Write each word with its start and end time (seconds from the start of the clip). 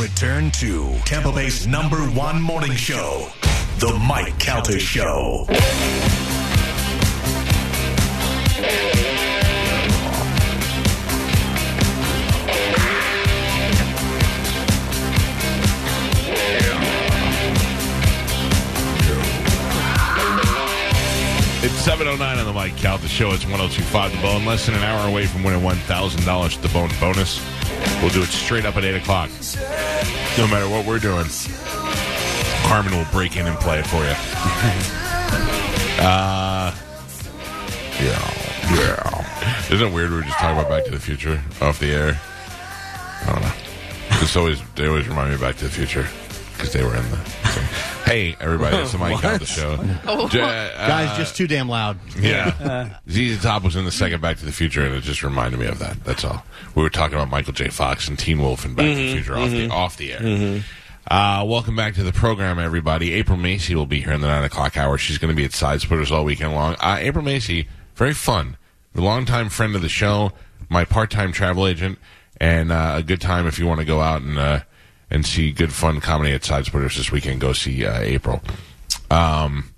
return 0.00 0.50
to 0.50 0.92
Tampa 1.04 1.32
Bay's 1.32 1.66
number 1.66 1.98
one 1.98 2.40
morning 2.40 2.72
show, 2.72 3.28
The 3.78 3.92
Mike 4.06 4.38
Calta 4.38 4.78
Show. 4.78 5.46
It's 21.62 21.74
709 21.84 22.38
on 22.38 22.44
the 22.44 22.52
Mike 22.52 22.76
Count. 22.76 23.02
The 23.02 23.08
show 23.08 23.30
is 23.32 23.44
1025 23.46 24.12
The 24.12 24.18
Bone. 24.22 24.44
Less 24.44 24.66
than 24.66 24.74
an 24.74 24.82
hour 24.82 25.08
away 25.08 25.26
from 25.26 25.42
winning 25.42 25.62
$1,000 25.62 26.52
to 26.52 26.62
the 26.62 26.68
Bone 26.68 26.90
bonus. 27.00 27.55
We'll 28.00 28.10
do 28.10 28.22
it 28.22 28.28
straight 28.28 28.64
up 28.64 28.76
at 28.76 28.84
8 28.84 28.96
o'clock. 28.96 29.30
No 30.38 30.46
matter 30.46 30.68
what 30.68 30.86
we're 30.86 30.98
doing, 30.98 31.26
Carmen 32.68 32.92
will 32.94 33.06
break 33.12 33.36
in 33.36 33.46
and 33.46 33.58
play 33.58 33.78
it 33.78 33.86
for 33.86 34.04
you. 34.04 34.10
uh, 36.04 36.74
yeah, 38.00 38.34
yeah. 38.74 39.72
Isn't 39.72 39.88
it 39.88 39.92
weird 39.92 40.10
we 40.10 40.18
are 40.18 40.22
just 40.22 40.38
talking 40.38 40.58
about 40.58 40.68
Back 40.68 40.84
to 40.84 40.90
the 40.90 41.00
Future 41.00 41.42
off 41.60 41.78
the 41.78 41.92
air? 41.92 42.20
I 43.22 43.32
don't 43.32 43.42
know. 43.42 43.52
It's 44.22 44.36
always, 44.36 44.60
they 44.74 44.86
always 44.86 45.08
remind 45.08 45.30
me 45.30 45.34
of 45.34 45.40
Back 45.40 45.56
to 45.56 45.64
the 45.64 45.70
Future 45.70 46.06
because 46.52 46.72
they 46.72 46.84
were 46.84 46.94
in 46.96 47.10
the. 47.10 47.16
Hey, 48.06 48.36
everybody, 48.40 48.76
it's 48.76 48.92
the 48.92 48.98
Mike 48.98 49.20
Count 49.20 49.40
the 49.40 49.46
show. 49.46 49.76
J- 50.28 50.40
uh, 50.40 50.86
Guys, 50.86 51.16
just 51.18 51.34
too 51.36 51.48
damn 51.48 51.68
loud. 51.68 51.98
yeah. 52.16 52.98
ZZ 53.10 53.42
Top 53.42 53.64
was 53.64 53.74
in 53.74 53.84
the 53.84 53.90
second 53.90 54.20
Back 54.22 54.38
to 54.38 54.44
the 54.44 54.52
Future, 54.52 54.82
and 54.86 54.94
it 54.94 55.00
just 55.02 55.24
reminded 55.24 55.58
me 55.58 55.66
of 55.66 55.80
that. 55.80 56.02
That's 56.04 56.24
all. 56.24 56.44
We 56.76 56.84
were 56.84 56.88
talking 56.90 57.16
about 57.16 57.30
Michael 57.30 57.52
J. 57.52 57.66
Fox 57.68 58.06
and 58.06 58.16
Teen 58.16 58.38
Wolf 58.40 58.64
and 58.64 58.76
Back 58.76 58.86
to 58.86 58.94
the 58.94 59.12
Future 59.14 59.36
off, 59.36 59.50
the, 59.50 59.68
off 59.70 59.96
the 59.96 60.12
air. 60.12 60.62
Uh, 61.10 61.44
welcome 61.48 61.74
back 61.74 61.94
to 61.94 62.04
the 62.04 62.12
program, 62.12 62.60
everybody. 62.60 63.12
April 63.12 63.36
Macy 63.36 63.74
will 63.74 63.86
be 63.86 64.00
here 64.00 64.12
in 64.12 64.20
the 64.20 64.28
9 64.28 64.44
o'clock 64.44 64.76
hour. 64.76 64.96
She's 64.98 65.18
going 65.18 65.30
to 65.30 65.36
be 65.36 65.44
at 65.44 65.52
Side 65.52 65.80
Splitters 65.80 66.12
all 66.12 66.24
weekend 66.24 66.54
long. 66.54 66.76
Uh, 66.78 66.98
April 67.00 67.24
Macy, 67.24 67.66
very 67.96 68.14
fun. 68.14 68.56
A 68.94 69.00
longtime 69.00 69.48
friend 69.48 69.74
of 69.74 69.82
the 69.82 69.88
show, 69.88 70.30
my 70.68 70.84
part 70.84 71.10
time 71.10 71.32
travel 71.32 71.66
agent, 71.66 71.98
and 72.40 72.70
uh, 72.70 72.94
a 72.98 73.02
good 73.02 73.20
time 73.20 73.48
if 73.48 73.58
you 73.58 73.66
want 73.66 73.80
to 73.80 73.84
go 73.86 74.00
out 74.00 74.22
and 74.22 74.38
uh, 74.38 74.60
and 75.10 75.24
see 75.24 75.52
good 75.52 75.72
fun 75.72 76.00
comedy 76.00 76.32
at 76.32 76.44
Side 76.44 76.66
Splitters 76.66 76.96
this 76.96 77.10
weekend. 77.12 77.40
Go 77.40 77.52
see 77.52 77.84
uh, 77.86 78.00
April. 78.00 78.42
Um, 79.10 79.72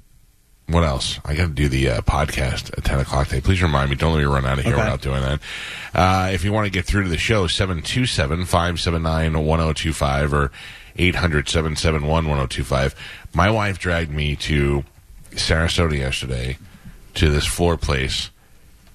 what 0.68 0.84
else? 0.84 1.18
I 1.24 1.34
got 1.34 1.46
to 1.48 1.52
do 1.54 1.68
the 1.68 1.88
uh, 1.88 2.00
podcast 2.02 2.76
at 2.76 2.84
10 2.84 3.00
o'clock 3.00 3.28
today. 3.28 3.40
Please 3.40 3.62
remind 3.62 3.90
me. 3.90 3.96
Don't 3.96 4.12
let 4.12 4.18
me 4.18 4.24
run 4.24 4.44
out 4.44 4.58
of 4.58 4.64
here 4.64 4.74
Okay. 4.74 4.82
without 4.82 5.00
doing 5.00 5.22
that. 5.22 5.40
Uh, 5.94 6.30
if 6.32 6.44
you 6.44 6.52
want 6.52 6.66
to 6.66 6.70
get 6.70 6.84
through 6.84 7.04
to 7.04 7.08
the 7.08 7.16
show, 7.18 7.46
727 7.46 8.44
579 8.44 9.44
1025 9.46 10.34
or 10.34 10.50
800 10.96 11.48
771 11.48 12.24
1025. 12.26 12.94
My 13.34 13.50
wife 13.50 13.78
dragged 13.78 14.10
me 14.10 14.36
to 14.36 14.84
Sarasota 15.32 15.96
yesterday 15.98 16.58
to 17.14 17.30
this 17.30 17.46
floor 17.46 17.76
place. 17.76 18.30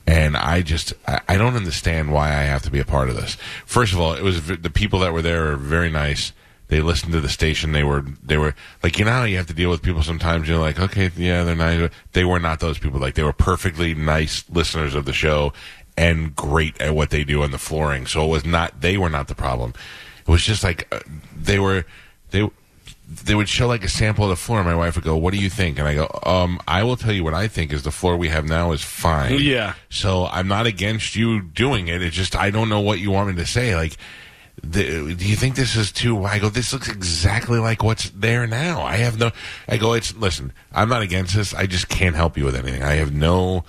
And 0.05 0.35
I 0.35 0.61
just, 0.61 0.93
I 1.07 1.37
don't 1.37 1.55
understand 1.55 2.11
why 2.11 2.27
I 2.27 2.43
have 2.43 2.61
to 2.63 2.71
be 2.71 2.79
a 2.79 2.85
part 2.85 3.09
of 3.09 3.15
this. 3.15 3.37
First 3.65 3.93
of 3.93 3.99
all, 3.99 4.13
it 4.13 4.21
was 4.21 4.45
the 4.47 4.69
people 4.69 4.99
that 4.99 5.13
were 5.13 5.21
there 5.21 5.51
are 5.51 5.55
very 5.55 5.89
nice. 5.89 6.33
They 6.67 6.81
listened 6.81 7.13
to 7.13 7.21
the 7.21 7.29
station. 7.29 7.71
They 7.71 7.83
were, 7.83 8.03
they 8.21 8.37
were 8.37 8.53
like, 8.81 8.99
you 8.99 9.05
know 9.05 9.11
how 9.11 9.23
you 9.23 9.37
have 9.37 9.47
to 9.47 9.53
deal 9.53 9.69
with 9.69 9.81
people 9.81 10.03
sometimes. 10.03 10.47
You're 10.47 10.59
like, 10.59 10.79
okay, 10.79 11.09
yeah, 11.15 11.43
they're 11.43 11.55
nice. 11.55 11.89
They 12.11 12.25
were 12.25 12.39
not 12.39 12.59
those 12.59 12.79
people. 12.79 12.99
Like 12.99 13.15
they 13.15 13.23
were 13.23 13.33
perfectly 13.33 13.93
nice 13.93 14.43
listeners 14.49 14.93
of 14.93 15.05
the 15.05 15.13
show 15.13 15.53
and 15.95 16.35
great 16.35 16.81
at 16.81 16.95
what 16.95 17.09
they 17.09 17.23
do 17.23 17.43
on 17.43 17.51
the 17.51 17.57
flooring. 17.57 18.05
So 18.05 18.25
it 18.25 18.29
was 18.29 18.45
not, 18.45 18.81
they 18.81 18.97
were 18.97 19.09
not 19.09 19.27
the 19.27 19.35
problem. 19.35 19.73
It 20.27 20.31
was 20.31 20.43
just 20.43 20.63
like, 20.63 20.87
uh, 20.91 20.99
they 21.35 21.59
were, 21.59 21.85
they, 22.31 22.49
they 23.21 23.35
would 23.35 23.49
show 23.49 23.67
like 23.67 23.83
a 23.83 23.89
sample 23.89 24.25
of 24.25 24.29
the 24.29 24.35
floor 24.35 24.63
my 24.63 24.75
wife 24.75 24.95
would 24.95 25.03
go 25.03 25.15
what 25.15 25.33
do 25.33 25.39
you 25.39 25.49
think? 25.49 25.79
And 25.79 25.87
i 25.87 25.93
go 25.93 26.07
um 26.23 26.59
i 26.67 26.83
will 26.83 26.95
tell 26.95 27.11
you 27.13 27.23
what 27.23 27.33
i 27.33 27.47
think 27.47 27.71
is 27.71 27.83
the 27.83 27.91
floor 27.91 28.17
we 28.17 28.29
have 28.29 28.45
now 28.45 28.71
is 28.71 28.81
fine. 28.83 29.39
Yeah. 29.39 29.73
so 29.89 30.25
i'm 30.27 30.47
not 30.47 30.65
against 30.65 31.15
you 31.15 31.41
doing 31.41 31.87
it 31.87 32.01
it's 32.01 32.15
just 32.15 32.35
i 32.35 32.49
don't 32.49 32.69
know 32.69 32.81
what 32.81 32.99
you 32.99 33.11
want 33.11 33.29
me 33.29 33.35
to 33.35 33.45
say 33.45 33.75
like 33.75 33.97
the, 34.61 35.15
do 35.15 35.27
you 35.27 35.35
think 35.35 35.55
this 35.55 35.75
is 35.75 35.91
too 35.91 36.23
i 36.23 36.39
go 36.39 36.49
this 36.49 36.73
looks 36.73 36.87
exactly 36.89 37.59
like 37.59 37.83
what's 37.83 38.09
there 38.11 38.45
now. 38.47 38.83
I 38.83 38.97
have 38.97 39.19
no 39.19 39.31
i 39.67 39.77
go 39.77 39.93
it's 39.93 40.15
listen 40.15 40.53
i'm 40.71 40.89
not 40.89 41.01
against 41.01 41.35
this 41.35 41.53
i 41.53 41.65
just 41.65 41.89
can't 41.89 42.15
help 42.15 42.37
you 42.37 42.45
with 42.45 42.55
anything. 42.55 42.83
I 42.83 42.93
have 42.93 43.13
no 43.13 43.63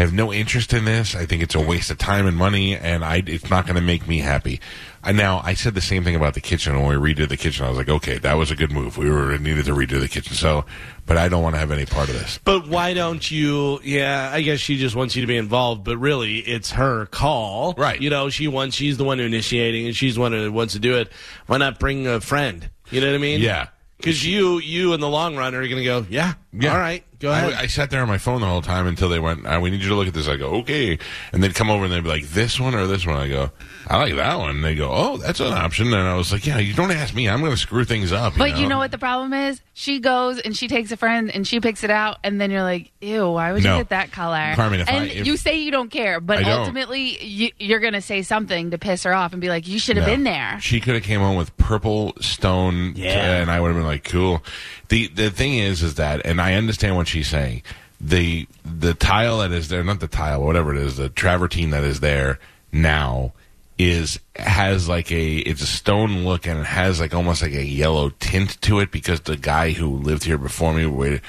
I 0.00 0.04
have 0.04 0.14
no 0.14 0.32
interest 0.32 0.72
in 0.72 0.86
this. 0.86 1.14
I 1.14 1.26
think 1.26 1.42
it's 1.42 1.54
a 1.54 1.60
waste 1.60 1.90
of 1.90 1.98
time 1.98 2.26
and 2.26 2.34
money, 2.34 2.74
and 2.74 3.04
I, 3.04 3.22
it's 3.26 3.50
not 3.50 3.66
going 3.66 3.76
to 3.76 3.82
make 3.82 4.08
me 4.08 4.20
happy. 4.20 4.58
I, 5.04 5.12
now, 5.12 5.42
I 5.44 5.52
said 5.52 5.74
the 5.74 5.82
same 5.82 6.04
thing 6.04 6.16
about 6.16 6.32
the 6.32 6.40
kitchen 6.40 6.74
when 6.80 6.98
we 6.98 7.12
redid 7.12 7.28
the 7.28 7.36
kitchen. 7.36 7.66
I 7.66 7.68
was 7.68 7.76
like, 7.76 7.90
okay, 7.90 8.16
that 8.16 8.32
was 8.32 8.50
a 8.50 8.56
good 8.56 8.72
move. 8.72 8.96
We 8.96 9.10
were 9.10 9.36
needed 9.36 9.66
to 9.66 9.72
redo 9.72 10.00
the 10.00 10.08
kitchen, 10.08 10.32
so, 10.32 10.64
but 11.04 11.18
I 11.18 11.28
don't 11.28 11.42
want 11.42 11.54
to 11.54 11.58
have 11.58 11.70
any 11.70 11.84
part 11.84 12.08
of 12.08 12.14
this. 12.14 12.38
But 12.42 12.66
why 12.66 12.94
don't 12.94 13.30
you? 13.30 13.78
Yeah, 13.84 14.30
I 14.32 14.40
guess 14.40 14.58
she 14.58 14.78
just 14.78 14.96
wants 14.96 15.16
you 15.16 15.20
to 15.20 15.26
be 15.26 15.36
involved, 15.36 15.84
but 15.84 15.98
really, 15.98 16.38
it's 16.38 16.70
her 16.70 17.04
call. 17.04 17.74
Right. 17.76 18.00
You 18.00 18.08
know, 18.08 18.30
she 18.30 18.48
wants. 18.48 18.76
She's 18.76 18.96
the 18.96 19.04
one 19.04 19.20
initiating, 19.20 19.84
and 19.84 19.94
she's 19.94 20.14
the 20.14 20.22
one 20.22 20.32
who 20.32 20.50
wants 20.50 20.72
to 20.72 20.78
do 20.78 20.96
it. 20.96 21.12
Why 21.46 21.58
not 21.58 21.78
bring 21.78 22.06
a 22.06 22.22
friend? 22.22 22.70
You 22.90 23.02
know 23.02 23.08
what 23.08 23.16
I 23.16 23.18
mean? 23.18 23.42
Yeah. 23.42 23.68
Because 23.98 24.24
you, 24.24 24.60
you 24.60 24.94
in 24.94 25.00
the 25.00 25.10
long 25.10 25.36
run 25.36 25.54
are 25.54 25.60
going 25.60 25.76
to 25.76 25.84
go. 25.84 26.06
Yeah. 26.08 26.32
Yeah. 26.54 26.72
All 26.72 26.78
right. 26.78 27.04
Go 27.20 27.30
ahead. 27.30 27.52
I, 27.52 27.62
I 27.62 27.66
sat 27.66 27.90
there 27.90 28.02
on 28.02 28.08
my 28.08 28.18
phone 28.18 28.40
the 28.40 28.46
whole 28.46 28.62
time 28.62 28.86
until 28.86 29.08
they 29.08 29.20
went, 29.20 29.46
uh, 29.46 29.60
we 29.62 29.70
need 29.70 29.82
you 29.82 29.88
to 29.90 29.94
look 29.94 30.08
at 30.08 30.14
this. 30.14 30.26
I 30.26 30.36
go, 30.36 30.46
okay. 30.60 30.98
And 31.32 31.42
they'd 31.42 31.54
come 31.54 31.70
over 31.70 31.84
and 31.84 31.92
they'd 31.92 32.02
be 32.02 32.08
like, 32.08 32.28
this 32.28 32.58
one 32.58 32.74
or 32.74 32.86
this 32.86 33.06
one? 33.06 33.16
I 33.16 33.28
go, 33.28 33.50
I 33.86 33.98
like 33.98 34.16
that 34.16 34.38
one. 34.38 34.50
And 34.50 34.64
they 34.64 34.74
go, 34.74 34.90
oh, 34.90 35.16
that's 35.18 35.38
an 35.40 35.52
option. 35.52 35.88
And 35.88 35.96
I 36.08 36.14
was 36.14 36.32
like, 36.32 36.46
yeah, 36.46 36.58
you 36.58 36.74
don't 36.74 36.90
ask 36.90 37.14
me. 37.14 37.28
I'm 37.28 37.40
going 37.40 37.52
to 37.52 37.56
screw 37.58 37.84
things 37.84 38.10
up. 38.10 38.32
But 38.36 38.56
you 38.58 38.66
know 38.66 38.78
what 38.78 38.90
the 38.90 38.98
problem 38.98 39.32
is? 39.34 39.60
She 39.74 39.98
goes 40.00 40.38
and 40.40 40.56
she 40.56 40.68
takes 40.68 40.92
a 40.92 40.96
friend 40.96 41.30
and 41.34 41.46
she 41.46 41.58
picks 41.60 41.84
it 41.84 41.90
out, 41.90 42.18
and 42.22 42.38
then 42.38 42.50
you're 42.50 42.62
like, 42.62 42.92
"Ew, 43.00 43.30
why 43.30 43.52
would 43.52 43.64
No. 43.64 43.76
you 43.76 43.80
get 43.80 43.88
that 43.88 44.12
color?" 44.12 44.52
Carmen, 44.54 44.80
if 44.80 44.88
and 44.90 45.04
I- 45.04 45.06
if- 45.06 45.26
you 45.26 45.38
say 45.38 45.56
you 45.58 45.70
don't 45.70 45.90
care, 45.90 46.20
but 46.20 46.40
don't. 46.40 46.50
ultimately 46.60 47.24
you, 47.24 47.50
you're 47.58 47.80
gonna 47.80 48.02
say 48.02 48.20
something 48.20 48.72
to 48.72 48.78
piss 48.78 49.04
her 49.04 49.14
off 49.14 49.32
and 49.32 49.40
be 49.40 49.48
like, 49.48 49.66
"You 49.66 49.78
should 49.78 49.96
have 49.96 50.06
No. 50.06 50.12
been 50.12 50.24
there." 50.24 50.58
She 50.60 50.80
could 50.80 50.92
have 50.96 51.02
came 51.02 51.20
home 51.20 51.36
with 51.36 51.56
purple 51.56 52.12
stone, 52.20 52.92
Yeah. 52.94 53.40
and 53.40 53.50
I 53.50 53.58
would 53.58 53.68
have 53.68 53.76
been 53.76 53.86
like, 53.86 54.04
cool. 54.04 54.42
the 54.88 55.06
The 55.06 55.30
thing 55.30 55.54
is, 55.54 55.82
is 55.82 55.94
that, 55.94 56.26
and 56.26 56.42
I 56.42 56.54
understand 56.54 56.96
what 56.96 57.08
she's 57.10 57.28
saying. 57.28 57.62
The 58.00 58.46
the 58.64 58.94
tile 58.94 59.38
that 59.38 59.52
is 59.52 59.68
there, 59.68 59.84
not 59.84 60.00
the 60.00 60.08
tile, 60.08 60.42
whatever 60.42 60.74
it 60.74 60.80
is, 60.80 60.96
the 60.96 61.10
travertine 61.10 61.70
that 61.70 61.84
is 61.84 62.00
there 62.00 62.38
now 62.72 63.34
is 63.80 64.20
has 64.36 64.90
like 64.90 65.10
a 65.10 65.38
it's 65.38 65.62
a 65.62 65.66
stone 65.66 66.24
look 66.24 66.46
and 66.46 66.60
it 66.60 66.66
has 66.66 67.00
like 67.00 67.14
almost 67.14 67.40
like 67.40 67.54
a 67.54 67.64
yellow 67.64 68.10
tint 68.20 68.60
to 68.60 68.78
it 68.80 68.90
because 68.90 69.22
the 69.22 69.38
guy 69.38 69.70
who 69.70 69.96
lived 69.96 70.22
here 70.22 70.36
before 70.36 70.74
me 70.74 71.20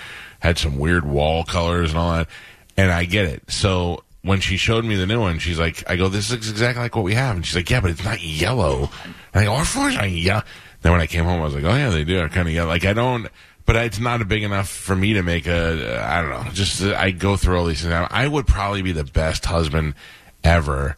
had 0.42 0.58
some 0.58 0.78
weird 0.78 1.06
wall 1.06 1.46
colors 1.46 1.92
and 1.92 2.00
all 2.00 2.12
that. 2.12 2.28
And 2.76 2.92
I 2.92 3.06
get 3.06 3.26
it. 3.26 3.50
So 3.50 4.04
when 4.22 4.42
she 4.42 4.58
showed 4.58 4.84
me 4.84 4.96
the 4.96 5.06
new 5.08 5.22
one 5.22 5.40
she's 5.40 5.58
like 5.58 5.90
I 5.90 5.96
go 5.96 6.10
this 6.10 6.30
looks 6.30 6.50
exactly 6.50 6.84
like 6.84 6.96
what 6.96 7.06
we 7.06 7.14
have. 7.14 7.38
And 7.38 7.46
she's 7.46 7.56
like 7.56 7.70
yeah 7.70 7.80
but 7.80 7.92
it's 7.92 8.04
not 8.04 8.22
yellow. 8.22 8.90
And 9.34 9.42
I 9.42 9.46
go 9.46 9.54
our 9.54 9.66
floors 9.66 9.96
are 9.96 10.06
yellow 10.06 10.44
then 10.82 10.92
when 10.92 11.00
I 11.00 11.08
came 11.08 11.24
home 11.24 11.40
I 11.40 11.46
was 11.46 11.56
like 11.56 11.64
oh 11.64 11.76
yeah 11.76 11.90
they 11.90 12.04
do. 12.04 12.20
Are 12.20 12.28
kind 12.28 12.50
of 12.50 12.54
yellow 12.54 12.68
like 12.68 12.84
I 12.84 12.92
don't 12.92 13.28
but 13.66 13.76
it's 13.76 14.00
not 14.00 14.28
big 14.28 14.44
enough 14.44 14.70
for 14.70 14.96
me 14.96 15.14
to 15.14 15.24
make 15.24 15.48
a 15.48 16.04
I 16.04 16.22
don't 16.22 16.30
know 16.30 16.52
just 16.52 16.82
I 16.82 17.12
go 17.12 17.38
through 17.38 17.58
all 17.58 17.66
these 17.66 17.82
things 17.82 18.08
I 18.12 18.28
would 18.28 18.48
probably 18.48 18.82
be 18.82 18.92
the 18.92 19.04
best 19.04 19.46
husband 19.46 19.96
ever 20.44 20.98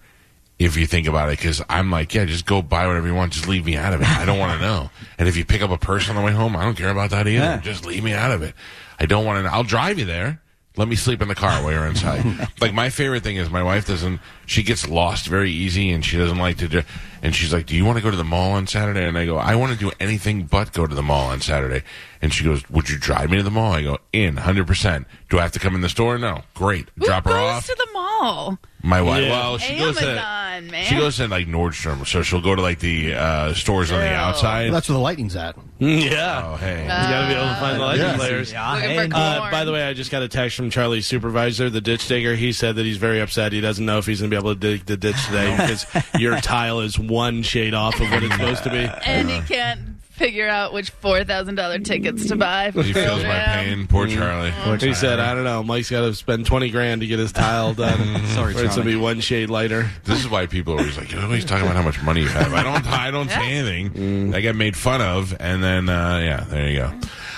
if 0.59 0.77
you 0.77 0.85
think 0.85 1.07
about 1.07 1.29
it, 1.29 1.37
because 1.37 1.61
I'm 1.67 1.91
like, 1.91 2.13
yeah, 2.13 2.25
just 2.25 2.45
go 2.45 2.61
buy 2.61 2.87
whatever 2.87 3.07
you 3.07 3.15
want. 3.15 3.33
Just 3.33 3.47
leave 3.47 3.65
me 3.65 3.75
out 3.75 3.93
of 3.93 4.01
it. 4.01 4.07
I 4.07 4.25
don't 4.25 4.39
want 4.39 4.59
to 4.59 4.65
know. 4.65 4.89
And 5.19 5.29
if 5.29 5.37
you 5.37 5.45
pick 5.45 5.61
up 5.61 5.69
a 5.69 5.77
purse 5.77 6.09
on 6.09 6.15
the 6.15 6.21
way 6.21 6.31
home, 6.31 6.55
I 6.55 6.63
don't 6.63 6.75
care 6.75 6.89
about 6.89 7.11
that 7.11 7.27
either. 7.27 7.61
Just 7.63 7.85
leave 7.85 8.03
me 8.03 8.13
out 8.13 8.31
of 8.31 8.41
it. 8.41 8.55
I 8.99 9.05
don't 9.05 9.25
want 9.25 9.45
to. 9.45 9.53
I'll 9.53 9.63
drive 9.63 9.99
you 9.99 10.05
there. 10.05 10.41
Let 10.75 10.87
me 10.87 10.95
sleep 10.95 11.21
in 11.21 11.27
the 11.27 11.35
car 11.35 11.63
while 11.63 11.71
you're 11.71 11.85
inside. 11.85 12.49
like 12.61 12.73
my 12.73 12.89
favorite 12.89 13.23
thing 13.23 13.37
is 13.37 13.49
my 13.49 13.63
wife 13.63 13.87
doesn't. 13.87 14.19
She 14.47 14.63
gets 14.63 14.89
lost 14.89 15.27
very 15.27 15.51
easy, 15.51 15.91
and 15.91 16.03
she 16.03 16.17
doesn't 16.17 16.39
like 16.39 16.57
to 16.57 16.67
do. 16.67 16.81
And 17.23 17.33
she's 17.33 17.51
like, 17.53 17.65
"Do 17.65 17.75
you 17.75 17.85
want 17.85 17.97
to 17.97 18.03
go 18.03 18.11
to 18.11 18.17
the 18.17 18.23
mall 18.25 18.51
on 18.51 18.67
Saturday?" 18.67 19.05
And 19.05 19.17
I 19.17 19.25
go, 19.25 19.37
"I 19.37 19.55
want 19.55 19.71
to 19.71 19.77
do 19.79 19.91
anything 19.99 20.43
but 20.43 20.73
go 20.73 20.85
to 20.85 20.93
the 20.93 21.01
mall 21.01 21.29
on 21.29 21.39
Saturday." 21.41 21.81
And 22.21 22.33
she 22.33 22.43
goes, 22.43 22.69
"Would 22.69 22.89
you 22.89 22.97
drive 22.99 23.31
me 23.31 23.37
to 23.37 23.43
the 23.43 23.49
mall?" 23.51 23.71
I 23.73 23.81
go, 23.83 23.97
"In, 24.11 24.37
hundred 24.37 24.67
percent." 24.67 25.07
Do 25.29 25.39
I 25.39 25.41
have 25.43 25.51
to 25.53 25.59
come 25.59 25.73
in 25.73 25.81
the 25.81 25.89
store? 25.89 26.17
No. 26.19 26.43
Great. 26.53 26.89
Who 26.99 27.05
Drop 27.05 27.23
her 27.23 27.31
goes 27.31 27.39
off. 27.39 27.65
to 27.65 27.75
the 27.75 27.87
mall? 27.93 28.59
My 28.83 29.01
wife. 29.01 29.23
Yeah. 29.23 29.29
Well, 29.31 29.57
she 29.57 29.77
goes 29.77 29.97
to 29.97 30.05
Amazon, 30.09 30.69
man. 30.71 30.85
she 30.85 30.95
goes 30.97 31.15
to 31.17 31.27
like 31.29 31.47
Nordstrom, 31.47 32.05
so 32.05 32.21
she'll 32.21 32.41
go 32.41 32.53
to 32.53 32.61
like 32.61 32.79
the 32.79 33.13
uh, 33.13 33.53
stores 33.53 33.91
on 33.93 33.99
the 34.01 34.05
Ew. 34.07 34.11
outside. 34.11 34.73
That's 34.73 34.89
where 34.89 34.93
the 34.97 35.01
lightning's 35.01 35.35
at. 35.37 35.55
yeah. 35.79 36.51
oh, 36.53 36.55
hey. 36.57 36.81
you 36.83 36.87
got 36.89 37.21
to 37.21 37.27
be 37.27 37.33
able 37.33 37.47
to 37.47 37.55
find 37.55 37.79
the 37.79 37.85
lightning 37.85 38.07
Yeah. 38.07 38.15
players. 38.17 38.53
Looking 38.53 39.11
for 39.11 39.17
Uh, 39.17 39.37
corn. 39.39 39.51
by 39.51 39.63
the 39.65 39.71
way, 39.71 39.83
I 39.87 39.93
just 39.93 40.11
got 40.11 40.21
a 40.21 40.27
text 40.27 40.55
from 40.57 40.69
Charlie's 40.69 41.07
supervisor, 41.07 41.69
the 41.69 41.81
ditch 41.81 42.07
digger. 42.07 42.35
He 42.35 42.51
said 42.51 42.75
that 42.75 42.85
he's 42.85 42.97
very 42.97 43.21
upset. 43.21 43.53
He 43.53 43.61
doesn't 43.61 43.85
know 43.85 43.97
if 43.99 44.05
he's 44.05 44.19
going 44.19 44.29
to 44.29 44.35
be 44.35 44.39
able 44.39 44.53
to 44.53 44.59
dig 44.59 44.85
the 44.85 44.97
ditch 44.97 45.25
today 45.27 45.51
because 45.57 45.85
your 46.19 46.39
tile 46.41 46.81
is 46.81 46.99
one 47.13 47.43
shade 47.43 47.73
off 47.73 47.99
of 47.99 48.09
what 48.11 48.23
it's 48.23 48.33
supposed 48.33 48.63
to 48.63 48.69
be. 48.69 48.77
and 49.05 49.29
he 49.29 49.39
can't 49.41 49.79
figure 50.11 50.47
out 50.47 50.73
which 50.73 50.91
four 50.91 51.23
thousand 51.23 51.55
dollar 51.55 51.79
tickets 51.79 52.27
to 52.27 52.35
buy. 52.35 52.69
For 52.71 52.83
He 52.83 52.93
feels 52.93 53.23
my 53.23 53.29
Yeah. 53.29 53.63
pain. 53.63 53.87
Poor 53.87 54.05
Charlie. 54.07 54.51
He 54.79 54.93
said, 54.93 55.19
"I 55.19 55.33
don't 55.33 55.43
know. 55.43 55.63
Mike's 55.63 55.89
got 55.89 56.01
to 56.01 56.13
spend 56.13 56.45
twenty 56.45 56.69
grand 56.69 57.01
to 57.01 57.07
get 57.07 57.17
his 57.19 57.31
tile 57.31 57.73
done. 57.85 57.97
Sorry, 58.27 58.47
Or 58.47 58.49
it's 58.51 58.61
gonna 58.61 58.75
Charlie. 58.75 58.91
be 58.93 58.95
one 58.95 59.19
shade 59.21 59.49
lighter." 59.49 59.89
This 60.03 60.19
is 60.19 60.29
why 60.29 60.45
people 60.45 60.75
are 60.75 60.79
always 60.79 60.97
like, 60.97 61.11
you're 61.11 61.21
always 61.23 61.45
talking 61.45 61.65
about 61.65 61.75
how 61.75 61.81
much 61.83 62.01
money 62.03 62.21
you 62.21 62.27
have. 62.27 62.53
I 62.53 62.61
don't, 62.63 62.85
I 62.85 63.09
don't 63.11 63.29
say 63.29 63.53
anything. 63.53 64.33
I 64.35 64.41
get 64.41 64.55
made 64.55 64.75
fun 64.77 65.01
of, 65.01 65.35
and 65.39 65.63
then, 65.63 65.89
uh, 65.89 66.19
yeah, 66.19 66.45
there 66.47 66.69
you 66.69 66.77
go. 66.79 66.93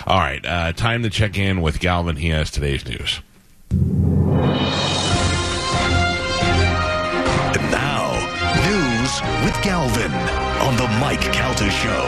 All 0.05 0.19
right, 0.19 0.45
uh, 0.45 0.73
time 0.73 1.03
to 1.03 1.09
check 1.09 1.37
in 1.37 1.61
with 1.61 1.79
Galvin. 1.79 2.17
He 2.17 2.29
has 2.29 2.51
today's 2.51 2.85
news. 2.85 3.21
Galvin 9.65 10.11
on 10.61 10.77
the 10.77 10.87
Mike 10.99 11.19
Calta 11.33 11.67
Show. 11.71 12.05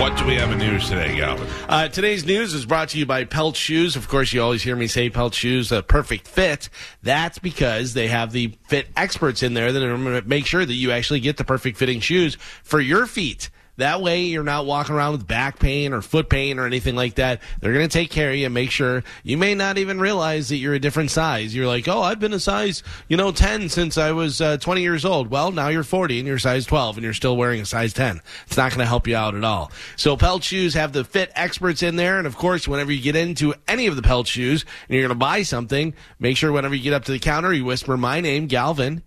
What 0.00 0.18
do 0.18 0.26
we 0.26 0.34
have 0.34 0.50
in 0.50 0.58
news 0.58 0.88
today, 0.88 1.16
Galvin? 1.16 1.46
Uh, 1.68 1.86
today's 1.86 2.26
news 2.26 2.52
is 2.52 2.66
brought 2.66 2.88
to 2.88 2.98
you 2.98 3.06
by 3.06 3.22
Pelt 3.22 3.54
Shoes. 3.54 3.94
Of 3.94 4.08
course, 4.08 4.32
you 4.32 4.42
always 4.42 4.64
hear 4.64 4.74
me 4.74 4.88
say 4.88 5.08
Pelt 5.08 5.34
Shoes, 5.34 5.70
a 5.70 5.84
perfect 5.84 6.26
fit. 6.26 6.68
That's 7.04 7.38
because 7.38 7.94
they 7.94 8.08
have 8.08 8.32
the 8.32 8.58
fit 8.66 8.88
experts 8.96 9.44
in 9.44 9.54
there 9.54 9.70
that 9.70 9.80
are 9.80 9.96
going 9.96 10.20
to 10.20 10.28
make 10.28 10.46
sure 10.46 10.66
that 10.66 10.74
you 10.74 10.90
actually 10.90 11.20
get 11.20 11.36
the 11.36 11.44
perfect 11.44 11.78
fitting 11.78 12.00
shoes 12.00 12.36
for 12.64 12.80
your 12.80 13.06
feet. 13.06 13.50
That 13.78 14.00
way, 14.00 14.22
you're 14.22 14.42
not 14.42 14.64
walking 14.64 14.94
around 14.94 15.12
with 15.12 15.26
back 15.26 15.58
pain 15.58 15.92
or 15.92 16.00
foot 16.00 16.30
pain 16.30 16.58
or 16.58 16.66
anything 16.66 16.96
like 16.96 17.16
that. 17.16 17.42
They're 17.60 17.74
going 17.74 17.88
to 17.88 17.92
take 17.92 18.10
care 18.10 18.30
of 18.30 18.36
you 18.36 18.46
and 18.46 18.54
make 18.54 18.70
sure 18.70 19.04
you 19.22 19.36
may 19.36 19.54
not 19.54 19.76
even 19.76 20.00
realize 20.00 20.48
that 20.48 20.56
you're 20.56 20.74
a 20.74 20.78
different 20.78 21.10
size. 21.10 21.54
You're 21.54 21.66
like, 21.66 21.86
oh, 21.86 22.00
I've 22.00 22.18
been 22.18 22.32
a 22.32 22.40
size, 22.40 22.82
you 23.08 23.16
know, 23.16 23.32
10 23.32 23.68
since 23.68 23.98
I 23.98 24.12
was 24.12 24.40
uh, 24.40 24.56
20 24.56 24.80
years 24.80 25.04
old. 25.04 25.28
Well, 25.28 25.52
now 25.52 25.68
you're 25.68 25.82
40 25.82 26.18
and 26.18 26.26
you're 26.28 26.38
size 26.38 26.64
12 26.64 26.96
and 26.96 27.04
you're 27.04 27.12
still 27.12 27.36
wearing 27.36 27.60
a 27.60 27.66
size 27.66 27.92
10. 27.92 28.22
It's 28.46 28.56
not 28.56 28.70
going 28.70 28.80
to 28.80 28.86
help 28.86 29.06
you 29.06 29.16
out 29.16 29.34
at 29.34 29.44
all. 29.44 29.70
So 29.96 30.16
Pelt 30.16 30.42
Shoes 30.42 30.74
have 30.74 30.92
the 30.92 31.04
fit 31.04 31.30
experts 31.34 31.82
in 31.82 31.96
there. 31.96 32.18
And 32.18 32.26
of 32.26 32.36
course, 32.36 32.66
whenever 32.66 32.92
you 32.92 33.02
get 33.02 33.16
into 33.16 33.54
any 33.68 33.86
of 33.86 33.96
the 33.96 34.02
Pelt 34.02 34.26
Shoes 34.26 34.64
and 34.88 34.94
you're 34.94 35.06
going 35.06 35.16
to 35.16 35.24
buy 35.24 35.42
something, 35.42 35.94
make 36.18 36.36
sure 36.36 36.50
whenever 36.50 36.74
you 36.74 36.82
get 36.82 36.94
up 36.94 37.04
to 37.04 37.12
the 37.12 37.18
counter, 37.18 37.52
you 37.52 37.64
whisper 37.64 37.96
my 37.96 38.20
name, 38.20 38.46
Galvin. 38.46 39.02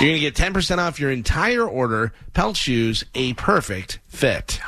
You're 0.00 0.08
going 0.08 0.14
to 0.14 0.20
get 0.20 0.34
10% 0.34 0.78
off 0.78 0.98
your 0.98 1.10
entire 1.10 1.64
order. 1.64 2.12
Pelt 2.32 2.56
Shoes, 2.56 3.04
a 3.14 3.34
perfect 3.34 3.98
fit. 4.10 4.60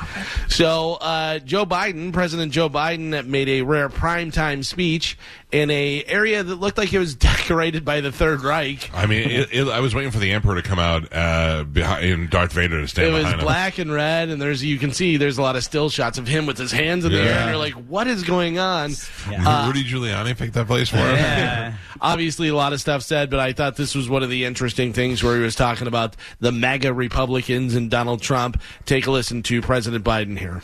So, 0.48 0.94
uh, 1.00 1.38
Joe 1.40 1.66
Biden, 1.66 2.12
President 2.12 2.52
Joe 2.52 2.70
Biden, 2.70 3.26
made 3.26 3.48
a 3.48 3.62
rare 3.62 3.88
primetime 3.88 4.64
speech 4.64 5.18
in 5.50 5.70
a 5.70 6.02
area 6.06 6.42
that 6.42 6.54
looked 6.56 6.78
like 6.78 6.92
it 6.94 6.98
was 6.98 7.14
decorated 7.16 7.84
by 7.84 8.00
the 8.00 8.10
Third 8.10 8.42
Reich. 8.42 8.90
I 8.94 9.04
mean, 9.06 9.30
it, 9.30 9.48
it, 9.52 9.68
I 9.68 9.80
was 9.80 9.94
waiting 9.94 10.10
for 10.10 10.18
the 10.18 10.30
Emperor 10.32 10.54
to 10.54 10.62
come 10.62 10.78
out 10.78 11.12
uh, 11.12 11.64
behind 11.64 12.04
and 12.04 12.30
Darth 12.30 12.52
Vader 12.52 12.80
to 12.80 12.88
stand 12.88 13.08
It 13.08 13.12
was 13.12 13.26
him. 13.26 13.40
black 13.40 13.78
and 13.78 13.92
red, 13.92 14.28
and 14.30 14.40
there's 14.40 14.64
you 14.64 14.78
can 14.78 14.92
see 14.92 15.16
there's 15.18 15.38
a 15.38 15.42
lot 15.42 15.56
of 15.56 15.64
still 15.64 15.90
shots 15.90 16.18
of 16.18 16.26
him 16.26 16.46
with 16.46 16.56
his 16.56 16.72
hands 16.72 17.04
in 17.04 17.12
the 17.12 17.20
air, 17.20 17.38
and 17.40 17.50
you're 17.50 17.58
like, 17.58 17.74
what 17.74 18.06
is 18.06 18.22
going 18.22 18.58
on? 18.58 18.90
Rudy 19.28 19.84
Giuliani 19.84 20.36
picked 20.36 20.54
that 20.54 20.66
place 20.66 20.88
for 20.88 20.96
him. 20.96 21.16
Yeah. 21.16 21.74
Obviously, 22.00 22.48
a 22.48 22.54
lot 22.56 22.72
of 22.72 22.80
stuff 22.80 23.02
said, 23.02 23.30
but 23.30 23.38
I 23.38 23.52
thought 23.52 23.76
this 23.76 23.94
was 23.94 24.08
one 24.08 24.22
of 24.24 24.30
the 24.30 24.44
interesting 24.44 24.92
things 24.92 25.22
where 25.22 25.36
he 25.36 25.42
was 25.42 25.54
talking 25.54 25.86
about 25.86 26.16
the 26.40 26.50
MAGA 26.50 26.92
Republicans 26.92 27.74
and 27.76 27.90
Donald 27.90 28.22
Trump. 28.22 28.60
Take 28.86 29.06
a 29.06 29.10
listen 29.12 29.31
to 29.40 29.62
President 29.62 30.04
Biden 30.04 30.38
here. 30.38 30.60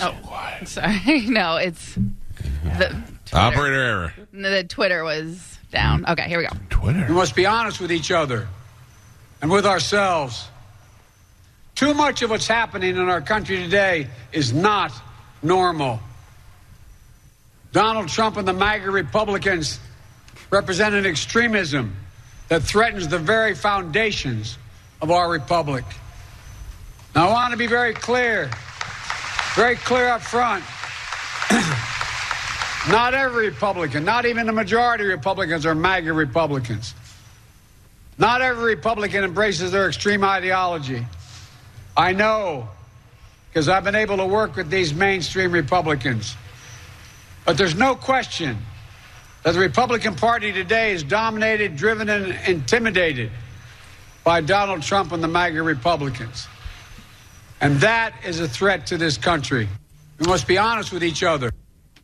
Oh, 0.00 0.58
sorry. 0.64 1.26
No, 1.28 1.56
it's 1.56 1.94
the 1.94 3.02
Twitter. 3.24 3.36
Operator 3.36 3.82
error. 3.82 4.14
The 4.32 4.64
Twitter 4.64 5.02
was 5.02 5.58
down. 5.72 6.04
Okay, 6.06 6.28
here 6.28 6.38
we 6.38 6.46
go. 6.46 6.56
Twitter. 6.70 7.06
We 7.08 7.14
must 7.14 7.34
be 7.34 7.46
honest 7.46 7.80
with 7.80 7.90
each 7.90 8.12
other 8.12 8.46
and 9.40 9.50
with 9.50 9.66
ourselves. 9.66 10.48
Too 11.74 11.94
much 11.94 12.22
of 12.22 12.30
what's 12.30 12.46
happening 12.46 12.96
in 12.96 13.08
our 13.08 13.20
country 13.20 13.56
today 13.56 14.06
is 14.32 14.52
not 14.52 14.92
normal. 15.42 16.00
Donald 17.72 18.08
Trump 18.08 18.36
and 18.36 18.46
the 18.46 18.52
MAGA 18.52 18.90
Republicans 18.90 19.80
represent 20.50 20.94
an 20.94 21.06
extremism 21.06 21.96
that 22.48 22.62
threatens 22.62 23.08
the 23.08 23.18
very 23.18 23.54
foundations 23.54 24.58
of 25.00 25.10
our 25.10 25.30
republic. 25.30 25.84
Now, 27.14 27.28
I 27.28 27.32
want 27.32 27.50
to 27.52 27.58
be 27.58 27.66
very 27.66 27.92
clear, 27.92 28.50
very 29.54 29.76
clear 29.76 30.08
up 30.08 30.22
front. 30.22 30.64
not 32.90 33.12
every 33.12 33.48
Republican, 33.50 34.04
not 34.04 34.24
even 34.24 34.46
the 34.46 34.52
majority 34.52 35.04
of 35.04 35.10
Republicans 35.10 35.66
are 35.66 35.74
MAGA 35.74 36.12
Republicans. 36.12 36.94
Not 38.16 38.40
every 38.40 38.74
Republican 38.74 39.24
embraces 39.24 39.72
their 39.72 39.88
extreme 39.88 40.24
ideology. 40.24 41.06
I 41.96 42.12
know 42.12 42.68
because 43.52 43.68
I've 43.68 43.84
been 43.84 43.94
able 43.94 44.16
to 44.16 44.26
work 44.26 44.56
with 44.56 44.70
these 44.70 44.94
mainstream 44.94 45.52
Republicans. 45.52 46.36
But 47.44 47.58
there's 47.58 47.74
no 47.74 47.94
question 47.94 48.56
that 49.42 49.52
the 49.52 49.60
Republican 49.60 50.14
Party 50.14 50.52
today 50.52 50.92
is 50.92 51.02
dominated, 51.02 51.76
driven, 51.76 52.08
and 52.08 52.34
intimidated 52.48 53.30
by 54.24 54.40
Donald 54.40 54.80
Trump 54.80 55.12
and 55.12 55.22
the 55.22 55.28
MAGA 55.28 55.62
Republicans. 55.62 56.48
And 57.62 57.76
that 57.76 58.12
is 58.26 58.40
a 58.40 58.48
threat 58.48 58.86
to 58.88 58.98
this 58.98 59.16
country. 59.16 59.68
We 60.18 60.26
must 60.26 60.48
be 60.48 60.58
honest 60.58 60.92
with 60.92 61.04
each 61.04 61.22
other. 61.22 61.52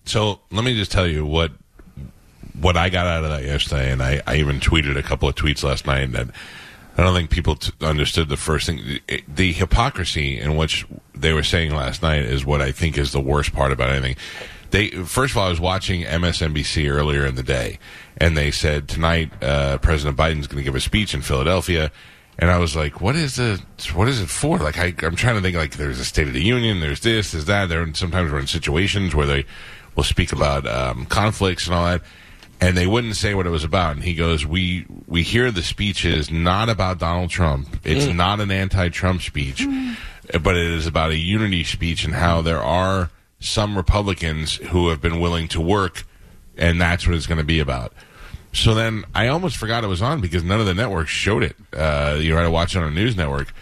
So 0.05 0.41
let 0.53 0.65
me 0.65 0.75
just 0.75 0.93
tell 0.93 1.07
you 1.07 1.27
what 1.27 1.51
what 2.61 2.77
I 2.77 2.89
got 2.89 3.07
out 3.07 3.25
of 3.25 3.31
that 3.31 3.45
yesterday, 3.45 3.93
and 3.93 4.03
I, 4.03 4.21
I 4.27 4.37
even 4.37 4.59
tweeted 4.59 4.97
a 4.97 5.03
couple 5.03 5.29
of 5.29 5.35
tweets 5.35 5.63
last 5.63 5.87
night 5.87 6.11
that 6.13 6.29
I 6.97 7.03
don't 7.03 7.15
think 7.15 7.31
people 7.31 7.57
t- 7.57 7.73
understood 7.81 8.29
the 8.29 8.37
first 8.37 8.67
thing. 8.67 9.01
The 9.29 9.53
hypocrisy 9.53 10.41
in 10.41 10.57
which 10.57 10.87
they 11.15 11.33
were 11.33 11.43
saying 11.43 11.75
last 11.75 12.03
night 12.03 12.23
is 12.23 12.45
what 12.47 12.63
I 12.63 12.73
think 12.73 12.97
is 12.97 13.13
the 13.13 13.21
worst 13.21 13.53
part 13.53 13.73
about 13.73 13.91
anything. 13.91 14.17
They 14.71 14.91
first 14.91 15.33
of 15.33 15.39
all, 15.39 15.47
I 15.47 15.51
was 15.51 15.61
watching 15.61 16.03
MSNBC 16.03 16.89
earlier 16.89 17.27
in 17.27 17.35
the 17.35 17.43
day, 17.43 17.81
and 18.17 18.37
they 18.37 18.53
said 18.53 18.89
tonight 18.89 19.31
uh, 19.43 19.79
President 19.79 20.17
Biden's 20.17 20.47
going 20.47 20.59
to 20.59 20.65
give 20.65 20.77
a 20.77 20.81
speech 20.81 21.15
in 21.15 21.23
Philadelphia. 21.23 21.91
And 22.39 22.51
I 22.51 22.59
was 22.59 22.77
like, 22.77 23.01
"What 23.01 23.17
is 23.17 23.37
the? 23.37 23.61
What 23.95 24.09
is 24.09 24.21
it 24.21 24.29
for?" 24.31 24.59
Like, 24.59 24.79
I, 24.79 24.95
I'm 25.03 25.17
trying 25.17 25.35
to 25.35 25.41
think. 25.41 25.57
Like, 25.57 25.77
there's 25.77 25.99
a 25.99 26.05
State 26.05 26.29
of 26.29 26.35
the 26.35 26.45
Union. 26.45 26.81
There's 26.81 27.01
this. 27.01 27.33
There's 27.33 27.47
that. 27.47 27.69
There. 27.69 27.83
And 27.83 27.97
Sometimes 27.97 28.31
we're 28.31 28.39
in 28.39 28.47
situations 28.47 29.15
where 29.15 29.27
they 29.27 29.45
will 29.97 30.05
speak 30.05 30.33
about 30.33 30.65
um, 30.67 31.07
conflicts 31.07 31.67
and 31.67 31.75
all 31.75 31.87
that, 31.87 32.03
and 32.61 32.77
they 32.77 32.87
wouldn't 32.87 33.17
say 33.17 33.35
what 33.35 33.47
it 33.47 33.51
was 33.51 33.65
about. 33.65 33.97
And 33.97 34.05
he 34.05 34.15
goes, 34.15 34.47
"We 34.47 34.87
we 35.09 35.25
hear 35.25 35.51
the 35.51 35.65
speech 35.65 36.05
is 36.05 36.31
not 36.31 36.69
about 36.69 37.01
Donald 37.01 37.31
Trump. 37.31 37.81
It's 37.83 38.07
not 38.07 38.41
an 38.41 38.53
anti-Trump 38.53 39.23
speech, 39.23 39.67
but 40.41 40.57
it 40.57 40.71
is 40.71 40.87
about 40.87 41.11
a 41.11 41.17
unity 41.17 41.65
speech 41.65 42.05
and 42.05 42.15
how 42.15 42.41
there 42.41 42.63
are 42.63 43.11
some 43.41 43.77
Republicans 43.77 44.57
who 44.57 44.91
have 44.91 45.01
been 45.01 45.19
willing 45.19 45.49
to 45.49 45.61
work, 45.61 46.05
and 46.57 46.81
that's 46.81 47.05
what 47.05 47.17
it's 47.17 47.27
going 47.27 47.39
to 47.39 47.45
be 47.45 47.59
about." 47.59 47.93
So 48.53 48.75
then 48.75 49.05
I 49.15 49.29
almost 49.29 49.57
forgot 49.57 49.85
it 49.85 49.89
was 49.89 50.03
on 50.03 50.21
because 50.21 50.43
none 50.43 50.61
of 50.61 50.67
the 50.67 50.75
networks 50.75 51.11
showed 51.11 51.43
it. 51.43 51.57
Uh, 51.73 52.19
you 52.21 52.35
had 52.35 52.43
to 52.43 52.51
watch 52.51 52.75
it 52.75 52.79
on 52.79 52.89
a 52.89 52.91
news 52.91 53.17
network. 53.17 53.53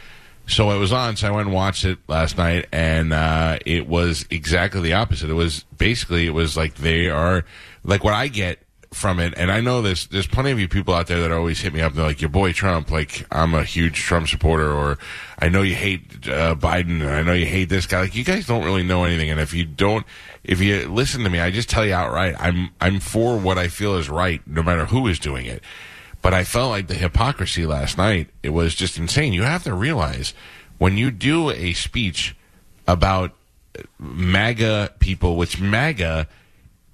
So 0.48 0.70
it 0.70 0.78
was 0.78 0.92
on, 0.92 1.16
so 1.16 1.26
I 1.26 1.32
went 1.32 1.48
and 1.48 1.54
watched 1.54 1.84
it 1.84 1.98
last 2.06 2.38
night, 2.38 2.66
and 2.70 3.12
uh, 3.12 3.58
it 3.66 3.88
was 3.88 4.26
exactly 4.30 4.80
the 4.80 4.92
opposite. 4.92 5.28
It 5.28 5.34
was 5.34 5.64
basically, 5.76 6.26
it 6.26 6.30
was 6.30 6.56
like 6.56 6.76
they 6.76 7.08
are, 7.08 7.44
like 7.82 8.04
what 8.04 8.14
I 8.14 8.28
get 8.28 8.60
from 8.92 9.18
it, 9.18 9.34
and 9.36 9.50
I 9.50 9.60
know 9.60 9.82
this, 9.82 10.06
there's 10.06 10.28
plenty 10.28 10.52
of 10.52 10.60
you 10.60 10.68
people 10.68 10.94
out 10.94 11.08
there 11.08 11.20
that 11.20 11.32
always 11.32 11.60
hit 11.60 11.74
me 11.74 11.80
up, 11.80 11.90
and 11.90 11.98
they're 11.98 12.06
like, 12.06 12.20
your 12.20 12.30
boy 12.30 12.52
Trump, 12.52 12.92
like, 12.92 13.26
I'm 13.32 13.54
a 13.54 13.64
huge 13.64 13.96
Trump 13.96 14.28
supporter, 14.28 14.70
or 14.70 14.98
I 15.36 15.48
know 15.48 15.62
you 15.62 15.74
hate 15.74 16.28
uh, 16.28 16.54
Biden, 16.54 17.00
and 17.00 17.10
I 17.10 17.22
know 17.22 17.32
you 17.32 17.46
hate 17.46 17.68
this 17.68 17.86
guy. 17.86 18.02
Like, 18.02 18.14
you 18.14 18.22
guys 18.22 18.46
don't 18.46 18.64
really 18.64 18.84
know 18.84 19.02
anything, 19.02 19.30
and 19.30 19.40
if 19.40 19.52
you 19.52 19.64
don't, 19.64 20.06
if 20.46 20.60
you 20.60 20.88
listen 20.88 21.24
to 21.24 21.30
me, 21.30 21.40
I 21.40 21.50
just 21.50 21.68
tell 21.68 21.84
you 21.84 21.92
outright, 21.92 22.36
I'm, 22.38 22.70
I'm 22.80 23.00
for 23.00 23.36
what 23.36 23.58
I 23.58 23.66
feel 23.66 23.96
is 23.96 24.08
right, 24.08 24.40
no 24.46 24.62
matter 24.62 24.86
who 24.86 25.08
is 25.08 25.18
doing 25.18 25.44
it. 25.44 25.62
But 26.22 26.34
I 26.34 26.44
felt 26.44 26.70
like 26.70 26.86
the 26.86 26.94
hypocrisy 26.94 27.66
last 27.66 27.98
night, 27.98 28.30
it 28.42 28.50
was 28.50 28.74
just 28.74 28.96
insane. 28.96 29.32
You 29.32 29.42
have 29.42 29.64
to 29.64 29.74
realize 29.74 30.34
when 30.78 30.96
you 30.96 31.10
do 31.10 31.50
a 31.50 31.72
speech 31.72 32.36
about 32.86 33.32
MAGA 33.98 34.94
people, 35.00 35.36
which 35.36 35.60
MAGA 35.60 36.28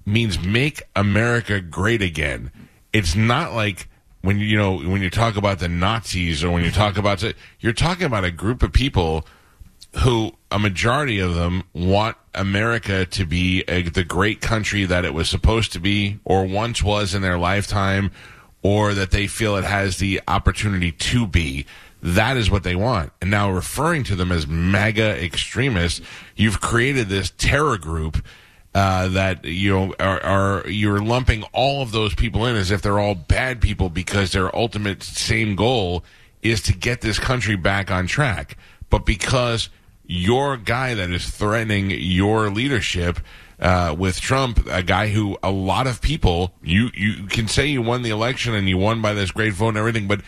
means 0.05 0.39
make 0.39 0.81
America 0.95 1.61
great 1.61 2.01
again. 2.01 2.51
It's 2.91 3.15
not 3.15 3.53
like 3.53 3.87
when 4.21 4.39
you 4.39 4.57
know 4.57 4.77
when 4.77 5.01
you 5.01 5.09
talk 5.09 5.35
about 5.35 5.59
the 5.59 5.67
Nazis 5.67 6.43
or 6.43 6.51
when 6.51 6.63
you 6.63 6.71
talk 6.71 6.97
about 6.97 7.19
the, 7.19 7.35
you're 7.59 7.73
talking 7.73 8.05
about 8.05 8.23
a 8.23 8.31
group 8.31 8.63
of 8.63 8.73
people 8.73 9.25
who 9.97 10.33
a 10.49 10.59
majority 10.59 11.19
of 11.19 11.35
them 11.35 11.63
want 11.73 12.17
America 12.33 13.05
to 13.05 13.25
be 13.25 13.63
a, 13.67 13.83
the 13.83 14.03
great 14.03 14.41
country 14.41 14.85
that 14.85 15.05
it 15.05 15.13
was 15.13 15.29
supposed 15.29 15.73
to 15.73 15.79
be 15.79 16.19
or 16.25 16.45
once 16.45 16.81
was 16.81 17.13
in 17.13 17.21
their 17.21 17.37
lifetime 17.37 18.11
or 18.63 18.93
that 18.93 19.11
they 19.11 19.27
feel 19.27 19.55
it 19.55 19.65
has 19.65 19.97
the 19.97 20.21
opportunity 20.27 20.91
to 20.91 21.27
be. 21.27 21.65
That 22.01 22.37
is 22.37 22.49
what 22.49 22.63
they 22.63 22.75
want. 22.75 23.11
And 23.21 23.29
now 23.29 23.51
referring 23.51 24.03
to 24.05 24.15
them 24.15 24.31
as 24.31 24.47
MAGA 24.47 25.23
extremists, 25.23 26.01
you've 26.35 26.59
created 26.59 27.07
this 27.07 27.31
terror 27.37 27.77
group 27.77 28.23
uh, 28.75 29.07
that 29.09 29.45
you 29.45 29.71
know 29.71 29.93
are, 29.99 30.21
are 30.23 30.67
you're 30.67 30.99
lumping 30.99 31.43
all 31.53 31.81
of 31.81 31.91
those 31.91 32.15
people 32.15 32.45
in 32.45 32.55
as 32.55 32.71
if 32.71 32.81
they're 32.81 32.99
all 32.99 33.13
bad 33.15 33.61
people 33.61 33.89
because 33.89 34.31
their 34.31 34.53
ultimate 34.55 35.03
same 35.03 35.55
goal 35.55 36.03
is 36.41 36.61
to 36.63 36.73
get 36.73 37.01
this 37.01 37.19
country 37.19 37.55
back 37.55 37.91
on 37.91 38.07
track. 38.07 38.57
But 38.89 39.05
because 39.05 39.69
your 40.13 40.57
guy 40.57 40.93
that 40.93 41.09
is 41.09 41.27
threatening 41.27 41.89
your 41.89 42.51
leadership 42.51 43.19
uh, 43.59 43.95
with 43.97 44.21
Trump, 44.21 44.63
a 44.69 44.83
guy 44.83 45.07
who 45.07 45.37
a 45.41 45.49
lot 45.49 45.87
of 45.87 46.01
people 46.01 46.53
you 46.61 46.91
you 46.93 47.25
can 47.25 47.47
say 47.47 47.65
you 47.65 47.81
won 47.81 48.03
the 48.03 48.11
election 48.11 48.53
and 48.53 48.69
you 48.69 48.77
won 48.77 49.01
by 49.01 49.13
this 49.13 49.31
great 49.31 49.53
vote 49.53 49.69
and 49.69 49.77
everything, 49.77 50.07
but 50.07 50.21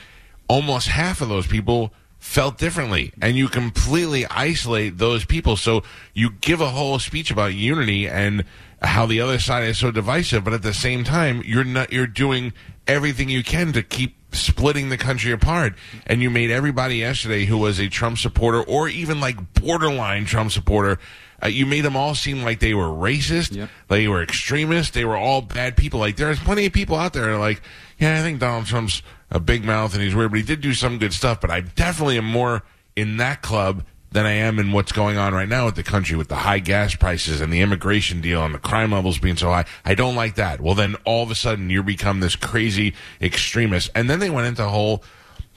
almost 0.47 0.87
half 0.87 1.21
of 1.21 1.29
those 1.29 1.45
people 1.45 1.93
felt 2.17 2.57
differently. 2.57 3.13
And 3.21 3.37
you 3.37 3.47
completely 3.47 4.25
isolate 4.25 4.97
those 4.97 5.23
people. 5.23 5.55
So 5.55 5.83
you 6.15 6.31
give 6.31 6.61
a 6.61 6.69
whole 6.69 6.97
speech 6.97 7.29
about 7.29 7.53
unity 7.53 8.07
and 8.07 8.43
how 8.81 9.05
the 9.05 9.21
other 9.21 9.37
side 9.37 9.65
is 9.65 9.77
so 9.77 9.91
divisive 9.91 10.43
but 10.43 10.53
at 10.53 10.61
the 10.61 10.73
same 10.73 11.03
time 11.03 11.41
you're 11.43 11.63
not 11.63 11.91
you're 11.91 12.05
doing 12.05 12.53
everything 12.87 13.29
you 13.29 13.43
can 13.43 13.73
to 13.73 13.81
keep 13.81 14.15
splitting 14.35 14.89
the 14.89 14.97
country 14.97 15.31
apart 15.31 15.73
and 16.05 16.21
you 16.21 16.29
made 16.29 16.51
everybody 16.51 16.97
yesterday 16.97 17.45
who 17.45 17.57
was 17.57 17.79
a 17.79 17.87
Trump 17.89 18.17
supporter 18.17 18.61
or 18.63 18.87
even 18.87 19.19
like 19.19 19.53
borderline 19.55 20.25
Trump 20.25 20.51
supporter 20.51 20.99
uh, 21.43 21.47
you 21.47 21.65
made 21.65 21.81
them 21.81 21.97
all 21.97 22.15
seem 22.15 22.43
like 22.43 22.59
they 22.59 22.73
were 22.73 22.87
racist, 22.87 23.53
Yep. 23.53 23.69
they 23.89 24.07
were 24.07 24.23
extremists, 24.23 24.93
they 24.93 25.03
were 25.03 25.17
all 25.17 25.41
bad 25.41 25.75
people. 25.75 25.99
Like 25.99 26.15
there's 26.15 26.39
plenty 26.39 26.65
of 26.65 26.71
people 26.71 26.95
out 26.95 27.11
there 27.11 27.37
like, 27.37 27.61
yeah, 27.99 28.17
I 28.19 28.21
think 28.21 28.39
Donald 28.39 28.67
Trump's 28.67 29.01
a 29.29 29.39
big 29.39 29.65
mouth 29.65 29.93
and 29.93 30.01
he's 30.01 30.15
weird, 30.15 30.31
but 30.31 30.37
he 30.37 30.45
did 30.45 30.61
do 30.61 30.73
some 30.73 30.97
good 30.97 31.13
stuff. 31.13 31.41
But 31.41 31.51
I 31.51 31.59
definitely 31.59 32.17
am 32.17 32.25
more 32.25 32.63
in 32.95 33.17
that 33.17 33.41
club 33.41 33.83
than 34.15 34.25
I 34.25 34.31
am 34.31 34.57
in 34.59 34.71
what's 34.71 34.91
going 34.91 35.17
on 35.17 35.33
right 35.33 35.47
now 35.47 35.65
with 35.65 35.75
the 35.75 35.83
country 35.83 36.15
with 36.17 36.29
the 36.29 36.35
high 36.35 36.59
gas 36.59 36.95
prices 36.95 37.41
and 37.41 37.53
the 37.53 37.61
immigration 37.61 38.21
deal 38.21 38.43
and 38.43 38.55
the 38.55 38.59
crime 38.59 38.91
levels 38.91 39.19
being 39.19 39.37
so 39.37 39.49
high. 39.51 39.65
I 39.83 39.93
don't 39.93 40.15
like 40.15 40.35
that. 40.35 40.61
Well, 40.61 40.73
then 40.73 40.95
all 41.05 41.23
of 41.23 41.31
a 41.31 41.35
sudden 41.35 41.69
you 41.69 41.83
become 41.83 42.21
this 42.21 42.35
crazy 42.35 42.93
extremist. 43.21 43.91
And 43.93 44.09
then 44.09 44.19
they 44.19 44.29
went 44.29 44.47
into 44.47 44.65
a 44.65 44.69
whole. 44.69 45.03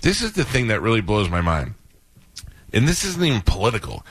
This 0.02 0.22
is 0.22 0.32
the 0.32 0.44
thing 0.44 0.66
that 0.68 0.82
really 0.82 1.00
blows 1.00 1.30
my 1.30 1.40
mind. 1.40 1.74
And 2.72 2.86
this 2.86 3.04
isn't 3.04 3.24
even 3.24 3.40
political 3.40 4.04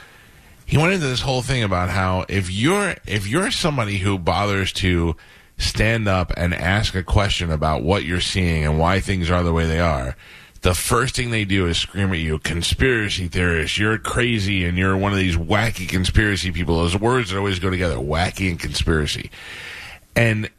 he 0.68 0.76
went 0.76 0.92
into 0.92 1.06
this 1.06 1.22
whole 1.22 1.40
thing 1.40 1.62
about 1.62 1.88
how 1.88 2.26
if 2.28 2.50
you're 2.50 2.94
if 3.06 3.26
you're 3.26 3.50
somebody 3.50 3.96
who 3.96 4.18
bothers 4.18 4.70
to 4.74 5.16
stand 5.56 6.06
up 6.06 6.30
and 6.36 6.52
ask 6.52 6.94
a 6.94 7.02
question 7.02 7.50
about 7.50 7.82
what 7.82 8.04
you're 8.04 8.20
seeing 8.20 8.66
and 8.66 8.78
why 8.78 9.00
things 9.00 9.30
are 9.30 9.42
the 9.42 9.52
way 9.52 9.66
they 9.66 9.80
are 9.80 10.14
the 10.62 10.74
first 10.74 11.16
thing 11.16 11.30
they 11.30 11.44
do 11.44 11.66
is 11.66 11.78
scream 11.78 12.12
at 12.12 12.18
you 12.18 12.38
conspiracy 12.38 13.28
theorist 13.28 13.78
you're 13.78 13.98
crazy 13.98 14.64
and 14.64 14.76
you're 14.76 14.96
one 14.96 15.12
of 15.12 15.18
these 15.18 15.36
wacky 15.36 15.88
conspiracy 15.88 16.50
people. 16.50 16.78
Those 16.78 16.96
words 16.96 17.30
that 17.30 17.38
always 17.38 17.58
go 17.58 17.70
together 17.70 17.96
wacky 17.96 18.50
and 18.50 18.58
conspiracy. 18.58 19.30
And 20.16 20.50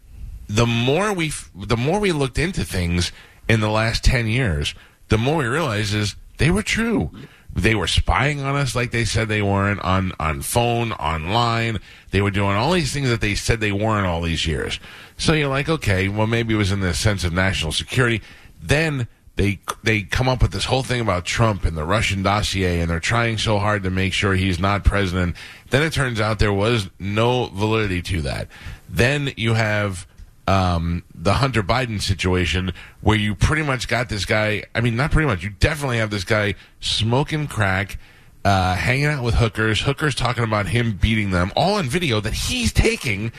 the 0.47 0.65
more 0.65 1.13
we 1.13 1.31
the 1.53 1.77
more 1.77 1.99
we 1.99 2.11
looked 2.11 2.39
into 2.39 2.63
things 2.63 3.11
in 3.47 3.59
the 3.59 3.69
last 3.69 4.03
10 4.03 4.27
years 4.27 4.73
the 5.09 5.17
more 5.17 5.37
we 5.37 5.45
realized 5.45 5.93
is 5.93 6.15
they 6.37 6.51
were 6.51 6.63
true. 6.63 7.11
They 7.53 7.75
were 7.75 7.87
spying 7.87 8.41
on 8.41 8.55
us 8.55 8.75
like 8.75 8.91
they 8.91 9.05
said 9.05 9.27
they 9.27 9.41
weren't 9.41 9.81
on 9.81 10.13
on 10.19 10.41
phone 10.41 10.93
online. 10.93 11.79
They 12.11 12.21
were 12.21 12.31
doing 12.31 12.55
all 12.55 12.71
these 12.71 12.93
things 12.93 13.09
that 13.09 13.21
they 13.21 13.35
said 13.35 13.59
they 13.59 13.71
weren't 13.71 14.05
all 14.05 14.21
these 14.21 14.45
years. 14.45 14.79
So 15.17 15.33
you're 15.33 15.49
like 15.49 15.67
okay 15.67 16.07
well 16.07 16.27
maybe 16.27 16.53
it 16.53 16.57
was 16.57 16.71
in 16.71 16.79
the 16.79 16.93
sense 16.93 17.23
of 17.23 17.33
national 17.33 17.73
security. 17.73 18.21
Then 18.61 19.07
they 19.39 19.57
they 19.83 20.01
come 20.01 20.27
up 20.27 20.41
with 20.41 20.51
this 20.51 20.65
whole 20.65 20.83
thing 20.83 20.99
about 20.99 21.23
Trump 21.23 21.63
and 21.63 21.77
the 21.77 21.85
Russian 21.85 22.21
dossier, 22.23 22.81
and 22.81 22.89
they're 22.89 22.99
trying 22.99 23.37
so 23.37 23.57
hard 23.57 23.83
to 23.83 23.89
make 23.89 24.11
sure 24.11 24.33
he's 24.35 24.59
not 24.59 24.83
president. 24.83 25.37
Then 25.69 25.81
it 25.81 25.93
turns 25.93 26.19
out 26.19 26.39
there 26.39 26.51
was 26.51 26.89
no 26.99 27.45
validity 27.45 28.01
to 28.01 28.21
that. 28.23 28.49
Then 28.89 29.31
you 29.37 29.53
have 29.53 30.05
um, 30.45 31.03
the 31.15 31.35
Hunter 31.35 31.63
Biden 31.63 32.01
situation, 32.01 32.73
where 32.99 33.17
you 33.17 33.33
pretty 33.33 33.63
much 33.63 33.87
got 33.87 34.09
this 34.09 34.25
guy. 34.25 34.65
I 34.75 34.81
mean, 34.81 34.97
not 34.97 35.11
pretty 35.11 35.27
much. 35.27 35.41
You 35.41 35.51
definitely 35.51 35.99
have 35.99 36.09
this 36.09 36.25
guy 36.25 36.55
smoking 36.81 37.47
crack. 37.47 37.97
Uh, 38.45 38.73
hanging 38.73 39.05
out 39.05 39.21
with 39.21 39.35
hookers, 39.35 39.81
hookers 39.81 40.15
talking 40.15 40.45
about 40.45 40.65
him 40.65 40.93
beating 40.93 41.31
them, 41.31 41.51
all 41.57 41.75
on 41.75 41.89
video 41.89 42.21
that 42.21 42.33
he's 42.33 42.71
taking, 42.71 43.33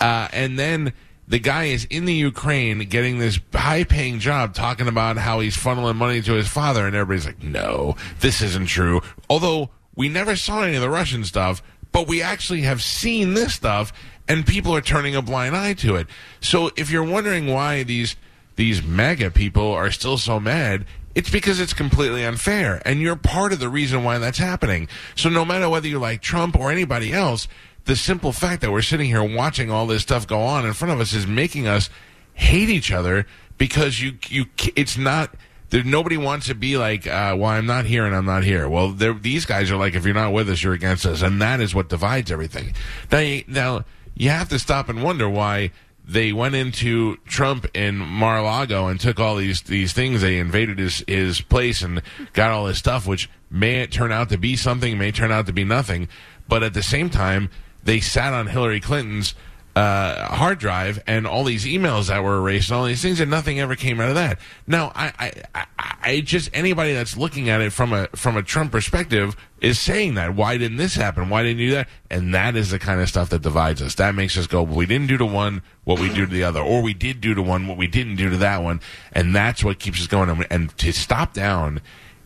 uh, 0.00 0.26
and 0.32 0.58
then 0.58 0.94
the 1.28 1.38
guy 1.38 1.64
is 1.64 1.84
in 1.84 2.06
the 2.06 2.14
Ukraine 2.14 2.78
getting 2.88 3.18
this 3.18 3.38
high 3.54 3.84
paying 3.84 4.18
job 4.18 4.54
talking 4.54 4.88
about 4.88 5.18
how 5.18 5.40
he's 5.40 5.56
funneling 5.56 5.96
money 5.96 6.22
to 6.22 6.32
his 6.32 6.48
father, 6.48 6.86
and 6.86 6.96
everybody's 6.96 7.26
like, 7.26 7.42
no, 7.42 7.96
this 8.20 8.40
isn't 8.40 8.66
true. 8.66 9.02
Although 9.28 9.70
we 9.94 10.08
never 10.08 10.36
saw 10.36 10.62
any 10.62 10.76
of 10.76 10.80
the 10.80 10.88
Russian 10.88 11.24
stuff, 11.24 11.62
but 11.92 12.08
we 12.08 12.22
actually 12.22 12.62
have 12.62 12.82
seen 12.82 13.34
this 13.34 13.54
stuff, 13.54 13.92
and 14.26 14.46
people 14.46 14.74
are 14.74 14.80
turning 14.80 15.14
a 15.14 15.22
blind 15.22 15.54
eye 15.54 15.74
to 15.74 15.96
it. 15.96 16.06
So 16.40 16.70
if 16.76 16.90
you're 16.90 17.04
wondering 17.04 17.46
why 17.46 17.82
these 17.82 18.16
these 18.56 18.82
MAGA 18.82 19.30
people 19.30 19.72
are 19.72 19.90
still 19.92 20.18
so 20.18 20.40
mad, 20.40 20.84
it's 21.14 21.30
because 21.30 21.60
it's 21.60 21.74
completely 21.74 22.24
unfair, 22.24 22.80
and 22.84 23.00
you're 23.00 23.16
part 23.16 23.52
of 23.52 23.60
the 23.60 23.68
reason 23.68 24.02
why 24.02 24.18
that's 24.18 24.38
happening. 24.38 24.88
So 25.14 25.28
no 25.28 25.44
matter 25.44 25.68
whether 25.68 25.88
you 25.88 25.98
like 25.98 26.22
Trump 26.22 26.56
or 26.56 26.70
anybody 26.70 27.12
else, 27.12 27.48
the 27.88 27.96
simple 27.96 28.32
fact 28.32 28.60
that 28.60 28.70
we're 28.70 28.82
sitting 28.82 29.06
here 29.06 29.24
watching 29.24 29.70
all 29.70 29.86
this 29.86 30.02
stuff 30.02 30.26
go 30.26 30.40
on 30.40 30.66
in 30.66 30.74
front 30.74 30.92
of 30.92 31.00
us 31.00 31.14
is 31.14 31.26
making 31.26 31.66
us 31.66 31.88
hate 32.34 32.68
each 32.68 32.92
other 32.92 33.26
because 33.56 34.02
you 34.02 34.18
you 34.28 34.44
it's 34.76 34.98
not 34.98 35.34
there 35.70 35.82
nobody 35.82 36.18
wants 36.18 36.46
to 36.46 36.54
be 36.54 36.76
like 36.76 37.06
uh, 37.06 37.34
well 37.36 37.48
i'm 37.48 37.64
not 37.64 37.86
here 37.86 38.04
and 38.04 38.14
i'm 38.14 38.26
not 38.26 38.44
here 38.44 38.68
well 38.68 38.92
these 38.92 39.46
guys 39.46 39.70
are 39.70 39.78
like 39.78 39.94
if 39.94 40.04
you're 40.04 40.14
not 40.14 40.34
with 40.34 40.50
us 40.50 40.62
you're 40.62 40.74
against 40.74 41.06
us 41.06 41.22
and 41.22 41.40
that 41.40 41.62
is 41.62 41.74
what 41.74 41.88
divides 41.88 42.30
everything 42.30 42.74
now 43.10 43.18
you, 43.18 43.42
now 43.48 43.84
you 44.14 44.28
have 44.28 44.50
to 44.50 44.58
stop 44.58 44.90
and 44.90 45.02
wonder 45.02 45.26
why 45.26 45.70
they 46.06 46.32
went 46.32 46.54
into 46.54 47.16
Trump 47.26 47.66
in 47.74 47.96
Mar-a-Lago 47.96 48.86
and 48.86 48.98
took 48.98 49.20
all 49.20 49.36
these 49.36 49.60
these 49.60 49.92
things. 49.92 50.22
They 50.22 50.38
invaded 50.38 50.78
his 50.78 51.04
his 51.06 51.42
place 51.42 51.82
and 51.82 52.00
got 52.32 52.50
all 52.50 52.64
his 52.64 52.78
stuff, 52.78 53.06
which 53.06 53.28
may 53.50 53.86
turn 53.86 54.10
out 54.10 54.30
to 54.30 54.38
be 54.38 54.56
something, 54.56 54.96
may 54.96 55.12
turn 55.12 55.30
out 55.30 55.44
to 55.48 55.52
be 55.52 55.64
nothing. 55.64 56.08
But 56.48 56.62
at 56.62 56.72
the 56.72 56.82
same 56.82 57.10
time, 57.10 57.50
they 57.88 58.00
sat 58.00 58.32
on 58.34 58.46
Hillary 58.46 58.80
Clinton's 58.80 59.34
uh, 59.74 60.26
hard 60.34 60.58
drive 60.58 61.00
and 61.06 61.24
all 61.24 61.44
these 61.44 61.64
emails 61.64 62.08
that 62.08 62.24
were 62.24 62.38
erased 62.38 62.68
and 62.70 62.78
all 62.78 62.84
these 62.84 63.00
things, 63.00 63.20
and 63.20 63.30
nothing 63.30 63.60
ever 63.60 63.76
came 63.76 64.00
out 64.00 64.08
of 64.08 64.16
that. 64.16 64.40
Now, 64.66 64.90
I, 64.94 65.12
I, 65.18 65.32
I, 65.54 65.94
I 66.02 66.20
just 66.20 66.50
anybody 66.52 66.92
that's 66.94 67.16
looking 67.16 67.48
at 67.48 67.60
it 67.60 67.72
from 67.72 67.92
a 67.92 68.08
from 68.08 68.36
a 68.36 68.42
Trump 68.42 68.72
perspective 68.72 69.36
is 69.60 69.78
saying 69.78 70.14
that. 70.14 70.34
Why 70.34 70.56
didn't 70.58 70.78
this 70.78 70.96
happen? 70.96 71.28
Why 71.30 71.42
didn't 71.44 71.60
you 71.60 71.68
do 71.68 71.74
that? 71.74 71.88
And 72.10 72.34
that 72.34 72.56
is 72.56 72.70
the 72.70 72.78
kind 72.80 73.00
of 73.00 73.08
stuff 73.08 73.30
that 73.30 73.42
divides 73.42 73.80
us. 73.80 73.94
That 73.94 74.14
makes 74.16 74.36
us 74.36 74.46
go, 74.48 74.62
well, 74.62 74.76
we 74.76 74.86
didn't 74.86 75.06
do 75.06 75.16
to 75.16 75.26
one 75.26 75.62
what 75.84 76.00
we 76.00 76.08
do 76.12 76.26
to 76.26 76.32
the 76.32 76.42
other, 76.44 76.60
or 76.60 76.82
we 76.82 76.92
did 76.94 77.20
do 77.20 77.34
to 77.34 77.42
one 77.42 77.68
what 77.68 77.76
we 77.76 77.86
didn't 77.86 78.16
do 78.16 78.30
to 78.30 78.36
that 78.38 78.62
one, 78.62 78.80
and 79.12 79.34
that's 79.34 79.62
what 79.62 79.78
keeps 79.78 80.00
us 80.00 80.06
going. 80.08 80.28
And- 80.28 80.46
And 80.50 80.76
to 80.78 80.92
stop 80.92 81.32
down 81.34 81.80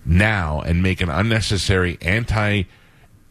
now 0.07 0.61
and 0.63 0.83
make 0.83 1.01
an 1.01 1.11
unnecessary 1.11 1.99
anti 2.01 2.63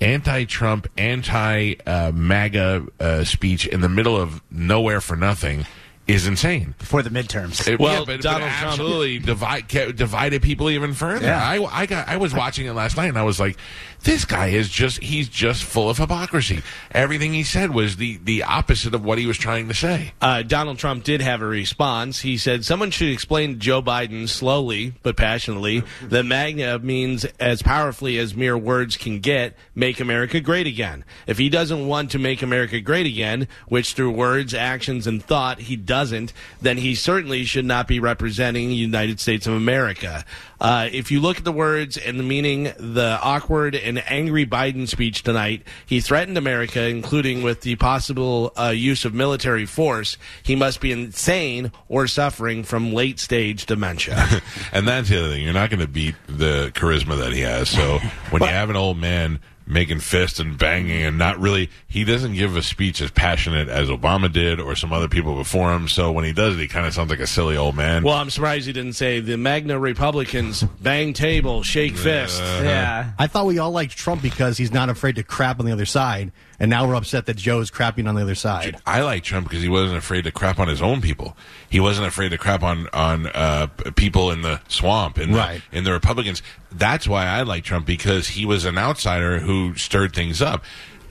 anti-Trump, 0.01 0.87
anti-MAGA 0.97 2.87
uh, 2.99 3.23
speech 3.23 3.67
in 3.67 3.81
the 3.81 3.89
middle 3.89 4.17
of 4.17 4.41
nowhere 4.51 4.99
for 4.99 5.15
nothing 5.15 5.65
is 6.11 6.27
insane. 6.27 6.75
before 6.77 7.01
the 7.01 7.09
midterms. 7.09 7.67
It, 7.67 7.79
Well, 7.79 7.99
yeah, 7.99 8.05
but, 8.05 8.21
Donald 8.21 8.49
but 8.49 8.57
Trump- 8.57 8.71
absolutely 8.71 9.19
divide, 9.19 9.67
divided 9.67 10.41
people 10.41 10.69
even 10.69 10.93
further. 10.93 11.25
Yeah. 11.25 11.41
I, 11.41 11.63
I 11.63 11.85
got 11.85 12.07
I 12.07 12.17
was 12.17 12.33
watching 12.33 12.65
it 12.65 12.73
last 12.73 12.97
night 12.97 13.07
and 13.07 13.17
I 13.17 13.23
was 13.23 13.39
like, 13.39 13.57
this 14.03 14.25
guy 14.25 14.47
is 14.47 14.69
just 14.69 15.01
he's 15.01 15.29
just 15.29 15.63
full 15.63 15.89
of 15.89 15.97
hypocrisy. 15.97 16.61
Everything 16.91 17.33
he 17.33 17.43
said 17.43 17.71
was 17.71 17.97
the 17.97 18.17
the 18.23 18.43
opposite 18.43 18.93
of 18.95 19.05
what 19.05 19.17
he 19.17 19.25
was 19.25 19.37
trying 19.37 19.67
to 19.67 19.73
say. 19.73 20.13
Uh, 20.21 20.41
Donald 20.41 20.79
Trump 20.79 21.03
did 21.03 21.21
have 21.21 21.41
a 21.41 21.45
response. 21.45 22.21
He 22.21 22.37
said 22.37 22.65
someone 22.65 22.91
should 22.91 23.09
explain 23.09 23.53
to 23.53 23.59
Joe 23.59 23.81
Biden 23.81 24.27
slowly 24.27 24.93
but 25.03 25.17
passionately 25.17 25.83
that 26.01 26.23
MAGA 26.25 26.79
means 26.79 27.25
as 27.39 27.61
powerfully 27.61 28.17
as 28.17 28.35
mere 28.35 28.57
words 28.57 28.97
can 28.97 29.19
get, 29.19 29.55
make 29.75 29.99
America 29.99 30.39
great 30.39 30.67
again. 30.67 31.03
If 31.27 31.37
he 31.37 31.49
doesn't 31.49 31.87
want 31.87 32.11
to 32.11 32.19
make 32.19 32.41
America 32.41 32.79
great 32.81 33.05
again, 33.05 33.47
which 33.67 33.93
through 33.93 34.11
words, 34.11 34.53
actions, 34.53 35.05
and 35.07 35.23
thought 35.23 35.59
he 35.59 35.75
doesn't, 36.01 36.33
then 36.61 36.77
he 36.77 36.95
certainly 36.95 37.45
should 37.45 37.65
not 37.65 37.87
be 37.87 37.99
representing 37.99 38.69
the 38.69 38.75
United 38.75 39.19
States 39.19 39.45
of 39.45 39.53
America. 39.53 40.25
Uh, 40.59 40.89
if 40.91 41.11
you 41.11 41.21
look 41.21 41.37
at 41.37 41.43
the 41.43 41.51
words 41.51 41.95
and 41.95 42.19
the 42.19 42.23
meaning, 42.23 42.63
the 42.79 43.19
awkward 43.21 43.75
and 43.75 44.03
angry 44.09 44.45
Biden 44.45 44.87
speech 44.87 45.21
tonight, 45.21 45.61
he 45.85 46.01
threatened 46.01 46.39
America, 46.39 46.87
including 46.87 47.43
with 47.43 47.61
the 47.61 47.75
possible 47.75 48.51
uh, 48.59 48.69
use 48.69 49.05
of 49.05 49.13
military 49.13 49.67
force. 49.67 50.17
He 50.41 50.55
must 50.55 50.81
be 50.81 50.91
insane 50.91 51.71
or 51.87 52.07
suffering 52.07 52.63
from 52.63 52.93
late 52.93 53.19
stage 53.19 53.65
dementia. 53.67 54.41
And 54.73 54.87
that's 54.87 55.09
the 55.09 55.19
other 55.19 55.29
thing. 55.29 55.43
You're 55.43 55.53
not 55.53 55.69
going 55.69 55.81
to 55.81 55.87
beat 55.87 56.15
the 56.27 56.71
charisma 56.73 57.17
that 57.17 57.33
he 57.33 57.41
has. 57.41 57.69
So 57.69 57.99
when 58.29 58.41
you 58.41 58.47
have 58.47 58.69
an 58.69 58.75
old 58.75 58.97
man 58.97 59.39
making 59.71 59.99
fists 59.99 60.37
and 60.39 60.57
banging 60.57 61.01
and 61.03 61.17
not 61.17 61.39
really. 61.39 61.69
He 61.87 62.03
doesn't 62.03 62.33
give 62.33 62.55
a 62.57 62.61
speech 62.61 62.99
as 63.01 63.09
passionate 63.09 63.69
as 63.69 63.87
Obama 63.89 64.31
did 64.31 64.59
or 64.59 64.75
some 64.75 64.91
other 64.91 65.07
people 65.07 65.35
before 65.35 65.73
him. 65.73 65.87
So 65.87 66.11
when 66.11 66.25
he 66.25 66.33
does 66.33 66.55
it, 66.57 66.59
he 66.59 66.67
kind 66.67 66.85
of 66.85 66.93
sounds 66.93 67.09
like 67.09 67.19
a 67.21 67.27
silly 67.27 67.55
old 67.55 67.75
man. 67.75 68.03
Well, 68.03 68.15
I'm 68.15 68.29
surprised 68.29 68.67
he 68.67 68.73
didn't 68.73 68.93
say 68.93 69.21
the 69.21 69.37
Magna 69.37 69.79
Republicans 69.79 70.61
bang 70.81 71.13
table, 71.13 71.63
shake 71.63 71.95
fist. 71.95 72.39
Yeah. 72.41 73.11
I 73.17 73.27
thought 73.27 73.45
we 73.45 73.59
all 73.59 73.71
liked 73.71 73.95
Trump 73.95 74.21
because 74.21 74.57
he's 74.57 74.73
not 74.73 74.89
afraid 74.89 75.15
to 75.15 75.23
crap 75.23 75.59
on 75.59 75.65
the 75.65 75.71
other 75.71 75.85
side, 75.85 76.31
and 76.59 76.69
now 76.69 76.85
we're 76.87 76.95
upset 76.95 77.25
that 77.27 77.37
Joe's 77.37 77.71
crapping 77.71 78.09
on 78.09 78.15
the 78.15 78.21
other 78.21 78.35
side. 78.35 78.77
I 78.85 79.01
like 79.03 79.23
Trump 79.23 79.47
because 79.47 79.63
he 79.63 79.69
wasn't 79.69 79.97
afraid 79.97 80.25
to 80.25 80.31
crap 80.31 80.59
on 80.59 80.67
his 80.67 80.81
own 80.81 80.99
people. 81.01 81.37
He 81.69 81.79
wasn't 81.79 82.07
afraid 82.07 82.29
to 82.29 82.37
crap 82.37 82.61
on 82.63 82.87
on 82.93 83.27
uh, 83.27 83.67
people 83.95 84.31
in 84.31 84.41
the 84.41 84.59
swamp 84.67 85.17
in 85.17 85.33
Right. 85.33 85.61
the, 85.71 85.77
in 85.77 85.83
the 85.85 85.91
Republicans. 85.93 86.41
That's 86.71 87.07
why 87.07 87.25
I 87.25 87.43
like 87.43 87.63
Trump 87.63 87.85
because 87.85 88.29
he 88.29 88.45
was 88.45 88.65
an 88.65 88.77
outsider 88.77 89.39
who 89.39 89.75
stirred 89.75 90.13
things 90.13 90.41
up. 90.41 90.63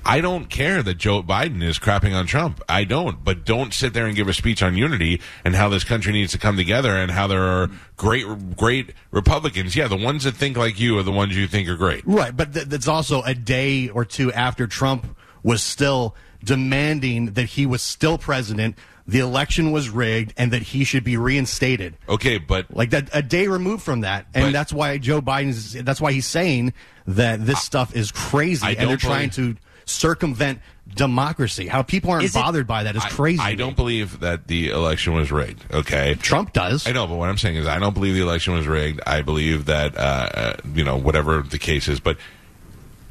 I 0.04 0.22
don't 0.22 0.48
care 0.48 0.82
that 0.82 0.94
Joe 0.94 1.22
Biden 1.22 1.62
is 1.62 1.78
crapping 1.78 2.14
on 2.14 2.26
Trump. 2.26 2.62
I 2.68 2.84
don't. 2.84 3.22
But 3.22 3.44
don't 3.44 3.74
sit 3.74 3.92
there 3.92 4.06
and 4.06 4.16
give 4.16 4.28
a 4.28 4.32
speech 4.32 4.62
on 4.62 4.74
unity 4.74 5.20
and 5.44 5.54
how 5.54 5.68
this 5.68 5.84
country 5.84 6.12
needs 6.12 6.32
to 6.32 6.38
come 6.38 6.56
together 6.56 6.96
and 6.96 7.10
how 7.10 7.26
there 7.26 7.42
are 7.42 7.68
great, 7.96 8.56
great 8.56 8.94
Republicans. 9.10 9.76
Yeah, 9.76 9.88
the 9.88 9.96
ones 9.96 10.24
that 10.24 10.34
think 10.34 10.56
like 10.56 10.80
you 10.80 10.98
are 10.98 11.02
the 11.02 11.12
ones 11.12 11.36
you 11.36 11.46
think 11.46 11.68
are 11.68 11.76
great. 11.76 12.06
Right, 12.06 12.34
but 12.34 12.54
th- 12.54 12.66
that's 12.66 12.88
also 12.88 13.22
a 13.22 13.34
day 13.34 13.88
or 13.88 14.04
two 14.04 14.32
after 14.32 14.66
Trump 14.66 15.16
was 15.42 15.62
still 15.62 16.16
demanding 16.42 17.34
that 17.34 17.50
he 17.50 17.66
was 17.66 17.82
still 17.82 18.16
president, 18.16 18.76
the 19.10 19.18
election 19.18 19.72
was 19.72 19.88
rigged, 19.90 20.32
and 20.36 20.52
that 20.52 20.62
he 20.62 20.84
should 20.84 21.02
be 21.02 21.16
reinstated. 21.16 21.96
Okay, 22.08 22.38
but 22.38 22.66
Like 22.74 22.90
that, 22.90 23.10
a 23.12 23.22
day 23.22 23.48
removed 23.48 23.82
from 23.82 24.02
that, 24.02 24.26
and 24.34 24.46
But- 24.46 24.52
that's 24.52 24.72
why 24.72 24.96
Joe 24.98 25.20
Biden's. 25.20 25.72
That's 25.72 26.00
why 26.00 26.12
he's 26.12 26.26
saying 26.26 26.72
that 27.08 27.44
this 27.44 27.60
stuff 27.60 27.96
is 27.96 28.12
crazy, 28.12 28.64
I 28.64 28.70
and 28.70 28.78
they're 28.78 28.86
don't 28.90 29.00
trying 29.00 29.30
to 29.30 29.56
circumvent 29.84 30.60
democracy. 30.94 31.66
How 31.66 31.82
people 31.82 32.12
aren't 32.12 32.24
Is 32.24 32.36
it- 32.36 32.38
bothered 32.38 32.68
by 32.68 32.84
that 32.84 32.94
is 32.94 33.02
I- 33.04 33.08
crazy. 33.08 33.40
I, 33.40 33.50
to 33.50 33.56
don't 33.56 33.74
believe 33.74 34.20
that 34.20 34.46
the 34.46 34.68
election 34.70 35.14
was 35.14 35.32
rigged. 35.32 35.64
Okay, 35.74 36.14
Trump 36.22 36.52
does. 36.52 36.86
I 36.86 36.92
know, 36.92 37.08
but 37.08 37.16
what 37.16 37.28
I'm 37.28 37.38
saying 37.38 37.56
is, 37.56 37.66
I 37.66 37.80
don't 37.80 37.94
believe 37.94 38.14
the 38.14 38.22
election 38.22 38.54
was 38.54 38.68
rigged. 38.68 39.00
I 39.06 39.22
believe 39.22 39.64
that, 39.64 39.96
uh, 39.96 40.00
uh, 40.00 40.56
you 40.72 40.84
know, 40.84 40.96
whatever 40.96 41.42
the 41.42 41.58
case 41.58 41.88
is, 41.88 41.98
but 41.98 42.16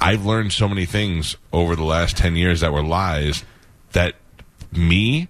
I've 0.00 0.24
learned 0.24 0.54
so 0.54 0.66
many 0.66 0.86
things 0.86 1.36
over 1.52 1.76
the 1.76 1.84
last 1.84 2.16
10 2.16 2.36
years 2.36 2.60
that 2.60 2.72
were 2.72 2.82
lies 2.82 3.44
that 3.92 4.14
me 4.72 5.28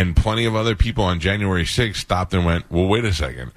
and 0.00 0.16
plenty 0.16 0.44
of 0.44 0.54
other 0.56 0.74
people 0.74 1.04
on 1.04 1.20
January 1.20 1.64
6th 1.64 1.96
stopped 1.96 2.32
and 2.34 2.44
went, 2.44 2.70
well, 2.70 2.86
wait 2.86 3.04
a 3.04 3.12
second. 3.12 3.52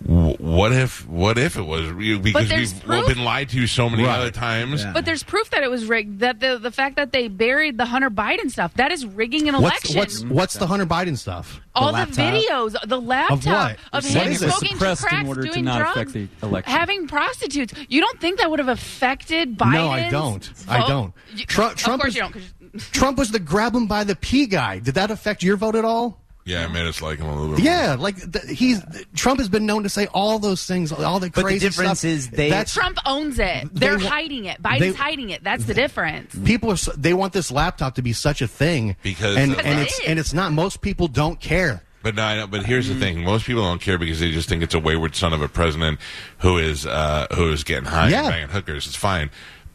What 0.00 0.70
if? 0.72 1.08
What 1.08 1.38
if 1.38 1.56
it 1.56 1.62
was 1.62 1.90
real? 1.90 2.20
Because 2.20 2.48
there's 2.48 2.72
we've 2.72 2.82
proof. 2.84 3.06
been 3.08 3.24
lied 3.24 3.48
to 3.48 3.66
so 3.66 3.90
many 3.90 4.04
Right. 4.04 4.16
other 4.16 4.30
times. 4.30 4.84
Yeah. 4.84 4.92
But 4.92 5.04
there's 5.04 5.24
proof 5.24 5.50
that 5.50 5.64
it 5.64 5.70
was 5.70 5.86
rigged. 5.86 6.20
That 6.20 6.38
the 6.38 6.56
the 6.56 6.70
fact 6.70 6.94
that 6.94 7.10
they 7.10 7.26
buried 7.26 7.78
the 7.78 7.84
Hunter 7.84 8.08
Biden 8.08 8.48
stuff 8.48 8.72
that 8.74 8.92
is 8.92 9.04
rigging 9.04 9.48
an 9.48 9.60
What's 9.60 9.90
election. 9.92 9.96
what's 9.98 10.22
what's 10.22 10.54
the 10.54 10.68
Hunter 10.68 10.86
Biden 10.86 11.18
stuff? 11.18 11.60
all 11.74 11.88
the, 11.88 11.92
laptop? 11.94 12.16
videos, 12.16 12.76
the 12.88 13.00
laptop 13.00 13.40
what? 13.44 13.76
of 13.92 14.04
What 14.04 14.04
him 14.04 14.32
is 14.32 14.42
it? 14.42 14.50
smoking 14.50 14.68
Suppressed 14.76 15.02
in 15.02 15.08
cracks, 15.08 15.28
order 15.28 15.42
to 15.42 15.48
doing 15.50 15.64
not 15.64 15.78
drugs, 15.80 15.96
affect 15.96 16.12
the 16.40 16.46
election. 16.46 16.72
having 16.72 17.06
prostitutes. 17.08 17.74
You 17.88 18.00
don't 18.00 18.20
think 18.20 18.38
that 18.38 18.50
would 18.50 18.58
have 18.60 18.68
affected 18.68 19.56
Biden? 19.58 19.72
No, 19.72 19.88
I 19.88 20.08
don't. 20.10 20.48
I 20.68 20.86
don't. 20.88 21.12
You, 21.34 21.44
Trump- 21.44 21.72
of 21.76 21.82
course 22.00 22.08
is- 22.10 22.14
you 22.16 22.20
don't. 22.22 22.36
'Cause- 22.78 22.88
Trump 22.90 23.18
was 23.18 23.30
the 23.30 23.38
grab 23.38 23.74
him 23.74 23.86
by 23.86 24.04
the 24.04 24.16
pea 24.16 24.46
guy. 24.46 24.78
Did 24.78 24.94
that 24.94 25.10
affect 25.10 25.42
your 25.42 25.56
vote 25.56 25.74
at 25.74 25.84
all? 25.84 26.20
Yeah, 26.44 26.64
it 26.64 26.72
made 26.72 26.86
us 26.86 27.02
like 27.02 27.18
him 27.18 27.26
a 27.26 27.34
little 27.38 27.56
bit. 27.56 27.62
more. 27.62 27.70
Yeah, 27.74 27.96
like 27.98 28.16
th- 28.32 28.56
he's 28.58 28.80
Trump 29.14 29.38
has 29.38 29.50
been 29.50 29.66
known 29.66 29.82
to 29.82 29.90
say 29.90 30.06
all 30.14 30.38
those 30.38 30.64
things, 30.64 30.90
all 30.90 31.20
the 31.20 31.28
the 31.28 31.42
crazy 31.42 31.58
difference 31.66 31.98
stuff. 31.98 32.08
is 32.10 32.30
they- 32.30 32.48
That's 32.48 32.72
Trump 32.72 32.96
owns 33.04 33.38
it. 33.38 33.68
They 33.74 33.80
They're 33.88 33.98
wa- 33.98 34.04
hiding 34.08 34.46
it. 34.46 34.62
Biden's 34.62 34.80
they- 34.80 34.92
hiding 34.94 35.28
it. 35.28 35.44
That's 35.44 35.64
the 35.66 35.74
difference. 35.74 36.34
people 36.46 36.70
are 36.70 36.74
s- 36.74 36.88
they 36.96 37.12
want 37.12 37.34
this 37.34 37.50
laptop 37.50 37.96
to 37.96 38.02
be 38.02 38.14
such 38.14 38.40
a 38.40 38.48
thing 38.48 38.96
Because 39.02 39.36
and 39.36 39.52
of- 39.52 39.58
and 39.58 39.78
It 39.80 39.82
it's 39.88 39.98
is. 40.00 40.06
and 40.06 40.18
it's 40.18 40.32
not. 40.32 40.52
Most 40.52 40.80
people 40.80 41.06
don't 41.06 41.38
care. 41.38 41.82
But 42.02 42.14
no, 42.14 42.22
I 42.22 42.36
know, 42.36 42.46
but 42.46 42.64
here's 42.64 42.88
the 42.88 42.94
thing: 42.94 43.24
most 43.24 43.44
people 43.44 43.64
don't 43.64 43.80
care 43.82 43.98
because 43.98 44.20
they 44.20 44.30
just 44.30 44.48
think 44.48 44.62
it's 44.62 44.72
a 44.74 44.78
wayward 44.78 45.16
son 45.16 45.34
of 45.34 45.42
a 45.42 45.48
president 45.48 45.98
who 46.38 46.56
is 46.56 46.86
uh, 46.86 47.26
who 47.34 47.52
is 47.52 47.62
getting 47.62 47.84
high 47.86 48.08
Yeah. 48.08 48.20
and 48.20 48.28
banging 48.30 48.48
hookers. 48.48 48.86
It's 48.86 48.96
fine. 48.96 49.28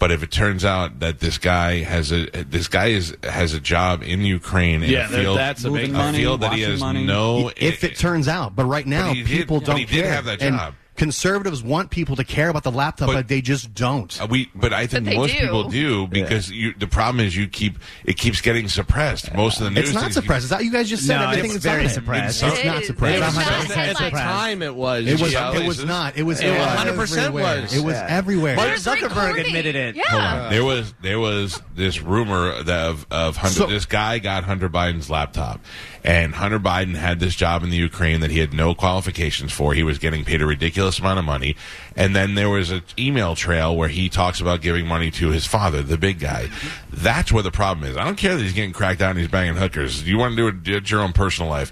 But 0.03 0.11
if 0.11 0.21
it 0.21 0.31
turns 0.31 0.65
out 0.65 0.99
that 0.99 1.21
this 1.21 1.37
guy 1.37 1.81
has 1.83 2.11
a 2.11 2.25
this 2.43 2.67
guy 2.67 2.87
is 2.87 3.15
has 3.23 3.53
a 3.53 3.59
job 3.61 4.03
in 4.03 4.19
Ukraine 4.25 4.83
in 4.83 4.89
Yeah, 4.89 5.05
a 5.05 5.07
field, 5.07 5.37
that's 5.37 5.63
a 5.63 5.71
big 5.71 5.93
Moving 5.93 5.95
a 5.95 6.11
field 6.11 6.41
that 6.41 6.51
he 6.51 6.61
has 6.63 6.81
money. 6.81 7.05
no. 7.05 7.51
if 7.55 7.85
it 7.85 7.95
turns 7.95 8.27
out, 8.27 8.53
but 8.53 8.65
right 8.65 8.85
now 8.85 9.07
But 9.07 9.15
he 9.15 9.23
people 9.23 9.59
but 9.61 9.65
don't 9.67 9.77
he 9.77 9.85
did 9.85 10.03
care. 10.03 10.11
have 10.11 10.25
that 10.25 10.41
And 10.41 10.57
job. 10.57 10.73
Conservatives 10.95 11.63
want 11.63 11.89
people 11.89 12.15
to 12.15 12.23
care 12.23 12.49
about 12.49 12.63
the 12.63 12.71
laptop, 12.71 13.07
But- 13.07 13.13
but, 13.13 13.27
they 13.27 13.41
just 13.41 13.73
don't. 13.73 14.19
Uh, 14.21 14.27
we, 14.29 14.49
but 14.53 14.73
I 14.73 14.85
think 14.87 15.05
But 15.05 15.15
most 15.15 15.33
do. 15.33 15.39
people 15.39 15.69
do 15.69 16.07
because 16.07 16.51
you, 16.51 16.73
the 16.77 16.87
problem 16.87 17.25
is 17.25 17.35
you 17.35 17.47
keep 17.47 17.79
it 18.05 18.17
keeps 18.17 18.41
getting 18.41 18.67
suppressed. 18.69 19.33
Most 19.33 19.59
of 19.59 19.65
the 19.65 19.71
news 19.71 19.85
It's 19.85 19.93
not 19.93 20.03
things- 20.03 20.15
suppressed. 20.15 20.43
It's 20.45 20.51
not, 20.51 20.63
you 20.63 20.71
guys 20.71 20.89
just 20.89 21.05
said 21.07 21.17
No, 21.17 21.23
everything 21.29 21.51
it's 21.51 21.63
that's 21.63 21.75
very 21.75 21.89
suppressed. 21.89 22.43
It's 22.43 22.59
It 22.59 22.65
not 22.65 22.81
is. 22.81 22.87
suppressed. 22.87 23.17
It's 23.17 23.37
At 23.37 23.45
not 23.59 23.67
the- 23.67 23.77
at 23.79 23.97
the 23.97 24.09
time, 24.11 24.61
it 24.61 24.75
was. 24.75 25.07
It 25.07 25.19
was. 25.19 25.33
It 25.33 25.67
was 25.67 25.83
not. 25.85 26.17
It 26.17 26.23
was. 26.23 26.39
It 26.41 26.49
was 26.49 26.57
everywhere. 26.59 27.05
100% 27.05 27.33
was. 27.33 27.73
It 27.77 27.83
was 27.83 27.95
everywhere. 27.95 28.55
Mark 28.55 28.69
Zuckerberg 28.73 29.45
admitted 29.45 29.75
it. 29.75 29.95
Yeah. 29.95 30.49
There 30.49 30.63
was 30.63 30.93
there 31.01 31.19
was 31.19 31.61
this 31.75 32.01
rumor 32.01 32.61
that 32.63 32.85
of 32.89 33.05
of 33.09 33.37
Hunter. 33.37 33.53
So- 33.55 33.67
this 33.67 33.85
guy 33.85 34.19
got 34.19 34.43
Hunter 34.43 34.69
Biden's 34.69 35.09
laptop, 35.09 35.59
and 36.03 36.35
Hunter 36.35 36.59
Biden 36.59 36.95
had 36.95 37.19
this 37.19 37.35
job 37.35 37.63
in 37.63 37.69
the 37.69 37.77
Ukraine 37.77 38.19
that 38.19 38.31
he 38.31 38.39
had 38.39 38.53
no 38.53 38.75
qualifications 38.75 39.53
for. 39.53 39.73
He 39.73 39.83
was 39.83 39.97
getting 39.97 40.25
paid 40.25 40.41
a 40.41 40.45
ridiculous 40.45 40.99
amount 40.99 41.19
of 41.19 41.25
money, 41.25 41.55
and 41.95 42.15
then 42.15 42.35
there 42.35 42.49
was 42.49 42.71
an 42.71 42.83
email 42.99 43.35
trail 43.35 43.75
where 43.75 43.89
he 43.89 44.09
talks 44.09 44.41
about 44.41 44.61
giving 44.61 44.85
money 44.85 45.11
to 45.11 45.29
his 45.29 45.45
father, 45.45 45.81
the 45.81 45.97
big 45.97 46.19
guy. 46.19 46.49
That's 46.91 47.31
where 47.31 47.43
the 47.43 47.51
problem 47.51 47.89
is. 47.89 47.95
I 47.95 48.03
don't 48.03 48.17
care 48.17 48.35
that 48.35 48.43
he's 48.43 48.53
getting 48.53 48.73
cracked 48.73 49.01
out 49.01 49.11
and 49.11 49.19
he's 49.19 49.29
banging 49.29 49.55
hookers. 49.55 50.03
You 50.07 50.17
want 50.17 50.35
to 50.35 50.51
do 50.51 50.71
it 50.71 50.75
at 50.75 50.91
your 50.91 51.01
own 51.01 51.13
personal 51.13 51.49
life, 51.49 51.71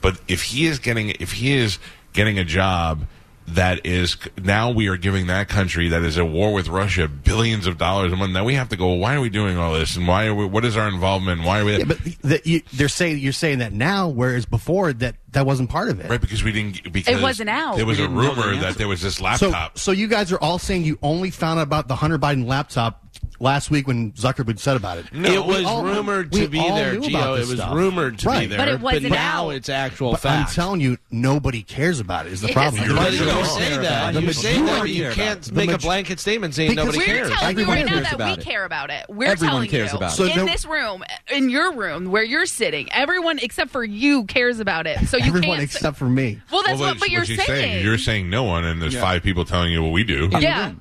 but 0.00 0.20
if 0.28 0.42
he 0.44 0.66
is 0.66 0.78
getting 0.78 1.10
if 1.10 1.32
he 1.32 1.52
is 1.52 1.78
getting 2.12 2.38
a 2.38 2.44
job 2.44 3.06
that 3.48 3.84
is 3.84 4.16
now 4.42 4.70
we 4.70 4.88
are 4.88 4.96
giving 4.96 5.26
that 5.26 5.48
country 5.48 5.88
that 5.88 6.02
is 6.02 6.16
at 6.18 6.28
war 6.28 6.52
with 6.52 6.68
Russia 6.68 7.08
billions 7.08 7.66
of 7.66 7.76
dollars 7.78 8.12
a 8.12 8.16
month. 8.16 8.32
Now 8.32 8.44
we 8.44 8.54
have 8.54 8.68
to 8.70 8.76
go. 8.76 8.92
Why 8.94 9.14
are 9.14 9.20
we 9.20 9.28
doing 9.30 9.56
all 9.58 9.72
this? 9.74 9.96
And 9.96 10.06
why 10.08 10.26
are 10.26 10.34
we? 10.34 10.46
What 10.46 10.64
is 10.64 10.76
our 10.76 10.88
involvement? 10.88 11.42
Why 11.42 11.60
are 11.60 11.64
we? 11.64 11.78
Yeah, 11.78 11.84
but 11.84 11.98
the, 12.22 12.40
you, 12.44 12.62
they're 12.72 12.88
saying 12.88 13.18
you're 13.18 13.32
saying 13.32 13.58
that 13.58 13.72
now, 13.72 14.08
whereas 14.08 14.46
before 14.46 14.92
that 14.94 15.16
that 15.32 15.44
wasn't 15.46 15.70
part 15.70 15.88
of 15.90 16.00
it. 16.00 16.08
right 16.08 16.20
because 16.20 16.42
we 16.44 16.52
didn't. 16.52 16.92
Because 16.92 17.18
it 17.18 17.22
wasn't 17.22 17.50
out. 17.50 17.76
There 17.76 17.86
was 17.86 17.98
We 17.98 18.04
a 18.04 18.08
rumor 18.08 18.54
the 18.54 18.60
that 18.62 18.76
there 18.76 18.88
was 18.88 19.02
this 19.02 19.16
So, 19.16 19.24
laptop. 19.24 19.78
so 19.78 19.92
you 19.92 20.06
guys 20.06 20.30
are 20.32 20.38
all 20.40 20.58
saying 20.58 20.84
you 20.84 20.98
only 21.02 21.30
found 21.30 21.58
out 21.58 21.64
about 21.64 21.88
the 21.88 21.96
Hunter 21.96 22.18
Biden 22.18 22.46
laptop 22.46 23.02
last 23.42 23.70
week 23.72 23.88
when 23.88 24.12
Zuckerberg 24.12 24.58
said 24.60 24.76
about 24.76 24.98
it. 24.98 25.12
No, 25.12 25.30
it 25.32 25.44
was 25.44 25.64
all- 25.64 25.82
rumored 25.82 26.30
to 26.32 26.46
be 26.48 26.58
there, 26.60 26.94
Gio. 26.96 27.36
It 27.36 27.48
was 27.48 27.58
stuff. 27.58 27.74
rumored 27.74 28.18
to 28.20 28.30
be 28.30 28.46
there, 28.46 28.56
But 28.58 28.68
it 28.68 28.80
wasn't 28.80 29.10
now 29.10 29.48
out. 29.48 29.54
it's 29.56 29.68
actual 29.68 30.12
But 30.12 30.20
fact. 30.20 30.48
I'm 30.50 30.54
telling 30.54 30.80
you, 30.80 30.96
nobody 31.10 31.62
cares 31.62 31.98
about 31.98 32.26
it. 32.26 32.32
Is 32.32 32.40
the 32.40 32.46
Yes, 32.48 32.54
problem? 32.54 32.82
it 32.84 32.88
The 32.88 32.94
does. 32.94 33.04
But 33.04 33.12
you 33.12 33.18
majority- 33.20 33.42
don't 33.42 33.58
say 33.58 33.76
that. 33.78 34.22
You 34.22 34.32
say 34.32 34.62
that, 34.62 34.78
but 34.80 34.88
you 34.90 35.10
can't 35.10 35.52
make 35.52 35.70
a 35.72 35.78
blanket 35.78 36.20
statement 36.20 36.54
saying 36.54 36.70
Because 36.70 36.86
nobody 36.86 36.98
We're 37.00 37.04
cares. 37.18 37.30
telling 37.32 37.58
you 37.58 37.64
right 37.66 37.84
now 37.86 38.00
that 38.16 38.38
we 38.38 38.42
care 38.44 38.64
about 38.64 38.90
it. 38.90 39.06
We're 39.08 39.28
Everyone 39.32 39.54
telling 39.56 39.70
cares 39.70 39.90
you 39.90 39.96
about 39.98 40.12
it. 40.12 40.16
So 40.16 40.24
in 40.24 40.46
this 40.46 40.64
room, 40.64 41.02
in 41.32 41.50
your 41.50 41.72
room 41.74 42.10
where 42.12 42.22
you're 42.22 42.46
sitting, 42.46 42.88
everyone 42.92 43.40
except 43.42 43.70
for 43.72 43.82
you 43.84 44.24
cares 44.24 44.60
about 44.60 44.86
it. 44.86 44.98
So 45.08 45.16
you 45.16 45.24
everyone 45.26 45.48
can't 45.58 45.62
except 45.62 45.96
for 45.96 46.08
me. 46.08 46.40
Well, 46.52 46.62
that's 46.64 46.78
what. 46.78 47.00
But 47.00 47.10
you're 47.10 47.24
saying. 47.24 47.84
You're 47.84 47.98
saying 47.98 48.30
no 48.30 48.44
one, 48.44 48.64
and 48.64 48.80
there's 48.80 48.96
five 48.96 49.22
people 49.24 49.44
telling 49.44 49.72
you, 49.72 49.82
what 49.82 49.90
we 49.92 50.04
do. 50.04 50.28
yeah. 50.38 50.72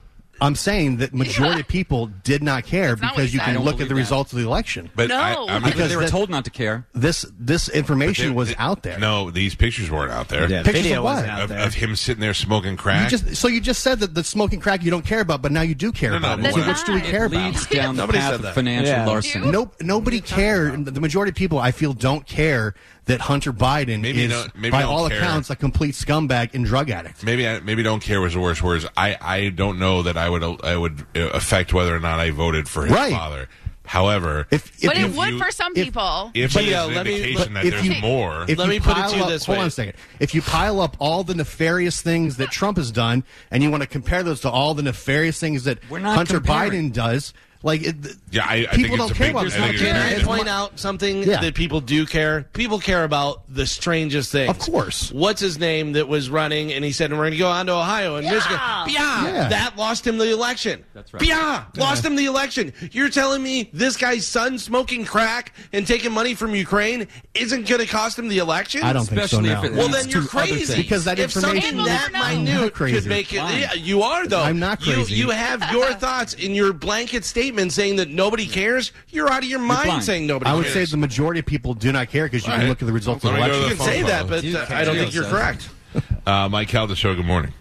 I'm 0.41 0.55
saying 0.55 0.97
that 0.97 1.13
majority 1.13 1.61
of 1.61 1.67
people 1.67 2.07
did 2.23 2.41
not 2.41 2.65
care 2.65 2.95
not 2.95 3.15
because 3.15 3.29
he 3.31 3.35
you 3.37 3.39
can 3.39 3.59
look 3.59 3.75
at 3.75 3.87
the 3.87 3.93
that. 3.93 3.95
results 3.95 4.33
of 4.33 4.39
the 4.39 4.45
election. 4.45 4.89
But 4.95 5.09
No. 5.09 5.15
I, 5.17 5.33
I'm 5.33 5.61
Because 5.61 5.73
Because 5.75 5.89
they 5.91 5.95
were 5.95 6.01
that- 6.03 6.09
told 6.09 6.29
not 6.31 6.45
to 6.45 6.49
care. 6.49 6.87
This 6.93 7.25
this 7.39 7.69
information 7.69 8.33
was 8.33 8.53
out 8.57 8.81
there. 8.81 8.97
No, 8.99 9.29
these 9.29 9.53
pictures 9.53 9.91
weren't 9.91 10.11
out 10.11 10.29
there. 10.29 10.49
Yeah, 10.49 10.63
Pictures 10.63 10.81
video 10.83 10.97
of 10.99 11.03
what? 11.03 11.25
out 11.29 11.41
Of, 11.43 11.49
there. 11.49 11.59
of 11.59 11.73
him 11.75 11.95
sitting 11.95 12.21
there 12.21 12.33
smoking 12.33 12.71
You 12.71 12.77
crack. 12.77 13.09
just 13.09 13.35
so 13.35 13.47
you 13.47 13.61
just 13.61 13.83
said 13.83 13.99
that 13.99 14.15
the 14.15 14.23
smoking 14.23 14.59
crack 14.59 14.83
you 14.83 14.89
don't 14.91 15.05
care 15.05 15.21
about, 15.21 15.41
but 15.43 15.51
now 15.51 15.61
you 15.61 15.75
do 15.75 15.91
care 15.91 16.09
No, 16.11 16.17
no, 16.17 16.33
about 16.33 16.41
but 16.41 16.49
it. 16.49 16.53
So 16.63 16.67
which 16.67 16.85
do 16.85 16.93
we 16.93 17.01
care 17.01 17.25
it 17.25 17.31
about? 17.33 17.45
leads 17.45 17.67
down 17.67 17.95
the 17.95 18.01
Nobody 18.01 18.17
path 18.19 18.27
said 18.29 18.35
of 18.35 18.41
that. 18.41 18.55
financial 18.55 18.87
Yeah. 18.93 19.05
larceny. 19.05 19.51
Nope, 19.51 19.75
nobody 19.81 20.21
care. 20.21 20.71
The 20.75 20.99
majority 21.01 21.29
of 21.29 21.35
people, 21.35 21.59
I 21.59 21.71
feel, 21.71 21.93
don't 21.93 22.25
care 22.25 22.73
that 23.05 23.19
Hunter 23.21 23.51
Biden 23.51 24.01
Maybe 24.01 24.23
is, 24.25 24.31
don't- 24.31 24.55
maybe 24.55 24.71
by 24.71 24.83
all 24.83 25.09
care. 25.09 25.17
accounts, 25.17 25.49
a 25.49 25.55
complete 25.55 25.95
scumbag 25.95 26.53
and 26.53 26.63
drug 26.65 26.89
addict. 26.89 27.23
maybe 27.23 27.47
I, 27.47 27.59
maybe 27.59 27.81
don't 27.83 28.01
care 28.01 28.21
was 28.21 28.33
the 28.33 28.39
worst 28.39 28.61
words. 28.61 28.85
I, 28.95 29.17
I 29.19 29.49
don't 29.49 29.79
know 29.79 30.03
that 30.03 30.17
I 30.17 30.29
would 30.29 30.43
I 30.63 30.77
would 30.77 31.05
uh, 31.15 31.29
affect 31.29 31.73
whether 31.73 31.95
or 31.95 31.99
not 31.99 32.19
I 32.19 32.29
voted 32.31 32.67
for 32.69 32.83
his 32.83 32.91
Right. 32.93 33.11
father. 33.11 33.49
However, 33.83 34.47
If, 34.51 34.67
if 34.83 34.87
But 34.89 34.97
you, 34.99 35.05
it 35.07 35.15
would 35.15 35.29
you- 35.31 35.39
for 35.39 35.51
some 35.51 35.73
if- 35.75 35.85
people. 35.85 36.31
if 36.33 36.53
But, 36.53 36.63
there's 36.65 36.87
an 36.87 36.93
let 36.95 37.05
me- 37.07 37.21
indication 37.23 37.53
that 37.55 37.65
if 37.65 37.71
there's 37.73 37.87
you- 37.87 38.01
more, 38.01 38.45
if 38.47 38.57
Let 38.57 38.69
me 38.69 38.79
put 38.79 38.91
it 38.91 38.93
pile 39.01 39.09
to 39.09 39.17
you 39.17 39.23
up, 39.23 39.29
this 39.29 39.45
hold 39.45 39.57
on 39.57 39.65
a 39.67 39.71
second. 39.71 39.93
If 40.19 40.33
you 40.35 40.41
pile 40.43 40.79
up 40.79 40.95
all 40.99 41.23
the 41.23 41.33
nefarious 41.35 42.01
things 42.01 42.37
that 42.37 42.51
Trump 42.51 42.77
has 42.77 42.91
done, 42.91 43.23
and 43.49 43.63
you 43.63 43.71
want 43.71 43.81
to 43.81 43.87
compare 43.89 44.21
those 44.23 44.39
to 44.41 44.49
all 44.49 44.75
the 44.75 44.83
nefarious 44.83 45.39
things 45.39 45.63
that 45.65 45.83
Hunter 45.85 46.35
comparing. 46.39 46.91
Biden 46.91 46.93
does, 46.93 47.33
Like, 47.63 47.83
it, 47.83 47.95
Yeah, 48.31 48.45
I- 48.47 48.67
I 48.71 48.75
people 48.75 48.75
think 48.75 48.87
it's 48.87 48.97
don't 48.97 49.11
a 49.11 49.13
care 49.13 49.27
big- 49.27 49.31
about 49.31 49.41
I 49.41 49.43
this. 49.45 49.53
think 49.55 49.77
Can 49.77 49.95
I 49.95 50.15
big- 50.15 50.25
point 50.25 50.47
out 50.47 50.79
something 50.79 51.23
Yeah. 51.23 51.41
that 51.41 51.53
people 51.53 51.79
do 51.81 52.05
care? 52.05 52.47
People 52.53 52.79
care 52.79 53.03
about 53.03 53.41
the 53.53 53.67
strangest 53.67 54.31
things. 54.31 54.49
Of 54.49 54.57
course. 54.59 55.11
What's 55.11 55.41
his 55.41 55.59
name 55.59 55.93
that 55.93 56.07
was 56.07 56.29
running 56.29 56.73
and 56.73 56.83
he 56.83 56.91
said, 56.91 57.11
we're 57.11 57.17
going 57.17 57.31
to 57.33 57.37
go 57.37 57.49
on 57.49 57.67
to 57.67 57.73
Ohio 57.73 58.15
and 58.15 58.25
Michigan. 58.27 58.57
Yeah. 58.87 58.87
Yeah. 59.25 59.47
That 59.49 59.77
lost 59.77 60.07
him 60.07 60.17
the 60.17 60.31
election. 60.31 60.83
That's 60.93 61.13
right. 61.13 61.21
Yeah. 61.23 61.65
Lost 61.77 62.03
him 62.05 62.15
the 62.15 62.25
election. 62.25 62.73
You're 62.91 63.09
telling 63.09 63.43
me 63.43 63.69
this 63.73 63.95
guy's 63.97 64.25
son 64.25 64.57
smoking 64.57 65.05
crack 65.05 65.53
and 65.73 65.85
taking 65.85 66.11
money 66.11 66.33
from 66.33 66.55
Ukraine 66.55 67.07
isn't 67.35 67.67
going 67.67 67.81
to 67.81 67.87
cost 67.87 68.17
him 68.17 68.27
the 68.27 68.39
election? 68.39 68.81
I 68.83 68.93
don't 68.93 69.05
think 69.05 69.21
so 69.27 69.39
now. 69.39 69.59
if 69.63 69.65
it 69.71 69.73
Well, 69.73 69.87
then 69.89 70.09
you're 70.09 70.23
crazy. 70.25 70.75
Because 70.81 71.03
that 71.05 71.19
if 71.19 71.35
information- 71.35 71.61
something 71.77 71.85
that 71.85 72.11
never 72.11 72.17
know. 72.17 72.23
I'm 72.23 72.43
minute 72.45 72.73
could 72.73 73.05
make 73.05 73.31
it. 73.33 73.35
Yeah, 73.35 73.73
you 73.73 74.01
are 74.01 74.25
though. 74.25 74.41
I'm 74.41 74.59
not 74.59 74.85
You- 74.85 74.93
crazy. 74.93 75.13
You, 75.15 75.29
have 75.29 75.71
your 75.71 75.93
thoughts 76.05 76.33
in 76.33 76.55
your 76.55 76.73
blanket 76.73 77.23
statement 77.25 77.50
saying 77.69 77.97
that 77.97 78.09
nobody 78.09 78.45
cares. 78.45 78.91
You're 79.09 79.29
out 79.31 79.43
of 79.43 79.49
your 79.49 79.59
mind 79.59 80.03
saying 80.03 80.27
nobody. 80.27 80.49
I 80.49 80.55
would 80.55 80.65
cares. 80.65 80.89
say 80.89 80.91
the 80.91 80.97
majority 80.97 81.39
of 81.39 81.45
people 81.45 81.73
do 81.73 81.91
not 81.91 82.09
care 82.09 82.25
because 82.25 82.45
you 82.45 82.51
All 82.51 82.57
can 82.57 82.65
right. 82.65 82.69
look 82.69 82.81
at 82.81 82.85
the 82.87 82.93
results 82.93 83.23
Let 83.23 83.33
of 83.33 83.39
the 83.39 83.41
me 83.43 83.47
go 83.47 83.53
to 83.53 83.65
election. 83.65 83.77
You 83.79 83.85
can 83.85 83.93
say 83.93 84.11
that, 84.11 84.27
but 84.27 84.71
uh, 84.71 84.75
I 84.75 84.83
don't 84.83 84.95
think 84.95 85.13
you're 85.13 85.23
so. 85.23 85.29
correct. 85.29 85.69
Uh, 86.25 86.47
Mike 86.47 86.69
Calta 86.69 86.95
show. 86.95 87.13
Good 87.13 87.25
morning. 87.25 87.51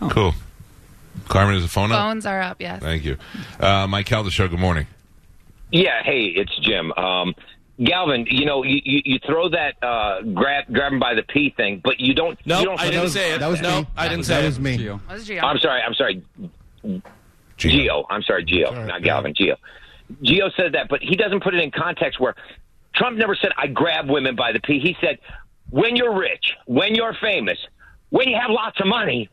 Oh. 0.00 0.08
Cool. 0.08 0.34
Carmen, 1.28 1.56
is 1.56 1.62
the 1.62 1.68
phone 1.68 1.90
up? 1.90 1.98
Phones 1.98 2.26
are 2.26 2.40
up, 2.40 2.60
yes. 2.60 2.80
Thank 2.80 3.04
you. 3.04 3.16
Uh, 3.58 3.86
Mike 3.88 4.06
Calta 4.06 4.30
show. 4.30 4.46
Good 4.48 4.60
morning. 4.60 4.86
Yeah, 5.72 6.02
hey, 6.04 6.26
it's 6.26 6.56
Jim. 6.58 6.92
Um, 6.92 7.34
Galvin, 7.82 8.26
you 8.30 8.44
know, 8.44 8.62
you, 8.62 8.80
you, 8.84 9.02
you 9.04 9.18
throw 9.26 9.48
that 9.48 9.82
uh, 9.82 10.20
grab 10.22 10.64
grab 10.72 10.92
him 10.92 10.98
by 11.00 11.14
the 11.14 11.22
pee 11.22 11.50
thing, 11.56 11.80
but 11.82 11.98
you 11.98 12.14
don't. 12.14 12.38
No, 12.46 12.60
you 12.60 12.66
don't 12.66 12.80
I 12.80 12.90
didn't 12.90 13.08
say 13.08 13.32
it. 13.34 13.40
that 13.40 13.48
was 13.48 13.60
no, 13.60 13.80
me. 13.80 13.86
I 13.96 14.08
didn't 14.08 14.24
say 14.26 14.44
was 14.44 14.58
it. 14.58 14.60
me. 14.60 14.78
Gio. 14.78 15.00
What 15.06 15.14
was 15.14 15.28
me. 15.28 15.40
I'm 15.40 15.58
sorry. 15.58 15.80
I'm 15.82 15.94
sorry. 15.94 16.22
Gio. 17.70 18.04
I'm 18.10 18.22
sorry, 18.22 18.44
Gio, 18.44 18.70
right, 18.72 18.86
not 18.86 19.02
Galvin. 19.02 19.34
Gio. 19.34 19.56
Gio 20.22 20.50
said 20.56 20.72
that, 20.74 20.88
but 20.88 21.00
he 21.02 21.16
doesn't 21.16 21.42
put 21.42 21.54
it 21.54 21.60
in 21.62 21.70
context 21.70 22.20
where 22.20 22.34
Trump 22.94 23.16
never 23.16 23.34
said, 23.34 23.50
I 23.56 23.66
grab 23.68 24.08
women 24.10 24.36
by 24.36 24.52
the 24.52 24.60
pee. 24.60 24.78
He 24.80 24.96
said, 25.00 25.18
when 25.70 25.96
you're 25.96 26.18
rich, 26.18 26.52
when 26.66 26.94
you're 26.94 27.14
famous, 27.20 27.58
when 28.10 28.28
you 28.28 28.36
have 28.38 28.50
lots 28.50 28.78
of 28.80 28.86
money, 28.86 29.30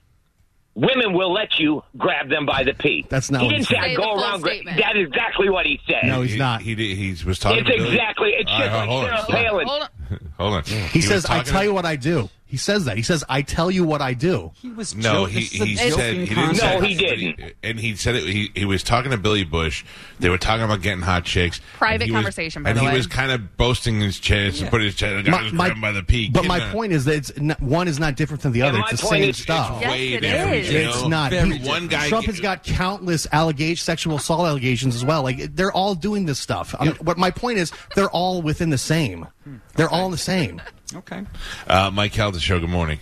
women 0.76 1.12
will 1.14 1.34
let 1.34 1.60
you 1.60 1.84
grab 1.98 2.30
them 2.30 2.46
by 2.46 2.64
the 2.64 2.74
pee. 2.74 3.06
That's 3.10 3.30
not 3.30 3.42
He 3.42 3.48
what 3.48 3.52
didn't 3.52 3.66
say, 3.68 3.76
said. 3.76 3.84
I 3.84 3.94
go 3.96 4.14
around. 4.16 4.42
Gra- 4.42 4.64
that 4.78 4.96
is 4.96 5.08
exactly 5.08 5.50
what 5.50 5.66
he 5.66 5.80
said. 5.86 6.04
No, 6.08 6.22
he's 6.22 6.34
he, 6.34 6.40
not. 6.40 6.62
He, 6.62 6.76
did- 6.76 6.98
he 6.98 7.10
was 7.26 7.40
talking. 7.40 7.60
it's 7.60 7.68
to 7.68 7.76
exactly. 7.90 8.30
It's 8.38 8.50
just 8.50 8.62
right, 8.62 8.72
like 8.74 8.88
hold 8.90 9.04
on. 9.06 9.10
Sarah 9.10 9.22
Hold 9.22 9.36
on. 9.36 9.44
Palin. 9.44 9.68
Hold 9.68 9.82
on. 9.82 9.90
Hold 10.38 10.54
on. 10.54 10.64
He, 10.64 11.00
was 11.00 11.08
says, 11.08 11.26
"I 11.26 11.44
tell 11.44 11.60
to- 11.60 11.66
you 11.66 11.74
what 11.74 11.86
I 11.86 11.98
do." 11.98 12.30
He 12.50 12.58
says 12.58 12.86
that. 12.86 12.98
He 12.98 13.04
says, 13.04 13.24
"I 13.30 13.44
tell 13.44 13.70
you 13.70 13.84
what 13.84 14.02
I 14.02 14.14
do." 14.16 14.52
He 14.56 14.72
was 14.72 14.96
No, 14.96 15.28
joking. 15.28 15.34
he, 15.36 15.40
This 15.42 15.54
is 15.54 15.62
a 15.62 15.66
he 15.66 15.76
said 15.92 16.14
he 16.16 16.26
didn't. 16.26 16.36
concept. 16.36 16.60
say 16.60 16.80
No, 16.80 16.82
he 16.86 16.96
didn't. 16.96 17.54
and 17.62 17.80
he 17.80 17.96
said 17.96 18.16
it. 18.16 18.24
He, 18.24 18.52
he 18.56 18.66
was 18.66 18.82
talking 18.82 19.12
to 19.12 19.18
Billy 19.18 19.44
Bush. 19.44 19.86
They 20.20 20.30
were 20.30 20.40
talking 20.40 20.64
about 20.66 20.82
getting 20.82 21.02
hot 21.04 21.26
chicks. 21.26 21.62
Private 21.78 21.94
and 21.96 22.04
he 22.04 22.12
was- 22.12 22.18
conversation, 22.24 22.64
by 22.64 22.72
and 22.72 22.80
he 22.80 22.88
way. 22.88 22.94
was 22.96 23.06
kind 23.08 23.32
of 23.32 23.56
boasting 23.56 24.02
his 24.02 24.20
chest 24.20 24.62
and 24.62 24.70
put 24.72 24.82
his 24.82 24.96
chest. 24.96 25.28
My- 25.28 25.44
My, 25.52 25.70
my- 25.70 25.80
by 25.80 25.92
the 25.92 26.02
peak. 26.04 26.34
But 26.34 26.46
my 26.46 26.60
point 26.72 26.92
is 26.92 27.06
that 27.06 27.16
it's 27.16 27.38
not, 27.40 27.62
one 27.62 27.88
is 27.88 28.00
not 28.00 28.16
different 28.16 28.42
than 28.42 28.52
the 28.52 28.64
other. 28.64 28.80
my 28.80 28.88
It's 28.90 29.02
the 29.02 29.08
same 29.08 29.30
is- 29.30 29.38
stuff. 29.38 29.78
Yes, 29.80 29.92
way 29.92 30.14
it 30.14 30.22
different. 30.22 30.56
is. 30.56 30.72
you 30.72 30.80
It's 30.80 31.08
not. 31.08 31.32
He- 31.32 31.60
One 31.70 31.88
guy. 31.88 32.10
Trump 32.10 32.26
has 32.26 32.40
got 32.40 32.64
countless 32.64 33.28
allegations, 33.32 33.82
sexual 33.82 34.16
assault 34.16 34.48
allegations 34.48 34.96
as 34.96 35.06
well. 35.06 35.22
Like 35.22 35.56
they're 35.56 35.72
all 35.72 35.94
doing 35.94 36.26
this 36.26 36.40
stuff. 36.40 36.74
I 36.80 36.86
mean, 36.86 36.96
what 36.96 37.18
my 37.20 37.30
point 37.32 37.60
is, 37.60 37.72
they're 37.96 38.10
all 38.10 38.42
within 38.42 38.72
the 38.72 38.78
same. 38.78 39.28
They're 39.76 39.90
all 39.90 40.10
the 40.10 40.18
same. 40.18 40.62
Okay. 40.94 41.24
Uh, 41.68 41.92
Mike 41.92 42.12
Calta 42.14 42.40
show. 42.40 42.60
Good 42.60 42.70
morning. 42.70 43.00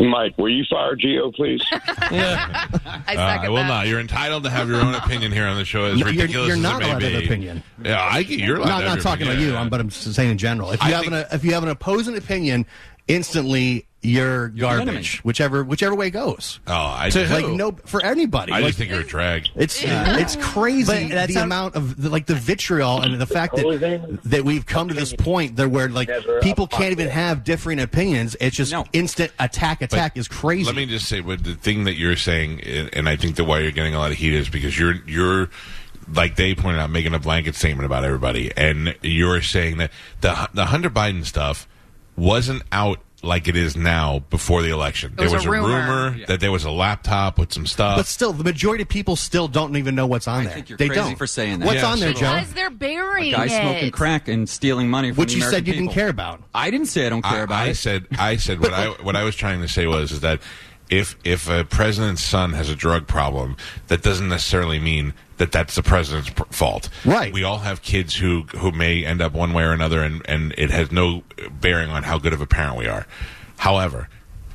Mike, 0.00 0.38
will 0.38 0.48
you 0.48 0.64
fire 0.70 0.94
Gio, 0.94 1.34
please? 1.34 1.60
I 1.72 3.14
Uh, 3.16 3.20
I 3.42 3.48
will 3.48 3.56
that. 3.56 3.66
not. 3.66 3.86
You're 3.88 3.98
entitled 3.98 4.44
to 4.44 4.50
have 4.50 4.68
your 4.68 4.80
own 4.80 4.94
opinion 4.94 5.32
here 5.32 5.46
on 5.46 5.56
the 5.56 5.64
show. 5.64 5.86
As 5.86 5.98
No, 5.98 6.06
you're- 6.06 6.12
ridiculous 6.12 6.46
you're 6.46 6.56
as 6.56 6.62
not 6.62 6.76
it 6.76 6.84
may 6.84 6.90
allowed 6.90 6.98
to 7.00 7.06
be. 7.08 7.12
have 7.14 7.24
opinion. 7.24 7.62
Yeah, 7.84 8.00
I 8.00 8.22
get. 8.22 8.38
You're 8.38 8.58
allowed. 8.58 8.68
Not 8.68 8.80
to 8.80 8.86
not 8.86 9.00
talking 9.00 9.26
your 9.26 9.32
about 9.34 9.40
you, 9.42 9.48
opinion. 9.48 9.62
I'm, 9.64 9.68
but 9.70 9.80
I'm 9.80 9.88
just 9.88 10.14
saying 10.14 10.30
in 10.30 10.38
general. 10.38 10.70
If 10.70 10.80
you 10.84 10.86
I 10.88 10.90
have 10.92 11.00
think- 11.00 11.14
an 11.14 11.24
if 11.32 11.44
you 11.44 11.52
have 11.54 11.64
an 11.64 11.68
opposing 11.70 12.16
opinion, 12.16 12.64
instantly 13.08 13.86
you're 14.00 14.48
You're 14.54 14.76
garbage. 14.76 15.18
Whichever 15.24 15.64
whichever 15.64 15.94
way 15.94 16.10
goes. 16.10 16.60
Oh, 16.68 16.72
I 16.72 17.10
To 17.10 17.20
just, 17.20 17.32
Like 17.32 17.44
Who? 17.44 17.56
no 17.56 17.72
for 17.84 18.00
anybody. 18.04 18.52
I 18.52 18.58
Like, 18.60 18.66
just 18.68 18.78
think 18.78 18.90
you're 18.90 19.00
a 19.00 19.04
drag. 19.04 19.48
It's 19.56 19.76
it's 19.84 20.36
crazy 20.36 21.08
But 21.08 21.14
that's 21.14 21.28
the 21.34 21.40
not- 21.40 21.44
amount 21.44 21.74
of 21.74 22.00
the, 22.00 22.08
like 22.08 22.26
the 22.26 22.36
vitriol 22.36 23.00
and 23.00 23.20
the 23.20 23.26
fact 23.26 23.56
that 23.56 24.18
that 24.24 24.44
we've 24.44 24.64
come 24.64 24.86
to 24.88 24.94
this 24.94 25.12
point 25.14 25.56
there 25.56 25.68
where 25.68 25.88
like 25.88 26.08
people 26.42 26.68
can't 26.68 26.92
even 26.92 27.08
have 27.08 27.42
differing 27.42 27.80
opinions. 27.80 28.36
It's 28.40 28.56
just 28.56 28.70
No. 28.70 28.84
instant 28.92 29.32
attack 29.40 29.82
attack 29.82 30.16
is 30.16 30.28
crazy. 30.28 30.64
Let 30.66 30.76
me 30.76 30.86
just 30.86 31.06
say, 31.08 31.20
what 31.20 31.42
the 31.42 31.54
thing 31.54 31.84
that 31.84 31.94
you're 31.96 32.16
saying, 32.16 32.60
and- 32.62 32.90
and 32.94 33.08
I 33.08 33.16
think 33.16 33.34
that 33.36 33.44
why 33.44 33.58
you're 33.60 33.72
getting 33.72 33.94
a 33.94 33.98
lot 33.98 34.12
of 34.12 34.16
heat 34.18 34.32
is 34.34 34.48
because 34.48 34.78
you're 34.78 34.94
you're 35.06 35.50
like 36.14 36.36
they 36.36 36.54
pointed 36.54 36.78
out, 36.80 36.90
making 36.90 37.14
a 37.14 37.18
blanket 37.18 37.54
statement 37.56 37.84
about 37.84 38.04
everybody, 38.04 38.52
and 38.56 38.94
you're 39.02 39.42
saying 39.42 39.78
that 39.78 39.90
the 40.20 40.48
the 40.54 40.66
Hunter 40.66 40.88
Biden 40.88 41.24
stuff 41.24 41.66
wasn't 42.16 42.62
out 42.72 43.00
like 43.22 43.48
it 43.48 43.56
is 43.56 43.76
now 43.76 44.20
before 44.30 44.62
the 44.62 44.70
election. 44.70 45.14
It 45.18 45.22
was 45.22 45.30
there 45.32 45.38
was 45.38 45.44
a 45.46 45.50
rumor. 45.50 45.68
rumor 46.12 46.26
that 46.26 46.38
there 46.40 46.52
was 46.52 46.64
a 46.64 46.70
laptop 46.70 47.38
with 47.38 47.52
some 47.52 47.66
stuff. 47.66 47.96
but 47.96 48.06
still, 48.06 48.32
the 48.32 48.44
majority 48.44 48.82
of 48.82 48.88
people 48.88 49.16
still 49.16 49.48
don't 49.48 49.76
even 49.76 49.94
know 49.96 50.06
what's 50.06 50.28
on 50.28 50.42
I 50.42 50.44
there. 50.44 50.54
think 50.54 50.68
you're 50.68 50.78
they 50.78 50.86
crazy 50.88 51.00
don't. 51.02 51.16
for 51.16 51.26
saying 51.26 51.58
that. 51.58 51.66
What's 51.66 51.80
Yeah, 51.82 51.90
on 51.90 51.98
there, 52.00 52.14
so- 52.14 52.20
Joe? 52.20 52.34
Because 52.34 52.52
they're 52.54 52.70
burying 52.70 53.32
Guy 53.32 53.46
it. 53.46 53.50
smoking 53.60 53.90
crack 53.90 54.28
and 54.28 54.48
stealing 54.48 54.88
money 54.88 55.10
from 55.10 55.16
Which 55.22 55.30
the 55.32 55.36
you 55.36 55.42
said 55.42 55.48
American 55.48 55.66
you 55.74 55.80
didn't 55.80 55.92
care 55.94 56.08
about. 56.08 56.42
I 56.54 56.70
didn't 56.70 56.86
say 56.86 57.06
I 57.06 57.08
don't 57.08 57.22
care 57.22 57.40
I, 57.40 57.44
about 57.44 57.62
I 57.62 57.68
it. 57.70 57.74
said 57.76 58.06
I 58.18 58.36
said 58.36 58.60
what 58.60 58.72
I 58.72 58.88
what 59.02 59.16
I 59.16 59.24
was 59.24 59.34
trying 59.34 59.62
to 59.62 59.68
say 59.68 59.86
was 59.86 60.12
is 60.12 60.20
that 60.20 60.40
if 60.90 61.16
if 61.24 61.48
a 61.48 61.64
president's 61.64 62.22
son 62.22 62.52
has 62.52 62.68
a 62.68 62.74
drug 62.76 63.06
problem, 63.06 63.56
that 63.88 64.02
doesn't 64.02 64.28
necessarily 64.28 64.78
mean 64.78 65.14
that 65.38 65.52
that's 65.52 65.74
the 65.74 65.82
president's 65.82 66.30
pr- 66.30 66.44
fault. 66.50 66.88
Right. 67.04 67.32
We 67.32 67.44
all 67.44 67.58
have 67.58 67.82
kids 67.82 68.16
who 68.16 68.42
who 68.56 68.72
may 68.72 69.04
end 69.04 69.20
up 69.20 69.32
one 69.32 69.52
way 69.52 69.64
or 69.64 69.72
another, 69.72 70.02
and 70.02 70.22
and 70.28 70.54
it 70.58 70.70
has 70.70 70.90
no 70.90 71.22
bearing 71.60 71.90
on 71.90 72.02
how 72.02 72.18
good 72.18 72.32
of 72.32 72.40
a 72.40 72.46
parent 72.46 72.76
we 72.76 72.86
are. 72.86 73.06
However, 73.58 74.08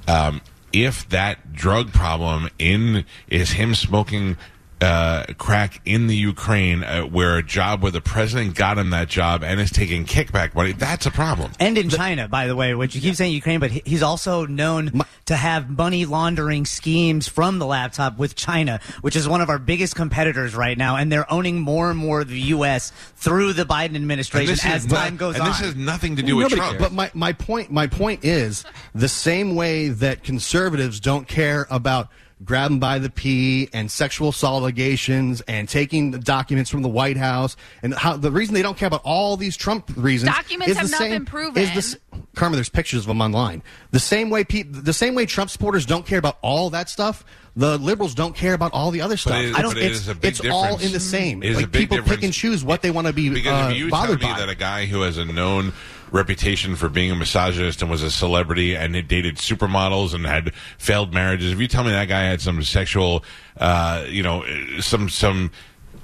um, 0.07 0.41
if 0.71 1.07
that 1.09 1.53
drug 1.53 1.93
problem 1.93 2.49
in 2.57 3.05
is 3.27 3.51
him 3.51 3.75
smoking 3.75 4.37
uh, 4.83 5.25
crack 5.37 5.81
in 5.85 6.07
the 6.07 6.15
Ukraine, 6.15 6.83
uh, 6.83 7.03
where 7.03 7.37
a 7.37 7.43
job 7.43 7.81
where 7.81 7.91
the 7.91 8.01
president 8.01 8.55
got 8.55 8.77
him 8.77 8.91
that 8.91 9.07
job 9.07 9.43
and 9.43 9.59
is 9.59 9.71
taking 9.71 10.05
kickback 10.05 10.53
money, 10.53 10.73
that's 10.73 11.05
a 11.05 11.11
problem. 11.11 11.51
And 11.59 11.77
in 11.77 11.89
China, 11.89 12.27
by 12.27 12.47
the 12.47 12.55
way, 12.55 12.75
which 12.75 12.93
you 12.95 13.01
keep 13.01 13.15
saying 13.15 13.33
Ukraine, 13.33 13.59
but 13.59 13.71
he's 13.71 14.03
also 14.03 14.45
known 14.45 15.01
to 15.25 15.35
have 15.35 15.69
money 15.69 16.05
laundering 16.05 16.65
schemes 16.65 17.27
from 17.27 17.59
the 17.59 17.65
laptop 17.65 18.17
with 18.17 18.35
China, 18.35 18.79
which 19.01 19.15
is 19.15 19.27
one 19.27 19.41
of 19.41 19.49
our 19.49 19.59
biggest 19.59 19.95
competitors 19.95 20.53
right 20.53 20.77
now, 20.77 20.97
and 20.97 21.11
they're 21.11 21.31
owning 21.31 21.59
more 21.61 21.89
and 21.89 21.97
more 21.97 22.21
of 22.21 22.27
the 22.27 22.39
U.S. 22.39 22.91
through 23.15 23.53
the 23.53 23.63
Biden 23.63 23.95
administration 23.95 24.53
as 24.65 24.85
is 24.85 24.91
time 24.91 25.13
not- 25.13 25.19
goes 25.19 25.35
and 25.35 25.43
on. 25.43 25.47
this 25.49 25.59
has 25.59 25.75
nothing 25.75 26.17
to 26.17 26.21
do 26.23 26.35
with 26.35 26.49
Trump. 26.49 26.77
cares. 26.77 26.81
But 26.81 26.91
my, 26.91 27.09
my 27.13 27.33
point 27.33 27.71
my 27.71 27.87
point 27.87 28.25
is 28.25 28.65
the 28.93 29.07
same 29.07 29.55
way 29.55 29.89
that 29.89 30.23
conservatives 30.23 30.99
don't 30.99 31.27
care 31.27 31.67
about 31.69 32.09
grabbing 32.45 32.79
by 32.79 32.99
the 32.99 33.09
pee 33.09 33.69
and 33.73 33.89
sexual 33.89 34.29
assault 34.29 34.61
allegations 34.61 35.41
and 35.41 35.69
taking 35.69 36.11
the 36.11 36.19
documents 36.19 36.69
from 36.69 36.81
the 36.81 36.89
White 36.89 37.17
House 37.17 37.55
and 37.81 37.93
how 37.93 38.17
the 38.17 38.31
reason 38.31 38.53
they 38.53 38.61
don't 38.61 38.77
care 38.77 38.87
about 38.87 39.01
all 39.05 39.37
these 39.37 39.55
Trump 39.55 39.91
reasons 39.95 40.31
Documents 40.33 40.71
is 40.71 40.77
have 40.77 40.87
the 40.87 40.91
not 40.91 40.97
same, 40.99 41.11
been 41.11 41.25
proven. 41.25 41.61
Is 41.63 41.73
this 41.73 41.97
Karma? 42.35 42.55
There's 42.55 42.69
pictures 42.69 43.01
of 43.01 43.05
them 43.07 43.21
online. 43.21 43.63
The 43.91 43.99
same 43.99 44.29
way 44.29 44.43
pe- 44.43 44.63
the 44.63 44.93
same 44.93 45.15
way 45.15 45.25
Trump 45.25 45.49
supporters 45.49 45.85
don't 45.85 46.05
care 46.05 46.19
about 46.19 46.37
all 46.41 46.69
that 46.71 46.89
stuff. 46.89 47.23
The 47.55 47.77
liberals 47.77 48.15
don't 48.15 48.35
care 48.35 48.55
about 48.55 48.73
all 48.73 48.89
the 48.89 49.01
other 49.01 49.15
stuff. 49.15 49.35
it 49.35 49.45
is- 49.45 49.55
I 49.55 49.61
don't. 49.61 49.73
but 49.75 49.83
it 49.83 49.91
it's 49.91 49.99
is 50.01 50.07
a 50.07 50.15
big 50.15 50.31
it's 50.31 50.41
all 50.49 50.79
in 50.79 50.91
the 50.91 50.99
same. 50.99 51.43
It 51.43 51.51
is 51.51 51.57
like 51.57 51.65
a 51.65 51.67
big 51.69 51.89
people 51.89 52.03
pick 52.03 52.23
and 52.23 52.33
choose 52.33 52.63
what 52.63 52.81
they 52.81 52.89
want 52.89 53.05
to 53.07 53.13
be 53.13 53.29
Because 53.29 53.67
uh, 53.67 53.69
if 53.71 53.77
you 53.77 53.89
tell 53.91 54.01
bothered 54.01 54.21
me 54.21 54.27
by. 54.27 54.39
that 54.39 54.49
a 54.49 54.55
guy 54.55 54.87
who 54.87 55.01
has 55.01 55.17
a 55.19 55.25
known 55.25 55.71
reputation 56.13 56.77
for 56.77 56.87
being 56.87 57.11
a 57.11 57.15
misogynist 57.15 57.81
and 57.81 57.91
was 57.91 58.03
a 58.03 58.11
celebrity 58.11 58.75
and 58.75 58.95
had 58.95 59.09
dated 59.09 59.35
supermodels 59.35 60.13
and 60.13 60.25
had 60.25 60.53
failed 60.77 61.13
marriages, 61.13 61.51
if 61.51 61.59
you 61.59 61.67
tell 61.67 61.83
me 61.83 61.91
that 61.91 62.07
guy 62.07 62.21
had 62.21 62.39
some 62.39 62.63
sexual, 62.63 63.25
uh, 63.57 64.05
you 64.07 64.23
know, 64.23 64.45
some 64.79 65.09
some 65.09 65.51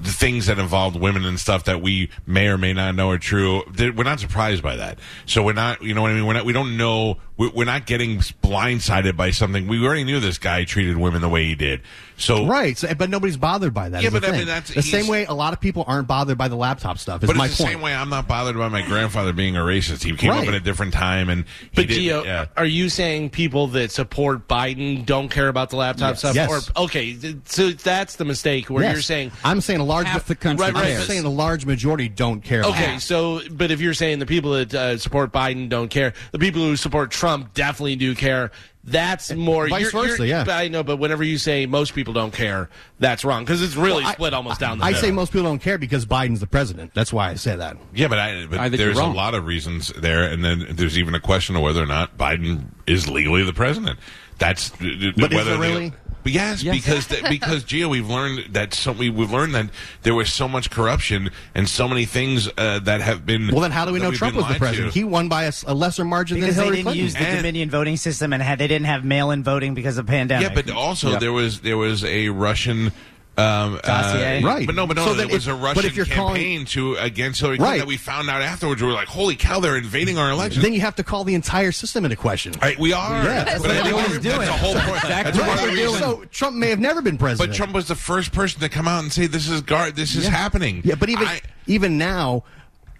things 0.02 0.45
that 0.45 0.58
involved 0.60 1.00
women 1.00 1.26
and 1.26 1.39
stuff 1.39 1.65
that 1.65 1.82
we 1.82 2.10
may 2.26 2.48
or 2.48 2.58
may 2.58 2.74
not 2.74 2.95
know 2.95 3.12
are 3.12 3.17
true, 3.17 3.63
we're 3.78 4.04
not 4.04 4.19
surprised 4.19 4.63
by 4.63 4.76
that. 4.78 4.98
So 5.26 5.43
we're 5.43 5.54
not, 5.54 5.82
you 5.82 5.93
know 5.93 6.02
what 6.02 6.12
I 6.12 6.13
mean? 6.13 6.26
We're 6.26 6.34
not, 6.34 6.45
we 6.45 6.54
don't 6.54 6.78
know, 6.78 7.17
we're, 7.39 7.49
we're 7.52 7.65
not 7.65 7.86
getting 7.88 8.17
blindsided 8.19 9.15
by 9.15 9.32
something. 9.32 9.67
We 9.67 9.84
already 9.84 10.04
knew 10.04 10.19
this 10.19 10.38
guy 10.38 10.65
treated 10.65 10.97
women 10.97 11.21
the 11.21 11.30
way 11.30 11.45
he 11.45 11.56
did. 11.56 11.82
So 12.17 12.45
Right, 12.45 12.78
so, 12.78 12.93
but 12.95 13.10
nobody's 13.10 13.38
bothered 13.38 13.73
by 13.73 13.88
that. 13.89 14.02
Yeah, 14.02 14.08
is 14.10 14.13
the 14.13 14.19
but 14.19 14.30
I 14.30 14.38
mean, 14.38 14.45
that's- 14.47 14.73
the 14.73 14.82
same 14.82 15.08
way 15.08 15.23
a 15.25 15.34
lot 15.34 15.54
of 15.54 15.62
people 15.62 15.86
aren't 15.88 16.08
bothered 16.08 16.38
by 16.38 16.49
the 16.49 16.58
laptop 16.58 16.97
stuff. 16.99 17.23
Is 17.23 17.28
But 17.28 17.38
my 17.38 17.45
it's 17.45 17.58
the 17.58 17.63
point. 17.63 17.75
same 17.75 17.82
way 17.82 17.95
I'm 17.95 18.10
not 18.10 18.28
bothered 18.28 18.58
by 18.58 18.67
my 18.67 18.82
grandfather 18.82 19.32
being 19.32 19.56
a 19.56 19.62
racist. 19.62 20.04
He 20.04 20.13
came 20.17 20.32
up 20.32 20.39
Right. 20.39 20.49
at 20.49 20.54
a 20.54 20.60
different 20.60 20.91
time, 20.93 21.30
and 21.30 21.45
he 21.71 21.75
But 21.75 21.88
did. 21.88 21.97
Gio, 21.97 22.25
yeah. 22.25 22.47
are 22.58 22.65
you 22.65 22.89
saying 22.89 23.30
people 23.30 23.67
that 23.67 23.93
support 23.93 24.49
Biden 24.49 25.06
don't 25.06 25.30
care 25.30 25.47
about 25.47 25.69
the 25.69 25.78
laptop 25.78 26.17
stuff? 26.17 26.36
Yes. 26.36 26.49
Or 26.75 26.84
okay, 26.84 27.17
so 27.45 27.69
that's 27.71 28.17
the 28.17 28.25
mistake 28.25 28.69
where 28.69 28.84
Yes. 28.84 28.93
you're 28.95 29.02
saying 29.02 29.32
I'm 29.45 29.62
saying 29.62 29.80
a 29.80 29.86
large 29.86 30.08
Half 30.08 30.25
the 30.25 30.36
country 30.36 30.65
right? 30.65 30.75
I'm 30.75 30.84
cares. 30.84 31.08
saying 31.08 31.23
a 31.23 31.30
large 31.30 31.65
majority 31.65 32.10
don't 32.10 32.41
care. 32.43 32.63
Okay, 32.63 32.95
it. 32.95 33.02
so 33.02 33.39
but 33.49 33.71
if 33.71 33.80
you're 33.80 33.93
saying 33.93 34.19
the 34.19 34.25
people 34.25 34.52
that 34.52 34.73
uh, 34.73 34.97
support 34.97 35.32
Biden 35.32 35.69
don't 35.69 35.88
care, 35.89 36.12
the 36.34 36.39
people 36.39 36.62
who 36.62 36.75
support 36.75 37.12
Trump 37.12 37.29
Trump 37.30 37.54
definitely 37.54 37.96
do 37.96 38.15
care. 38.15 38.52
That's 38.84 39.32
more 39.34 39.68
Vice 39.68 39.94
you're- 39.94 40.08
versa, 40.08 40.26
you're- 40.26 40.30
yeah. 40.30 40.46
I 40.50 40.68
know, 40.68 40.84
but 40.84 40.98
whenever 40.98 41.24
you 41.24 41.38
say 41.38 41.65
most 41.68 41.94
people 41.94 42.13
don't 42.13 42.34
care, 42.34 42.70
that's 43.00 43.24
wrong 43.24 43.44
because 43.44 43.62
it's 43.62 43.76
really 43.76 44.02
Well, 44.04 44.08
I- 44.12 44.13
split 44.13 44.34
almost 44.34 44.60
down 44.60 44.80
the 44.80 44.86
I 44.86 44.89
middle. 44.89 45.02
say 45.02 45.12
most 45.12 45.32
people 45.32 45.44
don't 45.44 45.62
care 45.62 45.78
because 45.78 46.06
Biden's 46.06 46.39
the 46.39 46.48
president. 46.48 46.94
That's 46.96 47.13
why 47.13 47.30
I 47.30 47.36
say 47.36 47.56
that. 47.56 47.78
Yeah, 47.94 48.08
but, 48.08 48.18
I, 48.20 48.46
but 48.50 48.60
I 48.60 48.70
there's 48.70 48.98
a 48.98 49.06
lot 49.06 49.36
of 49.36 49.46
reasons 49.46 49.89
there, 49.96 50.24
and 50.24 50.44
then 50.44 50.65
there's 50.72 50.98
even 50.98 51.13
a 51.13 51.20
question 51.20 51.56
of 51.56 51.62
whether 51.62 51.84
or 51.84 51.88
not 51.88 52.18
Biden 52.18 52.63
is 52.88 53.08
legally 53.08 53.44
the 53.44 53.54
president. 53.54 54.00
That's 54.39 54.70
But 54.70 54.82
is 54.88 55.13
whether 55.18 55.36
it 55.36 55.44
they- 55.44 55.58
really? 55.58 55.94
But 56.23 56.34
yes, 56.34 56.62
Yes. 56.63 56.75
because 56.75 57.08
th- 57.08 57.23
because 57.29 57.63
Gio, 57.63 57.89
we've 57.89 58.10
learned 58.10 58.53
that 58.53 58.73
so 58.73 58.91
we, 58.91 59.10
we've 59.10 59.32
learned 59.32 59.55
that 59.55 59.69
there 60.03 60.13
was 60.13 60.32
so 60.34 60.47
much 60.49 60.69
corruption 60.69 61.29
and 61.55 61.67
so 61.69 61.88
many 61.88 62.03
things 62.05 62.49
uh, 62.58 62.79
that 62.79 62.99
have 63.01 63.25
been. 63.25 63.47
Well, 63.47 63.62
then 63.62 63.71
how 63.71 63.86
do 63.86 63.93
we 63.93 63.99
know 63.99 64.12
Trump 64.12 64.36
was 64.36 64.43
the 64.45 64.49
lied 64.51 64.53
to. 64.55 64.60
president? 64.60 64.93
He 64.93 65.03
won 65.05 65.29
by 65.29 65.49
a 65.65 65.73
lesser 65.73 66.03
margin 66.03 66.39
Because 66.39 66.55
than 66.58 66.65
they 66.65 66.65
Hillary 66.65 66.75
didn't 66.77 66.86
Clinton. 66.88 67.03
use 67.05 67.13
the 67.13 67.19
And- 67.21 67.38
Dominion 67.38 67.69
voting 67.69 67.95
system 67.97 68.34
and 68.34 68.43
had 68.43 68.60
they 68.60 68.67
didn't 68.67 68.88
have 68.88 69.05
mail-in 69.05 69.43
voting 69.43 69.73
because 69.73 69.97
of 69.97 70.08
pandemic. 70.08 70.49
Yeah, 70.49 70.53
but 70.53 70.69
also 70.69 71.12
Yeah. 71.12 71.19
there 71.19 71.32
was 71.34 71.62
there 71.62 71.77
was 71.77 72.03
a 72.03 72.29
Russian. 72.29 72.91
Um, 73.39 73.80
uh, 73.84 74.39
Right. 74.43 74.65
but 74.65 74.75
no, 74.75 74.86
but 74.86 74.97
no, 74.97 75.06
So 75.06 75.13
there 75.13 75.25
then 75.28 75.34
was 75.34 75.47
if- 75.47 75.54
a 75.54 75.56
Russian 75.56 75.86
if 75.86 75.95
you're 75.95 76.06
calling- 76.06 76.36
campaign 76.36 76.65
to 76.67 76.95
against 76.95 77.39
Hillary 77.39 77.58
Clinton 77.58 77.71
Right. 77.73 77.78
that 77.80 77.88
we 77.88 77.97
found 77.97 78.30
out 78.30 78.41
afterwards. 78.41 78.82
We 78.82 78.88
were 78.88 78.93
like, 78.93 79.08
"Holy 79.08 79.36
cow, 79.36 79.60
they're 79.60 79.78
invading 79.78 80.17
our 80.17 80.30
election!" 80.32 80.62
then 80.62 80.73
you 80.73 80.82
have 80.82 80.95
to 80.97 81.04
call 81.04 81.23
the 81.23 81.36
entire 81.36 81.71
system 81.71 82.04
into 82.06 82.15
question. 82.17 82.54
Right, 82.62 82.78
we 82.78 82.91
are. 82.93 83.23
Yeah, 83.23 83.43
that's 83.45 83.62
but 83.62 83.62
what 83.62 83.71
I 83.71 83.73
think 83.75 83.86
everyone's 83.88 84.08
that's 84.19 84.36
doing. 84.36 84.45
the 84.47 84.52
whole 84.54 84.73
point. 84.73 85.02
That's 85.04 85.30
Exactly 85.30 85.41
one 85.41 85.49
of 85.49 85.56
the 85.58 85.62
what 85.67 85.75
they're 85.75 85.86
reasons. 85.86 85.99
So 85.99 86.23
Trump 86.32 86.56
may 86.58 86.69
have 86.69 86.80
never 86.80 87.02
been 87.02 87.17
president. 87.17 87.49
But 87.52 87.56
Trump 87.56 87.73
was 87.73 87.88
the 87.88 87.95
first 87.95 88.32
person 88.32 88.60
to 88.62 88.69
come 88.69 88.88
out 88.88 89.04
and 89.04 89.12
say, 89.13 89.28
"This 89.28 89.47
is 89.47 89.62
guard. 89.62 89.95
This 89.95 90.15
is 90.15 90.28
happening." 90.28 90.82
Yeah, 90.84 90.95
but 90.95 91.10
even 91.10 91.28
I- 91.28 91.41
even 91.67 91.97
now, 91.97 92.43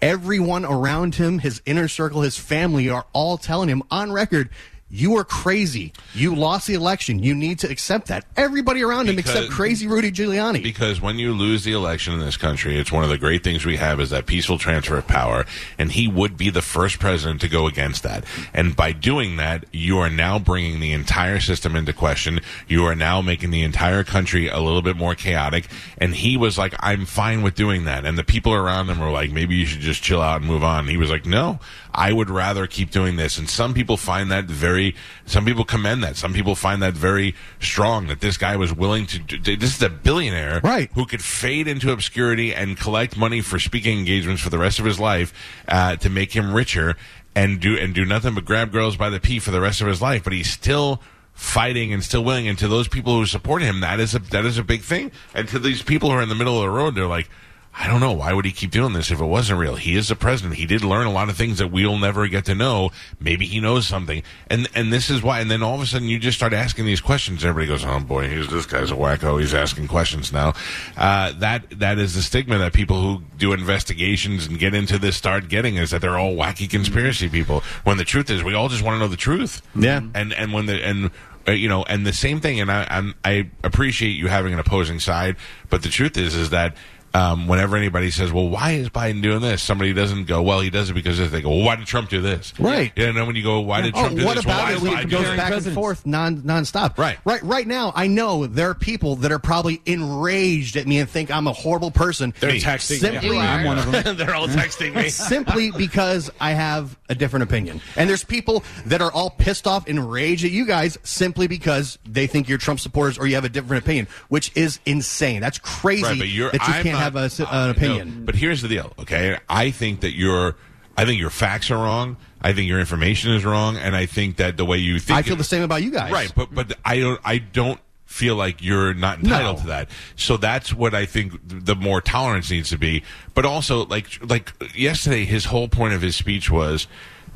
everyone 0.02 0.64
around 0.64 1.16
him, 1.16 1.40
his 1.40 1.60
inner 1.66 1.88
circle, 1.88 2.22
his 2.22 2.36
family 2.38 2.88
are 2.88 3.04
all 3.12 3.36
telling 3.36 3.68
him 3.68 3.82
on 3.90 4.10
record, 4.12 4.48
"You 4.90 5.16
are 5.16 5.24
crazy. 5.24 5.92
You 6.14 6.34
lost 6.34 6.66
the 6.66 6.74
election. 6.74 7.22
You 7.22 7.34
need 7.34 7.58
to 7.60 7.70
accept 7.70 8.08
that." 8.08 8.24
Everybody 8.36 8.82
around 8.82 9.08
him, 9.08 9.16
Because- 9.16 9.34
except 9.34 9.52
crazy 9.52 9.86
Rudy 9.86 10.10
Giuliani. 10.10 10.62
Because 10.62 11.00
when 11.00 11.18
you 11.18 11.32
lose 11.32 11.64
the 11.64 11.72
election 11.72 12.12
in 12.14 12.20
this 12.20 12.36
country, 12.36 12.78
it's 12.78 12.90
one 12.92 13.04
of 13.04 13.10
the 13.10 13.18
great 13.18 13.44
things 13.44 13.64
we 13.64 13.76
have 13.76 14.00
is 14.00 14.10
that 14.10 14.26
peaceful 14.26 14.58
transfer 14.58 14.96
of 14.98 15.06
power, 15.06 15.46
and 15.78 15.92
he 15.92 16.08
would 16.08 16.36
be 16.36 16.50
the 16.50 16.62
first 16.62 16.98
president 16.98 17.40
to 17.40 17.48
go 17.48 17.66
against 17.66 18.02
that. 18.02 18.24
And 18.52 18.74
by 18.74 18.92
doing 18.92 19.36
that, 19.36 19.64
you 19.72 19.98
are 19.98 20.10
now 20.10 20.38
bringing 20.38 20.80
the 20.80 20.92
entire 20.92 21.40
system 21.40 21.76
into 21.76 21.92
question. 21.92 22.40
You 22.68 22.84
are 22.86 22.94
now 22.94 23.20
making 23.20 23.50
the 23.50 23.62
entire 23.62 24.04
country 24.04 24.48
a 24.48 24.60
little 24.60 24.82
bit 24.82 24.96
more 24.96 25.14
chaotic. 25.14 25.68
And 25.98 26.14
he 26.14 26.36
was 26.36 26.58
like, 26.58 26.74
"I'm 26.80 27.06
fine 27.06 27.42
with 27.42 27.54
doing 27.54 27.84
that." 27.84 28.04
And 28.04 28.18
the 28.18 28.24
people 28.24 28.52
around 28.52 28.88
him 28.88 28.98
were 28.98 29.10
like, 29.10 29.30
"Maybe 29.30 29.56
you 29.56 29.66
should 29.66 29.80
just 29.80 30.02
chill 30.02 30.20
out 30.20 30.40
and 30.40 30.50
move 30.50 30.64
on." 30.64 30.88
He 30.88 30.96
was 30.96 31.10
like, 31.10 31.26
"No, 31.26 31.60
I 31.94 32.12
would 32.12 32.30
rather 32.30 32.66
keep 32.66 32.90
doing 32.90 33.16
this." 33.16 33.38
And 33.38 33.48
some 33.48 33.74
people 33.74 33.96
find 33.96 34.30
that 34.30 34.44
very. 34.46 34.94
Some 35.26 35.44
people 35.44 35.64
commend 35.64 36.02
that. 36.04 36.16
Some 36.16 36.32
people 36.32 36.54
find 36.54 36.82
that 36.82 36.94
very 36.94 37.34
strong. 37.60 38.06
That 38.06 38.20
this 38.20 38.36
guy 38.36 38.56
was 38.56 38.72
willing 38.72 39.06
to. 39.06 39.18
do- 39.18 39.56
This 39.56 39.76
is 39.76 39.82
a 39.82 39.88
billionaire, 39.90 40.60
Right. 40.62 40.90
Who 40.94 41.06
could 41.06 41.22
fade 41.22 41.66
into 41.68 41.92
obscurity 41.92 42.54
and 42.54 42.76
collect 42.76 43.16
money 43.16 43.40
for 43.40 43.58
speaking 43.58 43.98
engagements 43.98 44.42
for 44.42 44.50
the 44.50 44.58
rest 44.58 44.78
of 44.78 44.84
his 44.84 44.98
life 45.00 45.32
uh, 45.68 45.96
to 45.96 46.10
make 46.10 46.32
him 46.32 46.52
richer, 46.54 46.96
and 47.34 47.60
do 47.60 47.76
and 47.76 47.94
do 47.94 48.04
nothing 48.04 48.34
but 48.34 48.44
grab 48.44 48.72
girls 48.72 48.96
by 48.96 49.08
the 49.10 49.20
pee 49.20 49.38
for 49.38 49.50
the 49.50 49.60
rest 49.60 49.80
of 49.80 49.86
his 49.86 50.00
life. 50.02 50.24
But 50.24 50.32
he's 50.32 50.50
still 50.50 51.00
fighting 51.32 51.92
and 51.92 52.02
still 52.04 52.22
willing. 52.24 52.46
And 52.48 52.58
to 52.58 52.68
those 52.68 52.88
people 52.88 53.14
who 53.16 53.24
support 53.26 53.62
him, 53.62 53.80
that 53.80 53.98
is 54.00 54.14
a 54.14 54.18
that 54.18 54.44
is 54.44 54.58
a 54.58 54.64
big 54.64 54.82
thing. 54.82 55.10
And 55.34 55.48
to 55.48 55.58
these 55.58 55.82
people 55.82 56.10
who 56.10 56.16
are 56.16 56.22
in 56.22 56.28
the 56.28 56.34
middle 56.34 56.56
of 56.56 56.62
the 56.62 56.70
road, 56.70 56.94
they're 56.94 57.06
like. 57.06 57.28
I 57.72 57.86
don't 57.86 58.00
know. 58.00 58.12
Why 58.12 58.32
would 58.32 58.44
he 58.44 58.50
keep 58.50 58.72
doing 58.72 58.92
this 58.94 59.10
if 59.10 59.20
it 59.20 59.24
wasn't 59.24 59.60
real? 59.60 59.76
He 59.76 59.96
is 59.96 60.08
the 60.08 60.16
president. 60.16 60.56
He 60.56 60.66
did 60.66 60.82
learn 60.82 61.06
a 61.06 61.12
lot 61.12 61.28
of 61.28 61.36
things 61.36 61.58
that 61.58 61.68
we'll 61.68 61.98
never 61.98 62.26
get 62.26 62.44
to 62.46 62.54
know. 62.54 62.90
Maybe 63.20 63.46
he 63.46 63.60
knows 63.60 63.86
something. 63.86 64.22
And 64.48 64.68
and 64.74 64.92
this 64.92 65.08
is 65.08 65.22
why. 65.22 65.40
And 65.40 65.50
then 65.50 65.62
all 65.62 65.76
of 65.76 65.80
a 65.80 65.86
sudden 65.86 66.08
you 66.08 66.18
just 66.18 66.36
start 66.36 66.52
asking 66.52 66.84
these 66.84 67.00
questions. 67.00 67.44
Everybody 67.44 67.68
goes, 67.68 67.84
"Oh 67.84 68.00
boy, 68.00 68.28
he's 68.28 68.48
this 68.50 68.66
guy's 68.66 68.90
a 68.90 68.94
wacko. 68.94 69.40
He's 69.40 69.54
asking 69.54 69.86
questions 69.86 70.32
now." 70.32 70.54
Uh, 70.96 71.32
that 71.38 71.78
that 71.78 71.98
is 71.98 72.14
the 72.14 72.22
stigma 72.22 72.58
that 72.58 72.72
people 72.72 73.00
who 73.00 73.22
do 73.38 73.52
investigations 73.52 74.46
and 74.46 74.58
get 74.58 74.74
into 74.74 74.98
this 74.98 75.16
start 75.16 75.48
getting 75.48 75.76
is 75.76 75.90
that 75.92 76.00
they're 76.00 76.18
all 76.18 76.34
wacky 76.34 76.68
conspiracy 76.68 77.28
people. 77.28 77.60
When 77.84 77.98
the 77.98 78.04
truth 78.04 78.30
is, 78.30 78.42
we 78.42 78.54
all 78.54 78.68
just 78.68 78.82
want 78.82 78.96
to 78.96 78.98
know 78.98 79.08
the 79.08 79.16
truth. 79.16 79.62
Yeah. 79.76 80.02
And 80.14 80.32
and 80.32 80.52
when 80.52 80.66
the 80.66 80.84
and 80.84 81.10
uh, 81.48 81.52
you 81.52 81.68
know, 81.68 81.84
and 81.84 82.04
the 82.06 82.12
same 82.12 82.40
thing. 82.40 82.60
And 82.60 82.70
I 82.70 82.86
I'm, 82.90 83.14
I 83.24 83.48
appreciate 83.62 84.10
you 84.10 84.26
having 84.26 84.52
an 84.52 84.58
opposing 84.58 84.98
side, 85.00 85.36
but 85.68 85.82
the 85.82 85.88
truth 85.88 86.16
is, 86.16 86.34
is 86.34 86.50
that. 86.50 86.76
Um, 87.12 87.48
whenever 87.48 87.76
anybody 87.76 88.10
says, 88.10 88.32
"Well, 88.32 88.48
why 88.48 88.72
is 88.72 88.88
Biden 88.88 89.20
doing 89.22 89.40
this?" 89.40 89.62
Somebody 89.62 89.92
doesn't 89.92 90.24
go, 90.26 90.42
"Well, 90.42 90.60
he 90.60 90.70
does 90.70 90.90
it 90.90 90.94
because 90.94 91.18
this." 91.18 91.30
They 91.30 91.40
go, 91.42 91.50
"Well, 91.50 91.64
why 91.64 91.76
did 91.76 91.86
Trump 91.86 92.08
do 92.08 92.20
this?" 92.20 92.52
Right. 92.58 92.92
And 92.96 93.16
then 93.16 93.26
when 93.26 93.34
you 93.36 93.42
go, 93.42 93.60
"Why 93.60 93.80
did 93.80 93.94
Oh, 93.96 94.00
Trump 94.00 94.18
do 94.18 94.24
what 94.24 94.36
this?" 94.36 94.46
Well, 94.46 94.56
about 94.56 94.64
why 94.64 94.72
it? 94.72 94.76
is 94.76 94.82
Biden 94.82 95.04
It 95.04 95.10
goes 95.10 95.36
back 95.36 95.52
and 95.52 95.72
forth 95.74 96.06
non 96.06 96.36
nonstop. 96.42 96.98
Right. 96.98 97.18
right, 97.24 97.42
right 97.42 97.66
now. 97.66 97.92
I 97.96 98.06
know 98.06 98.46
there 98.46 98.70
are 98.70 98.74
people 98.74 99.16
that 99.16 99.32
are 99.32 99.38
probably 99.38 99.80
enraged 99.86 100.76
at 100.76 100.86
me 100.86 100.98
and 100.98 101.08
think 101.08 101.30
I'm 101.30 101.46
a 101.46 101.52
horrible 101.52 101.90
person. 101.90 102.32
They're 102.40 102.52
Me. 102.52 102.60
texting 102.60 103.00
Simply- 103.00 103.30
me. 103.30 103.38
I'm 103.38 103.64
one 103.64 103.78
of 103.78 103.90
them. 103.90 104.16
They're 104.16 104.34
all 104.34 104.48
texting 104.48 104.94
me. 104.94 105.08
simply 105.10 105.70
because 105.70 106.30
I 106.40 106.52
have 106.52 106.96
a 107.08 107.14
different 107.14 107.42
opinion. 107.44 107.80
And 107.96 108.08
there's 108.08 108.24
people 108.24 108.62
that 108.86 109.00
are 109.02 109.10
all 109.12 109.30
pissed 109.30 109.66
off 109.66 109.86
and 109.88 110.10
raged 110.12 110.44
at 110.44 110.50
you 110.50 110.64
guys 110.66 110.98
simply 111.02 111.46
because 111.48 111.98
they 112.08 112.26
think 112.26 112.48
you're 112.48 112.58
Trump 112.58 112.80
supporters 112.80 113.18
or 113.18 113.26
you 113.26 113.34
have 113.34 113.44
a 113.44 113.48
different 113.48 113.82
opinion, 113.82 114.06
which 114.28 114.52
is 114.56 114.78
insane. 114.86 115.40
That's 115.40 115.58
crazy 115.58 116.02
Right, 116.04 116.18
but 116.18 116.28
you're, 116.28 116.50
that 116.52 116.60
you 116.68 116.74
I'm 116.74 116.82
can't 116.84 116.99
have 117.00 117.16
a, 117.16 117.30
an 117.50 117.66
no, 117.66 117.70
opinion. 117.70 118.24
but 118.24 118.34
here's 118.34 118.62
the 118.62 118.68
deal, 118.68 118.92
okay? 118.98 119.38
I 119.48 119.70
think 119.70 120.00
that 120.00 120.12
your, 120.14 120.56
I 120.96 121.04
think 121.04 121.20
your 121.20 121.30
facts 121.30 121.70
are 121.70 121.76
wrong. 121.82 122.16
I 122.42 122.52
think 122.52 122.68
your 122.68 122.80
information 122.80 123.32
is 123.32 123.44
wrong, 123.44 123.76
and 123.76 123.94
I 123.96 124.06
think 124.06 124.36
that 124.36 124.56
the 124.56 124.64
way 124.64 124.78
you 124.78 124.98
think, 124.98 125.18
I 125.18 125.22
feel 125.22 125.36
the 125.36 125.44
same 125.44 125.62
about 125.62 125.82
you 125.82 125.90
guys. 125.90 126.10
right? 126.12 126.32
But 126.34 126.54
but 126.54 126.72
I 126.84 126.98
don't, 127.00 127.20
I 127.24 127.38
don't 127.38 127.78
feel 128.06 128.34
like 128.34 128.62
you're 128.62 128.94
not 128.94 129.18
entitled 129.20 129.56
No. 129.58 129.62
to 129.62 129.68
that. 129.68 129.90
So 130.16 130.36
that's 130.36 130.72
what 130.74 130.94
I 130.94 131.04
think 131.06 131.34
the 131.44 131.76
more 131.76 132.00
tolerance 132.00 132.50
needs 132.50 132.70
to 132.70 132.78
be. 132.78 133.02
But 133.34 133.44
also, 133.44 133.84
like 133.86 134.06
like 134.28 134.52
yesterday, 134.74 135.24
his 135.26 135.44
whole 135.44 135.68
point 135.68 135.92
of 135.94 136.00
his 136.02 136.16
speech 136.16 136.50
was. 136.50 136.86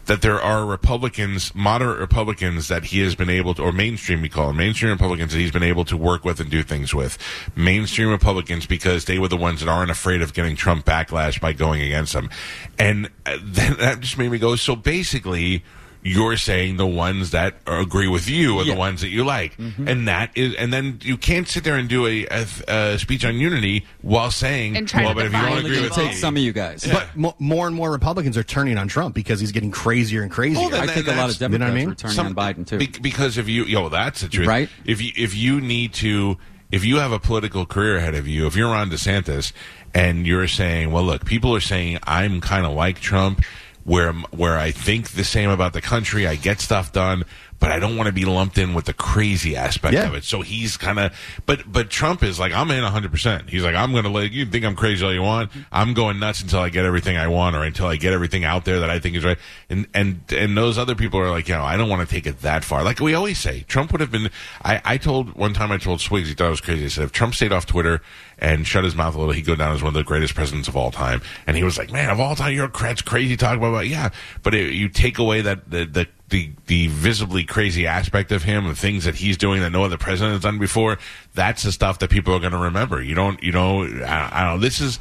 That 0.07 0.23
there 0.23 0.41
are 0.41 0.67
Republicans, 0.67 1.55
moderate 1.55 1.99
Republicans, 1.99 2.69
that 2.69 2.85
he 2.85 3.01
has 3.01 3.15
been 3.15 3.31
able 3.31 3.55
to, 3.55 3.63
or 3.63 3.73
mainstream, 3.73 4.23
we 4.23 4.29
call 4.29 4.49
them 4.49 4.59
mainstream 4.59 4.93
Republicans, 4.93 5.33
that 5.33 5.39
he's 5.39 5.53
been 5.53 5.63
able 5.63 5.85
to 5.87 5.97
work 5.97 6.25
with 6.25 6.41
and 6.41 6.51
do 6.51 6.63
things 6.63 6.95
with. 6.95 7.19
Mainstream 7.57 8.09
Republicans, 8.09 8.67
because 8.67 9.07
they 9.07 9.19
were 9.19 9.29
the 9.29 9.37
ones 9.37 9.61
that 9.61 9.69
aren't 9.69 9.91
afraid 9.91 10.23
of 10.23 10.35
getting 10.35 10.57
Trump 10.57 10.85
backlash 10.85 11.41
by 11.41 11.53
going 11.53 11.81
against 11.81 12.15
him. 12.15 12.29
And 12.79 13.11
uh, 13.25 13.39
then 13.43 13.75
that 13.79 14.01
just 14.01 14.19
made 14.19 14.31
me 14.31 14.39
go, 14.39 14.57
so 14.57 14.77
basically, 14.77 15.65
you're 16.07 16.37
saying 16.37 16.77
the 16.77 16.87
ones 16.87 17.31
that 17.31 17.55
agree 17.67 18.09
with 18.09 18.29
you 18.29 18.59
are 18.59 18.65
the 18.65 18.75
ones 18.77 19.01
that 19.01 19.09
you 19.09 19.25
like, 19.25 19.57
mm-hmm. 19.57 19.89
and 19.89 20.07
that 20.07 20.31
is, 20.37 20.55
and 20.57 20.71
then 20.71 20.99
you 21.03 21.17
can't 21.17 21.49
sit 21.49 21.65
there 21.65 21.77
and 21.77 21.89
do 21.89 22.07
a, 22.07 22.27
a, 22.31 22.47
a 22.69 22.99
speech 22.99 23.25
on 23.25 23.37
unity 23.37 23.87
while 24.03 24.31
saying, 24.31 24.77
And 24.77 24.87
try 24.87 25.01
to 25.01 25.07
well, 25.07 25.15
but 25.15 25.25
if 25.27 25.33
you 25.33 25.39
define 25.39 25.53
don't 25.55 25.63
the 25.63 25.69
agree 25.71 25.81
with 25.81 25.89
people. 25.93 26.05
me, 26.05 26.09
take 26.11 26.19
some 26.19 26.37
of 26.37 26.43
you 26.43 26.53
guys. 26.53 26.87
But 26.87 27.17
mo- 27.17 27.35
more 27.39 27.67
and 27.67 27.75
more 27.75 27.91
Republicans 27.91 28.37
are 28.37 28.43
turning 28.45 28.77
on 28.77 28.87
Trump 28.87 29.15
because 29.15 29.41
he's 29.41 29.51
getting 29.53 29.71
crazier 29.71 30.21
and 30.23 30.31
crazier. 30.31 30.61
Oh, 30.67 30.69
then- 30.69 30.89
I 30.89 30.93
think 30.93 31.07
a 31.07 31.11
lot 31.13 31.17
that's- 31.29 31.41
of 31.41 31.53
you 31.53 31.59
know 31.59 31.65
what 31.65 31.73
I 31.73 31.79
Democrats 31.79 31.87
mean? 31.87 31.91
are 31.91 31.95
turning 31.95 32.15
Some- 32.17 32.27
on 32.27 32.35
Biden 32.55 32.67
too. 32.67 32.79
be- 32.79 32.99
because 33.01 33.39
if 33.39 33.49
you, 33.49 33.65
yo, 33.65 33.89
that's 33.89 34.21
the 34.21 34.29
truth, 34.29 34.47
Right. 34.47 34.69
If 34.85 35.01
you 35.01 35.11
if 35.17 35.35
you 35.35 35.59
need 35.61 35.95
to, 35.95 36.37
if 36.71 36.85
you 36.85 36.97
have 36.97 37.13
a 37.13 37.19
political 37.19 37.65
career 37.65 37.97
ahead 37.97 38.15
of 38.15 38.29
you, 38.29 38.47
if 38.47 38.57
you're 38.57 38.71
Ron 38.71 38.91
DeSantis 38.91 39.53
and 39.95 40.27
you're 40.27 40.49
saying, 40.49 40.91
well, 40.91 41.05
look, 41.05 41.25
people 41.25 41.55
are 41.55 41.61
saying 41.61 41.99
I'm 42.05 42.41
kind 42.43 42.67
of 42.67 42.73
like 42.73 43.01
Trump, 43.01 43.43
where 43.85 44.13
where 44.13 44.59
I 44.59 44.71
think 44.71 45.11
the 45.11 45.25
same 45.25 45.51
about 45.51 45.73
the 45.73 45.81
country, 45.81 46.27
I 46.27 46.37
get 46.37 46.61
stuff 46.61 46.93
done. 46.93 47.25
But 47.61 47.73
I 47.73 47.79
don't 47.79 47.97
want 47.97 48.09
to 48.09 48.13
be 48.13 48.27
lumped 48.27 48.59
in 48.59 48.75
with 48.75 48.85
the 48.85 48.93
crazy 48.93 49.57
aspect 49.57 49.95
Yeah. 49.95 50.07
of 50.09 50.15
it. 50.15 50.25
So 50.25 50.43
he's 50.43 50.77
kind 50.77 50.99
of, 50.99 51.13
but 51.47 51.63
but 51.71 51.89
Trump 51.89 52.23
is 52.23 52.39
like, 52.39 52.53
I'm 52.53 52.71
in 52.71 52.83
100. 52.83 53.11
percent 53.11 53.49
He's 53.49 53.65
like, 53.65 53.75
I'm 53.75 53.93
going 53.93 54.05
to 54.05 54.11
let 54.11 54.33
you 54.33 54.45
think 54.45 54.65
I'm 54.67 54.77
crazy 54.77 55.05
all 55.05 55.15
you 55.15 55.23
want. 55.23 55.51
I'm 55.73 55.95
going 55.95 56.19
nuts 56.19 56.43
until 56.43 56.59
I 56.61 56.69
get 56.69 56.85
everything 56.85 57.17
I 57.17 57.29
want, 57.29 57.57
or 57.57 57.63
until 57.63 57.87
I 57.87 57.97
get 57.97 58.13
everything 58.13 58.45
out 58.45 58.65
there 58.67 58.81
that 58.81 58.91
I 58.91 58.99
think 58.99 59.17
is 59.17 59.25
right. 59.25 59.39
And 59.71 59.87
and 59.95 60.21
and 60.31 60.57
those 60.57 60.77
other 60.79 60.95
people 60.95 61.19
are 61.21 61.31
like, 61.31 61.49
you 61.49 61.55
know, 61.55 61.63
I 61.65 61.77
don't 61.79 61.89
want 61.89 62.07
to 62.07 62.15
take 62.15 62.27
it 62.27 62.41
that 62.43 62.65
far. 62.65 62.85
Like 62.85 63.01
we 63.01 63.15
always 63.15 63.39
say, 63.39 63.61
Trump 63.63 63.93
would 63.93 64.01
have 64.03 64.11
been. 64.11 64.31
I 64.63 64.83
I 64.85 64.97
told 64.99 65.33
one 65.35 65.55
time 65.55 65.73
I 65.73 65.79
told 65.79 66.01
Swigs, 66.03 66.29
he 66.29 66.35
thought 66.35 66.49
I 66.49 66.51
was 66.51 66.61
crazy. 66.61 66.85
I 66.85 66.89
said, 66.89 67.05
if 67.05 67.13
Trump 67.13 67.35
stayed 67.35 67.53
off 67.53 67.65
Twitter 67.65 68.03
and 68.39 68.67
shut 68.67 68.85
his 68.85 68.95
mouth 68.95 69.15
a 69.15 69.19
little, 69.19 69.33
he'd 69.33 69.47
go 69.47 69.55
down 69.55 69.73
as 69.75 69.83
one 69.83 69.89
of 69.89 69.95
the 69.95 70.05
greatest 70.05 70.35
presidents 70.35 70.69
of 70.69 70.77
all 70.77 70.91
time. 70.91 71.23
And 71.47 71.57
he 71.57 71.63
was 71.63 71.79
like, 71.79 71.91
man, 71.93 72.11
of 72.11 72.21
all 72.21 72.35
time, 72.37 72.53
you're 72.53 72.69
crazy 72.69 73.37
talking 73.39 73.59
about. 73.59 73.69
about-" 73.69 73.87
Yeah, 73.87 74.11
but 74.43 74.55
it, 74.55 74.75
you 74.75 74.89
take 74.91 75.19
away 75.19 75.41
that 75.41 75.71
the 75.71 75.85
the 75.87 76.09
the, 76.31 76.51
the 76.67 76.87
visibly 76.89 77.45
crazy 77.45 77.87
aspect 77.87 78.33
of 78.33 78.43
him, 78.43 78.67
and 78.67 78.77
things 78.77 79.05
that 79.05 79.15
he's 79.15 79.37
doing 79.37 79.61
that 79.61 79.71
no 79.71 79.85
other 79.85 79.99
president 79.99 80.33
has 80.35 80.43
done 80.43 80.59
before, 80.59 80.99
that's 81.35 81.63
the 81.63 81.73
stuff 81.73 81.99
that 82.01 82.11
people 82.11 82.35
are 82.35 82.41
going 82.41 82.53
to 82.53 82.59
remember. 82.59 83.03
You 83.03 83.15
don't, 83.15 83.43
you 83.43 83.53
know, 83.53 83.83
I, 83.85 84.31
I 84.33 84.45
don't 84.45 84.55
know. 84.55 84.59
This 84.61 84.81
is 84.81 84.99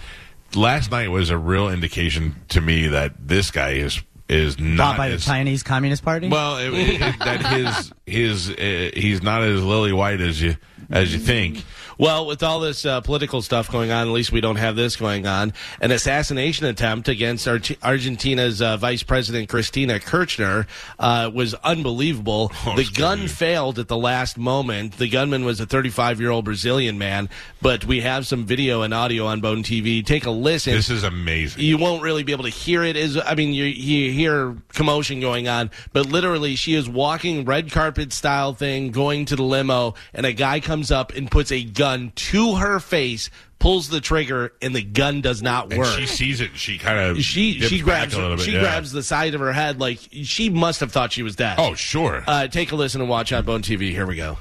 last 0.56 0.92
night 0.92 1.10
was 1.10 1.30
a 1.30 1.38
real 1.38 1.70
indication 1.70 2.36
to 2.50 2.62
me 2.62 2.88
that 2.88 3.14
this 3.20 3.52
guy 3.52 3.72
is 3.72 4.02
is 4.30 4.56
Bought 4.56 4.64
not 4.66 4.98
by 4.98 5.10
the 5.10 5.18
Chinese 5.18 5.64
Communist 5.64 6.04
Party. 6.04 6.30
well, 6.30 6.58
it, 6.58 6.74
it- 6.74 7.20
that 7.20 7.46
his 7.46 7.92
his 8.06 8.50
uh, 8.50 8.92
he's 8.96 9.22
not 9.22 9.44
as 9.44 9.64
lily 9.64 9.92
white 9.94 10.22
as 10.22 10.42
you 10.42 10.56
as 10.90 11.14
you 11.14 11.20
think. 11.20 11.64
Well, 12.04 12.26
with 12.26 12.44
all 12.44 12.60
this 12.60 12.86
uh, 12.86 13.00
political 13.00 13.42
stuff 13.42 13.72
going 13.72 13.90
on, 13.90 14.06
at 14.06 14.12
least 14.12 14.34
we 14.34 14.42
don't 14.42 14.58
have 14.58 14.76
this 14.76 14.98
going 14.98 15.26
on. 15.26 15.54
An 15.80 15.92
assassination 15.92 16.66
attempt 16.66 17.08
against 17.08 17.48
Ar- 17.48 17.62
Argentina's 17.82 18.62
uh, 18.62 18.76
Vice 18.76 19.04
President 19.04 19.48
Cristina 19.48 20.02
Kirchner 20.02 20.68
uh, 21.00 21.32
was 21.34 21.54
unbelievable. 21.54 22.52
Oh, 22.66 22.78
the 22.78 22.86
gun 22.86 23.28
failed 23.28 23.78
at 23.78 23.90
the 23.90 23.98
last 23.98 24.38
moment. 24.38 24.98
The 24.98 25.10
gunman 25.10 25.44
was 25.44 25.60
a 25.60 25.66
35 25.66 26.22
year 26.22 26.30
old 26.30 26.46
Brazilian 26.46 26.98
man, 26.98 27.30
but 27.62 27.84
we 27.86 28.00
have 28.02 28.26
some 28.26 28.46
video 28.46 28.84
and 28.84 28.94
audio 28.94 29.26
on 29.26 29.42
Bone 29.42 29.64
TV. 29.64 30.06
Take 30.06 30.26
a 30.26 30.32
listen. 30.32 30.74
This 30.74 30.90
is 30.90 31.04
amazing. 31.04 31.62
you 31.62 31.78
won't 31.78 32.02
really 32.02 32.24
be 32.24 32.32
able 32.32 32.46
to 32.46 32.50
hear 32.50 32.84
it. 32.84 32.96
Is 32.96 33.18
I 33.18 33.36
mean, 33.36 33.54
you, 33.54 33.66
you 33.66 34.12
hear 34.14 34.56
commotion 34.70 35.20
going 35.20 35.50
on, 35.50 35.72
but 35.92 36.06
literally, 36.06 36.56
she 36.56 36.74
is 36.74 36.88
walking 36.88 37.44
red 37.44 37.70
carpet 37.72 38.14
style 38.14 38.54
thing, 38.54 38.92
going 38.92 39.26
to 39.26 39.36
the 39.36 39.44
limo, 39.44 39.96
and 40.14 40.26
a 40.26 40.32
guy 40.34 40.62
comes 40.62 40.90
up 40.90 41.14
and 41.14 41.30
puts 41.30 41.52
a 41.52 41.64
gun 41.64 41.93
to 42.16 42.56
her 42.56 42.80
face, 42.80 43.30
pulls 43.60 43.88
the 43.90 44.02
trigger, 44.02 44.54
and 44.62 44.76
the 44.76 44.82
gun 44.84 45.22
does 45.22 45.42
not 45.42 45.72
And 45.72 45.80
work. 45.80 45.98
she 45.98 46.06
sees 46.06 46.42
it. 46.42 46.52
She 46.56 46.78
kind 46.78 47.00
of 47.00 47.22
she 47.24 47.60
she 47.62 47.80
grabs 47.80 48.14
a 48.14 48.22
little 48.22 48.38
bit. 48.38 48.46
she 48.46 48.52
yeah. 48.54 48.60
grabs 48.62 48.92
the 48.92 49.04
side 49.04 49.34
of 49.36 49.42
her 49.42 49.54
head 49.54 49.80
like 49.80 50.00
she 50.12 50.50
must 50.50 50.80
have 50.82 50.92
thought 50.92 51.12
she 51.14 51.24
was 51.24 51.36
dead. 51.36 51.56
Oh, 51.58 51.74
sure. 51.74 52.24
Uh, 52.28 52.48
take 52.48 52.72
a 52.72 52.76
listen 52.76 53.02
and 53.02 53.10
watch 53.10 53.32
on 53.32 53.46
Bone 53.46 53.62
TV. 53.62 53.92
Here 53.92 54.06
we 54.06 54.16
go. 54.18 54.38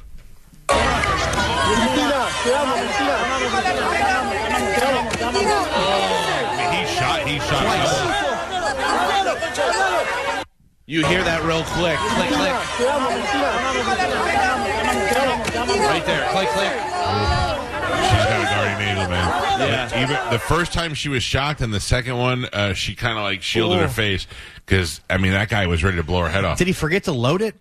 he 5.52 6.86
shot. 6.86 7.20
He 7.26 7.38
shot. 7.38 7.62
You 10.86 11.04
hear 11.06 11.22
that 11.22 11.42
real 11.44 11.62
quick. 11.78 11.96
Click, 11.96 12.28
click. 12.28 12.52
Right 15.86 16.04
there. 16.06 16.28
Click, 16.32 16.48
click. 16.48 17.41
She's 17.92 18.24
got 18.24 18.40
a 18.40 18.44
guardian 18.44 18.61
angel, 19.02 19.10
man. 19.10 19.60
Yeah. 19.60 20.02
Even 20.02 20.32
the 20.32 20.38
first 20.38 20.72
time 20.72 20.94
she 20.94 21.08
was 21.08 21.22
shocked, 21.22 21.60
and 21.60 21.72
the 21.72 21.80
second 21.80 22.16
one, 22.18 22.46
uh, 22.52 22.72
she 22.74 22.94
kind 22.94 23.16
of 23.18 23.24
like 23.24 23.42
shielded 23.42 23.78
Ooh. 23.78 23.82
her 23.82 23.88
face 23.88 24.26
because 24.64 25.00
I 25.10 25.18
mean 25.18 25.32
that 25.32 25.48
guy 25.48 25.66
was 25.66 25.82
ready 25.84 25.96
to 25.98 26.02
blow 26.02 26.20
her 26.22 26.28
head 26.28 26.44
off. 26.44 26.58
Did 26.58 26.66
he 26.68 26.72
forget 26.72 27.04
to 27.04 27.12
load 27.12 27.42
it? 27.42 27.54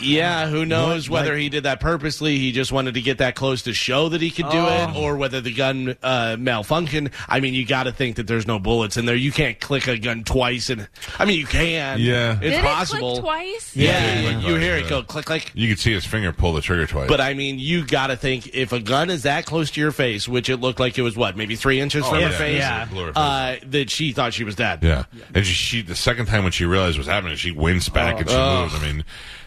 Yeah, 0.00 0.48
who 0.48 0.64
knows 0.64 1.08
What, 1.10 1.20
whether 1.20 1.32
like- 1.34 1.42
he 1.42 1.48
did 1.50 1.64
that 1.64 1.78
purposely? 1.80 2.38
He 2.38 2.52
just 2.52 2.72
wanted 2.72 2.94
to 2.94 3.00
get 3.02 3.18
that 3.18 3.34
close 3.34 3.62
to 3.62 3.74
show 3.74 4.08
that 4.08 4.20
he 4.20 4.30
could 4.30 4.48
do 4.50 4.66
it, 4.66 4.96
or 4.96 5.16
whether 5.16 5.40
the 5.40 5.52
gun 5.52 5.96
uh, 6.02 6.36
malfunctioned. 6.38 7.12
I 7.28 7.40
mean, 7.40 7.54
you 7.54 7.66
got 7.66 7.84
to 7.84 7.92
think 7.92 8.16
that 8.16 8.26
there's 8.26 8.46
no 8.46 8.58
bullets 8.58 8.96
in 8.96 9.04
there. 9.06 9.14
You 9.14 9.30
can't 9.32 9.60
click 9.60 9.86
a 9.86 9.98
gun 9.98 10.24
twice, 10.24 10.70
and 10.70 10.88
I 11.18 11.24
mean, 11.26 11.38
you 11.38 11.46
can. 11.46 12.00
Yeah. 12.00 12.32
it's 12.40 12.56
Did 12.56 12.64
possible. 12.64 13.08
it 13.08 13.12
click 13.20 13.22
twice? 13.24 13.76
Yeah, 13.76 13.90
Yeah, 14.22 14.38
you, 14.40 14.48
you 14.48 14.54
hear 14.56 14.76
it 14.76 14.84
yeah. 14.84 14.90
go 14.90 15.02
click 15.02 15.26
click. 15.26 15.50
You 15.54 15.68
could 15.68 15.78
see 15.78 15.92
his 15.92 16.04
finger 16.06 16.32
pull 16.32 16.52
the 16.54 16.60
trigger 16.62 16.86
twice. 16.86 17.08
But 17.08 17.20
I 17.20 17.34
mean, 17.34 17.58
you 17.58 17.84
got 17.84 18.06
to 18.08 18.16
think 18.16 18.54
if 18.54 18.72
a 18.72 18.80
gun 18.80 19.10
is 19.10 19.22
that 19.24 19.44
close 19.46 19.70
to 19.72 19.80
your 19.80 19.92
face, 19.92 20.26
which 20.26 20.48
it 20.48 20.56
looked 20.56 20.80
like 20.80 20.87
it 20.96 21.02
was, 21.02 21.16
what 21.16 21.36
maybe 21.36 21.56
three 21.56 21.80
inches 21.80 22.04
Oh, 22.06 22.10
from 22.10 22.20
yeah, 22.20 22.28
her 22.28 22.38
face, 22.38 22.58
yeah. 22.58 22.84
Blew 22.84 23.08
uh, 23.08 23.56
that 23.66 23.90
she 23.90 24.12
thought 24.12 24.32
she 24.32 24.44
was 24.44 24.54
dead. 24.54 24.82
yeah, 24.82 25.04
and 25.34 25.44
she, 25.44 25.52
she 25.52 25.82
the 25.82 25.96
second 25.96 26.26
time 26.26 26.44
when 26.44 26.52
she 26.52 26.64
realized 26.64 26.96
what 26.96 27.00
was 27.00 27.06
happening, 27.08 27.36
she 27.36 27.50
winced 27.50 27.92
back 27.92 28.20
and 28.20 28.30
she 28.30 28.36
Oh. 28.36 28.62
moves. 28.62 28.74
I 28.76 28.86
mean. 28.86 29.04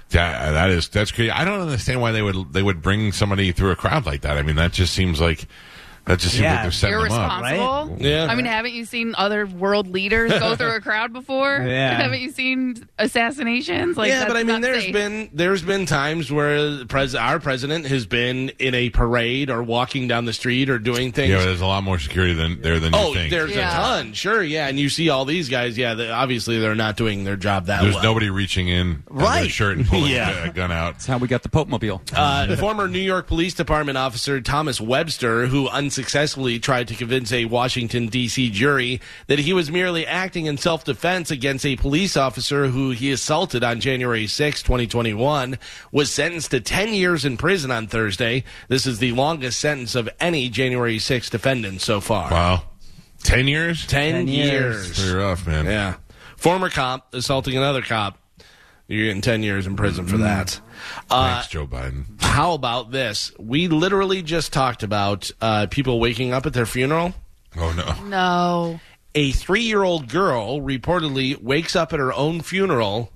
That, 0.10 0.52
that 0.52 0.70
is 0.72 0.90
that's 0.90 1.10
crazy. 1.10 1.32
I 1.32 1.46
don't 1.46 1.62
understand 1.62 2.02
why 2.02 2.12
they 2.12 2.22
would 2.22 2.52
they 2.52 2.62
would 2.62 2.82
bring 2.82 3.14
somebody 3.14 3.54
through 3.54 3.72
a 3.72 3.78
crowd 3.78 4.06
like 4.06 4.24
that. 4.24 4.38
I 4.38 4.42
mean, 4.42 4.58
that 4.58 4.74
just 4.74 4.94
seems 4.94 5.22
like 5.22 5.48
that 6.06 6.20
just 6.20 6.34
seems 6.34 6.42
Yeah. 6.44 6.54
like 6.56 6.62
they're 6.64 6.72
setting 6.72 7.00
them 7.00 7.12
up. 7.12 7.42
Irresponsible. 7.44 7.98
Yeah. 8.08 8.28
I 8.30 8.36
mean, 8.36 8.46
haven't 8.46 8.74
you 8.74 8.86
seen 8.86 9.14
other 9.18 9.46
world 9.46 9.88
leaders 9.88 10.32
go 10.32 10.56
through 10.56 10.76
a 10.76 10.82
crowd 10.82 11.14
before? 11.14 11.58
Yeah. 11.72 12.02
Haven't 12.02 12.22
you 12.22 12.32
seen 12.32 12.88
assassinations? 12.98 13.98
Like, 13.98 14.10
yeah, 14.10 14.26
but 14.28 14.36
I 14.36 14.40
mean, 14.40 14.48
not 14.48 14.62
there's 14.62 14.84
safe. 14.86 14.94
been 14.94 15.30
there's 15.34 15.62
been 15.62 15.86
times 15.86 16.32
where 16.32 16.86
pres- 16.86 17.16
our 17.16 17.40
president 17.40 17.86
has 17.88 18.06
been 18.06 18.50
in 18.60 18.74
a 18.76 18.90
parade 18.90 19.50
or 19.50 19.62
walking 19.64 20.08
down 20.08 20.26
the 20.26 20.34
street 20.34 20.70
or 20.70 20.80
doing 20.80 21.12
things. 21.12 21.30
Yeah, 21.32 21.40
there's 21.46 21.62
a 21.62 21.66
lot 21.66 21.84
more 21.84 22.00
security 22.00 22.34
than 22.34 22.62
there 22.62 22.80
than 22.80 22.94
you 22.94 23.00
oh, 23.00 23.14
think. 23.14 23.32
there's 23.32 23.52
Yeah. 23.56 23.70
a 23.70 23.82
ton, 24.04 24.14
sure, 24.14 24.42
yeah, 24.44 24.68
and 24.68 24.80
you 24.80 24.90
see 24.90 25.10
all 25.10 25.26
these 25.26 25.50
guys. 25.50 25.78
Yeah, 25.78 25.94
they, 25.94 26.10
obviously 26.10 26.60
they're 26.60 26.76
not 26.76 26.98
doing 26.98 27.24
their 27.24 27.36
job 27.36 27.68
that 27.68 27.82
There's 27.82 27.94
well. 27.96 28.02
There's 28.02 28.10
nobody 28.12 28.30
reaching 28.30 28.68
in 28.68 29.04
on 29.10 29.18
their 29.18 29.26
Right. 29.28 29.52
shirt 29.52 29.78
and 29.78 29.86
pulling 29.88 30.12
Yeah. 30.12 30.46
a 30.46 30.54
gun 30.54 30.72
out. 30.72 30.94
That's 30.96 31.06
how 31.06 31.18
we 31.18 31.28
got 31.28 31.44
the 31.44 31.50
Pope 31.50 31.68
Mobile. 31.68 32.02
Uh, 32.14 32.56
former 32.58 32.88
New 32.88 33.00
York 33.00 33.28
Police 33.28 33.54
Department 33.54 33.98
officer 33.98 34.42
Thomas 34.42 34.82
Webster, 34.82 35.48
who 35.48 35.70
unsuccessfully 35.92 36.58
tried 36.58 36.88
to 36.88 36.96
convince 36.96 37.34
a 37.34 37.44
Washington, 37.44 38.08
D.C. 38.08 38.50
jury 38.52 39.02
that 39.28 39.40
he 39.40 39.52
was 39.52 39.70
merely 39.70 40.08
acting 40.08 40.46
in 40.46 40.56
self 40.58 40.86
defense 40.86 41.30
against 41.32 41.66
a 41.66 41.76
police 41.76 42.16
officer 42.16 42.68
who 42.68 42.92
he 42.92 43.12
assaulted 43.12 43.62
on 43.62 43.82
January 43.82 44.26
6, 44.26 44.64
2021, 44.64 45.60
was 45.92 46.10
sentenced 46.10 46.52
to 46.52 46.62
10 46.62 46.94
years 46.94 47.26
in 47.26 47.36
prison 47.36 47.72
on 47.72 47.88
Thursday. 47.88 48.46
This 48.70 48.88
is 48.88 49.00
the 49.00 49.12
longest 49.12 49.60
sentence 49.60 49.94
of 49.94 50.08
any 50.18 50.48
January 50.48 50.98
6 50.98 51.30
defendant 51.30 51.82
so 51.82 52.00
far. 52.00 52.32
Wow, 52.32 52.64
ten 53.24 53.50
years. 53.50 53.86
10, 53.86 54.14
10 54.14 54.28
years. 54.30 54.86
years. 54.88 54.98
Pretty 54.98 55.14
rough, 55.14 55.46
man. 55.46 55.66
Yeah. 55.66 55.96
Former 56.38 56.70
cop 56.70 57.14
assaulting 57.14 57.58
another 57.58 57.82
cop. 57.82 58.18
You're 58.92 59.06
getting 59.08 59.22
10 59.22 59.42
years 59.42 59.68
in 59.68 59.78
prison 59.78 60.06
for 60.06 60.18
that. 60.18 60.60
Uh, 61.10 61.36
Thanks, 61.36 61.48
Joe 61.48 61.66
Biden. 61.66 62.22
how 62.22 62.54
about 62.54 62.92
this? 62.92 63.32
We 63.40 63.70
literally 63.70 64.22
just 64.22 64.52
talked 64.52 64.84
about 64.84 65.32
uh, 65.40 65.68
people 65.70 66.00
waking 66.00 66.34
up 66.34 66.46
at 66.46 66.52
their 66.54 66.66
funeral. 66.66 67.14
Oh 67.56 67.72
no. 67.72 68.06
No. 68.08 68.80
A 69.16 69.32
three 69.32 69.62
year 69.64 69.84
old 69.84 70.10
girl 70.10 70.60
reportedly 70.60 71.42
wakes 71.42 71.76
up 71.76 71.94
at 71.94 72.00
her 72.00 72.12
own 72.14 72.42
funeral 72.42 73.12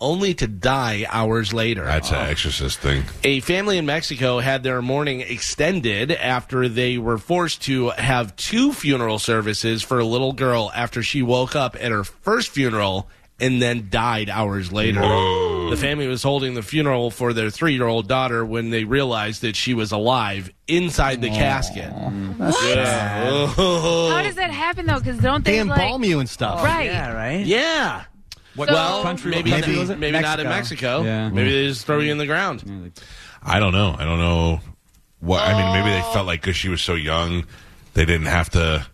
only 0.00 0.34
to 0.34 0.48
die 0.48 1.06
hours 1.08 1.52
later. 1.52 1.84
That's 1.84 2.10
an 2.10 2.16
exorcist 2.16 2.80
thing. 2.80 3.04
A 3.22 3.38
family 3.40 3.78
in 3.78 3.86
Mexico 3.86 4.40
had 4.40 4.64
their 4.64 4.82
mourning 4.82 5.20
extended 5.20 6.10
after 6.10 6.68
they 6.68 6.98
were 6.98 7.18
forced 7.18 7.62
to 7.62 7.90
have 7.90 8.34
two 8.34 8.72
funeral 8.72 9.20
services 9.20 9.82
for 9.84 10.00
a 10.00 10.04
little 10.04 10.32
girl 10.32 10.72
after 10.74 11.04
she 11.04 11.22
woke 11.22 11.54
up 11.54 11.76
at 11.76 11.92
her 11.92 12.02
first 12.02 12.50
funeral 12.50 13.08
and 13.42 13.60
then 13.60 13.88
died 13.90 14.30
hours 14.30 14.72
later. 14.72 15.00
The 15.00 15.76
family 15.76 16.06
was 16.06 16.22
holding 16.22 16.54
the 16.54 16.62
funeral 16.62 17.10
for 17.10 17.32
their 17.32 17.50
three 17.50 17.74
year 17.74 17.86
old 17.86 18.06
daughter 18.06 18.44
when 18.44 18.70
they 18.70 18.84
realized 18.84 19.42
that 19.42 19.56
she 19.56 19.74
was 19.74 19.90
alive 19.90 20.50
inside 20.68 21.20
the 21.20 21.28
casket. 21.28 21.92
Yeah. 21.92 23.46
How 23.46 24.22
does 24.22 24.36
that 24.36 24.50
happen 24.50 24.86
though? 24.86 24.98
Because 24.98 25.18
don't 25.18 25.44
They 25.44 25.52
they 25.52 25.58
embalm 25.58 26.02
like, 26.02 26.08
you 26.08 26.20
and 26.20 26.28
stuff. 26.28 26.62
Right. 26.62 26.86
Yeah, 26.86 27.12
right? 27.12 27.44
Yeah. 27.44 28.04
What 28.54 28.70
well, 28.70 29.02
country? 29.02 29.30
maybe 29.30 29.50
what 29.50 29.66
maybe, 29.66 29.78
was 29.78 29.90
it? 29.90 29.98
maybe 29.98 30.20
not 30.20 30.38
in 30.38 30.48
Mexico. 30.48 31.02
Yeah. 31.02 31.28
Maybe 31.30 31.50
they 31.50 31.68
just 31.68 31.86
throw 31.86 31.98
you 31.98 32.12
in 32.12 32.18
the 32.18 32.26
ground. 32.26 32.92
I 33.42 33.58
don't 33.58 33.72
know. 33.72 33.96
I 33.98 34.04
don't 34.04 34.18
know 34.18 34.60
what. 35.20 35.42
I 35.42 35.54
mean, 35.54 35.72
maybe 35.72 35.90
they 35.90 36.12
felt 36.12 36.26
like 36.26 36.42
because 36.42 36.56
she 36.56 36.68
was 36.68 36.82
so 36.82 36.94
young, 36.94 37.44
they 37.94 38.04
didn't 38.04 38.26
have 38.26 38.50
to. 38.50 38.86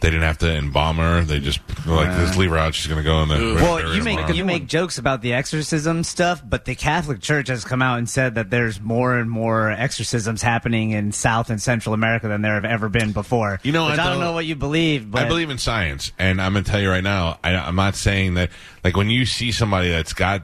They 0.00 0.08
didn't 0.08 0.22
have 0.22 0.38
to 0.38 0.50
embalm 0.50 0.96
her. 0.96 1.22
They 1.22 1.40
just 1.40 1.60
like, 1.86 2.08
"Let's 2.08 2.36
leave 2.36 2.50
her 2.50 2.58
out. 2.58 2.74
She's 2.74 2.86
going 2.86 2.98
to 2.98 3.04
go 3.04 3.22
in 3.22 3.28
the." 3.28 3.54
Well, 3.56 3.94
you 3.94 4.02
make 4.02 4.16
tomorrow." 4.16 4.34
you 4.34 4.44
make 4.44 4.66
jokes 4.66 4.98
about 4.98 5.20
the 5.20 5.34
exorcism 5.34 6.04
stuff, 6.04 6.42
but 6.46 6.64
the 6.64 6.74
Catholic 6.74 7.20
Church 7.20 7.48
has 7.48 7.64
come 7.64 7.82
out 7.82 7.98
and 7.98 8.08
said 8.08 8.34
that 8.36 8.50
there's 8.50 8.80
more 8.80 9.16
and 9.18 9.30
more 9.30 9.70
exorcisms 9.70 10.40
happening 10.42 10.90
in 10.92 11.12
South 11.12 11.50
and 11.50 11.60
Central 11.60 11.94
America 11.94 12.28
than 12.28 12.42
there 12.42 12.54
have 12.54 12.64
ever 12.64 12.88
been 12.88 13.12
before. 13.12 13.60
You 13.62 13.72
know, 13.72 13.86
I 13.86 13.92
I 13.92 13.96
don't 13.96 14.20
know 14.20 14.32
what 14.32 14.46
you 14.46 14.56
believe, 14.56 15.10
but 15.10 15.22
I 15.22 15.28
believe 15.28 15.50
in 15.50 15.58
science, 15.58 16.12
and 16.18 16.40
I'm 16.40 16.52
going 16.52 16.64
to 16.64 16.70
tell 16.70 16.80
you 16.80 16.90
right 16.90 17.04
now. 17.04 17.38
I, 17.44 17.54
I'm 17.54 17.76
not 17.76 17.94
saying 17.94 18.34
that. 18.34 18.50
Like 18.82 18.96
when 18.96 19.10
you 19.10 19.26
see 19.26 19.52
somebody 19.52 19.90
that's 19.90 20.14
got 20.14 20.42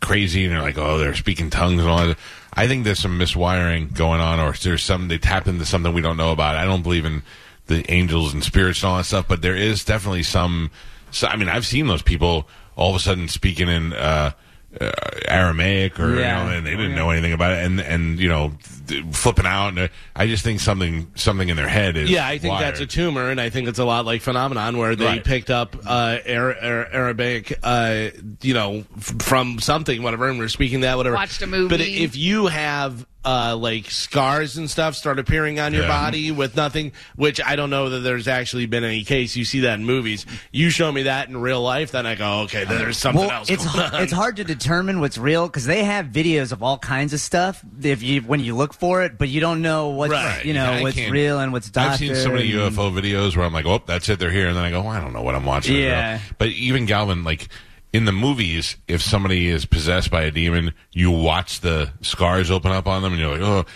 crazy 0.00 0.44
and 0.44 0.54
they're 0.54 0.62
like, 0.62 0.78
"Oh, 0.78 0.98
they're 0.98 1.14
speaking 1.14 1.50
tongues," 1.50 1.80
and 1.80 1.90
all 1.90 1.98
that. 1.98 2.18
I 2.52 2.66
think 2.66 2.84
there's 2.84 2.98
some 2.98 3.18
miswiring 3.18 3.94
going 3.94 4.20
on, 4.20 4.40
or 4.40 4.52
there's 4.52 4.82
some 4.82 5.08
they 5.08 5.18
tap 5.18 5.46
into 5.46 5.64
something 5.64 5.92
we 5.92 6.00
don't 6.00 6.16
know 6.16 6.32
about. 6.32 6.56
I 6.56 6.64
don't 6.64 6.82
believe 6.82 7.04
in 7.04 7.22
the 7.70 7.90
angels 7.90 8.34
and 8.34 8.44
spirits 8.44 8.82
and 8.82 8.90
all 8.90 8.96
that 8.98 9.04
stuff, 9.04 9.26
but 9.26 9.40
there 9.40 9.56
is 9.56 9.84
definitely 9.84 10.24
some. 10.24 10.70
So, 11.10 11.26
I 11.26 11.36
mean, 11.36 11.48
I've 11.48 11.64
seen 11.66 11.86
those 11.86 12.02
people 12.02 12.46
all 12.76 12.90
of 12.90 12.96
a 12.96 12.98
sudden 13.00 13.28
speaking 13.28 13.68
in. 13.68 13.94
Uh, 13.94 14.32
uh, 14.80 14.88
Aramaic, 15.26 15.98
or 15.98 16.14
Yeah. 16.20 16.44
you 16.44 16.50
know, 16.50 16.56
and 16.58 16.64
they 16.66 16.70
didn't 16.76 16.94
know 16.94 17.10
anything 17.10 17.32
about 17.32 17.50
it, 17.50 17.64
and 17.66 17.80
and 17.80 18.20
you 18.20 18.28
know, 18.28 18.52
th- 18.86 19.04
flipping 19.10 19.44
out. 19.44 19.70
And 19.70 19.78
uh, 19.80 19.88
I 20.14 20.28
just 20.28 20.44
think 20.44 20.60
something 20.60 21.10
something 21.16 21.48
in 21.48 21.56
their 21.56 21.66
head 21.66 21.96
is. 21.96 22.08
Yeah, 22.08 22.24
I 22.24 22.38
think 22.38 22.52
wired. 22.52 22.66
that's 22.66 22.80
a 22.80 22.86
tumor, 22.86 23.30
and 23.30 23.40
I 23.40 23.50
think 23.50 23.66
it's 23.66 23.80
a 23.80 23.84
lot 23.84 24.04
like 24.06 24.22
phenomenon 24.22 24.78
where 24.78 24.94
they 24.94 25.04
Right. 25.06 25.24
picked 25.24 25.50
up 25.50 25.74
uh, 25.84 26.18
Ar- 26.28 26.54
Ar- 26.62 26.88
Arabic, 26.92 27.58
uh, 27.64 28.10
you 28.42 28.54
know, 28.54 28.84
f- 28.96 29.14
from 29.18 29.58
something, 29.58 30.04
whatever, 30.04 30.28
and 30.28 30.38
we're 30.38 30.46
speaking 30.46 30.82
that, 30.82 30.96
whatever. 30.96 31.16
Watched 31.16 31.42
a 31.42 31.48
movie. 31.48 31.68
But 31.68 31.80
if 31.80 32.14
you 32.16 32.46
have 32.46 33.04
uh, 33.24 33.54
like 33.54 33.90
scars 33.90 34.56
and 34.56 34.70
stuff 34.70 34.94
start 34.94 35.18
appearing 35.18 35.60
on 35.60 35.74
your 35.74 35.82
Yeah. 35.82 35.88
body 35.88 36.30
with 36.30 36.56
nothing, 36.56 36.92
which 37.16 37.40
I 37.44 37.54
don't 37.54 37.68
know 37.68 37.90
that 37.90 37.98
there's 38.00 38.26
actually 38.28 38.64
been 38.66 38.82
any 38.82 39.04
case. 39.04 39.36
You 39.36 39.44
see 39.44 39.60
that 39.60 39.78
in 39.78 39.84
movies. 39.84 40.24
You 40.52 40.70
show 40.70 40.90
me 40.90 41.02
that 41.02 41.28
in 41.28 41.36
real 41.36 41.60
life, 41.60 41.90
then 41.92 42.06
I 42.06 42.14
go, 42.14 42.40
okay, 42.44 42.64
then 42.64 42.78
there's 42.78 42.96
something 42.96 43.20
well, 43.26 43.30
else. 43.30 43.50
it's 43.50 43.66
going 43.70 43.92
on. 43.94 44.02
it's 44.02 44.12
hard 44.12 44.36
to 44.36 44.44
determine 44.44 45.00
what's 45.00 45.18
real 45.18 45.46
because 45.48 45.66
they 45.66 45.84
have 45.84 46.06
videos 46.06 46.50
of 46.52 46.62
all 46.62 46.78
kinds 46.78 47.12
of 47.12 47.20
stuff 47.20 47.62
if 47.82 48.02
you 48.02 48.22
when 48.22 48.40
you 48.40 48.56
look 48.56 48.72
for 48.72 49.02
it, 49.02 49.18
but 49.18 49.28
you 49.28 49.40
don't 49.40 49.60
know 49.60 49.88
what's 49.88 50.12
Right. 50.12 50.44
you 50.44 50.54
know 50.54 50.64
I 50.72 50.80
what's 50.82 50.96
real 50.96 51.40
and 51.40 51.52
what's 51.52 51.68
doctored. 51.68 51.92
I've 51.92 51.98
seen 51.98 52.14
so 52.14 52.30
many 52.30 52.50
and- 52.52 52.74
UFO 52.74 52.90
videos 52.90 53.36
where 53.36 53.44
I'm 53.44 53.52
like, 53.52 53.66
oh, 53.66 53.82
that's 53.84 54.08
it, 54.08 54.18
they're 54.18 54.30
here, 54.30 54.48
and 54.48 54.56
then 54.56 54.64
I 54.64 54.70
go, 54.70 54.80
well, 54.80 54.90
I 54.92 55.00
don't 55.00 55.12
know 55.12 55.22
what 55.22 55.34
I'm 55.34 55.44
watching. 55.44 55.76
you 55.76 55.82
know? 55.82 55.88
Yeah. 55.88 56.20
But 56.38 56.48
even 56.48 56.86
Galvin, 56.86 57.22
like, 57.24 57.48
in 57.92 58.04
the 58.04 58.12
movies, 58.12 58.76
if 58.86 59.02
somebody 59.02 59.48
is 59.48 59.64
possessed 59.66 60.10
by 60.10 60.22
a 60.22 60.30
demon, 60.30 60.72
you 60.92 61.10
watch 61.10 61.60
the 61.60 61.90
scars 62.02 62.50
open 62.50 62.70
up 62.70 62.86
on 62.86 63.02
them, 63.02 63.12
and 63.12 63.20
you're 63.20 63.36
like, 63.36 63.40
oh. 63.42 63.66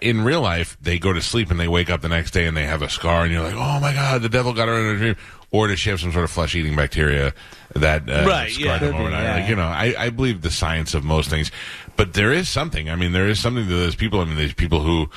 In 0.00 0.22
real 0.22 0.40
life, 0.40 0.76
they 0.80 0.98
go 0.98 1.12
to 1.12 1.20
sleep 1.20 1.50
and 1.50 1.60
they 1.60 1.68
wake 1.68 1.90
up 1.90 2.00
the 2.00 2.08
next 2.08 2.30
day 2.30 2.46
and 2.46 2.56
they 2.56 2.64
have 2.64 2.80
a 2.82 2.88
scar, 2.88 3.24
and 3.24 3.32
you're 3.32 3.42
like, 3.42 3.54
oh 3.54 3.80
my 3.80 3.92
god, 3.92 4.22
the 4.22 4.28
devil 4.28 4.52
got 4.54 4.68
her 4.68 4.78
in 4.78 4.96
a 4.96 4.98
dream. 4.98 5.16
Or 5.50 5.66
does 5.66 5.78
she 5.80 5.90
have 5.90 5.98
some 6.00 6.12
sort 6.12 6.24
of 6.24 6.30
flesh 6.30 6.54
eating 6.54 6.76
bacteria 6.76 7.32
that 7.74 8.08
uh, 8.08 8.24
Right, 8.26 8.50
scarred 8.50 8.66
yeah. 8.66 8.78
them 8.78 8.92
Could 8.92 8.98
be, 8.98 9.02
overnight? 9.02 9.22
yeah. 9.24 9.34
Like, 9.36 9.48
you 9.48 9.56
know, 9.56 9.62
I, 9.66 9.94
I 9.98 10.10
believe 10.10 10.42
the 10.42 10.50
science 10.50 10.94
of 10.94 11.04
most 11.04 11.28
things, 11.30 11.50
but 11.96 12.12
there 12.14 12.32
is 12.32 12.48
something. 12.48 12.88
I 12.90 12.96
mean, 12.96 13.12
there 13.12 13.26
is 13.28 13.40
something 13.40 13.66
to 13.66 13.74
those 13.74 13.94
people. 13.94 14.20
I 14.20 14.24
mean, 14.26 14.36
there's 14.36 14.54
people 14.54 14.80
who. 14.80 15.10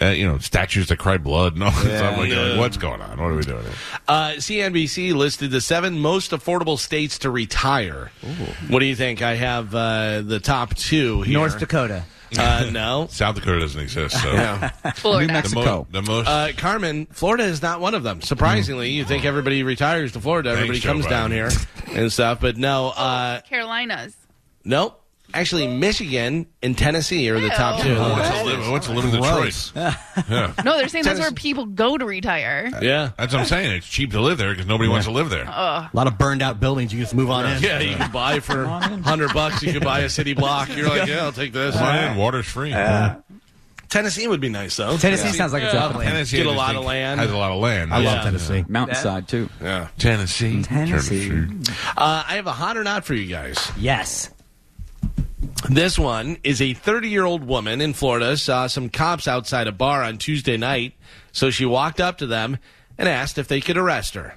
Uh, 0.00 0.06
you 0.08 0.26
know, 0.26 0.36
statues 0.38 0.88
that 0.88 0.98
cry 0.98 1.16
blood 1.16 1.54
and 1.54 1.62
all 1.64 1.70
that 1.70 1.80
stuff. 1.80 2.18
Like, 2.18 2.28
Yeah. 2.30 2.36
like, 2.40 2.58
what's 2.58 2.76
going 2.76 3.00
on? 3.00 3.18
What 3.18 3.30
are 3.30 3.34
we 3.34 3.42
doing? 3.42 3.62
Here? 3.62 3.72
Uh, 4.06 4.32
CNBC 4.36 5.14
listed 5.14 5.50
the 5.50 5.60
seven 5.62 5.98
most 6.00 6.32
affordable 6.32 6.78
states 6.78 7.18
to 7.20 7.30
retire. 7.30 8.10
What 8.68 8.80
do 8.80 8.84
you 8.84 8.94
think? 8.94 9.22
I 9.22 9.36
have 9.36 9.74
uh, 9.74 10.20
the 10.20 10.38
top 10.38 10.74
two 10.74 11.22
here. 11.22 11.32
North 11.32 11.58
Dakota. 11.58 12.04
Uh, 12.38 12.68
no. 12.72 13.06
South 13.10 13.36
Dakota 13.36 13.60
doesn't 13.60 13.80
exist, 13.80 14.20
so 14.20 14.32
Yeah. 14.32 14.68
Florida. 14.96 15.28
New 15.28 15.32
Mexico. 15.32 15.86
the, 15.90 16.02
mo- 16.02 16.02
the 16.02 16.02
most 16.02 16.28
Uh, 16.28 16.48
Carmen, 16.58 17.06
Florida 17.06 17.44
is 17.44 17.62
not 17.62 17.80
one 17.80 17.94
of 17.94 18.02
them. 18.02 18.20
Surprisingly, 18.20 18.90
you 18.90 19.04
think 19.04 19.24
everybody 19.24 19.62
retires 19.62 20.12
to 20.12 20.20
Florida, 20.20 20.50
everybody 20.50 20.78
Joe 20.80 20.92
comes 20.92 21.06
down 21.06 21.30
here 21.30 21.48
and 21.92 22.12
stuff, 22.12 22.40
but 22.42 22.58
no, 22.58 22.88
uh, 22.88 23.40
Carolinas. 23.48 24.14
nope. 24.64 25.00
Actually, 25.34 25.66
Michigan 25.66 26.46
and 26.62 26.78
Tennessee 26.78 27.28
are 27.28 27.38
the 27.38 27.48
top 27.50 27.80
two. 27.82 27.90
Ew. 27.90 27.96
I 27.98 28.12
went 28.18 28.34
to 28.34 28.44
live, 28.44 28.60
I 28.60 28.70
went 28.72 28.84
to 28.84 28.92
live 28.92 29.04
in 29.04 29.10
Detroit. 29.10 29.72
yeah. 30.30 30.52
No, 30.64 30.78
they're 30.78 30.88
saying 30.88 31.04
that's 31.04 31.20
where 31.20 31.32
people 31.32 31.66
go 31.66 31.98
to 31.98 32.06
retire. 32.06 32.70
Yeah. 32.80 33.10
That's 33.18 33.32
what 33.34 33.40
I'm 33.40 33.46
saying. 33.46 33.72
It's 33.76 33.86
cheap 33.86 34.12
to 34.12 34.20
live 34.20 34.38
there 34.38 34.52
because 34.52 34.66
nobody 34.66 34.88
wants 34.88 35.06
to 35.06 35.12
live 35.12 35.28
there. 35.28 35.44
A 35.44 35.90
lot 35.92 36.06
of 36.06 36.16
burned 36.16 36.42
out 36.42 36.58
buildings. 36.60 36.94
You 36.94 37.00
just 37.00 37.14
move 37.14 37.30
on 37.30 37.44
in. 37.44 37.62
Yeah, 37.62 37.80
you 37.80 37.96
can 37.96 38.10
buy 38.10 38.40
for 38.40 38.64
hundred 38.66 39.34
bucks. 39.34 39.62
You 39.62 39.72
can 39.72 39.82
buy 39.82 40.00
a 40.00 40.08
city 40.08 40.32
block. 40.32 40.74
You're 40.74 40.88
like, 40.88 41.08
yeah, 41.08 41.24
I'll 41.24 41.32
take 41.32 41.52
this. 41.52 41.76
Come 41.76 41.96
in, 41.96 42.16
water's 42.16 42.46
free. 42.46 42.72
Tennessee 43.88 44.26
would 44.26 44.40
be 44.40 44.48
nice 44.48 44.76
though. 44.76 44.96
Tennessee 44.96 45.28
sounds 45.30 45.52
like 45.52 45.62
it's 45.62 45.72
Yeah. 45.72 45.84
lovely. 45.86 46.06
Tennessee 46.06 46.38
Get 46.38 46.46
a 46.46 46.50
I 46.50 46.52
just 46.52 46.58
lot 46.58 46.66
think, 46.68 46.78
of 46.80 46.84
land. 46.86 47.20
Has 47.20 47.30
a 47.30 47.36
lot 47.36 47.52
of 47.52 47.60
land. 47.60 47.94
I 47.94 48.00
Yeah. 48.00 48.14
love 48.14 48.24
Tennessee. 48.24 48.64
Mountainside 48.68 49.28
too. 49.28 49.48
Yeah. 49.62 49.88
Tennessee. 49.98 50.62
Tennessee. 50.62 51.44
Uh, 51.96 52.24
I 52.26 52.34
have 52.36 52.46
a 52.46 52.52
hot 52.52 52.76
or 52.76 52.82
not 52.84 53.04
for 53.04 53.14
you 53.14 53.26
guys. 53.28 53.70
Yes. 53.78 54.30
This 55.68 55.98
one 55.98 56.36
is 56.44 56.62
a 56.62 56.74
30 56.74 57.08
year 57.08 57.24
old 57.24 57.44
woman 57.44 57.80
in 57.80 57.92
Florida 57.92 58.36
saw 58.36 58.66
some 58.66 58.88
cops 58.88 59.26
outside 59.26 59.66
a 59.66 59.72
bar 59.72 60.02
on 60.02 60.18
Tuesday 60.18 60.56
night, 60.56 60.94
so 61.32 61.50
she 61.50 61.64
walked 61.64 62.00
up 62.00 62.18
to 62.18 62.26
them 62.26 62.58
and 62.98 63.08
asked 63.08 63.38
if 63.38 63.48
they 63.48 63.60
could 63.60 63.76
arrest 63.76 64.14
her. 64.14 64.34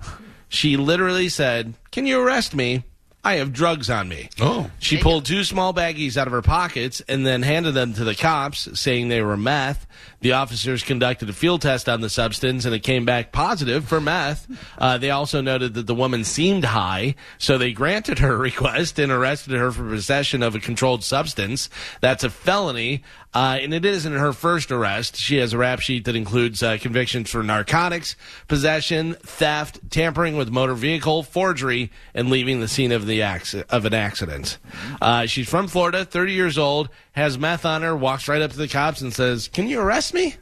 She 0.48 0.78
literally 0.78 1.30
said, 1.30 1.76
Can 1.92 2.08
you 2.08 2.20
arrest 2.20 2.56
me? 2.56 2.84
I 3.24 3.36
have 3.36 3.52
drugs 3.52 3.90
on 3.90 4.08
me. 4.08 4.30
Oh. 4.40 4.72
She 4.80 4.98
pulled 4.98 5.26
two 5.26 5.44
small 5.44 5.74
baggies 5.74 6.16
out 6.16 6.28
of 6.28 6.34
her 6.34 6.42
pockets 6.42 7.02
and 7.08 7.28
then 7.28 7.42
handed 7.42 7.74
them 7.74 7.94
to 7.96 8.06
the 8.06 8.16
cops, 8.16 8.80
saying 8.80 9.10
they 9.10 9.22
were 9.22 9.36
meth. 9.36 9.86
The 10.22 10.34
officers 10.34 10.84
conducted 10.84 11.30
a 11.30 11.34
field 11.34 11.62
test 11.62 11.88
on 11.88 12.02
the 12.02 12.10
substance 12.10 12.66
and 12.66 12.76
it 12.76 12.80
came 12.80 13.06
back 13.06 13.32
positive 13.32 13.86
for 13.86 14.02
meth. 14.02 14.48
Uh, 14.78 14.98
they 14.98 15.10
also 15.10 15.42
noted 15.42 15.74
that 15.76 15.88
the 15.88 15.96
woman 15.96 16.24
seemed 16.24 16.66
high, 16.66 17.16
so 17.38 17.58
they 17.58 17.72
granted 17.72 18.20
her 18.20 18.38
request 18.50 19.00
and 19.00 19.12
arrested 19.12 19.54
her 19.54 19.72
for 19.72 19.88
possession 19.88 20.44
of 20.44 20.56
a 20.56 20.60
controlled 20.60 21.04
substance. 21.04 21.70
That's 22.02 22.24
a 22.24 22.30
felony, 22.30 23.04
uh, 23.34 23.60
and 23.62 23.74
it 23.74 23.86
isn't 23.86 24.14
her 24.14 24.34
first 24.34 24.72
arrest. 24.72 25.16
She 25.16 25.38
has 25.38 25.54
a 25.54 25.58
rap 25.58 25.80
sheet 25.80 26.06
that 26.06 26.16
includes 26.16 26.64
uh, 26.64 26.78
convictions 26.82 27.30
for 27.30 27.44
narcotics, 27.44 28.16
possession, 28.48 29.14
theft, 29.22 29.80
tampering 29.90 30.36
with 30.36 30.50
motor 30.50 30.74
vehicle, 30.74 31.24
forgery, 31.24 31.92
and 32.14 32.30
leaving 32.30 32.60
the 32.60 32.68
scene 32.68 32.92
of 32.92 33.06
the 33.06 33.22
acc- 33.22 33.66
of 33.70 33.86
an 33.86 33.94
accident. 33.94 34.58
Uh, 35.02 35.26
she's 35.26 35.48
from 35.48 35.68
Florida, 35.68 36.04
30 36.04 36.34
years 36.34 36.58
old, 36.58 36.90
has 37.20 37.38
meth 37.38 37.66
on 37.66 37.82
her, 37.84 37.96
walks 37.96 38.28
right 38.28 38.42
up 38.42 38.52
to 38.52 38.58
the 38.58 38.68
cops 38.68 39.02
and 39.02 39.14
says, 39.14 39.48
"Can 39.48 39.68
you 39.68 39.80
arrest 39.80 40.14
me?" 40.14 40.36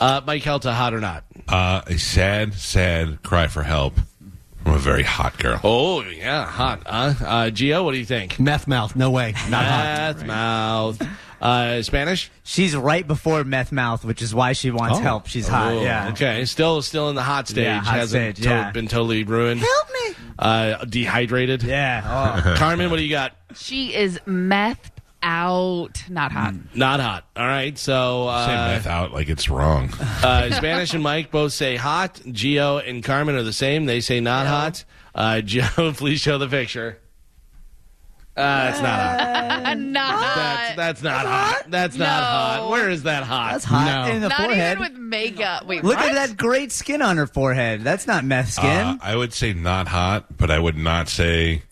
Uh, 0.00 0.20
Mike 0.26 0.42
Calta, 0.42 0.72
hot 0.72 0.94
or 0.94 1.00
not? 1.00 1.24
Uh, 1.48 1.82
a 1.86 1.96
sad, 1.98 2.54
sad 2.54 3.22
cry 3.22 3.46
for 3.46 3.62
help 3.62 3.94
from 4.64 4.74
a 4.74 4.78
very 4.78 5.02
hot 5.02 5.38
girl. 5.38 5.60
Oh 5.62 6.02
yeah, 6.02 6.44
hot. 6.46 6.82
Uh, 6.86 7.14
uh, 7.24 7.44
Gio, 7.50 7.84
what 7.84 7.92
do 7.92 7.98
you 7.98 8.04
think? 8.04 8.40
Meth 8.40 8.66
mouth. 8.66 8.96
No 8.96 9.10
way. 9.10 9.32
Not 9.48 9.64
hot. 9.64 9.84
Meth 10.16 10.26
mouth. 10.26 11.08
Uh, 11.40 11.82
Spanish. 11.82 12.30
She's 12.44 12.76
right 12.76 13.04
before 13.06 13.42
meth 13.42 13.72
mouth, 13.72 14.04
which 14.04 14.22
is 14.22 14.32
why 14.32 14.52
she 14.52 14.70
wants 14.70 14.98
Oh. 14.98 15.02
help. 15.02 15.26
She's 15.26 15.48
hot. 15.48 15.72
Oh, 15.72 15.82
Yeah. 15.82 16.10
Okay. 16.10 16.44
Still, 16.44 16.82
still 16.82 17.08
in 17.08 17.16
the 17.16 17.22
hot 17.24 17.48
stage. 17.48 17.64
Yeah, 17.64 17.80
hot 17.80 17.94
Hasn't 17.96 18.36
stage, 18.36 18.44
to- 18.44 18.48
yeah. 18.50 18.70
been 18.70 18.86
totally 18.86 19.24
ruined. 19.24 19.60
Help 19.60 19.88
me. 20.08 20.14
Uh, 20.38 20.84
dehydrated. 20.84 21.64
Yeah. 21.64 22.42
Oh. 22.46 22.54
Carmen, 22.56 22.90
what 22.90 22.98
do 22.98 23.02
you 23.02 23.10
got? 23.10 23.32
She 23.56 23.92
is 23.92 24.20
methed 24.20 24.91
out. 25.22 26.02
Not 26.08 26.32
hot. 26.32 26.54
Not 26.74 27.00
hot. 27.00 27.24
All 27.36 27.46
right. 27.46 27.76
So 27.78 28.26
Say 28.26 28.54
uh, 28.54 28.68
meth 28.68 28.86
out 28.86 29.12
like 29.12 29.28
it's 29.28 29.48
wrong. 29.48 29.92
uh, 30.00 30.50
Spanish 30.52 30.94
and 30.94 31.02
Mike 31.02 31.30
both 31.30 31.52
say 31.52 31.76
hot. 31.76 32.14
Gio 32.26 32.86
and 32.88 33.02
Carmen 33.04 33.34
are 33.36 33.42
the 33.42 33.52
same. 33.52 33.86
They 33.86 34.00
say 34.00 34.20
not 34.20 34.46
hot. 34.46 34.84
Uh, 35.14 35.34
Gio, 35.44 35.96
please 35.96 36.20
show 36.20 36.38
the 36.38 36.48
picture. 36.48 36.98
Uh, 38.34 38.70
it's 38.72 38.80
not 38.80 38.98
hot. 38.98 39.66
Uh, 39.66 39.74
not 39.78 40.10
hot. 40.14 40.34
That's 40.36 40.76
that's 40.76 41.02
not 41.02 41.26
hot. 41.26 41.70
That's 41.70 41.96
not 41.98 42.06
No. 42.06 42.26
hot. 42.62 42.70
Where 42.70 42.88
is 42.88 43.02
that 43.02 43.24
hot? 43.24 43.52
That's 43.52 43.64
hot 43.66 44.06
No. 44.08 44.14
in 44.14 44.22
the 44.22 44.28
not 44.30 44.38
forehead. 44.38 44.78
even 44.78 44.92
with 44.92 44.98
makeup. 45.00 45.66
Wait, 45.66 45.84
Look 45.84 45.98
what? 45.98 46.08
at 46.08 46.14
that 46.14 46.36
great 46.38 46.72
skin 46.72 47.02
on 47.02 47.18
her 47.18 47.26
forehead. 47.26 47.82
That's 47.84 48.06
not 48.06 48.24
meth 48.24 48.48
skin. 48.54 48.64
Uh, 48.70 48.96
I 49.02 49.16
would 49.16 49.34
say 49.34 49.52
not 49.52 49.86
hot, 49.86 50.34
but 50.38 50.50
I 50.50 50.58
would 50.58 50.78
not 50.78 51.10
say. 51.10 51.62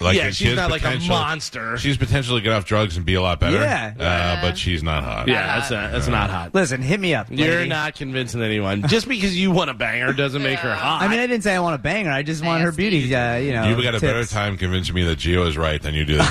Like 0.00 0.16
Yeah, 0.16 0.24
that 0.24 0.34
she 0.34 0.46
she's 0.46 0.56
not 0.56 0.70
like 0.70 0.84
a 0.84 0.98
monster. 1.08 1.76
She's 1.78 1.96
potentially 1.96 2.40
get 2.40 2.52
off 2.52 2.64
drugs 2.64 2.96
and 2.96 3.06
be 3.06 3.14
a 3.14 3.22
lot 3.22 3.38
better. 3.40 3.56
Yeah. 3.58 3.94
Uh, 3.98 4.40
but 4.42 4.58
she's 4.58 4.82
not 4.82 5.04
hot. 5.04 5.28
Yeah, 5.28 5.46
that's 5.58 5.70
not, 5.70 5.92
that's 5.92 6.08
not 6.08 6.30
hot. 6.30 6.54
Listen, 6.54 6.82
hit 6.82 6.98
me 6.98 7.14
up. 7.14 7.28
You're 7.30 7.58
lady. 7.58 7.68
not 7.68 7.94
convincing 7.94 8.42
anyone. 8.42 8.86
Just 8.88 9.06
because 9.08 9.36
you 9.36 9.50
want 9.52 9.68
to 9.68 9.74
bang 9.74 10.02
her 10.02 10.12
doesn't 10.12 10.42
make 10.42 10.58
her 10.58 10.74
hot. 10.74 11.02
I 11.02 11.08
mean, 11.08 11.20
I 11.20 11.26
didn't 11.26 11.44
say 11.44 11.54
I 11.54 11.60
want 11.60 11.74
to 11.74 11.82
bang 11.82 12.06
her. 12.06 12.10
I 12.12 12.22
just 12.22 12.44
want 12.44 12.60
her 12.62 12.68
Nasty. 12.68 12.90
beauty. 12.90 13.14
Uh, 13.14 13.36
you 13.36 13.52
know, 13.52 13.68
You've 13.68 13.82
got 13.82 13.94
a 13.94 14.00
better 14.00 14.24
time 14.24 14.56
convincing 14.56 14.94
me 14.94 15.04
that 15.04 15.18
Gio 15.18 15.46
is 15.46 15.56
right 15.56 15.80
than 15.80 15.94
you 15.94 16.04
do. 16.04 16.18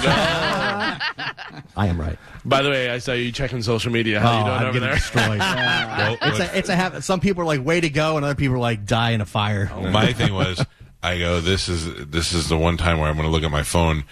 I 1.76 1.88
am 1.88 2.00
right. 2.00 2.18
By 2.46 2.62
the 2.62 2.70
way, 2.70 2.90
I 2.90 2.98
saw 2.98 3.14
you 3.14 3.32
checking 3.32 3.62
social 3.62 3.92
media. 3.92 4.20
How 4.20 4.32
oh, 4.34 4.38
you 4.38 4.44
doing 4.44 4.56
I'm 4.58 4.64
over 4.64 4.74
getting 4.74 4.82
there? 4.82 4.96
destroyed. 4.96 5.40
Well, 5.40 6.18
It's 6.22 6.40
a, 6.40 6.58
it's 6.58 6.70
a 6.70 6.76
have, 6.76 7.04
some 7.04 7.20
people 7.20 7.44
are 7.44 7.46
like 7.46 7.64
way 7.64 7.80
to 7.80 7.90
go, 7.90 8.18
and 8.18 8.26
other 8.26 8.36
people 8.36 8.56
are 8.56 8.60
like 8.60 8.86
die 8.86 9.12
in 9.12 9.22
a 9.22 9.26
fire. 9.26 9.72
my 9.92 10.14
thing 10.14 10.34
was, 10.34 10.64
I 11.04 11.20
go, 11.20 11.42
this 11.42 11.68
is 11.68 12.08
this 12.08 12.34
is 12.34 12.48
the 12.48 12.58
one 12.58 12.78
time 12.78 12.98
where 12.98 13.10
I'm 13.10 13.18
going 13.18 13.28
to 13.28 13.32
look 13.32 13.44
at 13.44 13.52
my 13.52 13.64
phone 13.64 14.06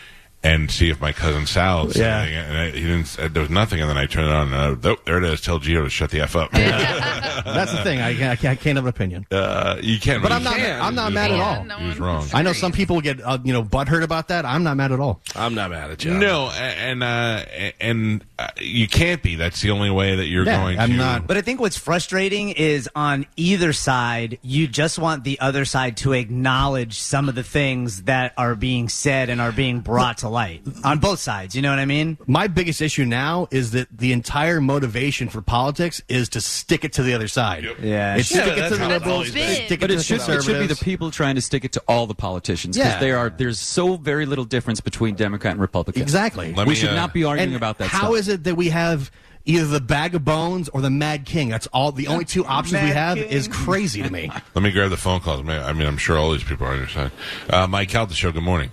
and 0.44 0.72
see 0.72 0.90
if 0.90 1.00
my 1.00 1.12
cousin 1.12 1.46
Sal. 1.46 1.92
Yeah. 1.92 2.22
Anything, 2.22 2.36
and 2.38 2.58
I, 2.58 2.66
he 2.72 2.82
didn't. 2.82 3.20
uh, 3.20 3.28
There 3.28 3.42
was 3.44 3.50
nothing, 3.52 3.80
and 3.82 3.90
then 3.90 3.98
I 3.98 4.06
turned 4.08 4.28
it 4.28 4.34
on. 4.34 4.54
And 4.54 4.86
oh, 4.86 4.96
there 5.06 5.18
it 5.20 5.24
is. 5.24 5.42
Tell 5.42 5.60
Gio 5.60 5.84
to 5.84 5.90
shut 5.90 6.10
the 6.10 6.22
f 6.22 6.36
up. 6.36 6.52
That's 6.52 7.72
the 7.72 7.84
thing. 7.84 8.00
I 8.02 8.14
can't, 8.16 8.32
I 8.32 8.36
can't, 8.36 8.60
I 8.60 8.62
can't 8.62 8.76
have 8.78 8.86
an 8.86 8.90
opinion. 8.90 9.26
Uh, 9.32 9.78
you 9.82 10.00
can't. 10.00 10.22
But 10.24 10.32
I'm 10.32 10.44
not. 10.44 10.58
was- 10.58 10.66
I'm 10.68 10.96
not 10.96 11.10
he 11.10 11.16
mad 11.16 11.32
at 11.32 11.40
all. 11.40 11.64
No 11.66 11.78
He 11.78 11.88
was 11.88 12.00
one- 12.00 12.10
wrong. 12.10 12.28
I 12.34 12.42
know 12.42 12.54
some 12.54 12.72
people 12.72 13.02
get 13.02 13.22
uh, 13.22 13.38
you 13.44 13.54
know 13.54 13.64
butthurt 13.64 14.04
about 14.04 14.30
that. 14.30 14.46
I'm 14.46 14.64
not 14.64 14.78
mad 14.78 14.92
at 14.92 15.00
all. 15.00 15.22
I'm 15.36 15.54
not 15.56 15.70
mad 15.72 15.92
at 15.92 16.04
you. 16.06 16.14
No, 16.14 16.48
a- 16.48 16.54
and 16.54 17.04
uh, 17.04 17.46
and 17.80 18.24
uh, 18.40 18.48
you 18.60 18.88
can't 18.88 19.22
be. 19.22 19.36
That's 19.36 19.62
the 19.62 19.72
only 19.72 19.90
way 19.92 20.16
that 20.16 20.26
you're 20.26 20.46
Yeah, 20.46 20.60
going. 20.62 20.80
I'm 20.80 20.92
to, 20.92 20.96
not- 20.98 21.28
But 21.28 21.38
I 21.38 21.42
think 21.42 21.60
what's 21.60 21.78
frustrating 21.78 22.50
is 22.50 22.90
on 22.96 23.26
either 23.38 23.74
side, 23.74 24.40
you 24.42 24.68
just 24.68 24.98
want 25.00 25.24
the 25.24 25.40
other 25.40 25.66
side 25.66 25.98
to 25.98 26.14
acknowledge 26.14 26.98
some 27.00 27.30
of 27.30 27.36
the 27.36 27.44
things 27.44 28.04
that 28.04 28.34
are 28.38 28.56
being 28.56 28.90
said 28.90 29.30
and 29.30 29.40
are 29.40 29.52
being 29.52 29.80
brought 29.82 30.20
to 30.20 30.30
light 30.32 30.62
on 30.84 31.00
both 31.00 31.20
sides. 31.20 31.56
You 31.56 31.62
know 31.62 31.70
what 31.70 31.80
I 31.80 31.86
mean? 31.86 32.18
My 32.26 32.48
biggest 32.48 32.82
issue 32.82 33.06
now 33.06 33.48
is 33.52 33.72
that 33.72 33.88
the 33.96 34.14
entire 34.14 34.60
motivation 34.62 35.30
for 35.30 35.42
politics 35.42 36.02
is 36.08 36.30
to 36.30 36.42
stick 36.42 36.84
it 36.84 36.94
to 36.94 37.04
the 37.04 37.14
other 37.14 37.28
side. 37.28 37.64
Yeah. 37.82 38.16
It's 38.16 38.34
Yeah, 38.34 38.44
stick 38.46 38.58
it 38.58 38.70
to 38.70 38.76
the 38.78 38.88
liberals, 38.88 39.28
stick 39.30 39.72
it 39.72 39.80
But 39.80 39.88
to 39.88 39.94
it 39.94 39.98
the 39.98 40.04
should, 40.04 40.22
it 40.22 40.44
should 40.44 40.60
be 40.60 40.68
the 40.68 40.82
people 40.84 41.12
trying 41.12 41.36
to 41.36 41.42
stick 41.42 41.64
it 41.66 41.74
to 41.74 41.84
all 41.88 42.08
the 42.08 42.16
politicians 42.16 42.78
because 42.78 42.94
Yeah. 42.94 43.00
they 43.00 43.12
are. 43.12 43.30
There's 43.30 43.60
so 43.60 43.98
very 43.98 44.26
little 44.26 44.46
difference 44.46 44.82
between 44.82 45.16
Democrat 45.16 45.52
and 45.52 45.62
Republican. 45.62 46.02
Exactly. 46.02 46.54
Let 46.54 46.66
we 46.66 46.72
me, 46.72 46.76
should 46.80 46.90
uh, 46.90 46.96
not 46.96 47.14
be 47.14 47.24
arguing 47.24 47.50
And 47.50 47.56
about 47.58 47.78
that. 47.80 47.88
How 47.90 48.00
stuff. 48.10 48.16
is 48.18 48.28
it 48.30 48.44
that 48.46 48.56
we 48.56 48.70
have 48.70 49.12
either 49.46 49.66
the 49.66 49.82
bag 49.82 50.14
of 50.16 50.24
bones 50.24 50.70
or 50.70 50.82
the 50.82 50.90
Mad 50.90 51.26
King? 51.26 51.50
That's 51.50 51.68
all. 51.68 51.92
The 51.92 52.08
only 52.08 52.26
two 52.26 52.46
options 52.46 52.82
we 52.84 52.90
have 52.90 53.18
King. 53.18 53.28
is 53.30 53.48
crazy 53.48 54.02
to 54.04 54.10
me. 54.10 54.32
Let 54.56 54.62
me 54.64 54.72
grab 54.72 54.90
the 54.92 54.98
phone 54.98 55.20
calls. 55.20 55.44
Man, 55.44 55.64
I 55.64 55.74
mean, 55.74 55.88
I'm 55.88 55.98
sure 55.98 56.18
all 56.18 56.32
these 56.32 56.44
people 56.44 56.68
are 56.68 56.72
on 56.72 56.78
your 56.78 56.88
side. 56.88 57.12
Uh, 57.50 57.68
Mike 57.68 57.90
Calta 57.90 58.14
show. 58.14 58.32
Good 58.32 58.44
morning. 58.44 58.72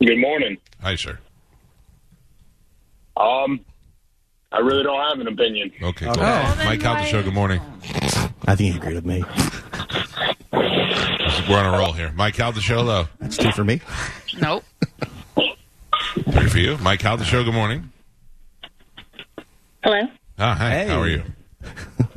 Good 0.00 0.18
morning. 0.18 0.58
Hi, 0.82 0.94
sir. 0.96 1.18
Um, 3.16 3.60
I 4.52 4.58
really 4.58 4.82
don't 4.82 5.00
have 5.10 5.18
an 5.20 5.28
opinion. 5.28 5.72
Okay. 5.82 6.04
Cool. 6.06 6.14
then 6.14 6.58
Mike 6.66 6.80
Calta 6.80 7.00
why- 7.02 7.06
show. 7.06 7.22
Good 7.22 7.34
morning. 7.34 7.60
I 8.46 8.54
think 8.54 8.74
you 8.74 8.80
agree 8.80 8.94
with 8.94 9.06
me. 9.06 9.24
We're 10.52 11.58
on 11.58 11.74
a 11.74 11.78
roll 11.78 11.92
here. 11.92 12.12
Mike 12.14 12.34
Calta 12.34 12.60
show. 12.60 12.78
Hello. 12.78 13.06
That's 13.20 13.36
two 13.36 13.50
for 13.52 13.64
me. 13.64 13.80
Nope. 14.40 14.64
Three 15.34 16.48
for 16.48 16.58
you. 16.58 16.76
Mike 16.78 17.00
Calta 17.00 17.24
show. 17.24 17.42
Good 17.44 17.54
morning. 17.54 17.90
Hello. 19.82 20.02
Ah, 20.38 20.54
hi. 20.54 20.70
Hey. 20.70 20.88
How 20.88 21.00
are 21.00 21.08
you? 21.08 21.22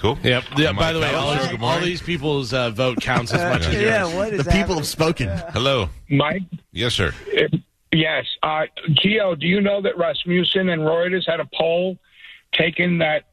Cool. 0.00 0.18
Yep. 0.24 0.44
Yeah, 0.56 0.72
by 0.72 0.94
the 0.94 0.98
way, 0.98 1.12
all, 1.12 1.34
Callis, 1.34 1.60
all 1.60 1.78
these 1.80 2.00
people's 2.00 2.54
uh, 2.54 2.70
vote 2.70 3.02
counts 3.02 3.34
as 3.34 3.42
much 3.42 3.66
as 3.66 3.74
yours. 3.74 3.84
Yeah, 3.84 4.16
what 4.16 4.32
is 4.32 4.42
The 4.42 4.50
people 4.50 4.76
have 4.76 4.86
spoken. 4.86 5.28
Hello. 5.52 5.90
Mike? 6.08 6.40
Yes, 6.72 6.94
sir. 6.94 7.12
Yes. 7.92 8.24
Uh, 8.42 8.62
Gio, 8.92 9.38
do 9.38 9.46
you 9.46 9.60
know 9.60 9.82
that 9.82 9.98
Rasmussen 9.98 10.70
and 10.70 10.80
Reuters 10.80 11.28
had 11.28 11.38
a 11.38 11.46
poll 11.54 11.98
taken 12.54 12.96
that 12.98 13.24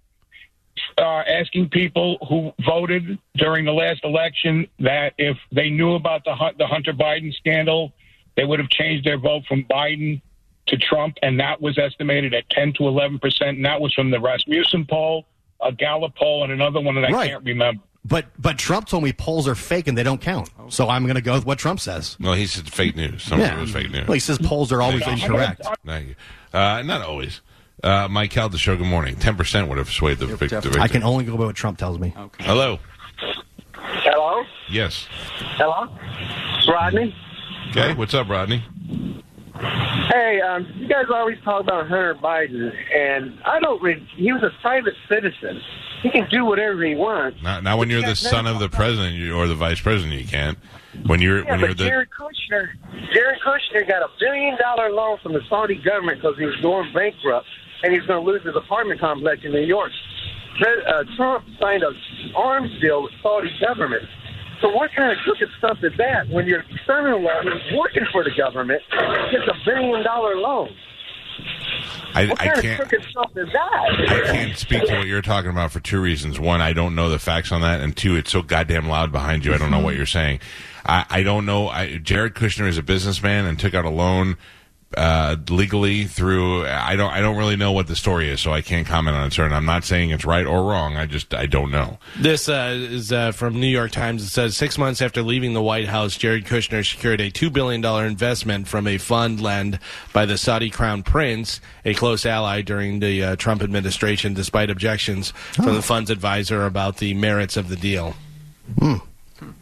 uh, 0.97 1.23
asking 1.25 1.69
people 1.69 2.17
who 2.27 2.51
voted 2.65 3.17
during 3.37 3.63
the 3.63 3.71
last 3.71 4.01
election 4.03 4.67
that 4.79 5.13
if 5.17 5.37
they 5.53 5.69
knew 5.69 5.93
about 5.93 6.25
the 6.25 6.35
Hun- 6.35 6.55
the 6.57 6.67
Hunter 6.67 6.91
Biden 6.91 7.33
scandal, 7.33 7.93
they 8.35 8.43
would 8.43 8.59
have 8.59 8.69
changed 8.69 9.05
their 9.05 9.17
vote 9.17 9.43
from 9.47 9.63
Biden 9.63 10.21
to 10.65 10.75
Trump, 10.75 11.15
and 11.21 11.39
that 11.39 11.61
was 11.61 11.77
estimated 11.77 12.33
at 12.33 12.49
10 12.49 12.73
to 12.73 12.87
11 12.89 13.19
percent. 13.19 13.55
And 13.55 13.65
that 13.65 13.79
was 13.79 13.93
from 13.93 14.11
the 14.11 14.19
Rasmussen 14.19 14.85
poll, 14.85 15.25
a 15.61 15.71
Gallup 15.71 16.15
poll, 16.15 16.43
and 16.43 16.51
another 16.53 16.79
one 16.79 16.95
that 16.95 17.05
I 17.05 17.11
Right. 17.11 17.29
can't 17.31 17.43
remember. 17.43 17.81
But 18.05 18.25
but 18.39 18.57
Trump 18.57 18.87
told 18.87 19.03
me 19.03 19.11
polls 19.11 19.47
are 19.49 19.55
fake 19.55 19.87
and 19.87 19.97
they 19.97 20.03
don't 20.03 20.21
count. 20.21 20.49
So 20.69 20.87
I'm 20.87 21.03
going 21.03 21.15
to 21.15 21.21
go 21.21 21.33
with 21.33 21.45
what 21.45 21.59
Trump 21.59 21.79
says. 21.81 22.15
Well, 22.21 22.33
he 22.33 22.45
said 22.45 22.71
fake 22.71 22.95
news. 22.95 23.23
Some 23.23 23.41
of 23.41 23.47
it 23.51 23.57
was 23.57 23.71
fake 23.71 23.91
news. 23.91 24.07
Well, 24.07 24.13
he 24.13 24.19
says 24.21 24.37
polls 24.37 24.71
are 24.71 24.81
always 24.81 25.05
incorrect. 25.05 25.61
Thank 25.85 26.09
you. 26.09 26.15
Uh, 26.53 26.83
not 26.83 27.01
always. 27.01 27.41
Uh, 27.83 28.07
Mike 28.09 28.31
Calta 28.31 28.57
show. 28.57 28.77
Good 28.77 28.87
morning. 28.87 29.17
Ten 29.17 29.35
percent 29.35 29.67
would 29.67 29.77
have 29.77 29.89
swayed 29.89 30.19
the, 30.19 30.25
vic- 30.27 30.49
the 30.51 30.61
victory. 30.61 30.81
I 30.81 30.87
can 30.87 31.03
only 31.03 31.25
go 31.25 31.35
by 31.35 31.45
what 31.45 31.55
Trump 31.55 31.77
tells 31.77 31.99
me. 31.99 32.13
Hello. 32.39 32.79
Hello? 33.75 34.43
Yes. 34.69 35.07
Hello? 35.57 35.87
Rodney? 36.67 37.13
Okay. 37.71 37.93
What's 37.93 38.13
up, 38.13 38.29
Rodney? 38.29 38.63
Hey, 40.09 40.39
um, 40.39 40.65
you 40.77 40.87
guys 40.87 41.05
always 41.13 41.37
talk 41.43 41.61
about 41.61 41.87
Hunter 41.87 42.15
Biden, 42.15 42.71
and 42.95 43.39
I 43.45 43.59
don't. 43.59 43.81
Re- 43.81 44.07
he 44.15 44.31
was 44.31 44.41
a 44.43 44.51
private 44.61 44.93
citizen. 45.09 45.59
He 46.01 46.11
can 46.11 46.29
do 46.29 46.45
whatever 46.45 46.81
he 46.83 46.95
wants. 46.95 47.41
Not, 47.41 47.63
not 47.63 47.77
when 47.77 47.89
you're 47.89 48.01
the 48.03 48.15
son 48.15 48.47
of 48.47 48.59
the 48.59 48.69
president 48.69 49.15
you- 49.15 49.35
or 49.35 49.47
the 49.47 49.55
vice 49.55 49.81
president. 49.81 50.21
You 50.21 50.27
can't. 50.27 50.57
When 51.07 51.21
you're 51.21 51.43
Yeah, 51.43 51.51
when 51.51 51.59
you're 51.59 51.69
but 51.69 51.77
the 51.77 51.85
Jared 51.85 52.09
Kushner, 52.09 52.69
Jared 53.13 53.39
Kushner 53.41 53.87
got 53.87 54.01
a 54.01 54.07
billion 54.19 54.57
dollar 54.57 54.91
loan 54.91 55.17
from 55.21 55.33
the 55.33 55.41
Saudi 55.49 55.75
government 55.75 56.21
because 56.21 56.37
he 56.37 56.45
was 56.45 56.55
going 56.61 56.91
bankrupt, 56.93 57.47
and 57.83 57.91
he's 57.91 58.03
going 58.03 58.23
to 58.23 58.31
lose 58.31 58.43
his 58.43 58.55
apartment 58.55 58.99
complex 59.01 59.41
in 59.43 59.51
New 59.51 59.65
York. 59.65 59.91
Uh, 60.61 61.03
Trump 61.15 61.45
signed 61.59 61.83
a 61.83 61.91
arms 62.35 62.71
deal 62.81 63.03
with 63.03 63.11
Saudi 63.21 63.49
government. 63.59 64.03
So 64.61 64.69
what 64.69 64.91
kind 64.95 65.11
of 65.11 65.17
crooked 65.23 65.49
stuff 65.57 65.77
is 65.83 65.93
that 65.97 66.29
when 66.29 66.47
your 66.47 66.63
son-in-law 66.85 67.41
who's 67.43 67.77
working 67.77 68.05
for 68.11 68.23
the 68.23 68.31
government 68.35 68.81
gets 69.31 69.47
a 69.47 69.53
billion 69.65 70.03
dollar 70.03 70.35
loan? 70.35 70.69
I, 72.15 72.25
What 72.25 72.41
I 72.41 72.47
kind 72.47 72.61
can't. 72.61 72.79
of 72.81 72.87
crooked 72.89 73.09
stuff 73.11 73.31
is 73.35 73.47
that? 73.53 74.09
I 74.09 74.21
can't 74.33 74.57
speak 74.57 74.87
to 74.87 74.97
what 74.97 75.05
you're 75.05 75.21
talking 75.21 75.51
about 75.51 75.71
for 75.71 75.79
two 75.79 76.01
reasons. 76.01 76.39
One, 76.39 76.61
I 76.61 76.73
don't 76.73 76.95
know 76.95 77.09
the 77.09 77.19
facts 77.19 77.51
on 77.51 77.61
that, 77.61 77.81
and 77.81 77.95
two, 77.95 78.15
it's 78.15 78.31
so 78.31 78.41
goddamn 78.41 78.87
loud 78.89 79.11
behind 79.11 79.45
you. 79.45 79.53
I 79.53 79.57
don't 79.59 79.69
know 79.69 79.79
what 79.79 79.95
you're 79.95 80.07
saying. 80.07 80.39
I, 80.83 81.05
I 81.09 81.23
don't 81.23 81.45
know. 81.45 81.67
I, 81.69 81.97
Jared 81.97 82.33
Kushner 82.33 82.67
is 82.67 82.79
a 82.79 82.83
businessman 82.83 83.45
and 83.45 83.59
took 83.59 83.75
out 83.75 83.85
a 83.85 83.89
loan 83.91 84.37
uh, 84.95 85.35
legally 85.49 86.05
through. 86.05 86.65
I 86.65 86.95
don't. 86.95 87.11
I 87.11 87.19
don't 87.19 87.35
really 87.35 87.57
know 87.57 87.71
what 87.71 87.87
the 87.87 87.95
story 87.95 88.29
is, 88.29 88.39
so 88.39 88.53
I 88.53 88.61
can't 88.61 88.87
comment 88.87 89.17
on 89.17 89.27
it, 89.27 89.33
sir. 89.33 89.45
And 89.45 89.53
I'm 89.53 89.65
not 89.65 89.83
saying 89.83 90.11
it's 90.11 90.23
right 90.25 90.45
or 90.45 90.63
wrong. 90.63 90.95
I 90.95 91.05
just 91.05 91.33
I 91.33 91.45
don't 91.45 91.71
know. 91.71 91.97
This 92.17 92.47
uh, 92.47 92.73
is 92.73 93.11
uh, 93.11 93.31
from 93.33 93.59
New 93.59 93.67
York 93.67 93.91
Times. 93.91 94.23
It 94.23 94.29
says 94.29 94.55
six 94.55 94.77
months 94.77 95.01
after 95.01 95.21
leaving 95.21 95.53
the 95.53 95.61
White 95.61 95.87
House, 95.87 96.15
Jared 96.17 96.45
Kushner 96.45 96.89
secured 96.89 97.19
a 97.19 97.29
$2 97.29 97.51
billion 97.51 97.83
investment 98.05 98.67
from 98.67 98.87
a 98.87 98.97
fund 98.97 99.41
led 99.41 99.79
by 100.13 100.25
the 100.25 100.37
Saudi 100.37 100.69
Crown 100.69 101.03
Prince, 101.03 101.59
a 101.83 101.93
close 101.93 102.25
ally 102.25 102.61
during 102.61 102.99
the 102.99 103.23
uh, 103.23 103.35
Trump 103.35 103.61
administration, 103.61 104.33
despite 104.33 104.69
objections 104.69 105.31
from 105.51 105.73
the 105.73 105.81
fund's 105.81 106.09
advisor 106.09 106.65
about 106.65 106.97
the 106.97 107.13
merits 107.13 107.57
of 107.57 107.69
the 107.69 107.75
deal. 107.75 108.15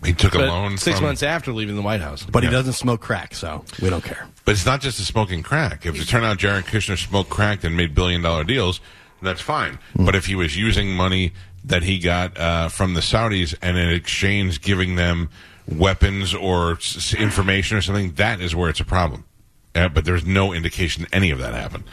He 0.05 0.13
took 0.13 0.35
a 0.35 0.37
But 0.39 0.47
loan 0.47 0.77
six 0.77 0.97
from- 0.99 1.07
months 1.07 1.21
after 1.23 1.51
leaving 1.51 1.75
the 1.75 1.81
White 1.81 2.01
House. 2.01 2.23
But 2.23 2.43
he 2.43 2.49
doesn't 2.49 2.73
smoke 2.73 3.01
crack, 3.01 3.35
so 3.35 3.65
we 3.81 3.89
don't 3.89 4.03
care. 4.03 4.27
But 4.45 4.53
it's 4.53 4.65
not 4.65 4.79
just 4.81 4.97
the 4.97 5.03
smoking 5.03 5.43
crack. 5.43 5.85
If 5.85 5.99
it 5.99 6.07
turned 6.07 6.25
out 6.25 6.37
Jared 6.37 6.65
Kushner 6.65 6.97
smoked 6.97 7.29
crack 7.29 7.63
and 7.63 7.75
made 7.75 7.93
billion 7.95 8.21
dollar 8.21 8.43
deals, 8.43 8.79
that's 9.21 9.41
fine. 9.41 9.79
But 9.95 10.15
if 10.15 10.25
he 10.27 10.35
was 10.35 10.55
using 10.57 10.95
money 10.95 11.33
that 11.65 11.83
he 11.83 11.99
got 11.99 12.37
uh, 12.37 12.69
from 12.69 12.93
the 12.93 13.01
Saudis 13.01 13.55
and 13.61 13.77
in 13.77 13.89
exchange 13.89 14.61
giving 14.61 14.95
them 14.95 15.29
weapons 15.67 16.33
or 16.35 16.73
s- 16.73 16.95
s- 16.97 17.13
information 17.15 17.75
or 17.75 17.81
something, 17.81 18.11
that 18.13 18.39
is 18.39 18.55
where 18.55 18.69
it's 18.69 18.79
a 18.79 18.85
problem. 18.85 19.25
Uh, 19.73 19.89
but 19.89 20.05
there's 20.05 20.25
no 20.25 20.53
indication 20.53 21.07
any 21.11 21.31
of 21.31 21.39
that 21.39 21.53
happened. 21.53 21.83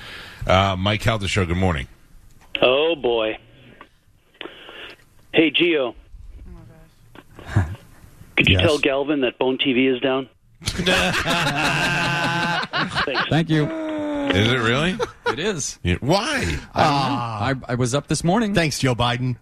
Uh, 0.47 0.77
Mike 0.79 1.01
Calta 1.01 1.27
show. 1.27 1.45
Good 1.47 1.57
morning. 1.57 1.89
Oh 2.61 2.95
boy. 2.95 3.39
Hey 5.33 5.51
Gio. 5.51 5.95
Could 8.37 8.49
you 8.49 8.55
Yes. 8.57 8.63
tell 8.63 8.79
Galvin 8.79 9.21
that 9.23 9.39
Bone 9.39 9.59
TV 9.59 9.93
is 9.95 10.01
down? 10.01 10.29
Thank 13.31 13.51
you. 13.51 13.65
Is 13.67 14.53
it 14.53 14.59
really? 14.59 14.97
It 15.27 15.39
is. 15.39 15.79
Yeah, 15.83 15.97
Why? 16.01 16.59
I, 16.75 17.55
I 17.69 17.75
was 17.75 17.95
up 17.95 18.07
this 18.09 18.25
morning. 18.25 18.55
Thanks, 18.55 18.79
Joe 18.79 18.95
Biden. 18.95 19.37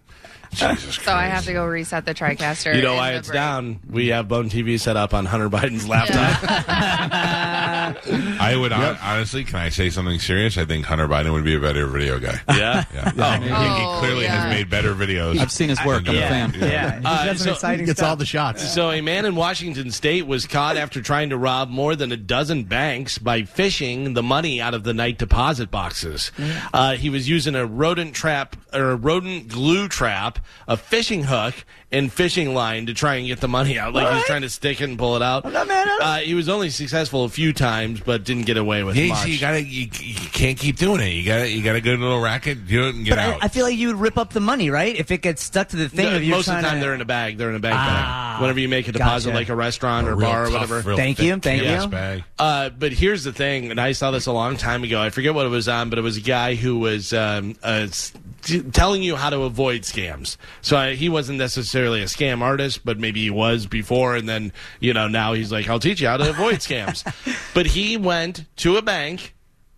Jesus 0.51 0.95
So 0.95 1.13
I 1.13 1.23
have 1.27 1.45
to 1.45 1.53
go 1.53 1.65
reset 1.65 2.05
the 2.05 2.13
TriCaster. 2.13 2.75
You 2.75 2.81
know 2.81 2.95
why 2.95 3.13
it's 3.13 3.27
break. 3.29 3.35
down? 3.35 3.79
We 3.89 4.07
have 4.07 4.27
Bone 4.27 4.49
TV 4.49 4.79
set 4.79 4.97
up 4.97 5.13
on 5.13 5.25
Hunter 5.25 5.49
Biden's 5.49 5.87
laptop. 5.87 6.43
I 8.41 8.55
would 8.55 8.71
hon- 8.71 8.97
honestly. 9.01 9.43
Can 9.43 9.57
I 9.57 9.69
say 9.69 9.89
something 9.89 10.19
serious? 10.19 10.57
I 10.57 10.65
think 10.65 10.85
Hunter 10.85 11.07
Biden 11.07 11.31
would 11.33 11.43
be 11.45 11.55
a 11.55 11.59
better 11.59 11.87
video 11.87 12.19
guy. 12.19 12.39
Yeah. 12.61 12.83
Yeah. 12.93 13.37
he, 13.39 13.45
he 13.47 13.51
Oh, 13.53 13.97
clearly 13.99 14.23
yeah. 14.23 14.41
has 14.43 14.53
made 14.53 14.69
better 14.69 14.93
videos. 14.93 15.39
I've 15.39 15.51
seen 15.51 15.69
his 15.69 15.83
work. 15.85 16.07
I'm 16.07 16.15
a 16.15 16.19
Yeah. 16.19 16.29
fan. 16.29 16.53
Yeah, 16.59 16.95
he's 16.97 17.05
Uh, 17.05 17.25
got 17.25 17.25
some 17.27 17.37
so- 17.37 17.51
exciting 17.53 17.79
He 17.81 17.85
gets 17.85 17.99
stuff. 17.99 18.09
all 18.09 18.15
the 18.17 18.25
shots. 18.25 18.71
So, 18.73 18.91
a 18.91 19.01
man 19.01 19.25
in 19.25 19.35
Washington 19.35 19.89
state 19.91 20.27
was 20.27 20.45
caught 20.45 20.77
after 20.77 21.01
trying 21.01 21.29
to 21.29 21.37
rob 21.37 21.69
more 21.69 21.95
than 21.95 22.11
a 22.11 22.17
dozen 22.17 22.63
banks 22.65 23.17
by 23.17 23.43
fishing 23.43 24.13
the 24.13 24.23
money 24.23 24.61
out 24.61 24.73
of 24.73 24.83
the 24.83 24.93
night 24.93 25.17
deposit 25.17 25.71
boxes. 25.71 26.31
Uh, 26.73 26.93
he 26.95 27.09
was 27.09 27.27
using 27.29 27.55
a 27.55 27.65
rodent 27.65 28.13
trap 28.13 28.55
or 28.73 28.91
a 28.91 28.95
rodent 28.95 29.47
glue 29.47 29.87
trap, 29.87 30.39
a 30.67 30.77
fishing 30.77 31.23
hook, 31.23 31.53
and 31.91 32.11
fishing 32.11 32.53
line 32.53 32.85
to 32.85 32.93
try 32.93 33.15
and 33.15 33.27
get 33.27 33.41
the 33.41 33.47
money 33.47 33.77
out. 33.77 33.93
Like 33.93 34.07
he 34.07 34.15
was 34.15 34.23
trying 34.23 34.43
to 34.43 34.49
stick 34.49 34.79
it 34.79 34.85
and 34.89 34.97
pull 34.97 35.15
it 35.17 35.21
out. 35.21 35.43
Uh, 35.45 36.17
he 36.17 36.33
was 36.33 36.47
only 36.47 36.69
successful 36.69 37.25
a 37.25 37.29
few 37.29 37.51
times, 37.51 37.99
but 37.99 38.23
didn't 38.23 38.45
get 38.45 38.55
away 38.57 38.83
with 38.83 38.95
Yeah, 38.95 39.09
much. 39.09 39.19
so 39.23 39.27
you 39.27 39.39
gotta, 39.39 39.61
you, 39.61 39.89
you 39.99 40.15
can't 40.31 40.57
keep 40.57 40.77
doing 40.77 41.01
it. 41.01 41.09
You 41.09 41.25
gotta, 41.25 41.49
you 41.49 41.61
gotta 41.63 41.81
go 41.81 41.91
to 41.95 42.01
a 42.01 42.03
little 42.03 42.21
racket, 42.21 42.65
do 42.65 42.87
it, 42.87 42.95
and 42.95 43.03
get 43.05 43.11
But 43.11 43.19
I, 43.19 43.33
out. 43.33 43.43
I 43.43 43.47
feel 43.49 43.65
like 43.65 43.75
you 43.77 43.87
would 43.89 43.97
rip 43.99 44.17
up 44.17 44.31
the 44.31 44.39
money, 44.39 44.69
right? 44.69 44.95
If 44.95 45.11
it 45.11 45.21
gets 45.21 45.43
stuck 45.43 45.67
to 45.69 45.75
the 45.75 45.89
thing. 45.89 46.05
No, 46.05 46.15
if 46.15 46.23
you're 46.23 46.37
most 46.37 46.47
of 46.47 46.55
the 46.55 46.61
trying 46.61 46.63
time 46.71 46.79
to- 46.79 46.85
they're 46.85 46.95
in 46.95 47.01
a 47.01 47.05
bag. 47.05 47.37
They're 47.37 47.49
in 47.49 47.55
a 47.55 47.59
bank 47.59 47.75
Ah, 47.77 48.35
bag. 48.35 48.41
Whenever 48.41 48.59
you 48.61 48.69
make 48.69 48.87
a 48.87 48.91
deposit, 48.93 49.29
gotcha. 49.29 49.37
like 49.37 49.49
a 49.49 49.55
restaurant 49.55 50.07
A 50.07 50.11
or 50.11 50.15
real 50.15 50.29
bar 50.29 50.41
or 50.43 50.45
tough, 50.45 50.53
whatever. 50.69 50.81
real 50.89 50.97
Thank 50.97 51.17
thick 51.17 51.25
you, 51.25 51.37
thank 51.39 51.61
canvas 51.63 51.83
you. 51.85 51.89
Bag. 51.91 52.23
Uh, 52.39 52.69
but 52.69 52.93
here's 52.93 53.23
the 53.25 53.33
thing, 53.33 53.69
and 53.69 53.79
I 53.81 53.91
saw 53.91 54.11
this 54.11 54.25
a 54.27 54.31
long 54.31 54.55
time 54.57 54.83
ago. 54.85 55.01
I 55.01 55.09
forget 55.09 55.33
what 55.33 55.45
it 55.45 55.49
was 55.49 55.67
on, 55.67 55.89
but 55.89 55.99
it 55.99 56.03
was 56.03 56.15
a 56.17 56.21
guy 56.21 56.55
who 56.55 56.79
was 56.79 57.11
um, 57.13 57.55
s- 57.63 58.13
t- 58.43 58.60
telling 58.71 59.03
you 59.03 59.15
how 59.15 59.29
to 59.29 59.41
avoid 59.41 59.81
scams. 59.81 60.37
So 60.61 60.77
I, 60.77 60.93
he 60.95 61.09
wasn't 61.09 61.39
necessarily 61.39 62.01
a 62.01 62.05
scam 62.05 62.41
artist, 62.41 62.85
but 62.85 62.99
maybe 62.99 63.21
he 63.21 63.29
was 63.29 63.65
before, 63.65 64.15
and 64.15 64.27
then 64.27 64.51
you 64.79 64.93
know 64.93 65.07
now 65.07 65.33
he's 65.33 65.51
like, 65.51 65.69
"I'll 65.69 65.79
teach 65.79 66.01
you 66.01 66.07
how 66.07 66.17
to 66.17 66.29
avoid 66.29 66.55
scams." 66.55 67.03
But 67.53 67.65
he 67.65 67.97
went 67.97 68.45
to 68.57 68.77
a 68.77 68.81
bank 68.81 69.35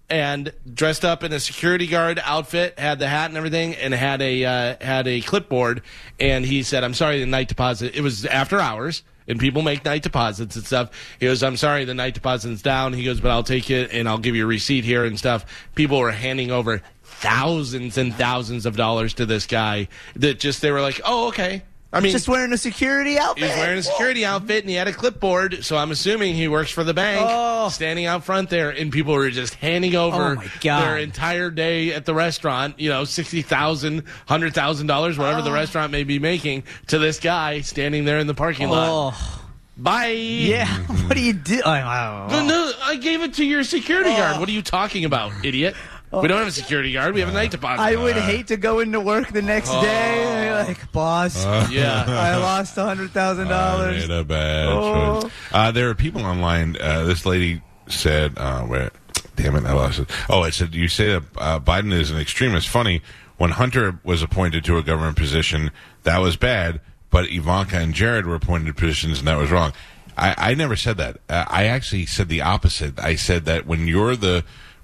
and 0.09 0.53
dressed 0.71 1.03
up 1.03 1.23
in 1.23 1.33
a 1.33 1.39
security 1.39 1.87
guard 1.87 2.21
outfit, 2.23 2.77
had 2.77 2.99
the 2.99 3.07
hat 3.07 3.29
and 3.29 3.37
everything, 3.37 3.73
and 3.75 3.93
had 3.93 4.21
a 4.21 4.45
uh, 4.45 4.75
had 4.79 5.07
a 5.07 5.21
clipboard. 5.21 5.81
And 6.19 6.45
he 6.45 6.61
said, 6.63 6.83
"I'm 6.83 6.93
sorry, 6.93 7.19
the 7.19 7.25
night 7.25 7.47
deposit. 7.47 7.95
It 7.95 8.01
was 8.01 8.25
after 8.25 8.59
hours." 8.59 9.03
And 9.27 9.39
people 9.39 9.61
make 9.61 9.85
night 9.85 10.03
deposits 10.03 10.55
and 10.55 10.65
stuff. 10.65 10.91
He 11.19 11.27
goes, 11.27 11.43
I'm 11.43 11.55
sorry, 11.57 11.85
the 11.85 11.93
night 11.93 12.13
deposit's 12.13 12.61
down. 12.61 12.93
He 12.93 13.05
goes, 13.05 13.21
but 13.21 13.31
I'll 13.31 13.43
take 13.43 13.69
it 13.69 13.91
and 13.93 14.07
I'll 14.07 14.17
give 14.17 14.35
you 14.35 14.43
a 14.43 14.47
receipt 14.47 14.83
here 14.83 15.05
and 15.05 15.17
stuff. 15.17 15.45
People 15.75 15.99
were 15.99 16.11
handing 16.11 16.51
over 16.51 16.81
thousands 17.23 17.97
and 17.97 18.13
thousands 18.13 18.65
of 18.65 18.75
dollars 18.75 19.15
to 19.15 19.25
this 19.25 19.47
guy 19.47 19.87
that 20.17 20.39
just, 20.39 20.61
they 20.61 20.71
were 20.71 20.81
like, 20.81 21.01
oh, 21.05 21.29
okay. 21.29 21.63
I 21.93 21.99
mean, 21.99 22.11
just 22.11 22.27
wearing 22.27 22.51
a 22.51 22.57
security 22.57 23.19
outfit. 23.19 23.49
He's 23.49 23.55
wearing 23.55 23.77
a 23.77 23.83
security 23.83 24.25
outfit 24.25 24.63
and 24.63 24.69
he 24.69 24.75
had 24.75 24.87
a 24.87 24.93
clipboard, 24.93 25.63
so 25.63 25.77
I'm 25.77 25.91
assuming 25.91 26.33
he 26.33 26.47
works 26.47 26.71
for 26.71 26.83
the 26.83 26.93
bank. 26.93 27.23
Oh. 27.29 27.69
Standing 27.69 28.07
out 28.07 28.23
front 28.23 28.49
there, 28.49 28.71
and 28.71 28.91
people 28.91 29.13
were 29.13 29.29
just 29.29 29.53
handing 29.53 29.95
over 29.95 30.37
Oh, 30.41 30.47
their 30.63 30.97
entire 30.97 31.51
day 31.51 31.93
at 31.93 32.05
the 32.05 32.15
restaurant. 32.15 32.79
You 32.79 32.89
know, 32.89 33.05
sixty 33.05 33.43
thousand, 33.43 34.03
hundred 34.25 34.55
thousand 34.55 34.87
dollars, 34.87 35.19
whatever 35.19 35.43
the 35.43 35.51
Oh. 35.51 35.53
restaurant 35.53 35.91
may 35.91 36.03
be 36.03 36.17
making, 36.17 36.63
to 36.87 36.97
this 36.97 37.19
guy 37.19 37.61
standing 37.61 38.05
there 38.05 38.17
in 38.17 38.25
the 38.25 38.33
parking 38.33 38.69
lot. 38.69 38.89
Oh, 38.89 39.43
Bye. 39.77 40.07
yeah. 40.07 40.67
what 41.07 41.15
do 41.15 41.21
you 41.21 41.33
do? 41.33 41.61
Oh, 41.63 41.69
I 41.69 42.27
know. 42.27 42.47
no, 42.47 42.71
I 42.83 42.95
gave 42.95 43.21
it 43.21 43.35
to 43.35 43.45
your 43.45 43.63
security 43.63 44.09
oh. 44.09 44.17
guard. 44.17 44.39
What 44.39 44.49
are 44.49 44.53
you 44.53 44.63
talking 44.63 45.05
about, 45.05 45.31
idiot? 45.45 45.75
We 46.21 46.27
don't 46.27 46.37
have 46.37 46.47
a 46.47 46.51
security 46.51 46.91
guard. 46.93 47.13
We 47.15 47.21
have 47.21 47.29
a 47.29 47.33
night 47.33 47.51
deposit. 47.51 47.81
I 47.81 47.95
would 47.95 48.15
hate 48.15 48.47
to 48.47 48.57
go 48.57 48.79
into 48.79 48.99
work 48.99 49.29
the 49.31 49.41
next 49.41 49.69
day 49.71 50.23
and 50.23 50.67
be 50.67 50.73
like, 50.73 50.91
boss, 50.91 51.43
yeah. 51.71 52.05
I 52.07 52.37
lost 52.37 52.77
a 52.77 52.83
hundred 52.83 53.11
thousand 53.11 53.47
I 53.47 53.49
dollars. 53.49 54.07
made 54.07 54.15
a 54.15 54.23
bad 54.23 54.67
Oh. 54.69 55.21
choice. 55.21 55.31
Uh, 55.51 55.71
there 55.71 55.89
are 55.89 55.95
people 55.95 56.23
online. 56.25 56.77
Uh, 56.79 57.03
this 57.03 57.25
lady 57.25 57.61
said, 57.87 58.33
uh, 58.37 58.61
where, 58.61 58.91
damn 59.35 59.55
it, 59.55 59.65
I 59.65 59.73
lost 59.73 59.99
it. 59.99 60.09
Oh, 60.29 60.43
it 60.43 60.53
said, 60.53 60.73
you 60.75 60.87
say 60.87 61.07
that 61.13 61.23
uh, 61.37 61.59
Biden 61.59 61.91
is 61.91 62.11
an 62.11 62.17
extremist. 62.19 62.67
Funny. 62.69 63.01
when 63.37 63.49
Hunter 63.49 63.99
was 64.03 64.21
appointed 64.21 64.63
to 64.65 64.77
a 64.77 64.83
government 64.83 65.17
position, 65.17 65.71
that 66.03 66.19
was 66.19 66.37
bad. 66.37 66.79
But 67.09 67.29
Ivanka 67.31 67.77
and 67.77 67.93
Jared 67.93 68.25
were 68.25 68.35
appointed 68.35 68.67
to 68.67 68.73
positions, 68.73 69.19
and 69.19 69.27
that 69.27 69.37
was 69.37 69.51
wrong. 69.51 69.73
I, 70.17 70.35
I 70.51 70.53
never 70.53 70.75
said 70.75 70.97
that. 70.97 71.17
Uh, 71.27 71.45
I 71.47 71.65
actually 71.65 72.05
said 72.05 72.27
the 72.29 72.41
opposite. 72.41 72.99
I 72.99 73.15
said 73.15 73.45
that 73.45 73.65
when 73.65 73.87
you're 73.87 74.15
the 74.15 74.43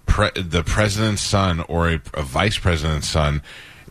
pre- 0.10 0.42
the 0.42 0.64
president's 0.64 1.22
son 1.22 1.62
or 1.62 1.90
a, 1.90 2.02
a 2.14 2.24
vice 2.24 2.58
president's 2.58 3.08
son, 3.08 3.42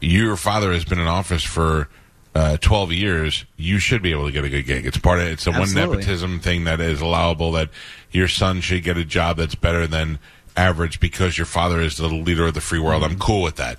your 0.00 0.36
father 0.36 0.72
has 0.72 0.84
been 0.84 1.00
in 1.00 1.06
office 1.06 1.44
for 1.44 1.88
uh, 2.34 2.56
12 2.58 2.92
years. 2.92 3.44
You 3.56 3.78
should 3.78 4.02
be 4.02 4.10
able 4.12 4.26
to 4.26 4.32
get 4.32 4.44
a 4.44 4.48
good 4.48 4.66
gig. 4.66 4.86
It's 4.86 4.98
part 4.98 5.20
of 5.20 5.26
it's 5.26 5.44
the 5.44 5.52
one 5.52 5.72
nepotism 5.72 6.40
thing 6.40 6.64
that 6.64 6.80
is 6.80 7.00
allowable. 7.00 7.52
That 7.52 7.70
your 8.10 8.28
son 8.28 8.60
should 8.60 8.82
get 8.82 8.96
a 8.98 9.04
job 9.04 9.38
that's 9.38 9.54
better 9.54 9.86
than 9.86 10.18
average 10.56 11.00
because 11.00 11.38
your 11.38 11.46
father 11.46 11.80
is 11.80 11.96
the 11.96 12.08
leader 12.08 12.46
of 12.46 12.54
the 12.54 12.60
free 12.60 12.78
world. 12.80 13.02
I'm 13.02 13.18
cool 13.18 13.42
with 13.42 13.56
that. 13.56 13.78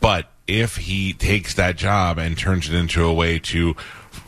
But 0.00 0.30
if 0.50 0.76
he 0.76 1.12
takes 1.12 1.54
that 1.54 1.76
job 1.76 2.18
and 2.18 2.36
turns 2.36 2.68
it 2.68 2.74
into 2.74 3.04
a 3.04 3.14
way 3.14 3.38
to 3.38 3.76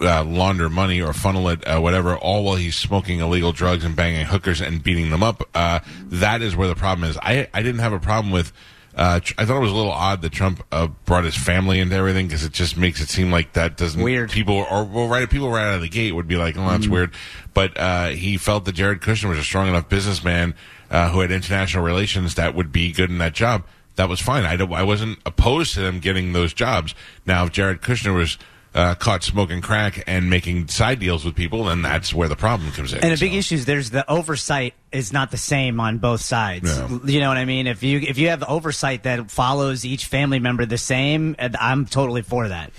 uh, 0.01 0.25
launder 0.25 0.69
money 0.69 1.03
or 1.03 1.13
funnel 1.13 1.49
it, 1.49 1.67
uh, 1.67 1.81
whatever, 1.81 2.17
all 2.17 2.45
while 2.45 2.55
he's 2.55 2.77
smoking 2.77 3.19
illegal 3.19 3.53
drugs 3.53 3.85
and 3.85 3.97
banging 3.97 4.27
hookers 4.27 4.61
and 4.61 4.83
beating 4.83 5.11
them 5.11 5.23
up, 5.23 5.49
uh, 5.55 5.81
that 6.07 6.41
is 6.41 6.55
where 6.55 6.69
the 6.69 6.77
problem 6.77 7.09
is. 7.09 7.19
I, 7.21 7.49
I 7.53 7.63
didn't 7.63 7.81
have 7.81 7.93
a 7.93 7.99
problem 7.99 8.33
with. 8.33 8.53
Uh, 8.95 9.21
I 9.39 9.47
thought 9.47 9.57
it 9.57 9.61
was 9.61 9.73
a 9.73 9.75
little 9.75 9.91
odd 9.91 10.21
that 10.21 10.33
Trump 10.33 10.63
uh, 10.71 10.87
brought 11.07 11.25
his 11.25 11.35
family 11.35 11.81
into 11.81 11.97
everything 11.97 12.27
because 12.27 12.45
it 12.45 12.53
just 12.53 12.77
makes 12.77 13.01
it 13.01 13.09
seem 13.09 13.31
like 13.31 13.55
that 13.55 13.79
doesn't 13.79 14.03
Weird. 14.03 14.31
people 14.31 14.67
or 14.71 14.85
well, 14.85 15.09
right 15.09 15.29
people 15.31 15.51
right 15.51 15.65
out 15.65 15.75
of 15.77 15.81
the 15.81 15.89
gate 15.89 16.13
would 16.13 16.29
be 16.29 16.37
like, 16.37 16.59
oh, 16.59 16.69
that's 16.69 16.87
weird. 16.87 17.15
But 17.55 17.79
uh, 17.79 18.09
he 18.09 18.37
felt 18.37 18.67
that 18.67 18.73
Jared 18.73 19.01
Kushner 19.01 19.31
was 19.31 19.39
a 19.39 19.45
strong 19.45 19.67
enough 19.67 19.89
businessman 19.89 20.55
uh, 20.91 21.09
who 21.09 21.21
had 21.21 21.33
international 21.33 21.83
relations 21.83 22.35
that 22.35 22.55
would 22.55 22.71
be 22.71 22.93
good 22.93 23.09
in 23.09 23.17
that 23.19 23.33
job. 23.33 23.65
That 23.97 24.09
was 24.09 24.21
fine. 24.21 24.45
I, 24.45 24.63
I 24.63 24.83
wasn't 24.83 25.19
opposed 25.27 25.75
to 25.75 25.81
them 25.81 25.99
getting 26.01 26.33
those 26.33 26.55
jobs. 26.55 26.95
Now, 27.27 27.45
if 27.45 27.53
Jared 27.53 27.83
Kushner 27.83 28.15
was 28.15 28.39
uh, 28.75 28.95
caught 28.95 29.23
smoking 29.23 29.61
crack 29.61 30.03
and 30.07 30.31
making 30.31 30.69
side 30.69 30.99
deals 30.99 31.27
with 31.27 31.35
people, 31.35 31.65
then 31.65 31.83
that's 31.83 32.15
where 32.15 32.27
the 32.27 32.37
problem 32.37 32.73
comes 32.73 32.95
in. 32.95 33.01
And 33.05 33.13
the 33.15 33.21
big 33.21 33.33
So- 33.33 33.39
issue 33.39 33.55
is 33.57 33.65
there's 33.67 33.91
the 33.91 34.11
oversight 34.11 34.73
is 34.93 35.13
not 35.13 35.31
the 35.31 35.37
same 35.37 35.79
on 35.79 35.99
both 35.99 36.23
sides. 36.23 36.71
Yeah. 36.75 36.99
You 37.05 37.21
know 37.21 37.29
what 37.29 37.37
I 37.37 37.45
mean? 37.45 37.67
If 37.67 37.83
you 37.83 37.99
if 38.01 38.17
you 38.17 38.29
have 38.31 38.43
oversight 38.45 39.03
that 39.03 39.31
follows 39.31 39.85
each 39.85 40.07
family 40.07 40.39
member 40.39 40.65
the 40.65 40.79
same, 40.79 41.37
I'm 41.39 41.85
totally 41.85 42.23
for 42.23 42.49
that. 42.49 42.73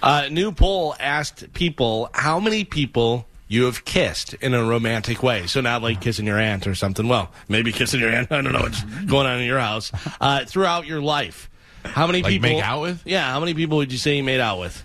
Uh, 0.00 0.28
new 0.30 0.52
poll 0.52 0.94
asked 1.00 1.52
people 1.54 2.08
how 2.14 2.38
many 2.38 2.62
people 2.64 3.26
you 3.48 3.64
have 3.64 3.84
kissed 3.84 4.34
in 4.34 4.54
a 4.54 4.64
romantic 4.64 5.22
way. 5.22 5.46
So 5.46 5.60
not 5.60 5.82
like 5.82 6.00
kissing 6.00 6.26
your 6.26 6.38
aunt 6.38 6.66
or 6.66 6.74
something. 6.74 7.06
Well, 7.06 7.30
maybe 7.48 7.72
kissing 7.72 8.00
your 8.00 8.10
aunt. 8.10 8.30
I 8.32 8.42
don't 8.42 8.52
know 8.52 8.60
what's 8.60 8.82
going 8.82 9.26
on 9.26 9.38
in 9.38 9.46
your 9.46 9.60
house. 9.60 9.92
Uh, 10.20 10.44
throughout 10.44 10.86
your 10.86 11.00
life, 11.00 11.48
how 11.84 12.06
many 12.06 12.22
Like 12.22 12.32
people 12.32 12.50
make 12.50 12.62
out 12.62 12.82
with? 12.82 13.02
Yeah, 13.04 13.30
how 13.30 13.40
many 13.40 13.54
people 13.54 13.78
would 13.78 13.92
you 13.92 13.98
say 13.98 14.16
you 14.16 14.24
made 14.24 14.40
out 14.40 14.58
with? 14.58 14.84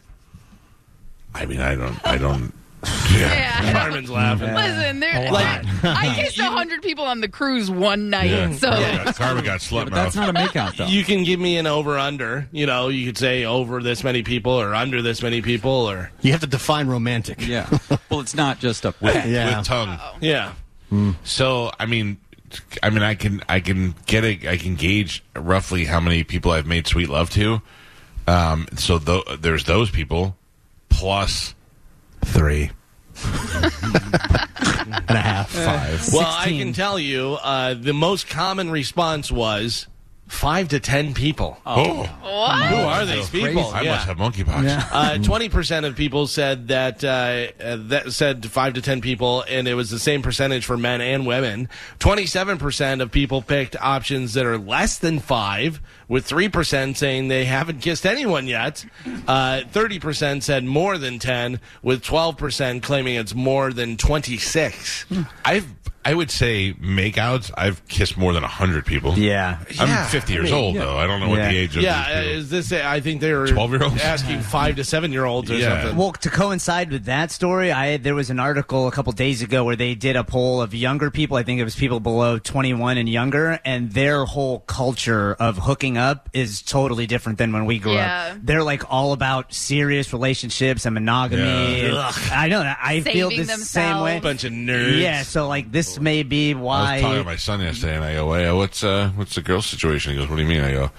I 1.34 1.45
mean, 1.45 1.62
I 1.62 1.76
don't, 1.76 2.05
I 2.05 2.18
don't. 2.18 2.53
Yeah. 3.11 3.73
Carmen's 3.73 4.09
laughing. 4.09 4.53
Listen, 4.53 4.99
there, 5.01 5.32
Like- 5.32 5.65
I 5.84 6.13
kissed 6.15 6.39
a 6.39 6.45
hundred 6.49 6.82
people 6.82 7.03
on 7.03 7.19
the 7.21 7.27
cruise 7.27 7.69
one 7.69 8.09
night. 8.09 8.32
Yeah. 8.32 8.51
So 8.53 8.69
Carmen 8.71 9.03
got, 9.05 9.15
Carmen 9.15 9.43
got 9.43 9.59
slut 9.59 9.84
But 9.86 9.93
that's 9.93 10.15
not 10.15 10.29
a 10.29 10.34
makeout, 10.34 10.77
though. 10.77 10.86
You 10.88 11.03
can 11.03 11.23
give 11.23 11.39
me 11.39 11.57
an 11.57 11.67
over 11.67 11.97
under. 11.99 12.47
You 12.51 12.65
know, 12.65 12.88
you 12.88 13.05
could 13.05 13.17
say 13.17 13.43
over 13.45 13.84
this 13.84 14.03
many 14.03 14.23
people 14.23 14.53
or 14.53 14.73
under 14.73 15.01
this 15.01 15.21
many 15.21 15.41
people 15.41 15.71
or 15.71 16.09
You 16.21 16.32
have 16.32 16.41
to 16.41 16.47
define 16.47 16.88
romantic. 16.88 17.45
yeah. 17.45 17.69
Well, 18.09 18.21
it's 18.21 18.36
not 18.36 18.59
just 18.59 18.86
a. 18.86 18.93
with, 19.01 19.25
Yeah. 19.25 19.57
with 19.57 19.67
tongue. 19.67 19.99
yeah. 20.21 20.53
So 21.23 21.71
I 21.79 21.86
mean, 21.86 22.17
I 22.84 22.89
mean, 22.89 23.03
I 23.03 23.15
can 23.15 23.43
I 23.47 23.59
can 23.59 23.93
get 24.05 24.23
a 24.23 24.49
I 24.49 24.57
can 24.57 24.75
gauge 24.75 25.23
roughly 25.36 25.86
how 25.86 25.99
many 25.99 26.23
people 26.23 26.51
I've 26.51 26.65
made 26.67 26.88
sweet 26.88 27.09
love 27.09 27.29
to. 27.32 27.61
Um, 28.27 28.67
so 28.77 28.97
tho- 28.97 29.23
there's 29.39 29.63
those 29.65 29.89
people 29.89 30.36
plus 30.89 31.55
Three. 32.26 32.72
and 33.24 35.09
a 35.09 35.22
half. 35.22 35.49
five. 35.51 36.09
Well, 36.13 36.26
I 36.28 36.45
16. 36.45 36.59
can 36.59 36.74
tell 36.74 36.97
you 36.99 37.38
uh, 37.41 37.74
the 37.76 37.93
most 37.93 38.28
common 38.30 38.69
response 38.72 39.32
was 39.32 39.88
five 40.28 40.69
to 40.69 40.80
ten 40.80 41.13
people. 41.13 41.57
Oh, 41.65 42.03
what? 42.03 42.07
Who 42.69 42.76
are 42.78 43.05
these 43.05 43.30
people? 43.30 43.65
I 43.67 43.82
Yeah. 43.82 43.91
must 43.95 44.07
have 44.07 44.17
monkeypox. 44.17 44.88
Uh, 44.91 45.17
Twenty 45.24 45.49
percent 45.49 45.86
of 45.86 45.95
people 45.95 46.26
said 46.28 46.69
that 46.69 47.03
uh, 47.03 47.47
uh, 47.61 47.78
that 47.89 48.13
said 48.13 48.45
five 48.49 48.74
to 48.76 48.82
ten 48.82 49.01
people, 49.01 49.43
and 49.47 49.67
it 49.67 49.74
was 49.74 49.89
the 49.89 49.99
same 49.99 50.22
percentage 50.22 50.65
for 50.65 50.78
men 50.78 51.01
and 51.01 51.26
women. 51.28 51.67
Twenty-seven 51.99 52.57
percent 52.59 53.01
of 53.01 53.11
people 53.11 53.41
picked 53.41 53.76
options 53.76 54.34
that 54.34 54.45
are 54.45 54.57
less 54.57 54.97
than 54.99 55.19
five, 55.19 55.82
with 56.12 56.26
three 56.26 56.49
percent 56.49 56.97
saying 56.97 57.30
they 57.30 57.45
haven't 57.45 57.80
kissed 57.82 58.05
anyone 58.05 58.45
yet. 58.45 58.86
Uh, 59.28 59.62
Thirty 59.72 59.97
percent 59.97 60.43
said 60.43 60.64
more 60.66 60.97
than 60.97 61.18
ten, 61.20 61.59
with 61.82 62.03
twelve 62.03 62.38
percent 62.38 62.84
claiming 62.84 63.16
it's 63.16 63.34
more 63.34 63.72
than 63.72 63.95
twenty-six. 63.97 65.05
I've 65.45 65.68
I 66.03 66.16
would 66.16 66.32
say 66.32 66.74
makeouts. 66.82 67.51
I've 67.55 67.88
kissed 67.88 68.18
more 68.18 68.34
than 68.34 68.41
hundred 68.41 68.88
people. 68.88 69.14
Yeah. 69.20 69.59
I'm 69.80 69.88
Yeah, 69.88 70.07
50 70.07 70.34
I 70.34 70.36
years 70.36 70.45
mean, 70.51 70.53
old 70.55 70.76
though. 70.76 70.97
I 70.97 71.05
don't 71.05 71.20
know 71.20 71.30
what 71.30 71.36
the 71.36 71.55
age 71.55 71.78
of 71.78 71.84
Yeah, 71.84 72.24
these 72.24 72.38
is 72.38 72.49
this? 72.49 72.72
I 72.72 73.01
think 73.01 73.22
they 73.22 73.32
were 73.32 73.45
12-year-olds? 73.45 74.01
asking 74.01 74.41
five 74.57 74.78
to 74.78 74.84
seven-year-olds 74.84 75.51
or 75.51 75.57
Yeah. 75.57 75.80
something. 75.84 75.97
Well, 75.99 76.14
to 76.14 76.30
coincide 76.32 76.89
with 76.91 77.05
that 77.05 77.30
story, 77.30 77.72
I 77.72 77.97
there 77.97 78.16
was 78.16 78.32
an 78.32 78.39
article 78.39 78.88
a 78.88 78.91
couple 78.91 79.12
days 79.14 79.43
ago 79.43 79.64
where 79.64 79.76
they 79.76 79.93
did 79.93 80.16
a 80.16 80.24
poll 80.24 80.59
of 80.59 80.74
younger 80.74 81.12
people. 81.12 81.38
I 81.38 81.43
think 81.43 81.59
it 81.62 81.66
was 81.66 81.76
people 81.76 81.99
below 81.99 82.39
21 82.39 82.97
and 82.97 83.07
younger, 83.07 83.59
and 83.64 83.91
their 83.91 84.26
whole 84.26 84.62
culture 84.62 85.34
of 85.36 85.59
hooking 85.59 85.99
up 85.99 86.01
is 86.34 86.62
totally 86.62 87.08
different 87.08 87.38
than 87.38 87.52
when 87.54 87.66
we 87.66 87.80
grew 87.80 87.93
Yeah. 87.93 88.32
up. 88.34 88.38
They're 88.43 88.64
like 88.64 88.91
all 88.91 89.14
about 89.14 89.54
serious 89.54 90.12
relationships 90.14 90.86
and 90.86 90.93
monogamy. 90.93 91.41
Yeah. 91.82 91.88
and- 91.88 92.32
I 92.34 92.47
know 92.47 92.60
that. 92.62 92.78
I 92.82 93.02
feel 93.02 93.30
the 93.30 93.43
same 93.45 94.02
way. 94.02 94.20
themselves. 94.20 94.24
bunch 94.24 94.43
of 94.43 94.52
nerds. 94.52 94.99
Yeah, 95.02 95.24
so 95.24 95.47
like 95.47 95.72
this 95.72 95.99
may 95.99 96.24
be 96.24 96.54
why. 96.54 96.80
I 96.89 96.93
was 96.93 97.02
talking 97.02 97.18
to 97.20 97.24
my 97.26 97.36
son 97.36 97.62
yesterday, 97.62 97.95
and 97.95 98.06
I 98.06 98.14
go, 98.16 98.34
"Hey, 98.34 98.52
what's 98.52 98.84
uh, 98.84 99.12
what's 99.16 99.36
the 99.36 99.41
girl 99.41 99.62
situation?" 99.62 100.14
He 100.14 100.18
goes, 100.20 100.30
"What 100.30 100.36
do 100.38 100.41
you 100.41 100.47
mean?" 100.47 100.64
I 100.64 100.72
go, 100.74 100.91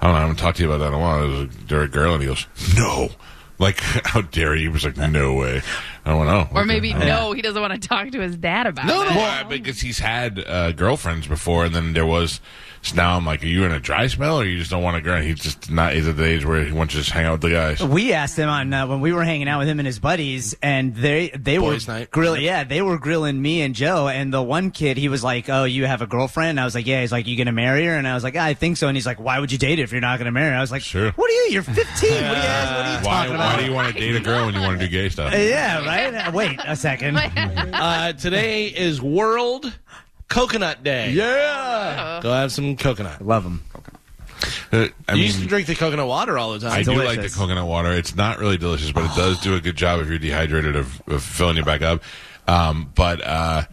"I 0.00 0.06
don't 0.06 0.12
know. 0.14 0.18
I 0.18 0.20
haven't 0.22 0.36
talked 0.36 0.56
to 0.58 0.62
you 0.64 0.70
about 0.72 0.78
that 0.78 0.88
in 0.88 0.94
a 0.94 0.98
while." 0.98 1.42
Is 1.42 1.48
there 1.68 1.82
a 1.82 1.88
girl? 1.88 2.14
And 2.14 2.22
he 2.22 2.28
goes, 2.28 2.46
"No." 2.76 3.10
Like, 3.58 3.78
how 4.04 4.22
dare 4.22 4.54
you? 4.56 4.62
He 4.62 4.68
was 4.68 4.84
like, 4.84 4.96
"No 4.96 5.34
way." 5.34 5.62
I 6.04 6.14
went, 6.14 6.28
"Oh." 6.30 6.48
Or 6.52 6.60
okay." 6.62 6.66
maybe 6.66 6.94
no, 6.94 7.32
he 7.32 7.42
doesn't 7.42 7.60
want 7.62 7.80
to 7.80 7.88
talk 7.88 8.10
to 8.10 8.20
his 8.20 8.36
dad 8.36 8.66
about 8.66 8.86
No, 8.86 9.02
it. 9.02 9.14
no, 9.14 9.20
uh, 9.20 9.44
because 9.44 9.80
he's 9.80 9.98
had 10.00 10.42
uh, 10.44 10.72
girlfriends 10.72 11.26
before, 11.28 11.64
and 11.66 11.74
then 11.74 11.92
there 11.92 12.06
was. 12.06 12.40
So 12.84 12.96
now 12.96 13.16
I'm 13.16 13.24
like, 13.24 13.44
are 13.44 13.46
you 13.46 13.64
in 13.64 13.70
a 13.70 13.78
dry 13.78 14.08
spell, 14.08 14.40
or 14.40 14.44
you 14.44 14.58
just 14.58 14.70
don't 14.72 14.82
want 14.82 14.96
to 14.96 15.00
grind? 15.02 15.24
He's 15.24 15.38
just 15.38 15.70
not. 15.70 15.92
He's 15.94 16.08
at 16.08 16.16
the 16.16 16.24
age 16.24 16.44
where 16.44 16.64
he 16.64 16.72
wants 16.72 16.94
to 16.94 16.98
just 16.98 17.10
hang 17.12 17.26
out 17.26 17.32
with 17.32 17.42
the 17.42 17.50
guys. 17.50 17.80
We 17.80 18.12
asked 18.12 18.36
him 18.36 18.48
on 18.48 18.74
uh, 18.74 18.88
when 18.88 19.00
we 19.00 19.12
were 19.12 19.22
hanging 19.22 19.48
out 19.48 19.60
with 19.60 19.68
him 19.68 19.78
and 19.78 19.86
his 19.86 20.00
buddies, 20.00 20.56
and 20.62 20.92
they 20.96 21.28
they 21.30 21.58
Boys' 21.58 21.86
were 21.86 21.92
night. 21.94 22.10
grilling. 22.10 22.42
Yeah, 22.42 22.64
they 22.64 22.82
were 22.82 22.98
grilling 22.98 23.40
me 23.40 23.62
and 23.62 23.72
Joe. 23.74 24.08
And 24.08 24.32
the 24.34 24.42
one 24.42 24.72
kid, 24.72 24.96
he 24.96 25.08
was 25.08 25.22
like, 25.22 25.48
"Oh, 25.48 25.62
you 25.62 25.86
have 25.86 26.02
a 26.02 26.08
girlfriend?" 26.08 26.50
And 26.50 26.60
I 26.60 26.64
was 26.64 26.74
like, 26.74 26.86
"Yeah." 26.86 27.02
He's 27.02 27.12
like, 27.12 27.28
"You 27.28 27.36
gonna 27.36 27.52
marry 27.52 27.86
her?" 27.86 27.94
And 27.96 28.08
I 28.08 28.14
was 28.14 28.24
like, 28.24 28.34
"I 28.34 28.54
think 28.54 28.76
so." 28.76 28.88
And 28.88 28.96
he's 28.96 29.06
like, 29.06 29.20
"Why 29.20 29.38
would 29.38 29.52
you 29.52 29.58
date 29.58 29.78
her 29.78 29.84
if 29.84 29.92
you're 29.92 30.00
not 30.00 30.18
gonna 30.18 30.32
marry 30.32 30.50
her?" 30.50 30.56
I 30.56 30.60
was 30.60 30.72
like, 30.72 30.82
Sure. 30.82 31.12
What 31.12 31.30
are 31.30 31.34
you? 31.34 31.48
You're 31.52 31.62
15. 31.62 31.76
What 31.76 31.92
are 31.92 32.16
you, 32.16 32.26
ask? 32.26 32.74
what 32.76 32.86
are 32.86 32.92
you 33.00 33.06
Why? 33.06 33.12
talking 33.14 33.34
about?" 33.36 33.52
Why 33.54 33.60
do 33.60 33.64
you 33.68 33.72
want 33.74 33.94
to 33.94 34.00
date 34.00 34.16
a 34.16 34.20
girl 34.20 34.46
when 34.46 34.54
you 34.54 34.60
want 34.60 34.80
to 34.80 34.84
do 34.86 34.90
gay 34.90 35.08
stuff? 35.08 35.32
yeah, 35.36 35.86
right. 35.86 36.12
Uh, 36.14 36.32
wait 36.34 36.58
a 36.64 36.74
second. 36.74 37.16
Uh, 37.82 38.12
today 38.12 38.66
is 38.68 39.00
World 39.02 39.72
Coconut 40.32 40.82
Day. 40.82 41.12
yeah, 41.12 42.20
Go 42.22 42.32
have 42.32 42.50
some 42.52 42.76
coconut. 42.76 43.20
love 43.24 43.44
him. 43.44 43.62
Uh, 44.72 44.88
I 45.08 45.14
you 45.14 45.24
used 45.24 45.40
to 45.40 45.46
drink 45.46 45.66
the 45.66 45.74
coconut 45.74 46.08
water 46.08 46.36
all 46.38 46.52
the 46.52 46.58
time. 46.58 46.72
I 46.72 46.82
do 46.82 46.94
like 46.94 47.20
the 47.20 47.28
coconut 47.28 47.66
water. 47.66 47.92
It's 47.92 48.16
not 48.16 48.38
really 48.38 48.56
delicious, 48.56 48.90
but 48.90 49.04
it 49.04 49.14
does 49.14 49.38
do 49.40 49.54
a 49.54 49.60
good 49.60 49.76
job 49.76 50.00
if 50.00 50.08
you're 50.08 50.18
dehydrated 50.18 50.74
of, 50.74 51.00
of 51.06 51.22
filling 51.22 51.56
you 51.58 51.64
back 51.64 51.82
up. 51.82 52.02
Um, 52.48 52.90
but 52.94 53.20
uh, 53.22 53.64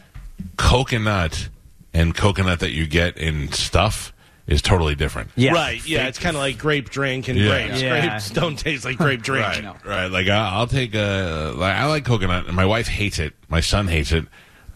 coconut 0.58 1.50
and 1.94 2.14
coconut 2.14 2.60
that 2.60 2.72
you 2.72 2.86
get 2.86 3.18
in 3.18 3.52
stuff 3.52 4.14
is 4.46 4.62
totally 4.62 4.96
different. 4.96 5.30
Yeah, 5.36 5.54
Right, 5.54 5.86
yeah, 5.88 6.08
it's 6.08 6.20
kind 6.20 6.36
of 6.36 6.42
like 6.42 6.58
grape 6.58 6.90
drink 6.90 7.28
and 7.30 7.38
Yeah. 7.40 7.48
grapes. 7.68 7.82
Yeah. 7.82 8.08
Grapes 8.10 8.30
don't 8.32 8.58
taste 8.58 8.84
like 8.86 8.98
grape 8.98 9.22
drink. 9.22 9.46
Right, 9.46 9.86
right. 9.86 10.08
Like 10.08 10.28
I, 10.28 10.50
I'll 10.54 10.68
take 10.68 10.94
a. 10.94 11.54
Like, 11.56 11.76
I 11.76 11.86
like 11.86 12.06
coconut, 12.06 12.48
and 12.48 12.56
my 12.56 12.66
wife 12.66 12.88
hates 12.88 13.18
it. 13.20 13.34
My 13.48 13.62
son 13.62 13.88
hates 13.88 14.12
it, 14.12 14.26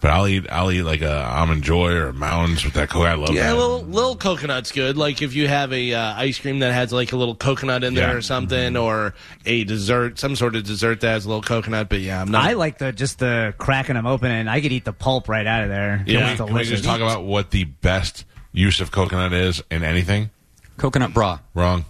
but 0.03 0.11
I'll 0.11 0.27
eat. 0.27 0.45
I'll 0.51 0.69
eat 0.69 0.83
like 0.83 1.01
a 1.01 1.23
almond 1.23 1.63
joy 1.63 1.93
or 1.93 2.11
mounds 2.11 2.65
with 2.65 2.73
that 2.73 2.89
coconut. 2.89 3.11
I 3.13 3.15
love 3.15 3.29
Yeah, 3.33 3.53
that. 3.53 3.57
little 3.57 3.81
little 3.83 4.15
coconut's 4.17 4.73
good. 4.73 4.97
Like 4.97 5.21
if 5.21 5.33
you 5.33 5.47
have 5.47 5.71
a 5.71 5.93
uh, 5.93 6.13
ice 6.15 6.37
cream 6.37 6.59
that 6.59 6.73
has 6.73 6.91
like 6.91 7.13
a 7.13 7.15
little 7.15 7.35
coconut 7.35 7.85
in 7.85 7.93
there 7.93 8.09
Yeah. 8.09 8.13
or 8.17 8.21
something, 8.21 8.75
or 8.75 9.15
a 9.45 9.63
dessert, 9.63 10.19
some 10.19 10.35
sort 10.35 10.55
of 10.57 10.65
dessert 10.65 10.99
that 11.01 11.07
has 11.07 11.23
a 11.25 11.29
little 11.29 11.41
coconut. 11.41 11.87
But 11.87 12.01
yeah, 12.01 12.21
I'm 12.21 12.29
not. 12.29 12.43
I 12.43 12.53
like 12.53 12.77
the 12.79 12.91
just 12.91 13.19
the 13.19 13.53
cracking 13.57 13.95
them 13.95 14.05
open, 14.05 14.29
and 14.29 14.49
I 14.49 14.59
could 14.59 14.73
eat 14.73 14.83
the 14.85 14.93
pulp 14.93 15.29
right 15.29 15.47
out 15.47 15.63
of 15.63 15.69
there. 15.69 16.03
Can, 16.05 16.15
It's 16.17 16.41
we, 16.41 16.45
can 16.47 16.55
we 16.55 16.63
just 16.65 16.83
talk 16.83 16.99
about 16.99 17.23
what 17.23 17.51
the 17.51 17.63
best 17.63 18.25
use 18.51 18.81
of 18.81 18.91
coconut 18.91 19.31
is 19.31 19.63
in 19.71 19.83
anything? 19.83 20.29
Coconut 20.75 21.13
bra. 21.13 21.39
Wrong. 21.53 21.85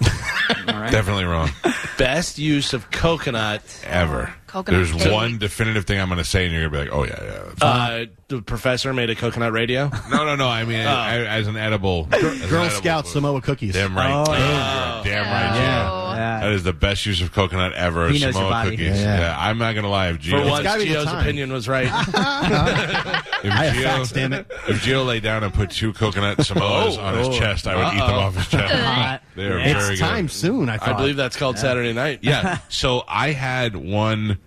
All 0.68 0.80
right. 0.80 0.90
Definitely 0.92 1.24
wrong. 1.24 1.50
Best 1.98 2.38
use 2.38 2.72
of 2.72 2.90
coconut 2.90 3.62
ever. 3.86 4.32
Coconut 4.46 4.86
There's 4.86 5.02
cake. 5.02 5.12
one 5.12 5.38
definitive 5.38 5.84
thing 5.84 6.00
I'm 6.00 6.08
going 6.08 6.18
to 6.18 6.24
say, 6.24 6.44
and 6.44 6.52
you're 6.54 6.68
going 6.70 6.86
to 6.88 6.90
be 6.92 6.96
like, 6.96 6.98
oh, 6.98 7.22
yeah, 7.24 7.52
yeah. 7.60 7.64
Uh, 7.66 8.04
the 8.28 8.40
professor 8.42 8.92
made 8.94 9.10
a 9.10 9.14
coconut 9.14 9.52
radio. 9.52 9.90
no, 10.10 10.24
no, 10.24 10.36
no. 10.36 10.48
I 10.48 10.64
mean, 10.64 10.80
Oh. 10.80 10.88
as, 10.88 11.26
as 11.26 11.46
an 11.48 11.56
edible. 11.56 12.08
as 12.12 12.46
Girl 12.50 12.70
Scout. 12.70 13.06
Samoa 13.06 13.40
cookies. 13.42 13.74
Damn 13.74 13.96
right. 13.96 14.12
Oh, 14.12 14.24
Damn, 14.24 14.34
right. 14.34 15.02
Damn 15.04 15.24
right. 15.26 15.56
Yeah. 15.60 16.07
Yeah. 16.18 16.40
That 16.40 16.52
is 16.52 16.64
the 16.64 16.72
best 16.72 17.06
use 17.06 17.20
of 17.22 17.32
coconut 17.32 17.72
ever. 17.74 18.06
He 18.08 18.14
knows 18.14 18.22
your 18.22 18.32
Samoa 18.32 18.50
body. 18.50 18.70
cookies. 18.72 19.00
Yeah. 19.00 19.20
Yeah. 19.20 19.36
I'm 19.38 19.58
not 19.58 19.72
going 19.72 19.84
to 19.84 19.88
lie. 19.90 20.08
If 20.08 20.16
For 20.16 20.22
Gio, 20.22 20.50
once, 20.50 20.62
gotta 20.64 20.82
be 20.82 20.88
the 20.88 20.94
Gio's 20.96 21.04
time. 21.06 21.20
opinion 21.20 21.52
was 21.52 21.68
right. 21.68 21.84
if 21.86 22.14
I 23.52 23.64
have 23.64 23.82
facts, 23.84 24.12
damn 24.12 24.32
it. 24.32 24.46
If 24.68 24.82
Gio 24.82 25.06
lay 25.06 25.20
down 25.20 25.44
and 25.44 25.52
put 25.54 25.70
two 25.70 25.92
coconut 25.92 26.38
Samoas 26.38 26.98
Oh. 26.98 27.00
on 27.00 27.18
his 27.18 27.28
Oh. 27.28 27.38
chest, 27.38 27.66
I 27.66 27.76
would 27.76 27.94
eat 27.94 27.98
them 28.06 28.14
off 28.14 28.34
his 28.36 28.48
chest. 28.48 28.74
They 29.36 29.44
are 29.46 29.58
Yeah. 29.58 29.58
very 29.58 29.62
It's 29.70 29.88
good. 29.90 29.98
time 29.98 30.28
soon. 30.28 30.68
I 30.68 30.74
I 30.74 30.78
thought. 30.78 30.96
believe 30.98 31.16
that's 31.16 31.36
called 31.36 31.58
Saturday 31.58 31.92
night. 31.92 32.20
Yeah. 32.22 32.58
So 32.68 33.04
I 33.08 33.32
had 33.32 33.76
one 33.76 34.38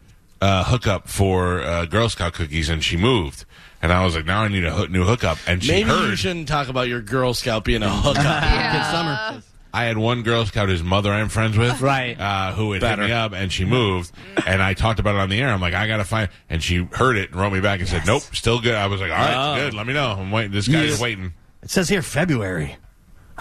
uh, 0.42 0.64
hookup 0.66 1.08
for 1.08 1.62
uh, 1.62 1.86
Girl 1.86 2.10
Scout 2.10 2.34
cookies, 2.34 2.70
and 2.70 2.84
she 2.84 2.98
moved. 2.98 3.46
And 3.82 3.92
I 3.92 4.04
was 4.06 4.16
like, 4.16 4.26
now 4.26 4.42
I 4.44 4.48
need 4.48 4.64
a 4.66 4.72
ho- 4.72 4.86
new 4.86 5.04
hookup. 5.06 5.38
And 5.48 5.64
she 5.64 5.72
Maybe 5.72 5.90
you 5.90 5.96
heard 5.96 6.18
shouldn't 6.20 6.48
talk 6.48 6.68
about 6.68 6.88
your 6.88 7.02
Girl 7.02 7.34
Scout 7.34 7.64
being 7.64 7.82
a 7.84 7.90
hookup. 7.90 8.16
Good 8.16 8.86
summer. 8.92 9.42
I 9.74 9.86
had 9.86 9.98
one 9.98 10.24
Girl 10.24 10.46
Scout 10.46 10.68
whose 10.70 10.84
mother 10.84 11.12
I'm 11.12 11.30
friends 11.30 11.58
with, 11.58 11.80
Right. 11.82 12.20
Uh, 12.20 12.52
who 12.54 12.74
had 12.74 12.82
Better. 12.82 13.02
hit 13.04 13.08
me 13.08 13.14
up, 13.14 13.32
and 13.34 13.52
she 13.52 13.64
moved. 13.66 14.12
And 14.46 14.62
I 14.62 14.74
talked 14.74 15.00
about 15.00 15.16
it 15.16 15.20
on 15.20 15.30
the 15.30 15.40
air. 15.42 15.50
I'm 15.50 15.62
like, 15.62 15.74
I 15.74 15.88
gotta 15.88 16.04
find. 16.04 16.30
And 16.50 16.62
she 16.62 16.84
heard 16.92 17.16
it 17.18 17.32
and 17.32 17.40
wrote 17.40 17.54
me 17.54 17.62
back 17.62 17.80
and 17.80 17.88
said, 17.88 18.04
Nope, 18.06 18.24
still 18.34 18.60
good. 18.60 18.76
I 18.76 18.88
was 18.88 19.00
like, 19.00 19.12
All 19.12 19.18
right, 19.18 19.54
Oh. 19.54 19.56
good. 19.64 19.74
Let 19.74 19.88
me 19.88 19.94
know. 19.94 20.12
I'm 20.12 20.30
waiting. 20.32 20.52
This 20.52 20.68
guy's 20.68 20.90
Yes. 20.92 21.02
waiting. 21.02 21.34
It 21.64 21.70
says 21.70 21.88
here 21.90 22.02
February. 22.02 22.76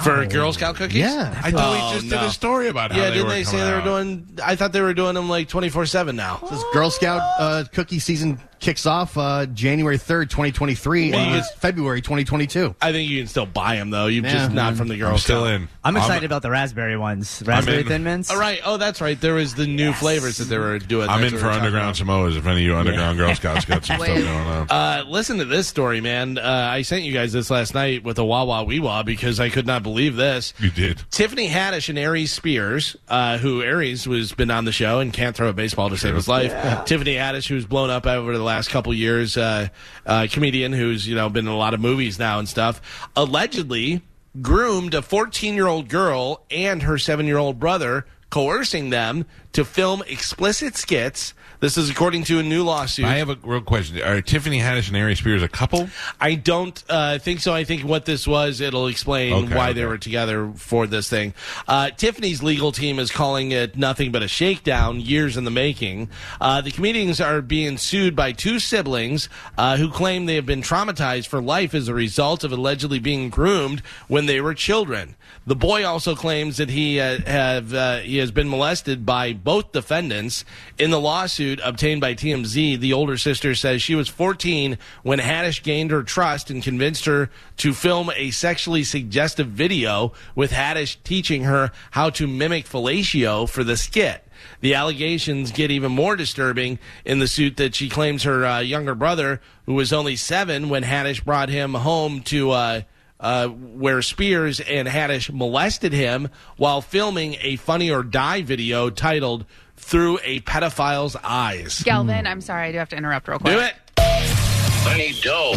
For 0.04 0.24
Girl 0.24 0.50
Scout 0.54 0.76
cookies? 0.76 0.96
Yeah. 1.00 1.38
I 1.44 1.50
thought 1.50 1.76
Oh, 1.78 1.88
we 1.88 1.94
just 2.00 2.10
no. 2.10 2.20
did 2.20 2.26
a 2.28 2.30
story 2.30 2.68
about 2.68 2.90
how 2.92 2.98
Yeah, 2.98 3.04
they 3.10 3.16
didn't 3.16 3.26
were 3.26 3.32
they 3.34 3.44
say 3.44 3.50
coming 3.58 3.66
they 3.66 3.72
were 3.72 3.78
out. 3.80 3.84
doing? 3.84 4.38
I 4.42 4.56
thought 4.56 4.72
they 4.72 4.80
were 4.80 4.94
doing 4.94 5.14
them 5.14 5.28
like 5.28 5.48
twenty 5.48 5.68
four 5.68 5.84
seven 5.84 6.16
now. 6.16 6.38
This 6.50 6.62
Girl 6.72 6.88
Scout 6.90 7.20
uh, 7.38 7.64
cookie 7.70 7.98
season 7.98 8.40
kicks 8.60 8.86
off 8.86 9.16
uh, 9.18 9.46
January 9.46 9.96
3rd, 9.98 10.30
2023, 10.30 11.12
and 11.12 11.14
What? 11.30 11.38
it's 11.38 11.50
February 11.54 12.00
2022. 12.02 12.74
I 12.80 12.92
think 12.92 13.08
you 13.10 13.18
can 13.18 13.26
still 13.26 13.46
buy 13.46 13.76
them 13.76 13.90
though. 13.90 14.06
You 14.06 14.22
Yeah. 14.22 14.32
just 14.32 14.52
not 14.52 14.76
from 14.76 14.88
the 14.88 14.96
Girl 14.96 15.12
I'm 15.12 15.18
still 15.18 15.46
in. 15.46 15.68
I'm 15.82 15.96
excited 15.96 16.24
about 16.26 16.42
the 16.42 16.50
raspberry 16.50 16.96
ones. 16.96 17.42
Raspberry. 17.44 17.82
Thin 17.84 18.04
Mints. 18.04 18.30
All 18.30 18.38
right. 18.38 18.60
Oh, 18.64 18.76
that's 18.76 19.00
right. 19.00 19.18
There 19.20 19.34
was 19.34 19.54
the 19.54 19.66
new 19.66 19.92
flavors 19.94 20.36
that 20.36 20.44
they 20.44 20.58
were 20.58 20.78
doing. 20.78 21.08
I'm 21.08 21.24
in 21.24 21.38
for 21.38 21.46
underground 21.46 21.96
Samoas. 21.96 22.36
If 22.36 22.46
any 22.46 22.60
of 22.60 22.62
you 22.66 22.76
underground 22.76 23.16
Girl 23.18 23.34
Scouts 23.34 23.64
got 23.64 23.84
some 23.84 23.96
stuff 24.00 24.06
going 24.06 24.26
on. 24.28 24.66
Uh, 24.70 25.04
listen 25.08 25.38
to 25.38 25.44
this 25.46 25.66
story, 25.66 26.00
man. 26.02 26.36
Uh, 26.38 26.42
I 26.70 26.82
sent 26.82 27.04
you 27.04 27.12
guys 27.14 27.32
this 27.32 27.50
last 27.50 27.74
night 27.74 28.04
with 28.04 28.18
a 28.18 28.24
wah 28.24 28.44
wah 28.44 28.62
wee 28.62 28.78
wah 28.80 29.02
because 29.02 29.40
I 29.40 29.48
could 29.48 29.66
not 29.66 29.82
believe 29.82 30.16
this. 30.16 30.52
You 30.58 30.70
did. 30.70 31.02
Tiffany 31.10 31.48
Haddish 31.48 31.88
and 31.88 31.98
Aries 31.98 32.32
Spears, 32.32 32.94
uh, 33.08 33.38
who 33.38 33.62
Aries 33.62 34.06
was 34.06 34.32
been 34.32 34.50
on 34.50 34.66
the 34.66 34.72
show 34.72 35.00
and 35.00 35.12
can't 35.12 35.34
throw 35.34 35.48
a 35.48 35.52
baseball 35.54 35.88
to 35.88 35.96
save 35.96 36.14
his 36.14 36.28
life. 36.28 36.52
Tiffany 36.84 37.14
Haddish, 37.14 37.48
who's 37.48 37.64
blown 37.64 37.88
up 37.88 38.06
over 38.06 38.36
the 38.36 38.44
last 38.50 38.70
couple 38.70 38.92
years, 38.92 39.36
uh, 39.36 39.68
uh, 40.04 40.26
comedian 40.30 40.72
who's 40.72 41.06
you 41.06 41.14
know 41.14 41.28
been 41.28 41.46
in 41.46 41.52
a 41.52 41.56
lot 41.56 41.72
of 41.72 41.80
movies 41.80 42.18
now 42.18 42.38
and 42.38 42.48
stuff, 42.48 43.06
allegedly 43.14 44.02
groomed 44.42 44.94
a 44.94 45.02
14 45.02 45.54
year 45.54 45.66
old 45.66 45.88
girl 45.88 46.44
and 46.50 46.82
her 46.82 46.98
seven 46.98 47.26
year 47.26 47.38
old 47.38 47.58
brother, 47.60 48.06
coercing 48.28 48.90
them 48.90 49.24
to 49.52 49.64
film 49.64 50.02
explicit 50.08 50.76
skits. 50.76 51.32
This 51.60 51.76
is 51.76 51.90
according 51.90 52.24
to 52.24 52.38
a 52.38 52.42
new 52.42 52.64
lawsuit. 52.64 53.04
I 53.04 53.16
have 53.16 53.28
a 53.28 53.36
real 53.42 53.60
question. 53.60 54.00
Are 54.00 54.22
Tiffany 54.22 54.60
Haddish 54.60 54.88
and 54.88 54.96
Aries 54.96 55.18
Spears 55.18 55.42
a 55.42 55.48
couple? 55.48 55.90
I 56.18 56.34
don't 56.34 56.82
uh, 56.88 57.18
think 57.18 57.40
so. 57.40 57.52
I 57.52 57.64
think 57.64 57.84
what 57.84 58.06
this 58.06 58.26
was, 58.26 58.62
it'll 58.62 58.86
explain 58.86 59.44
Okay, 59.44 59.54
why 59.54 59.64
okay. 59.66 59.72
they 59.74 59.84
were 59.84 59.98
together 59.98 60.50
for 60.56 60.86
this 60.86 61.10
thing. 61.10 61.34
Uh, 61.68 61.90
Tiffany's 61.90 62.42
legal 62.42 62.72
team 62.72 62.98
is 62.98 63.10
calling 63.10 63.52
it 63.52 63.76
nothing 63.76 64.10
but 64.10 64.22
a 64.22 64.28
shakedown, 64.28 65.00
years 65.00 65.36
in 65.36 65.44
the 65.44 65.50
making. 65.50 66.08
Uh, 66.40 66.62
the 66.62 66.70
comedians 66.70 67.20
are 67.20 67.42
being 67.42 67.76
sued 67.76 68.16
by 68.16 68.32
two 68.32 68.58
siblings 68.58 69.28
uh, 69.58 69.76
who 69.76 69.90
claim 69.90 70.24
they 70.24 70.36
have 70.36 70.46
been 70.46 70.62
traumatized 70.62 71.26
for 71.26 71.42
life 71.42 71.74
as 71.74 71.88
a 71.88 71.94
result 71.94 72.42
of 72.42 72.52
allegedly 72.52 72.98
being 72.98 73.28
groomed 73.28 73.80
when 74.08 74.24
they 74.24 74.40
were 74.40 74.54
children. 74.54 75.14
The 75.46 75.56
boy 75.56 75.84
also 75.86 76.14
claims 76.14 76.58
that 76.58 76.70
he 76.70 77.00
uh, 77.00 77.18
have 77.26 77.74
uh, 77.74 77.98
he 77.98 78.18
has 78.18 78.30
been 78.30 78.48
molested 78.48 79.04
by 79.04 79.32
both 79.32 79.72
defendants. 79.72 80.44
In 80.78 80.90
the 80.90 81.00
lawsuit 81.00 81.49
obtained 81.62 82.00
by 82.00 82.14
TMZ, 82.14 82.78
the 82.78 82.92
older 82.92 83.16
sister 83.16 83.54
says 83.54 83.82
she 83.82 83.94
was 83.94 84.08
14 84.08 84.78
when 85.02 85.18
Haddish 85.18 85.62
gained 85.62 85.90
her 85.90 86.02
trust 86.02 86.50
and 86.50 86.62
convinced 86.62 87.06
her 87.06 87.30
to 87.56 87.72
film 87.72 88.10
a 88.14 88.30
sexually 88.30 88.84
suggestive 88.84 89.48
video 89.48 90.12
with 90.34 90.52
Haddish 90.52 90.98
teaching 91.02 91.44
her 91.44 91.72
how 91.92 92.10
to 92.10 92.28
mimic 92.28 92.66
fellatio 92.66 93.48
for 93.48 93.64
the 93.64 93.76
skit. 93.76 94.24
The 94.60 94.74
allegations 94.74 95.50
get 95.50 95.70
even 95.70 95.92
more 95.92 96.16
disturbing 96.16 96.78
in 97.04 97.18
the 97.18 97.28
suit 97.28 97.56
that 97.56 97.74
she 97.74 97.88
claims 97.88 98.22
her 98.22 98.44
uh, 98.44 98.60
younger 98.60 98.94
brother, 98.94 99.40
who 99.66 99.74
was 99.74 99.92
only 99.92 100.16
seven 100.16 100.68
when 100.68 100.82
Haddish 100.82 101.24
brought 101.24 101.48
him 101.48 101.74
home 101.74 102.22
to 102.24 102.50
uh, 102.50 102.82
uh, 103.20 103.48
where 103.48 104.02
Spears 104.02 104.60
and 104.60 104.88
Haddish 104.88 105.32
molested 105.32 105.92
him 105.92 106.28
while 106.56 106.80
filming 106.80 107.36
a 107.42 107.56
Funny 107.56 107.90
or 107.90 108.02
Die 108.02 108.42
video 108.42 108.90
titled 108.90 109.44
"Through 109.80 110.18
a 110.22 110.40
Pedophile's 110.40 111.16
Eyes." 111.16 111.82
Galvin, 111.84 112.26
I'm 112.26 112.40
sorry, 112.40 112.68
I 112.68 112.72
do 112.72 112.78
have 112.78 112.88
to 112.90 112.96
interrupt 112.96 113.28
real 113.28 113.38
quick. 113.38 113.54
Do 113.54 113.60
it. 113.60 113.74
I 113.98 114.94
need 114.96 115.20
dough. 115.22 115.54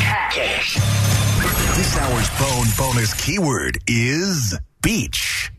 Cash. 0.00 0.74
This 1.76 1.96
hour's 1.96 2.30
bone 2.38 2.66
bonus 2.76 3.14
keyword 3.14 3.78
is 3.86 4.58
beach. 4.82 5.50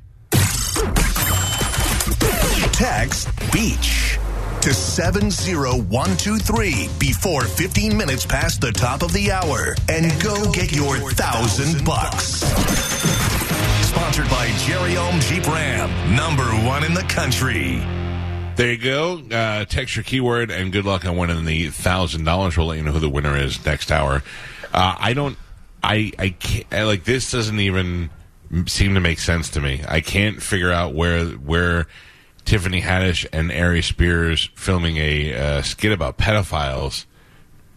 Text 2.72 3.28
beach 3.52 4.18
to 4.62 4.74
70123 4.74 6.88
before 7.00 7.42
15 7.44 7.98
minutes 7.98 8.26
past 8.26 8.62
the 8.62 8.72
top 8.72 9.02
of 9.04 9.12
the 9.12 9.30
hour 9.32 9.76
and, 9.90 10.06
go, 10.24 10.50
get, 10.52 10.72
your 10.72 10.98
thousand 11.12 11.84
bucks. 11.84 12.44
Sponsored 13.94 14.28
by 14.28 14.48
Jerry 14.58 14.98
Ulm 14.98 15.20
Jeep 15.20 15.46
Ram, 15.48 16.16
number 16.16 16.44
one 16.68 16.84
in 16.84 16.96
the 16.96 17.04
country. 17.04 17.78
There 18.56 18.72
you 18.72 18.78
go. 18.80 19.22
Uh, 19.32 19.66
text 19.66 19.96
your 19.96 20.02
keyword 20.02 20.50
and 20.50 20.72
good 20.72 20.84
luck 20.84 21.06
on 21.06 21.16
winning 21.16 21.46
the 21.46 21.68
thousand 21.70 22.24
dollars. 22.24 22.58
We'll 22.58 22.66
let 22.66 22.80
you 22.80 22.84
know 22.84 22.92
who 22.92 23.00
the 23.00 23.08
winner 23.08 23.38
is 23.38 23.64
next 23.64 23.92
hour. 23.92 24.24
Uh, 24.74 24.96
I 24.98 25.14
don't. 25.14 25.38
I 25.84 26.12
I 26.18 26.30
can't. 26.30 26.66
I, 26.72 26.84
like 26.86 27.04
this 27.04 27.32
doesn't 27.32 27.60
even 27.60 28.10
seem 28.66 28.96
to 28.96 29.00
make 29.00 29.20
sense 29.20 29.50
to 29.52 29.62
me. 29.62 29.84
I 29.88 30.02
can't 30.02 30.42
figure 30.42 30.72
out 30.72 30.96
where 30.96 31.26
where 31.26 31.86
Tiffany 32.46 32.82
Haddish 32.82 33.28
and 33.32 33.52
Aries 33.52 33.86
Spears 33.86 34.50
filming 34.56 34.98
a 34.98 35.34
uh, 35.36 35.62
skit 35.62 35.92
about 35.92 36.18
pedophiles 36.18 37.06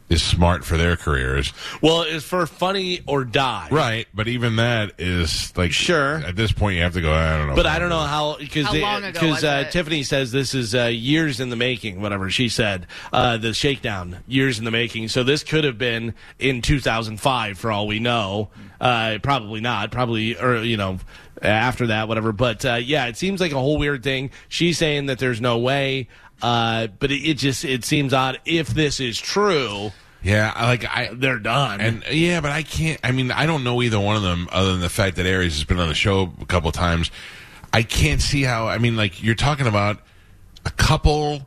is 0.08 0.22
smart 0.22 0.64
for 0.64 0.76
their 0.76 0.96
careers. 0.96 1.52
Well, 1.82 2.02
it's 2.02 2.24
for 2.24 2.46
Funny 2.46 3.00
or 3.06 3.24
Die. 3.24 3.68
Right, 3.70 4.06
but 4.14 4.28
even 4.28 4.56
that 4.56 4.92
is 4.98 5.56
like 5.56 5.72
Sure. 5.72 6.16
At 6.18 6.36
this 6.36 6.52
point, 6.52 6.76
you 6.76 6.82
have 6.82 6.94
to 6.94 7.00
go. 7.00 7.12
I 7.12 7.36
don't 7.36 7.48
know. 7.48 7.56
But 7.56 7.66
I 7.66 7.78
don't 7.78 7.90
know 7.90 8.00
how 8.00 8.36
because 8.38 8.66
How 8.66 8.74
long 8.74 9.04
ago 9.04 9.20
because 9.20 9.44
uh. 9.44 9.64
Tiffany 9.70 10.02
says 10.02 10.32
this 10.32 10.54
is 10.54 10.74
uh, 10.74 10.84
years 10.84 11.40
in 11.40 11.50
the 11.50 11.56
making. 11.56 12.00
Whatever 12.00 12.30
she 12.30 12.48
said, 12.48 12.86
uh, 13.12 13.36
the 13.36 13.52
shakedown 13.52 14.18
years 14.26 14.58
in 14.58 14.64
the 14.64 14.70
making. 14.70 15.08
So 15.08 15.22
this 15.24 15.42
could 15.42 15.64
have 15.64 15.78
been 15.78 16.14
in 16.38 16.62
2005 16.62 17.58
for 17.58 17.70
all 17.72 17.86
we 17.86 17.98
know. 17.98 18.50
Uh, 18.80 19.18
probably 19.22 19.60
not. 19.60 19.90
Probably 19.90 20.38
or 20.38 20.58
you 20.62 20.76
know 20.76 20.98
after 21.42 21.88
that, 21.88 22.08
whatever. 22.08 22.32
But 22.32 22.64
uh, 22.64 22.74
yeah, 22.74 23.06
it 23.06 23.16
seems 23.16 23.40
like 23.40 23.52
a 23.52 23.58
whole 23.58 23.78
weird 23.78 24.02
thing. 24.02 24.30
She's 24.48 24.78
saying 24.78 25.06
that 25.06 25.18
there's 25.18 25.40
no 25.40 25.58
way. 25.58 26.08
Uh, 26.42 26.88
but 26.98 27.10
it, 27.10 27.22
it 27.22 27.34
just 27.38 27.64
it 27.64 27.84
seems 27.84 28.12
odd 28.12 28.40
if 28.44 28.68
this 28.68 29.00
is 29.00 29.18
true. 29.18 29.92
Yeah, 30.22 30.52
like 30.60 30.84
I 30.84 31.10
They're 31.12 31.38
done. 31.38 31.80
And 31.80 32.04
yeah, 32.10 32.40
but 32.40 32.50
I 32.50 32.62
can't. 32.62 33.00
I 33.04 33.12
mean, 33.12 33.30
I 33.30 33.46
don't 33.46 33.64
know 33.64 33.80
either 33.82 34.00
one 34.00 34.16
of 34.16 34.22
them, 34.22 34.48
other 34.50 34.72
than 34.72 34.80
the 34.80 34.88
fact 34.88 35.16
that 35.16 35.26
Aries 35.26 35.54
has 35.54 35.64
been 35.64 35.78
on 35.78 35.88
the 35.88 35.94
show 35.94 36.32
a 36.40 36.46
couple 36.46 36.72
times. 36.72 37.10
I 37.72 37.82
can't 37.82 38.20
see 38.20 38.42
how. 38.42 38.66
I 38.66 38.78
mean, 38.78 38.96
like 38.96 39.22
you're 39.22 39.34
talking 39.34 39.66
about 39.66 40.00
a 40.64 40.70
couple 40.70 41.46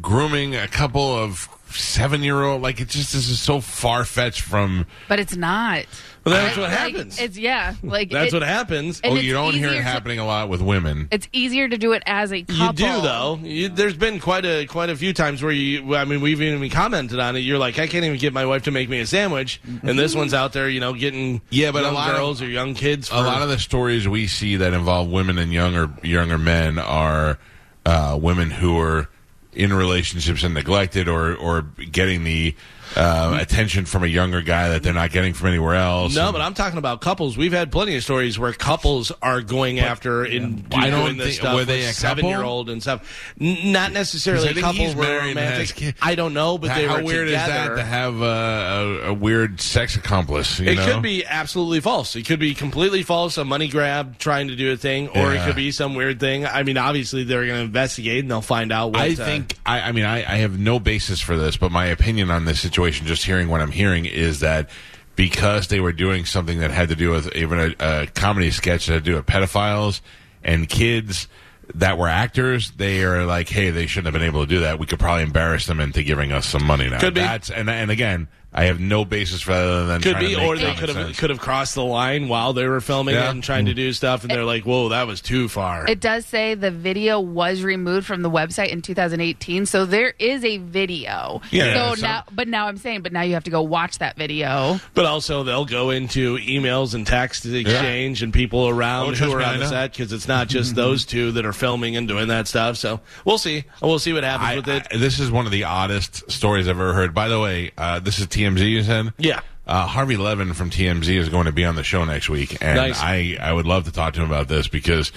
grooming 0.00 0.54
a 0.54 0.68
couple 0.68 1.14
of 1.14 1.48
seven 1.70 2.22
year 2.22 2.42
old. 2.42 2.62
Like 2.62 2.80
it 2.80 2.88
just 2.88 3.12
this 3.12 3.28
is 3.28 3.40
so 3.40 3.60
far 3.60 4.04
fetched 4.04 4.42
from. 4.42 4.86
But 5.08 5.20
it's 5.20 5.36
not. 5.36 5.86
Well, 6.30 6.42
that's 6.44 6.56
what 6.56 6.70
Like, 6.70 6.78
happens. 6.78 7.20
It's 7.20 7.36
yeah, 7.38 7.74
like 7.82 8.10
That's 8.10 8.32
it- 8.32 8.36
what 8.36 8.42
happens. 8.42 9.00
oh, 9.04 9.14
you 9.16 9.32
don't 9.32 9.52
hear 9.54 9.66
easier 9.68 9.70
it 9.72 9.76
to- 9.78 9.82
happening 9.82 10.18
a 10.18 10.26
lot 10.26 10.48
with 10.48 10.60
women. 10.60 11.08
It's 11.10 11.28
easier 11.32 11.68
to 11.68 11.76
do 11.78 11.92
it 11.92 12.02
as 12.06 12.32
a 12.32 12.42
couple. 12.42 12.56
You 12.66 12.72
do 12.72 13.00
though. 13.02 13.38
You, 13.42 13.68
there's 13.68 13.96
been 13.96 14.20
quite 14.20 14.44
a 14.44 14.66
quite 14.66 14.90
a 14.90 14.96
few 14.96 15.12
times 15.12 15.42
where 15.42 15.52
you. 15.52 15.94
I 15.94 16.04
mean, 16.04 16.20
we've 16.20 16.40
even 16.40 16.68
commented 16.70 17.18
on 17.20 17.36
it. 17.36 17.40
You're 17.40 17.58
like, 17.58 17.78
I 17.78 17.86
can't 17.86 18.04
even 18.04 18.18
get 18.18 18.32
my 18.32 18.46
wife 18.46 18.62
to 18.64 18.70
make 18.70 18.88
me 18.88 19.00
a 19.00 19.06
sandwich, 19.06 19.60
and 19.82 19.98
this 19.98 20.14
one's 20.14 20.34
out 20.34 20.52
there, 20.52 20.68
you 20.68 20.80
know, 20.80 20.94
getting 20.94 21.40
Yeah, 21.50 21.70
but 21.72 21.80
a 21.82 21.86
young 21.86 21.94
lot 21.94 22.10
of- 22.10 22.16
girls 22.16 22.42
or 22.42 22.48
young 22.48 22.74
kids. 22.74 23.08
For, 23.08 23.16
a 23.16 23.20
lot 23.20 23.42
of 23.42 23.48
the 23.48 23.58
stories 23.58 24.06
we 24.08 24.26
see 24.26 24.56
that 24.56 24.72
involve 24.72 25.08
women 25.10 25.38
and 25.38 25.52
younger 25.52 25.90
younger 26.02 26.38
men 26.38 26.78
are 26.78 27.38
uh, 27.86 28.18
women 28.20 28.50
who 28.50 28.78
are 28.78 29.08
in 29.52 29.72
relationships 29.72 30.42
and 30.44 30.54
neglected 30.54 31.08
or 31.08 31.34
or 31.34 31.62
getting 31.90 32.22
the 32.24 32.54
uh, 32.96 33.38
attention 33.40 33.84
from 33.84 34.04
a 34.04 34.06
younger 34.06 34.42
guy 34.42 34.70
that 34.70 34.82
they're 34.82 34.92
not 34.92 35.10
getting 35.10 35.32
from 35.34 35.48
anywhere 35.48 35.74
else. 35.74 36.14
No, 36.14 36.26
And- 36.26 36.32
but 36.32 36.40
I'm 36.42 36.54
talking 36.54 36.78
about 36.78 37.00
couples. 37.00 37.36
We've 37.36 37.52
had 37.52 37.70
plenty 37.72 37.96
of 37.96 38.02
stories 38.02 38.38
where 38.38 38.52
couples 38.52 39.12
are 39.22 39.40
going 39.42 39.78
after 39.80 40.24
and 40.24 40.64
I 40.74 40.90
doing 40.90 41.16
this 41.16 41.26
think- 41.26 41.40
stuff 41.40 41.54
were 41.54 41.64
they 41.64 41.78
with 41.80 41.90
a 41.90 41.94
seven 41.94 42.26
year 42.26 42.42
old 42.42 42.70
and 42.70 42.82
stuff. 42.82 43.32
N- 43.40 43.72
not 43.72 43.92
necessarily 43.92 44.48
a 44.48 44.54
couple 44.54 44.94
were 44.94 45.02
married 45.02 45.36
and 45.36 45.38
has 45.38 45.72
romantic. 45.72 45.96
I 46.02 46.14
don't 46.14 46.34
know, 46.34 46.58
but 46.58 46.74
they 46.74 46.86
how 46.86 46.96
were 46.96 47.04
weird 47.04 47.28
together. 47.28 47.52
is 47.52 47.68
that 47.68 47.76
to 47.76 47.84
have 47.84 48.20
a, 48.20 48.24
a, 48.24 49.10
a 49.10 49.14
weird 49.14 49.60
sex 49.60 49.96
accomplice? 49.96 50.58
You 50.58 50.70
it 50.70 50.74
know? 50.76 50.86
could 50.94 51.02
be 51.02 51.24
absolutely 51.24 51.80
false. 51.80 52.16
It 52.16 52.26
could 52.26 52.40
be 52.40 52.54
completely 52.54 53.02
false, 53.02 53.38
a 53.38 53.44
money 53.44 53.68
grab 53.68 54.18
trying 54.18 54.48
to 54.48 54.56
do 54.56 54.72
a 54.72 54.76
thing, 54.76 55.08
or 55.08 55.34
it 55.34 55.44
could 55.44 55.56
be 55.56 55.70
some 55.70 55.94
weird 55.94 56.20
thing. 56.20 56.46
I 56.46 56.62
mean, 56.62 56.76
obviously 56.76 57.24
they're 57.24 57.46
going 57.46 57.58
to 57.58 57.64
investigate 57.64 58.20
and 58.20 58.30
they'll 58.30 58.40
find 58.40 58.72
out 58.72 58.92
what. 58.92 59.00
I 59.00 59.10
uh, 59.12 59.14
think 59.14 59.56
I, 59.64 59.80
I 59.80 59.92
mean 59.92 60.04
I, 60.04 60.18
I 60.18 60.36
have 60.38 60.58
no 60.58 60.80
basis 60.80 61.20
for 61.20 61.36
this, 61.36 61.56
but 61.56 61.70
my 61.70 61.86
opinion 61.86 62.30
on 62.30 62.44
this 62.44 62.60
situation, 62.60 62.79
just 62.88 63.24
hearing 63.24 63.48
what 63.48 63.60
I'm 63.60 63.70
hearing, 63.70 64.06
is 64.06 64.40
that 64.40 64.70
because 65.16 65.68
they 65.68 65.80
were 65.80 65.92
doing 65.92 66.24
something 66.24 66.60
that 66.60 66.70
had 66.70 66.88
to 66.88 66.96
do 66.96 67.10
with 67.10 67.34
even 67.36 67.74
a, 67.78 68.02
a 68.02 68.06
comedy 68.06 68.50
sketch 68.50 68.86
that 68.86 68.94
had 68.94 69.04
to 69.04 69.10
do 69.10 69.16
with 69.16 69.26
pedophiles 69.26 70.00
and 70.42 70.68
kids 70.68 71.28
that 71.74 71.98
were 71.98 72.08
actors, 72.08 72.70
they 72.72 73.04
are 73.04 73.24
like, 73.24 73.48
hey, 73.48 73.70
they 73.70 73.86
shouldn't 73.86 74.06
have 74.06 74.20
been 74.20 74.26
able 74.26 74.40
to 74.40 74.48
do 74.48 74.60
that. 74.60 74.78
We 74.78 74.86
could 74.86 74.98
probably 74.98 75.22
embarrass 75.22 75.66
them 75.66 75.80
into 75.80 76.02
giving 76.02 76.32
us 76.32 76.46
some 76.46 76.64
money 76.64 76.88
now. 76.88 77.00
Could 77.00 77.14
be. 77.14 77.20
That's 77.20 77.50
and 77.50 77.68
and 77.68 77.90
again, 77.90 78.28
I 78.52 78.64
have 78.64 78.80
no 78.80 79.04
basis 79.04 79.40
for 79.42 79.52
that 79.52 79.64
other 79.64 79.86
than 79.86 80.00
could 80.02 80.12
trying 80.12 80.24
be, 80.26 80.34
to 80.34 80.40
make 80.40 80.46
or 80.48 80.56
they 80.58 80.74
could 80.74 80.88
have 80.88 80.96
sense. 81.06 81.18
could 81.20 81.30
have 81.30 81.38
crossed 81.38 81.76
the 81.76 81.84
line 81.84 82.26
while 82.28 82.52
they 82.52 82.66
were 82.66 82.80
filming 82.80 83.14
Yeah. 83.14 83.28
it 83.28 83.30
and 83.30 83.44
trying 83.44 83.66
to 83.66 83.74
do 83.74 83.92
stuff, 83.92 84.22
and 84.22 84.30
they're 84.30 84.44
like, 84.44 84.64
"Whoa, 84.64 84.88
that 84.88 85.06
was 85.06 85.20
too 85.20 85.48
far." 85.48 85.88
It 85.88 86.00
does 86.00 86.26
say 86.26 86.54
the 86.54 86.72
video 86.72 87.20
was 87.20 87.62
removed 87.62 88.06
from 88.06 88.22
the 88.22 88.30
website 88.30 88.70
in 88.70 88.82
2018, 88.82 89.66
so 89.66 89.84
there 89.86 90.14
is 90.18 90.44
a 90.44 90.56
video. 90.58 91.40
Yeah, 91.52 91.90
So 91.90 91.94
so- 91.94 92.02
now, 92.06 92.24
but 92.32 92.48
now 92.48 92.66
I'm 92.66 92.76
saying, 92.76 93.02
but 93.02 93.12
now 93.12 93.22
you 93.22 93.34
have 93.34 93.44
to 93.44 93.50
go 93.50 93.62
watch 93.62 93.98
that 93.98 94.16
video. 94.16 94.80
But 94.94 95.04
also, 95.06 95.44
they'll 95.44 95.64
go 95.64 95.90
into 95.90 96.36
emails 96.38 96.94
and 96.94 97.06
text 97.06 97.46
exchange 97.46 98.22
and 98.22 98.32
people 98.32 98.68
around 98.68 99.10
Oh, 99.10 99.14
who 99.26 99.32
are 99.32 99.38
me, 99.38 99.44
I 99.44 99.52
on 99.54 99.60
the 99.60 99.68
set 99.68 99.92
because 99.92 100.12
it's 100.12 100.26
not 100.26 100.48
just 100.48 100.74
those 100.74 101.04
two 101.04 101.30
that 101.32 101.46
are 101.46 101.52
filming 101.52 101.94
and 101.96 102.08
doing 102.08 102.28
that 102.28 102.48
stuff. 102.48 102.76
So 102.78 103.00
we'll 103.24 103.38
see. 103.38 103.64
We'll 103.80 103.98
see 104.00 104.12
what 104.12 104.24
happens 104.24 104.48
I, 104.50 104.56
with 104.56 104.68
it. 104.68 104.86
I- 104.92 104.96
this 104.96 105.20
is 105.20 105.30
one 105.30 105.46
of 105.46 105.52
the 105.52 105.64
oddest 105.64 106.30
stories 106.32 106.66
I've 106.66 106.76
ever 106.80 106.94
heard. 106.94 107.14
By 107.14 107.28
the 107.28 107.38
way, 107.38 107.70
uh, 107.78 108.00
this 108.00 108.18
is 108.18 108.26
TMZ. 108.40 108.68
You 108.70 108.82
said, 108.82 109.12
Yeah. 109.18 109.40
Uh, 109.66 109.86
Harvey 109.86 110.16
Levin 110.16 110.52
from 110.54 110.70
TMZ 110.70 111.08
is 111.16 111.28
going 111.28 111.46
to 111.46 111.52
be 111.52 111.64
on 111.64 111.76
the 111.76 111.84
show 111.84 112.04
next 112.04 112.28
week, 112.28 112.56
and 112.60 112.76
Nice. 112.76 112.98
I 113.00 113.36
I 113.40 113.52
would 113.52 113.66
love 113.66 113.84
to 113.84 113.92
talk 113.92 114.14
to 114.14 114.20
him 114.20 114.26
about 114.26 114.48
this 114.48 114.66
because 114.68 115.12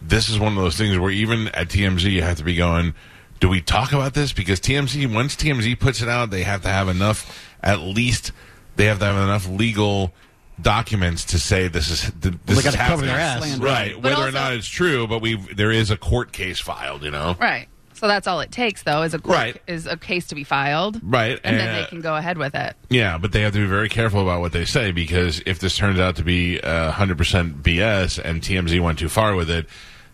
this 0.00 0.28
is 0.28 0.38
one 0.38 0.56
of 0.56 0.62
those 0.62 0.76
things 0.76 0.96
where 0.98 1.10
even 1.10 1.48
at 1.48 1.68
TMZ 1.68 2.02
you 2.10 2.22
have 2.22 2.36
to 2.38 2.44
be 2.44 2.54
going. 2.54 2.94
Do 3.40 3.48
we 3.50 3.60
talk 3.60 3.92
about 3.92 4.14
this? 4.14 4.32
Because 4.32 4.60
TMZ, 4.60 5.12
once 5.12 5.36
TMZ 5.36 5.78
puts 5.78 6.00
it 6.00 6.08
out, 6.08 6.30
they 6.30 6.42
have 6.44 6.62
to 6.62 6.68
have 6.68 6.88
enough, 6.88 7.46
at 7.62 7.80
least, 7.80 8.32
they 8.76 8.86
have 8.86 8.98
to 9.00 9.04
have 9.04 9.16
enough 9.16 9.46
legal 9.46 10.14
documents 10.62 11.24
to 11.26 11.38
say 11.38 11.68
this 11.68 11.90
is 11.90 12.00
th- 12.22 12.34
this 12.46 12.62
They 12.62 12.68
is 12.70 12.74
happening. 12.74 13.06
their 13.08 13.18
ass. 13.18 13.58
right? 13.58 13.92
But 13.94 14.02
Whether 14.16 14.28
or 14.28 14.32
not 14.32 14.54
it's 14.54 14.66
true, 14.66 15.06
but 15.06 15.20
we 15.20 15.34
there 15.54 15.70
is 15.70 15.90
a 15.90 15.96
court 15.98 16.32
case 16.32 16.58
filed. 16.60 17.02
You 17.02 17.10
know, 17.10 17.36
Right. 17.38 17.68
So 17.96 18.06
that's 18.08 18.26
all 18.26 18.40
it 18.40 18.52
takes, 18.52 18.82
though, 18.82 19.02
is 19.02 19.14
a 19.14 19.18
court, 19.18 19.36
Right. 19.36 19.62
is 19.66 19.86
a 19.86 19.96
case 19.96 20.26
to 20.28 20.34
be 20.34 20.44
filed, 20.44 21.00
right? 21.02 21.40
and 21.42 21.58
then 21.58 21.68
Uh, 21.74 21.78
they 21.80 21.86
can 21.86 22.00
go 22.02 22.14
ahead 22.14 22.36
with 22.38 22.54
it. 22.54 22.76
Yeah, 22.90 23.16
but 23.18 23.32
they 23.32 23.40
have 23.40 23.54
to 23.54 23.58
be 23.58 23.66
very 23.66 23.88
careful 23.88 24.20
about 24.20 24.40
what 24.40 24.52
they 24.52 24.64
say 24.66 24.92
because 24.92 25.40
if 25.46 25.58
this 25.60 25.76
turns 25.76 25.98
out 25.98 26.16
to 26.16 26.22
be 26.22 26.60
uh, 26.60 26.92
100% 26.92 27.62
BS 27.62 28.18
and 28.22 28.42
TMZ 28.42 28.78
went 28.80 28.98
too 28.98 29.08
far 29.08 29.34
with 29.34 29.48
it, 29.50 29.66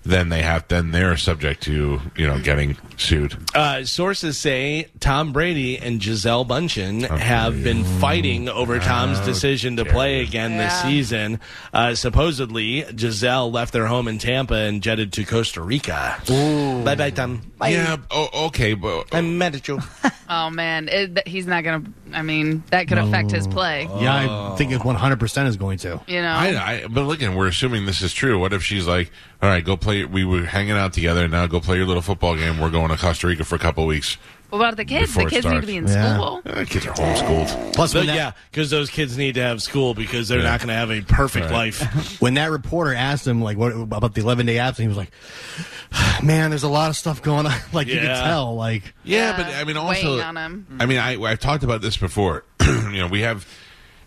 then 0.05 0.29
they 0.29 0.43
have 0.43 0.67
then 0.69 0.91
they're 0.91 1.17
subject 1.17 1.63
to 1.65 2.01
you 2.17 2.27
know 2.27 2.39
getting 2.41 2.77
sued. 2.97 3.37
Uh, 3.55 3.85
sources 3.85 4.39
say 4.39 4.89
Tom 5.01 5.33
Brady 5.33 5.79
and 5.79 6.01
Gisele 6.01 6.45
Bundchen 6.45 7.03
have 7.19 7.63
been 7.63 7.85
fighting 8.01 8.49
over 8.49 8.79
Tom's 8.79 9.21
decision 9.21 9.77
to 9.77 9.85
play 9.85 10.23
again 10.23 10.57
this 10.57 10.73
season. 10.83 11.41
Uh, 11.73 11.95
supposedly, 11.95 12.83
Gisele 12.95 13.51
left 13.51 13.73
their 13.73 13.87
home 13.87 14.09
in 14.09 14.19
Tampa 14.19 14.55
and 14.55 14.83
jetted 14.83 15.13
to 15.15 15.25
Costa 15.25 15.61
Rica. 15.63 16.21
Bye 16.85 16.95
bye, 16.95 17.11
Tom. 17.11 17.43
Bye. 17.59 17.69
Yeah, 17.71 17.97
oh, 18.11 18.47
okay, 18.47 18.75
but 18.75 19.15
I 19.15 19.21
met 19.21 19.55
at 19.55 19.69
you. 19.69 19.81
Oh 20.35 20.49
man, 20.49 20.89
it, 20.89 21.29
he's 21.29 21.47
not 21.47 21.63
gonna. 21.63 21.85
I 22.15 22.23
mean, 22.23 22.63
that 22.71 22.89
could 22.89 22.99
affect 22.99 23.31
his 23.31 23.47
oh. 23.47 23.51
play. 23.51 23.89
Yeah, 23.99 24.53
I 24.53 24.57
think 24.57 24.73
it 24.73 24.81
100% 24.81 25.47
is 25.47 25.57
going 25.57 25.79
to. 25.79 26.01
You 26.07 26.23
know, 26.23 26.29
I, 26.29 26.47
I 26.49 26.87
but 26.87 27.03
look, 27.03 27.23
and 27.23 27.37
we're 27.37 27.49
assuming 27.49 27.87
this 27.87 28.03
is 28.03 28.13
true. 28.13 28.39
What 28.39 28.53
if 28.53 28.63
she's 28.63 28.87
like, 28.87 29.11
all 29.43 29.49
right, 29.49 29.65
go 29.65 29.77
play? 29.77 30.05
We 30.05 30.25
were 30.25 30.45
hanging 30.45 30.73
out 30.73 30.93
together. 30.93 31.27
Now 31.29 31.47
go 31.47 31.61
play 31.61 31.77
your 31.77 31.87
little 31.87 32.03
football 32.03 32.37
game. 32.37 32.61
We're 32.61 32.71
going 32.71 32.89
to 32.91 32.97
Costa 32.97 33.27
Rica 33.27 33.45
for 33.45 33.55
a 33.55 33.59
couple 33.59 33.87
weeks. 33.87 34.17
What 34.53 34.59
about 34.59 34.77
the 34.77 34.85
kids? 34.85 35.07
Before 35.07 35.23
The 35.23 35.27
it 35.29 35.31
kids 35.31 35.47
need 35.47 35.51
to 35.51 35.57
starts. 35.57 35.67
be 35.67 35.77
in 35.77 35.87
Yeah. 35.89 36.15
school. 36.15 36.43
Uh, 36.47 36.65
kids 36.69 36.87
are 36.87 36.93
homeschooled. 36.93 37.73
Plus, 37.75 37.95
when 37.95 38.03
But 38.03 38.07
that, 38.09 38.17
yeah, 38.17 38.33
because 38.51 38.69
those 38.71 38.91
kids 38.91 39.17
need 39.17 39.37
to 39.37 39.43
have 39.43 39.63
school 39.63 39.95
because 39.95 40.29
they're 40.29 40.39
Yeah. 40.41 40.51
not 40.51 40.61
going 40.61 40.69
to 40.69 40.75
have 40.75 40.91
a 40.91 41.01
perfect 41.01 41.47
Right. 41.47 41.53
life. 41.75 42.21
when 42.21 42.35
that 42.35 42.51
reporter 42.51 42.95
asked 42.95 43.27
him 43.27 43.41
like 43.41 43.57
what 43.57 43.73
about 43.73 44.15
the 44.15 44.21
11 44.21 44.45
day 44.47 44.59
absence, 44.59 44.83
he 44.85 44.89
was 44.89 44.97
like, 44.99 45.11
"Man, 46.23 46.51
there's 46.51 46.63
a 46.65 46.69
lot 46.69 46.91
of 46.91 46.97
stuff 46.97 47.23
going 47.23 47.47
on." 47.47 47.55
like 47.73 47.87
you 47.87 47.95
could 47.95 48.05
Yeah. 48.05 48.23
tell. 48.25 48.55
Like 48.55 48.95
Yeah, 49.05 49.37
but 49.37 49.47
I 49.47 49.65
mean, 49.65 49.77
also, 49.79 49.91
weighing 50.17 50.21
on 50.21 50.37
him. 50.37 50.67
I 50.81 50.87
mean, 50.87 50.99
I 50.99 51.21
I've 51.23 51.41
talked 51.41 51.65
about 51.65 51.81
this 51.81 51.97
before. 51.97 52.45
you 52.63 52.99
know, 52.99 53.07
we 53.09 53.23
have 53.23 53.47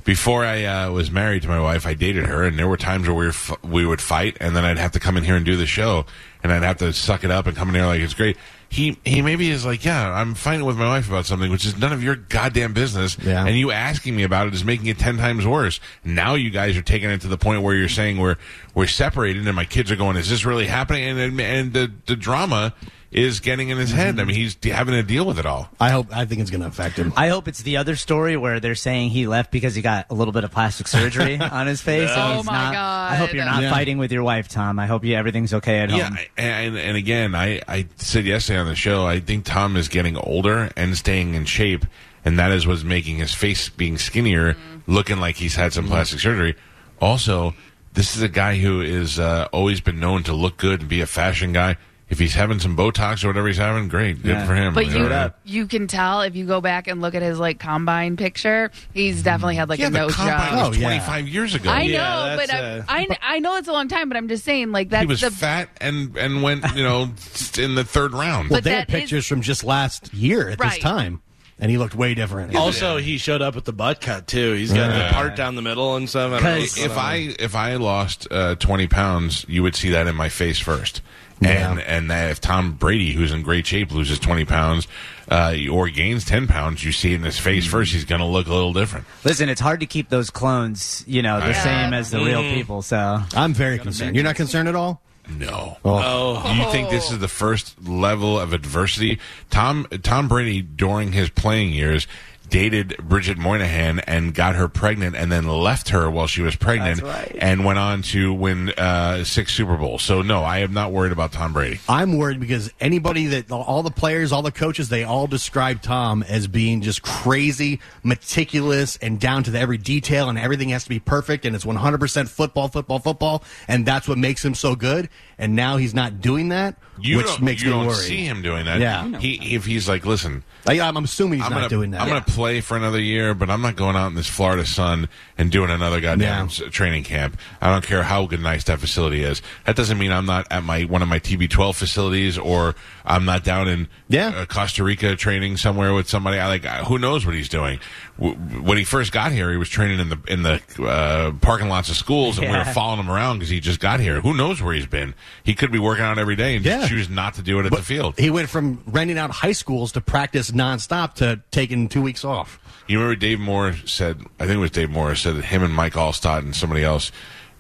before 0.06 0.46
I 0.46 0.64
uh, 0.64 0.92
was 0.92 1.10
married 1.12 1.42
to 1.42 1.48
my 1.48 1.60
wife, 1.60 1.86
I 1.86 1.96
dated 1.96 2.28
her, 2.28 2.44
and 2.44 2.58
there 2.58 2.68
were 2.68 2.78
times 2.78 3.08
where 3.08 3.16
we 3.16 3.26
were 3.26 3.32
f- 3.32 3.64
we 3.64 3.86
would 3.86 4.00
fight, 4.00 4.38
and 4.40 4.56
then 4.56 4.64
I'd 4.64 4.78
have 4.78 4.92
to 4.92 5.00
come 5.00 5.18
in 5.18 5.24
here 5.24 5.36
and 5.36 5.44
do 5.44 5.58
the 5.58 5.66
show, 5.66 6.06
and 6.44 6.54
I'd 6.54 6.62
have 6.62 6.78
to 6.78 6.94
suck 6.94 7.24
it 7.24 7.32
up 7.32 7.48
and 7.48 7.58
come 7.58 7.70
in 7.70 7.76
here 7.76 7.86
like 7.86 8.00
it's 8.00 8.14
great. 8.14 8.38
He 8.70 8.98
he 9.04 9.22
maybe 9.24 9.50
is 9.50 9.66
like, 9.66 9.84
yeah, 9.84 10.12
I'm 10.12 10.36
fighting 10.36 10.66
with 10.66 10.78
my 10.78 10.86
wife 10.86 11.08
about 11.08 11.26
something, 11.26 11.52
which 11.52 11.66
is 11.66 11.78
none 11.78 11.92
of 11.92 12.04
your 12.04 12.16
goddamn 12.16 12.74
business. 12.74 13.18
Yeah. 13.20 13.46
And 13.46 13.58
you 13.58 13.72
asking 13.72 14.16
me 14.16 14.24
about 14.24 14.48
it 14.48 14.54
is 14.54 14.64
making 14.64 14.88
it 14.88 15.00
ten 15.00 15.18
times 15.18 15.46
worse. 15.46 15.80
Now 16.04 16.36
you 16.36 16.52
guys 16.52 16.78
are 16.78 16.84
taking 16.84 17.10
it 17.10 17.22
to 17.22 17.28
the 17.28 17.38
point 17.38 17.64
where 17.64 17.76
you're 17.76 17.90
saying 17.90 18.20
we're 18.20 18.38
we're 18.76 18.88
separated, 18.88 19.48
and 19.48 19.56
my 19.56 19.66
kids 19.66 19.92
are 19.92 19.96
going, 19.96 20.18
is 20.18 20.30
this 20.30 20.46
really 20.46 20.68
happening? 20.68 21.20
And 21.20 21.42
and 21.42 21.74
the 21.74 21.92
the 22.06 22.16
drama 22.16 22.76
is 23.16 23.40
getting 23.40 23.70
in 23.70 23.78
his 23.78 23.92
head. 23.92 24.16
I 24.16 24.18
mm-hmm. 24.20 24.28
mean, 24.28 24.36
he's 24.36 24.58
having 24.62 24.94
to 24.94 25.02
deal 25.02 25.24
with 25.26 25.40
it 25.40 25.46
all. 25.46 25.70
I 25.80 25.90
hope 25.90 26.08
I 26.16 26.26
think 26.26 26.42
it's 26.42 26.52
going 26.52 26.62
to 26.62 26.68
affect 26.68 26.98
him. 26.98 27.14
I 27.16 27.30
hope 27.30 27.48
it's 27.48 27.62
the 27.62 27.78
other 27.78 27.96
story 27.96 28.36
where 28.36 28.60
they're 28.60 28.76
saying 28.76 29.12
he 29.12 29.26
left 29.26 29.52
because 29.52 29.74
he 29.74 29.82
got 29.82 30.08
a 30.10 30.14
little 30.14 30.34
bit 30.34 30.44
of 30.44 30.52
plastic 30.52 30.88
surgery 30.88 31.38
on 31.40 31.66
his 31.66 31.82
face. 31.82 32.10
and 32.10 32.22
Oh 32.22 32.36
he's 32.38 32.46
my 32.46 32.52
not, 32.52 32.74
God. 32.74 33.12
I 33.14 33.16
hope 33.16 33.34
you're 33.34 33.46
not 33.46 33.64
Yeah. 33.64 33.72
fighting 33.72 33.98
with 33.98 34.12
your 34.12 34.24
wife, 34.24 34.50
Tom. 34.50 34.80
I 34.80 34.86
hope 34.86 35.06
you 35.06 35.16
everything's 35.16 35.54
okay 35.54 35.80
at 35.80 35.92
Yeah, 35.92 36.10
home. 36.10 36.18
I- 36.18 36.42
and 36.42 36.78
and 36.78 36.98
again, 36.98 37.36
I 37.36 37.62
I 37.70 37.88
said 37.96 38.26
yesterday 38.26 38.60
on 38.60 38.68
the 38.68 38.76
show, 38.76 39.06
I 39.06 39.22
think 39.22 39.46
Tom 39.46 39.78
is 39.78 39.88
getting 39.88 40.18
older 40.18 40.70
and 40.76 40.98
staying 40.98 41.36
in 41.36 41.46
shape, 41.46 41.86
and 42.26 42.38
that 42.38 42.52
is 42.52 42.68
what's 42.68 42.84
making 42.84 43.18
his 43.18 43.34
face 43.34 43.70
being 43.70 43.98
skinnier, 43.98 44.54
mm-hmm. 44.56 44.92
looking 44.92 45.22
like 45.22 45.38
he's 45.38 45.56
had 45.56 45.72
some 45.72 45.86
mm-hmm. 45.86 45.94
plastic 45.94 46.20
surgery. 46.20 46.56
Also, 47.00 47.54
this 47.94 48.18
is 48.18 48.22
a 48.22 48.28
guy 48.28 48.58
who 48.58 48.82
is 48.82 49.20
uh, 49.20 49.48
always 49.54 49.80
been 49.80 50.02
known 50.02 50.24
to 50.24 50.34
look 50.34 50.58
good 50.58 50.82
and 50.82 50.90
be 50.90 51.00
a 51.00 51.08
fashion 51.08 51.54
guy. 51.54 51.78
If 52.08 52.20
he's 52.20 52.36
having 52.36 52.60
some 52.60 52.78
Botox 52.78 53.24
or 53.24 53.28
whatever 53.28 53.48
he's 53.48 53.58
having, 53.58 53.88
great, 53.88 54.22
good 54.22 54.30
Yeah. 54.30 54.46
for 54.46 54.54
him. 54.54 54.76
But 54.76 54.86
You 54.86 55.00
you 55.04 55.10
know? 55.10 55.32
you 55.44 55.66
can 55.66 55.88
tell 55.88 56.22
if 56.22 56.36
you 56.36 56.46
go 56.46 56.62
back 56.62 56.88
and 56.88 57.02
look 57.02 57.16
at 57.16 57.24
his 57.24 57.40
like 57.40 57.58
combine 57.60 58.16
picture, 58.16 58.70
he's 58.94 59.24
definitely 59.24 59.56
had 59.56 59.70
like 59.70 59.80
yeah, 59.80 59.88
a 59.88 59.90
nose 59.90 60.16
job. 60.16 60.28
was 60.68 60.78
Oh, 60.78 60.80
yeah. 60.80 60.86
25 61.00 61.28
years 61.28 61.56
ago. 61.56 61.72
I 61.72 61.88
know, 61.88 61.94
Yeah, 61.94 62.36
but 62.36 62.54
I, 62.54 62.58
uh, 62.60 62.84
I 62.88 63.08
I 63.24 63.40
know 63.40 63.56
it's 63.58 63.68
a 63.68 63.72
long 63.74 63.88
time, 63.88 64.08
but 64.08 64.18
I'm 64.18 64.28
just 64.28 64.44
saying 64.46 64.72
like 64.72 64.90
that. 64.90 65.00
he 65.02 65.06
was 65.08 65.22
the 65.22 65.32
fat 65.32 65.70
and 65.82 66.16
and 66.16 66.44
went 66.44 66.64
you 66.76 66.84
know 66.84 67.12
in 67.58 67.74
the 67.74 67.84
third 67.84 68.14
round. 68.14 68.50
well, 68.52 68.58
but 68.58 68.64
they 68.66 68.70
had 68.76 68.88
that 68.88 68.94
is- 68.94 69.02
pictures 69.02 69.26
from 69.26 69.42
just 69.42 69.64
last 69.64 70.14
year 70.14 70.50
at 70.50 70.60
Right. 70.60 70.74
this 70.74 70.80
time, 70.84 71.22
and 71.60 71.72
he 71.72 71.80
looked 71.80 71.96
way 71.96 72.14
different. 72.14 72.56
Also, 72.56 72.98
he 72.98 73.18
showed 73.18 73.42
up 73.42 73.56
with 73.56 73.66
the 73.66 73.74
butt 73.74 74.00
cut 74.00 74.28
too. 74.28 74.54
He's 74.54 74.72
got 74.72 74.92
Yeah. 74.92 75.08
the 75.08 75.14
part 75.16 75.36
down 75.36 75.56
the 75.56 75.64
middle 75.64 75.96
and 75.96 76.08
stuff. 76.08 76.34
I 76.34 76.36
don't 76.36 76.44
know. 76.44 76.56
Because- 76.62 76.78
if 76.78 76.98
I 77.00 77.36
if 77.40 77.56
I 77.56 77.78
lost 77.78 78.28
uh, 78.30 78.54
twenty 78.56 78.86
pounds, 78.86 79.44
you 79.50 79.64
would 79.64 79.76
see 79.76 79.90
that 79.90 80.06
in 80.06 80.16
my 80.16 80.30
face 80.30 80.60
first. 80.60 81.02
And 81.42 81.80
Yeah. 81.80 81.84
and 81.86 82.10
that 82.12 82.32
if 82.32 82.40
Tom 82.42 82.74
Brady, 82.74 83.12
who's 83.14 83.32
in 83.32 83.42
great 83.42 83.68
shape, 83.68 83.92
loses 83.92 84.20
twenty 84.20 84.46
pounds 84.46 84.88
uh, 85.30 85.54
or 85.72 85.90
gains 85.90 86.24
ten 86.26 86.48
pounds, 86.48 86.84
you 86.84 86.92
see 86.92 87.12
it 87.12 87.16
in 87.16 87.24
his 87.24 87.38
face 87.38 87.66
first. 87.66 87.92
He's 87.92 88.06
going 88.06 88.22
to 88.22 88.26
look 88.28 88.48
a 88.48 88.54
little 88.54 88.74
different. 88.74 89.06
Listen, 89.24 89.50
it's 89.50 89.60
hard 89.62 89.82
to 89.82 89.86
keep 89.86 90.10
those 90.10 90.30
clones, 90.30 91.04
you 91.08 91.22
know, 91.22 91.40
the 91.42 91.48
Yeah. 91.50 91.64
same 91.64 91.94
as 91.94 92.10
the 92.12 92.20
real 92.20 92.42
people. 92.42 92.82
So 92.82 93.22
I'm 93.36 93.54
very 93.54 93.80
concerned. 93.80 94.16
You're 94.16 94.24
not 94.24 94.36
concerned 94.38 94.70
at 94.70 94.76
all? 94.76 95.02
No. 95.28 95.78
Oh. 95.84 96.42
Do 96.46 96.54
you 96.56 96.70
think 96.72 96.90
this 96.92 97.12
is 97.12 97.18
the 97.20 97.28
first 97.28 97.76
level 97.88 98.40
of 98.40 98.54
adversity? 98.54 99.20
Tom 99.50 99.88
Tom 100.04 100.28
Brady 100.28 100.62
during 100.62 101.12
his 101.14 101.30
playing 101.32 101.74
years 101.74 102.06
dated 102.50 102.96
Bridget 102.98 103.38
Moynahan 103.38 104.04
and 104.08 104.34
got 104.34 104.56
her 104.56 104.68
pregnant 104.68 105.16
and 105.16 105.32
then 105.32 105.48
left 105.48 105.90
her 105.90 106.10
while 106.10 106.28
she 106.28 106.42
was 106.42 106.56
pregnant 106.56 107.02
That's 107.04 107.32
right. 107.32 107.38
and 107.42 107.66
went 107.66 107.80
on 107.80 108.02
to 108.04 108.34
win 108.34 108.70
uh, 108.72 109.24
six 109.24 109.54
Super 109.54 109.78
Bowls. 109.78 110.04
So 110.04 110.22
no, 110.22 110.42
I 110.44 110.60
am 110.60 110.74
not 110.74 110.92
worried 110.92 111.12
about 111.12 111.32
Tom 111.32 111.54
Brady. 111.54 111.80
I'm 111.90 112.18
worried 112.18 112.40
because 112.40 112.72
anybody 112.80 113.28
that 113.28 113.52
all 113.52 113.84
the 113.84 113.92
players, 113.92 114.32
all 114.32 114.42
the 114.42 114.52
coaches, 114.52 114.90
they 114.90 115.04
all 115.04 115.28
describe 115.28 115.82
Tom 115.82 116.24
as 116.24 116.48
being 116.48 116.82
just 116.82 117.02
crazy, 117.02 117.80
meticulous, 118.04 118.98
and 118.98 119.20
down 119.20 119.44
to 119.44 119.52
the 119.52 119.60
every 119.60 119.78
detail, 119.78 120.30
and 120.30 120.38
everything 120.40 120.70
has 120.70 120.84
to 120.84 120.90
be 120.90 121.00
perfect, 121.00 121.46
and 121.46 121.56
it's 121.56 121.66
100% 121.66 122.28
football, 122.30 122.68
football, 122.68 123.00
football, 123.00 123.44
and 123.68 123.86
that's 123.86 124.08
what 124.08 124.18
makes 124.18 124.44
him 124.44 124.56
so 124.56 124.76
good. 124.76 125.10
And 125.38 125.56
now 125.56 125.78
he's 125.78 125.94
not 125.94 126.22
doing 126.22 126.50
that, 126.50 126.78
You 126.98 127.18
which 127.18 127.42
makes 127.42 127.62
you 127.62 127.68
me 127.70 127.74
don't 127.78 127.88
worry. 127.88 127.96
see 127.98 128.24
him 128.26 128.42
doing 128.42 128.66
that. 128.66 128.80
Yeah. 128.80 129.20
he 129.20 129.56
if 129.56 129.66
he's 129.66 129.88
like, 129.90 130.06
listen, 130.06 130.44
I, 130.66 130.80
I'm 130.80 130.96
assuming 130.98 131.40
he's 131.40 131.46
I'm 131.46 131.52
not 131.52 131.58
gonna, 131.58 131.70
doing 131.70 131.92
that. 131.92 132.02
I'm 132.02 132.08
gonna 132.08 132.22
play 132.36 132.60
for 132.60 132.76
another 132.76 133.00
year, 133.00 133.34
but 133.34 133.50
I'm 133.50 133.62
not 133.62 133.78
going 133.78 133.96
out 133.96 134.08
in 134.08 134.16
this 134.16 134.28
Florida 134.28 134.66
sun 134.66 135.08
and 135.38 135.50
doing 135.50 135.70
another 135.70 136.02
goddamn 136.02 136.50
training 136.50 137.04
camp. 137.06 137.40
I 137.62 137.72
don't 137.72 137.86
care 137.86 138.04
how 138.04 138.26
good 138.26 138.42
nice 138.42 138.66
that 138.66 138.80
facility 138.80 139.24
is. 139.24 139.42
That 139.66 139.78
doesn't 139.78 139.98
mean 139.98 140.12
I'm 140.12 140.26
not 140.26 140.46
at 140.52 140.64
my 140.64 140.84
one 140.84 141.02
of 141.02 141.08
my 141.08 141.20
TB12 141.20 141.74
facilities 141.74 142.38
or 142.38 142.76
I'm 143.06 143.24
not 143.24 143.46
down 143.46 143.70
in 143.70 143.88
uh, 144.20 144.46
Costa 144.50 144.84
Rica 144.84 145.16
training 145.16 145.56
somewhere 145.56 145.94
with 145.94 146.10
somebody. 146.10 146.38
I 146.38 146.48
like 146.48 146.66
who 146.66 147.00
knows 147.00 147.26
what 147.26 147.36
he's 147.36 147.50
doing. 147.50 147.80
W- 148.18 148.36
when 148.62 148.78
he 148.78 148.84
first 148.86 149.12
got 149.12 149.32
here, 149.34 149.52
he 149.52 149.58
was 149.58 149.68
training 149.68 150.00
in 150.00 150.08
the 150.10 150.18
in 150.28 150.42
the 150.44 150.62
uh, 150.82 151.32
parking 151.42 151.68
lots 151.68 151.90
of 151.90 151.98
schools, 151.98 152.38
and 152.38 152.48
we 152.48 152.52
were 152.54 152.64
Yeah. 152.64 152.72
following 152.74 153.00
him 153.02 153.10
around 153.12 153.40
because 153.40 153.50
he 153.50 153.60
just 153.60 153.80
got 153.82 154.00
here. 154.00 154.22
Who 154.22 154.34
knows 154.34 154.62
where 154.62 154.74
he's 154.74 154.86
been? 154.86 155.14
He 155.44 155.54
could 155.54 155.72
be 155.72 155.80
working 155.80 156.06
out 156.06 156.18
every 156.18 156.36
day 156.38 156.56
and 156.56 156.64
just 156.64 156.88
choose 156.90 157.10
not 157.10 157.34
to 157.36 157.42
do 157.42 157.60
it 157.60 157.66
at 157.66 157.72
the 157.74 157.82
field. 157.84 158.16
He 158.18 158.30
went 158.30 158.50
from 158.50 158.82
renting 158.88 159.18
out 159.18 159.32
high 159.32 159.52
schools 159.52 159.92
to 159.94 160.02
practice 160.02 160.52
nonstop 160.52 161.16
to 161.16 161.42
taking 161.52 161.90
two 161.90 162.02
weeks 162.02 162.24
off. 162.24 162.60
You 162.88 163.00
remember 163.00 163.16
Dave 163.20 163.40
Moore 163.40 163.74
said, 163.86 164.22
I 164.40 164.46
think 164.46 164.58
it 164.58 164.60
was 164.60 164.72
Dave 164.72 164.90
Moore 164.92 165.16
said 165.16 165.36
that 165.36 165.46
him 165.46 165.64
and 165.64 165.74
Mike 165.74 165.94
Alstott 165.94 166.40
and 166.40 166.56
somebody 166.56 166.84
else, 166.84 167.12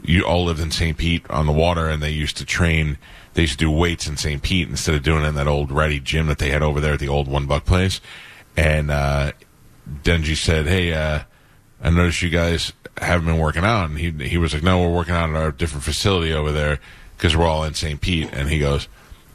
you 0.03 0.22
all 0.24 0.45
lived 0.45 0.60
in 0.60 0.70
St. 0.72 0.95
Pete 0.97 1.26
on 1.32 1.47
the 1.47 1.51
water 1.51 1.89
and 1.89 2.01
they 2.01 2.12
used 2.12 2.38
to 2.38 2.45
train, 2.45 2.97
they 3.34 3.41
used 3.41 3.53
to 3.60 3.66
do 3.66 3.72
weights 3.72 4.08
in 4.08 4.18
St. 4.18 4.41
Pete 4.43 4.70
instead 4.70 4.93
of 4.95 5.01
doing 5.03 5.24
it 5.24 5.28
in 5.28 5.36
that 5.36 5.47
old 5.47 5.72
ratty 5.72 5.99
gym 5.99 6.28
that 6.28 6.38
they 6.38 6.51
had 6.51 6.62
over 6.62 6.80
there 6.80 6.93
at 6.93 6.99
the 6.99 7.08
old 7.10 7.28
one 7.28 7.45
buck 7.47 7.66
place. 7.66 7.99
And, 8.56 8.89
uh, 8.91 9.32
Dungy 10.03 10.36
said, 10.36 10.65
Hey, 10.67 10.93
uh, 10.93 11.21
I 11.81 11.89
noticed 11.89 12.21
you 12.21 12.29
guys 12.29 12.73
haven't 12.97 13.25
been 13.27 13.38
working 13.39 13.63
out. 13.63 13.89
And 13.89 13.97
he, 13.97 14.11
he 14.27 14.38
was 14.38 14.53
like, 14.53 14.63
No, 14.63 14.81
we're 14.81 14.95
working 14.95 15.13
out 15.15 15.29
at 15.29 15.36
our 15.36 15.51
different 15.51 15.83
facility 15.83 16.33
over 16.33 16.51
there 16.51 16.79
because 17.17 17.36
we're 17.36 17.45
all 17.47 17.63
in 17.63 17.73
St. 17.73 17.99
Pete. 18.01 18.29
And 18.33 18.49
he 18.49 18.59
goes, 18.59 18.88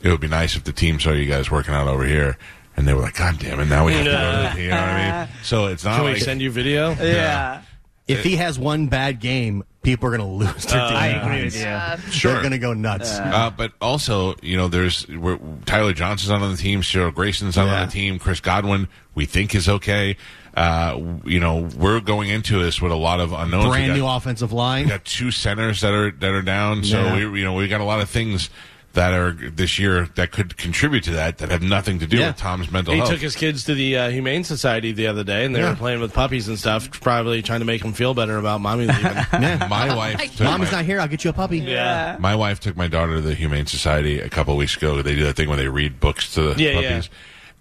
It 0.02 0.08
would 0.10 0.20
be 0.20 0.28
nice 0.28 0.56
if 0.56 0.64
the 0.64 0.72
team 0.72 0.98
saw 1.00 1.10
you 1.12 1.26
guys 1.26 1.50
working 1.50 1.74
out 1.74 1.88
over 1.88 2.04
here. 2.04 2.36
And 2.76 2.86
they 2.88 2.94
were 2.94 3.02
like, 3.02 3.16
God 3.16 3.38
damn 3.38 3.60
it, 3.60 3.66
now 3.66 3.84
we 3.84 3.92
have 3.92 4.04
to 4.04 4.10
go 4.10 4.50
to 4.50 4.56
the, 4.56 4.62
you 4.62 4.68
know 4.70 4.76
what 4.76 4.84
I 4.88 5.20
mean? 5.26 5.28
So 5.42 5.66
it's 5.66 5.84
not 5.84 5.96
Can 5.96 6.04
we 6.06 6.12
like, 6.12 6.22
send 6.22 6.40
you 6.40 6.50
video? 6.50 6.92
Yeah. 6.92 7.62
If 8.08 8.24
he 8.24 8.36
has 8.36 8.58
one 8.58 8.86
bad 8.86 9.20
game, 9.20 9.64
people 9.82 10.08
are 10.08 10.16
going 10.16 10.20
to 10.28 10.46
lose 10.46 10.64
their 10.66 10.80
Uh, 10.80 10.88
I 10.90 11.06
agree 11.08 11.40
minds. 11.42 11.54
with 11.56 12.04
you. 12.06 12.12
Sure. 12.12 12.32
They're 12.32 12.40
going 12.40 12.52
to 12.52 12.58
go 12.58 12.72
nuts. 12.72 13.18
Uh, 13.18 13.50
but 13.54 13.72
also, 13.80 14.34
you 14.42 14.56
know, 14.56 14.68
there's 14.68 15.06
we're, 15.08 15.38
Tyler 15.66 15.92
Johnson's 15.92 16.30
on 16.30 16.40
the 16.50 16.56
team, 16.56 16.82
Cyril 16.82 17.10
Grayson's 17.12 17.58
on, 17.58 17.66
Yeah. 17.66 17.84
the 17.84 17.92
team, 17.92 18.18
Chris 18.18 18.40
Godwin, 18.40 18.88
we 19.14 19.26
think 19.26 19.54
is 19.54 19.68
okay. 19.68 20.16
Uh, 20.56 21.00
you 21.24 21.38
know, 21.40 21.68
we're 21.78 22.00
going 22.00 22.28
into 22.28 22.58
this 22.62 22.82
with 22.82 22.92
a 22.92 22.96
lot 22.96 23.20
of 23.20 23.32
unknowns. 23.32 23.66
Brand 23.68 23.88
got- 23.88 23.96
new 23.98 24.06
offensive 24.06 24.52
line. 24.52 24.84
We 24.84 24.90
got 24.90 25.04
two 25.04 25.30
centers 25.30 25.80
that 25.82 25.92
are 25.94 26.10
that 26.10 26.30
are 26.32 26.42
down, 26.42 26.84
so 26.84 27.00
Yeah. 27.02 27.26
we 27.28 27.40
you 27.40 27.44
know 27.44 27.54
we 27.54 27.68
got 27.68 27.80
a 27.80 27.84
lot 27.84 28.00
of 28.00 28.10
things 28.10 28.50
that 28.92 29.12
are 29.12 29.30
this 29.30 29.78
year 29.78 30.08
that 30.16 30.32
could 30.32 30.56
contribute 30.56 31.04
to 31.04 31.12
that 31.12 31.38
that 31.38 31.48
have 31.52 31.62
nothing 31.62 32.00
to 32.00 32.06
do 32.08 32.18
with 32.18 32.36
Tom's 32.36 32.72
mental 32.72 32.92
He 32.92 32.98
health. 32.98 33.10
took 33.12 33.20
his 33.20 33.36
kids 33.36 33.62
to 33.66 33.74
the 33.74 33.96
uh, 33.96 34.10
Humane 34.10 34.42
Society 34.42 34.90
the 34.90 35.06
other 35.06 35.22
day, 35.22 35.44
and 35.44 35.54
they 35.54 35.60
Yeah. 35.60 35.70
were 35.70 35.76
playing 35.76 36.00
with 36.00 36.12
puppies 36.12 36.48
and 36.48 36.58
stuff, 36.58 36.90
probably 37.00 37.40
trying 37.40 37.60
to 37.60 37.64
make 37.66 37.82
them 37.82 37.92
feel 37.92 38.14
better 38.14 38.36
about 38.36 38.60
mommy 38.60 38.86
leaving. 38.86 39.04
My 39.68 39.94
wife, 39.94 40.18
took 40.36 40.40
Mommy's 40.40 40.72
my- 40.72 40.78
not 40.78 40.84
here. 40.84 40.98
I'll 41.00 41.06
get 41.06 41.22
you 41.22 41.30
a 41.30 41.32
puppy. 41.32 41.58
Yeah. 41.60 42.16
My 42.18 42.34
wife 42.34 42.58
took 42.58 42.76
my 42.76 42.88
daughter 42.88 43.14
to 43.14 43.20
the 43.20 43.34
Humane 43.36 43.66
Society 43.66 44.18
a 44.18 44.28
couple 44.28 44.54
of 44.54 44.58
weeks 44.58 44.76
ago. 44.76 45.00
They 45.02 45.14
do 45.14 45.22
that 45.22 45.36
thing 45.36 45.46
where 45.48 45.56
they 45.56 45.68
read 45.68 46.00
books 46.00 46.34
to 46.34 46.52
the 46.54 46.60
Yeah, 46.60 46.74
puppies. 46.74 47.10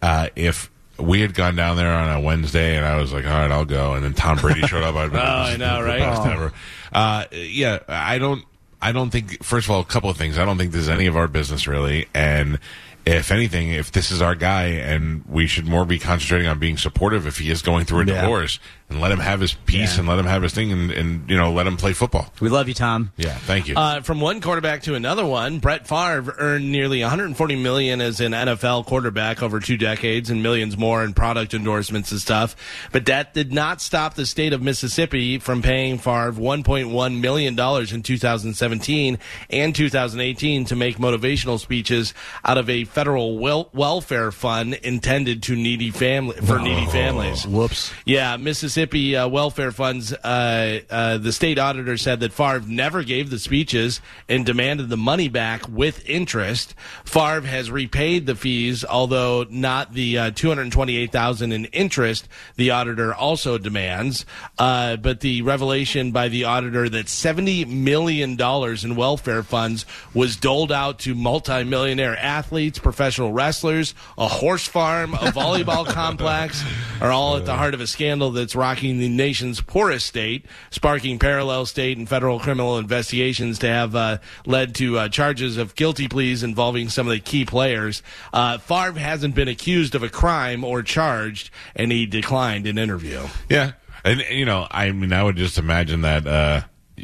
Uh, 0.02 0.30
if 0.36 0.72
we 1.00 1.22
had 1.22 1.34
gone 1.34 1.56
down 1.56 1.78
there 1.78 1.92
on 1.92 2.10
a 2.18 2.20
Wednesday 2.22 2.76
and 2.78 2.86
I 2.86 2.98
was 2.98 3.12
like, 3.14 3.26
all 3.26 3.32
right, 3.32 3.52
I'll 3.52 3.66
go, 3.66 3.94
and 3.94 4.04
then 4.04 4.14
Tom 4.14 4.38
Brady 4.38 4.62
showed 4.68 4.84
up, 4.84 4.96
I'd 4.96 5.12
be 5.12 5.18
like, 5.18 5.26
Oh, 5.28 5.44
this 5.46 5.54
I 5.54 5.58
know, 5.58 5.82
right? 5.82 6.00
best 6.00 6.22
Oh. 6.24 6.30
ever. 6.32 6.54
Uh, 6.92 7.26
yeah, 7.32 7.80
I 7.88 8.18
don't, 8.18 8.44
I 8.82 8.92
don't 8.92 9.10
think. 9.10 9.44
First 9.44 9.68
of 9.68 9.72
all, 9.72 9.82
a 9.82 9.86
couple 9.86 10.10
of 10.10 10.18
things. 10.18 10.38
I 10.38 10.46
don't 10.46 10.58
think 10.58 10.72
this 10.72 10.82
is 10.82 10.90
any 10.90 11.06
of 11.08 11.16
our 11.18 11.28
business 11.28 11.68
really, 11.68 12.08
and. 12.14 12.60
If 13.06 13.32
anything, 13.32 13.70
if 13.72 13.92
this 13.92 14.12
is 14.12 14.22
our 14.22 14.36
guy, 14.36 14.66
and 14.66 15.24
we 15.26 15.48
should 15.48 15.66
more 15.66 15.84
be 15.84 15.98
concentrating 15.98 16.48
on 16.48 16.60
being 16.60 16.78
supportive 16.78 17.26
if 17.26 17.40
he 17.40 17.50
is 17.50 17.64
going 17.64 17.86
through 17.86 18.02
a 18.02 18.06
Yeah. 18.06 18.22
divorce, 18.22 18.60
and 18.90 19.00
let 19.00 19.12
him 19.12 19.20
have 19.20 19.40
his 19.40 19.54
peace, 19.54 20.00
and 20.00 20.08
let 20.08 20.18
him 20.18 20.26
have 20.26 20.42
his 20.42 20.52
thing, 20.54 20.72
and, 20.72 20.90
and 20.90 21.30
you 21.30 21.38
know, 21.38 21.52
let 21.52 21.68
him 21.68 21.78
play 21.78 21.94
football. 21.94 22.34
We 22.42 22.50
love 22.50 22.68
you, 22.68 22.74
Tom. 22.74 23.12
Yeah, 23.18 23.36
thank 23.36 23.68
you. 23.68 23.76
Uh, 23.76 24.02
from 24.02 24.20
one 24.20 24.42
quarterback 24.42 24.82
to 24.84 24.96
another 24.96 25.26
one, 25.26 25.60
Brett 25.60 25.88
Favre 25.88 26.34
earned 26.40 26.72
nearly 26.72 27.02
140 27.02 27.56
million 27.58 28.02
as 28.02 28.20
an 28.20 28.32
NFL 28.32 28.88
quarterback 28.88 29.44
over 29.44 29.60
two 29.60 29.78
decades, 29.78 30.32
and 30.32 30.42
millions 30.42 30.76
more 30.76 31.04
in 31.04 31.14
product 31.14 31.54
endorsements 31.54 32.12
and 32.12 32.20
stuff. 32.20 32.56
But 32.92 33.06
that 33.06 33.36
did 33.36 33.54
not 33.54 33.80
stop 33.80 34.16
the 34.16 34.26
state 34.26 34.54
of 34.54 34.62
Mississippi 34.64 35.38
from 35.38 35.62
paying 35.62 36.00
Favre 36.00 36.32
1.1 36.32 37.20
million 37.22 37.56
dollars 37.56 37.94
in 37.94 38.02
2017 38.02 39.20
and 39.52 39.76
2018 39.76 40.66
to 40.66 40.76
make 40.76 40.98
motivational 40.98 41.60
speeches 41.60 42.16
out 42.44 42.58
of 42.58 42.70
a 42.72 42.86
federal 42.86 43.38
wel- 43.38 43.70
welfare 43.72 44.32
fund 44.32 44.74
intended 44.74 45.44
to 45.44 45.56
needy 45.56 45.92
family 45.92 46.36
for 46.38 46.58
needy 46.58 46.88
families. 46.88 47.46
Whoops. 47.46 47.94
Yeah, 48.04 48.36
Mississippi 48.38 48.79
uh, 48.88 49.28
welfare 49.28 49.72
funds. 49.72 50.14
Uh, 50.14 50.80
uh, 50.90 51.18
the 51.18 51.32
state 51.32 51.60
auditor 51.60 51.98
said 51.98 52.20
that 52.22 52.34
Favre 52.34 52.62
never 52.68 53.04
gave 53.04 53.30
the 53.30 53.40
speeches 53.40 54.02
and 54.28 54.46
demanded 54.46 54.90
the 54.90 54.98
money 54.98 55.28
back 55.28 55.68
with 55.68 56.08
interest. 56.08 56.74
Favre 57.04 57.42
has 57.42 57.70
repaid 57.70 58.26
the 58.26 58.36
fees, 58.36 58.86
although 58.86 59.46
not 59.50 59.94
the 59.94 60.18
uh, 60.18 60.32
two 60.32 60.48
hundred 60.48 60.72
twenty-eight 60.72 61.12
thousand 61.12 61.52
in 61.52 61.66
interest. 61.66 62.28
The 62.56 62.72
auditor 62.72 63.14
also 63.14 63.58
demands, 63.58 64.26
uh, 64.58 64.96
but 64.98 65.20
the 65.20 65.42
revelation 65.42 66.12
by 66.12 66.30
the 66.30 66.46
auditor 66.46 66.88
that 66.90 67.10
seventy 67.10 67.66
million 67.66 68.36
dollars 68.36 68.86
in 68.86 68.96
welfare 68.96 69.44
funds 69.44 69.86
was 70.14 70.38
doled 70.38 70.72
out 70.72 71.00
to 71.00 71.16
multimillionaire 71.16 72.18
athletes, 72.18 72.80
professional 72.80 73.32
wrestlers, 73.32 73.94
a 74.18 74.28
horse 74.28 74.68
farm, 74.68 75.14
a 75.16 75.32
volleyball 75.32 75.86
complex, 75.94 76.64
are 77.02 77.12
all 77.12 77.38
at 77.38 77.46
the 77.46 77.56
heart 77.56 77.74
of 77.74 77.82
a 77.82 77.88
scandal 77.88 78.32
that's 78.32 78.56
rocking 78.70 79.00
the 79.00 79.10
nation's 79.10 79.62
poorest 79.62 80.06
state, 80.06 80.46
sparking 80.70 81.18
parallel 81.18 81.66
state 81.66 81.98
and 81.98 82.08
federal 82.08 82.40
criminal 82.40 82.78
investigations 82.78 83.58
to 83.58 83.68
have 83.68 83.96
uh, 83.96 84.20
led 84.46 84.76
to 84.76 85.00
uh, 85.00 85.10
charges 85.10 85.58
of 85.58 85.76
guilty 85.76 86.08
pleas 86.08 86.44
involving 86.44 86.88
some 86.88 87.08
of 87.08 87.12
the 87.12 87.20
key 87.20 87.44
players. 87.46 88.04
Uh, 88.32 88.60
Favre 88.60 89.00
hasn't 89.00 89.34
been 89.34 89.48
accused 89.48 89.96
of 89.96 90.04
a 90.04 90.10
crime 90.10 90.64
or 90.64 90.84
charged, 90.84 91.50
and 91.76 91.92
he 91.92 92.06
declined 92.06 92.68
an 92.68 92.78
interview. 92.78 93.26
Yeah, 93.50 93.72
and 94.04 94.20
you 94.30 94.46
know, 94.46 94.68
I 94.70 94.92
mean, 94.92 95.14
I 95.14 95.24
would 95.24 95.36
just 95.36 95.58
imagine 95.58 96.02
that 96.02 96.28
uh, 96.28 96.62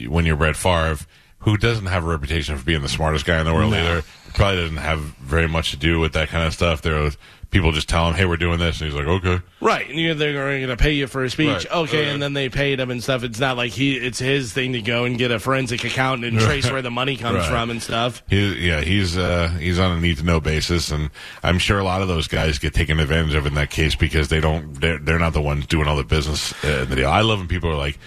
when 0.07 0.27
you're 0.27 0.35
Brett 0.35 0.55
Favre, 0.55 0.99
who 1.39 1.57
doesn't 1.57 1.87
have 1.87 2.03
a 2.03 2.07
reputation 2.07 2.55
for 2.57 2.63
being 2.63 2.83
the 2.83 2.89
smartest 2.89 3.25
guy 3.25 3.39
in 3.39 3.45
the 3.47 3.53
world 3.55 3.71
No. 3.71 3.79
either, 3.79 4.03
probably 4.35 4.61
doesn't 4.61 4.77
have 4.77 4.99
very 4.99 5.47
much 5.47 5.71
to 5.71 5.77
do 5.77 5.99
with 5.99 6.13
that 6.13 6.29
kind 6.29 6.45
of 6.45 6.53
stuff. 6.53 6.83
There 6.83 7.01
was 7.01 7.17
people 7.55 7.71
just 7.71 7.87
tell 7.87 8.07
him, 8.09 8.13
"Hey, 8.15 8.25
we're 8.25 8.35
doing 8.35 8.59
this," 8.59 8.81
and 8.81 8.91
he's 8.91 8.99
like, 8.99 9.07
"Okay." 9.07 9.39
Right, 9.61 9.89
and 9.89 9.97
you 9.97 10.13
they're 10.13 10.33
going 10.33 10.67
to 10.67 10.75
pay 10.75 10.91
you 10.91 11.07
for 11.07 11.23
a 11.23 11.29
speech, 11.29 11.47
Right. 11.47 11.71
okay, 11.71 12.09
Uh, 12.09 12.13
and 12.13 12.21
then 12.21 12.33
they 12.33 12.49
paid 12.49 12.79
him 12.81 12.91
and 12.91 13.01
stuff. 13.01 13.23
It's 13.23 13.39
not 13.39 13.55
like 13.55 13.71
he, 13.71 13.95
it's 13.95 14.19
his 14.19 14.51
thing 14.51 14.73
to 14.73 14.81
go 14.81 15.05
and 15.05 15.17
get 15.17 15.31
a 15.31 15.39
forensic 15.39 15.85
accountant 15.85 16.25
and 16.33 16.39
trace 16.41 16.69
where 16.71 16.81
the 16.81 16.91
money 16.91 17.15
comes 17.15 17.37
Right. 17.39 17.49
from 17.49 17.69
and 17.69 17.81
stuff. 17.81 18.21
He, 18.29 18.67
yeah, 18.67 18.81
he's 18.81 19.17
uh, 19.17 19.47
he's 19.59 19.79
on 19.79 19.97
a 19.97 20.01
need 20.01 20.17
to 20.17 20.23
know 20.23 20.39
basis, 20.41 20.91
and 20.91 21.09
I'm 21.43 21.57
sure 21.57 21.79
a 21.79 21.83
lot 21.85 22.01
of 22.01 22.09
those 22.09 22.27
guys 22.27 22.59
get 22.59 22.73
taken 22.73 22.99
advantage 22.99 23.33
of 23.35 23.45
in 23.45 23.53
that 23.53 23.69
case 23.69 23.95
because 23.95 24.27
they 24.27 24.41
don't 24.41 24.79
they're, 24.81 24.99
they're 24.99 25.19
not 25.19 25.31
the 25.33 25.41
ones 25.41 25.65
doing 25.65 25.87
all 25.87 25.95
the 25.95 26.03
business 26.03 26.53
uh, 26.65 26.81
in 26.83 26.89
the 26.89 26.95
deal. 26.97 27.09
I 27.09 27.21
love 27.21 27.39
when 27.39 27.47
people 27.47 27.69
are 27.69 27.75
like, 27.77 27.97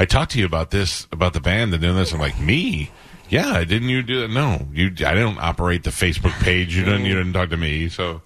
"I 0.00 0.04
talked 0.04 0.32
to 0.32 0.38
you 0.40 0.46
about 0.46 0.72
this 0.72 1.06
about 1.12 1.32
the 1.32 1.40
band 1.40 1.72
and 1.72 1.80
doing 1.82 1.96
this." 1.96 2.12
I'm 2.12 2.18
like, 2.20 2.38
"Me." 2.40 2.90
Yeah, 3.28 3.64
didn't 3.64 3.88
you 3.88 4.02
do 4.02 4.22
it? 4.24 4.30
No, 4.30 4.68
you. 4.72 4.86
I 5.04 5.14
don't 5.14 5.38
operate 5.38 5.82
the 5.82 5.90
Facebook 5.90 6.32
page. 6.42 6.76
You 6.76 6.84
didn't. 6.84 7.06
You 7.06 7.14
didn't 7.16 7.32
talk 7.32 7.50
to 7.50 7.56
me. 7.56 7.88
So 7.88 8.22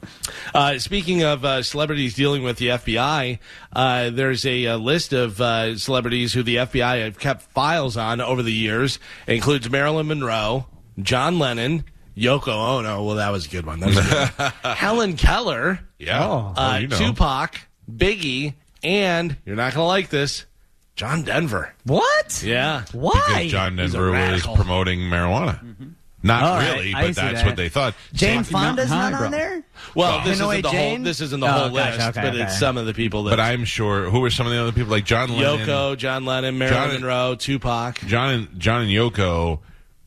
Uh, 0.55 0.78
speaking 0.78 1.22
of 1.22 1.44
uh, 1.44 1.62
celebrities 1.62 2.14
dealing 2.14 2.42
with 2.42 2.59
the 2.59 2.68
FBI, 2.68 3.38
uh, 3.72 4.11
there's 4.11 4.44
a, 4.44 4.66
uh 4.66 4.76
list 4.76 5.12
of 5.12 5.40
uh, 5.40 5.76
celebrities 5.78 6.32
who 6.34 6.42
the 6.42 6.57
FBI 6.57 7.03
have 7.05 7.18
kept 7.18 7.42
files 7.53 7.96
on 7.96 8.20
over 8.20 8.42
the 8.42 8.53
years. 8.53 8.98
It 9.26 9.34
includes 9.36 9.70
Marilyn 9.70 10.09
Monroe, 10.09 10.66
John 11.01 11.38
Lennon, 11.38 11.84
Yoko 12.16 12.48
Ono. 12.78 13.03
Well, 13.05 13.16
that 13.16 13.30
was 13.30 13.46
a 13.46 13.48
good 13.48 13.64
one. 13.64 13.80
That 13.80 13.86
was 13.86 14.01
good 14.01 14.53
one. 14.64 14.74
Helen 14.76 15.16
Keller, 15.16 15.80
yeah, 15.98 16.26
Oh, 16.26 16.53
uh, 16.57 16.78
you 16.80 16.88
know. 16.88 16.98
Tupac, 16.98 17.59
Biggie, 17.90 18.55
and 18.82 19.36
you're 19.46 19.57
not 19.57 19.72
going 19.74 19.84
to 19.84 19.88
like 19.88 20.11
this, 20.11 20.44
John 21.01 21.22
Denver. 21.22 21.72
What? 21.84 22.42
Yeah. 22.44 22.84
because 22.92 23.51
John 23.51 23.76
Denver 23.76 24.11
was 24.11 24.42
promoting 24.46 25.01
marijuana. 25.01 25.59
Mm-hmm. 25.64 25.88
Not 26.22 26.42
All 26.42 26.57
right, 26.57 26.74
really, 26.74 26.94
I 26.94 27.07
but 27.07 27.16
that's 27.16 27.38
that. 27.40 27.46
what 27.46 27.57
they 27.57 27.70
thought. 27.70 27.94
Jane 28.12 28.44
Same- 28.44 28.53
Fonda's 28.53 28.90
not 28.90 29.12
highbrow. 29.14 29.24
on 29.28 29.32
there? 29.32 29.62
Well, 29.94 30.22
this 30.22 30.34
isn't 30.38 30.61
the 30.62 30.68
whole. 30.68 30.98
This 30.98 31.20
isn't 31.22 31.40
the 31.40 31.46
Oh, 31.46 31.51
whole 31.51 31.70
gotcha, 31.70 31.96
list, 31.96 32.09
okay, 32.11 32.20
but 32.20 32.34
okay. 32.34 32.42
it's 32.42 32.59
some 32.59 32.76
of 32.76 32.84
the 32.84 32.92
people 32.92 33.24
that. 33.24 33.30
But 33.30 33.40
I'm 33.40 33.64
sure 33.64 34.11
who 34.11 34.20
were 34.20 34.28
some 34.28 34.46
of 34.46 34.53
the 34.53 34.61
other 34.61 34.72
people 34.72 34.90
like 34.90 35.07
John 35.07 35.30
Lennon, 35.34 35.66
Yoko, 35.66 35.96
John 35.96 36.26
Lennon, 36.26 36.59
Marilyn 36.59 36.78
John- 36.90 36.92
Monroe, 37.01 37.34
Tupac. 37.36 38.01
John 38.01 38.30
and 38.34 38.61
John 38.61 38.82
and 38.82 38.90
Yoko, 38.90 39.61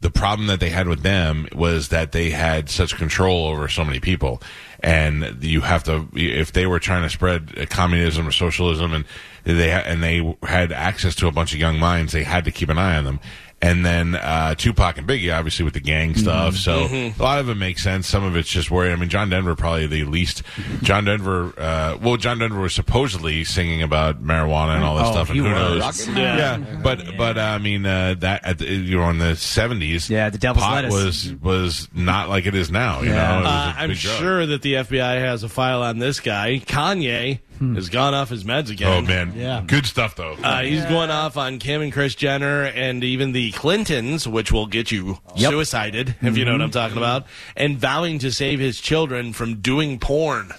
the 0.03 0.11
problem 0.11 0.47
that 0.47 0.59
they 0.59 0.69
had 0.69 0.87
with 0.87 1.01
them 1.01 1.47
was 1.55 1.87
that 1.87 2.11
they 2.11 2.29
had 2.29 2.69
such 2.69 2.97
control 2.97 3.47
over 3.47 3.69
so 3.69 3.85
many 3.85 4.01
people, 4.01 4.41
and 4.81 5.41
you 5.41 5.61
have 5.61 5.85
to 5.85 6.07
if 6.13 6.51
they 6.51 6.67
were 6.67 6.79
trying 6.79 7.03
to 7.03 7.09
spread 7.09 7.69
communism 7.69 8.27
or 8.27 8.31
socialism, 8.31 8.93
and 8.93 9.05
they 9.45 9.71
and 9.71 10.03
they 10.03 10.35
had 10.43 10.73
access 10.73 11.15
to 11.15 11.27
a 11.27 11.31
bunch 11.31 11.53
of 11.53 11.59
young 11.59 11.79
minds, 11.79 12.11
they 12.11 12.23
had 12.23 12.43
to 12.43 12.51
keep 12.51 12.67
an 12.67 12.77
eye 12.77 12.97
on 12.97 13.05
them. 13.05 13.19
And 13.63 13.85
then 13.85 14.13
uh, 14.15 14.53
Tupac 14.55 14.97
and 14.97 15.07
Biggie, 15.07 15.33
obviously 15.33 15.63
with 15.63 15.73
the 15.73 15.79
gang 15.79 16.15
stuff. 16.15 16.55
So 16.57 16.87
Mhm. 16.89 17.17
a 17.17 17.23
lot 17.23 17.39
of 17.39 17.47
it 17.47 17.55
makes 17.55 17.81
sense. 17.81 18.07
Some 18.07 18.23
of 18.25 18.35
it's 18.35 18.49
just 18.49 18.69
worried. 18.69 18.91
I 18.91 18.97
mean, 18.97 19.07
John 19.07 19.29
Denver 19.29 19.55
probably 19.55 19.87
the 19.87 20.03
least. 20.03 20.43
John 20.81 21.05
Denver, 21.05 21.53
uh, 21.57 21.97
well, 22.01 22.17
John 22.17 22.39
Denver 22.39 22.59
was 22.59 22.73
supposedly 22.73 23.43
singing 23.45 23.81
about 23.81 24.21
marijuana 24.21 24.75
and 24.75 24.83
all 24.83 24.97
this 24.97 25.07
Oh, 25.07 25.11
stuff, 25.13 25.29
and 25.29 25.39
he 25.39 25.45
who 25.45 25.49
was. 25.51 25.59
knows? 25.59 25.79
Rocket 26.07 26.13
Man. 26.13 26.37
yeah. 26.37 26.79
But 26.83 27.17
but 27.17 27.37
uh, 27.37 27.41
I 27.41 27.57
mean 27.59 27.85
uh, 27.85 28.15
that 28.19 28.45
at 28.45 28.57
the, 28.59 28.65
you 28.65 28.97
know 28.97 29.09
in 29.09 29.17
the 29.19 29.35
seventies, 29.37 30.09
Yeah, 30.09 30.29
the 30.29 30.37
devil's 30.37 30.65
pot 30.65 30.83
lettuce. 30.83 30.91
was 30.91 31.33
was 31.41 31.87
not 31.95 32.27
like 32.27 32.45
it 32.45 32.55
is 32.55 32.69
now. 32.69 33.01
You 33.01 33.09
know, 33.09 33.15
It 33.15 33.37
was 33.43 33.45
a 33.45 33.49
Uh, 33.49 33.73
I'm 33.77 33.89
big 33.91 33.97
drug. 33.99 34.19
sure 34.19 34.45
that 34.45 34.61
the 34.61 34.73
FBI 34.75 35.19
has 35.21 35.43
a 35.43 35.49
file 35.49 35.83
on 35.83 35.99
this 35.99 36.19
guy. 36.19 36.61
Kanye 36.65 37.39
has 37.59 37.89
gone 37.89 38.13
off 38.13 38.29
his 38.29 38.43
meds 38.43 38.69
again. 38.69 38.87
Oh 38.91 39.01
man, 39.01 39.33
Yeah. 39.35 39.63
good 39.65 39.85
stuff 39.85 40.15
though. 40.15 40.33
Uh, 40.43 40.61
he's 40.63 40.83
going 40.85 41.09
off 41.09 41.37
on 41.37 41.59
Kim 41.59 41.81
and 41.81 41.91
Kris 41.93 42.15
Jenner 42.15 42.63
and 42.63 43.03
even 43.03 43.31
the 43.31 43.51
Clintons, 43.51 44.27
which 44.27 44.51
will 44.51 44.67
get 44.67 44.91
you 44.91 45.19
Yep. 45.35 45.51
suicided, 45.51 46.15
if 46.21 46.37
you 46.37 46.45
know 46.45 46.51
what 46.53 46.61
I'm 46.61 46.71
talking 46.71 46.97
about, 46.97 47.25
and 47.55 47.77
vowing 47.77 48.19
to 48.19 48.31
save 48.31 48.59
his 48.59 48.79
children 48.81 49.33
from 49.33 49.55
doing 49.61 49.99
porn. 49.99 50.51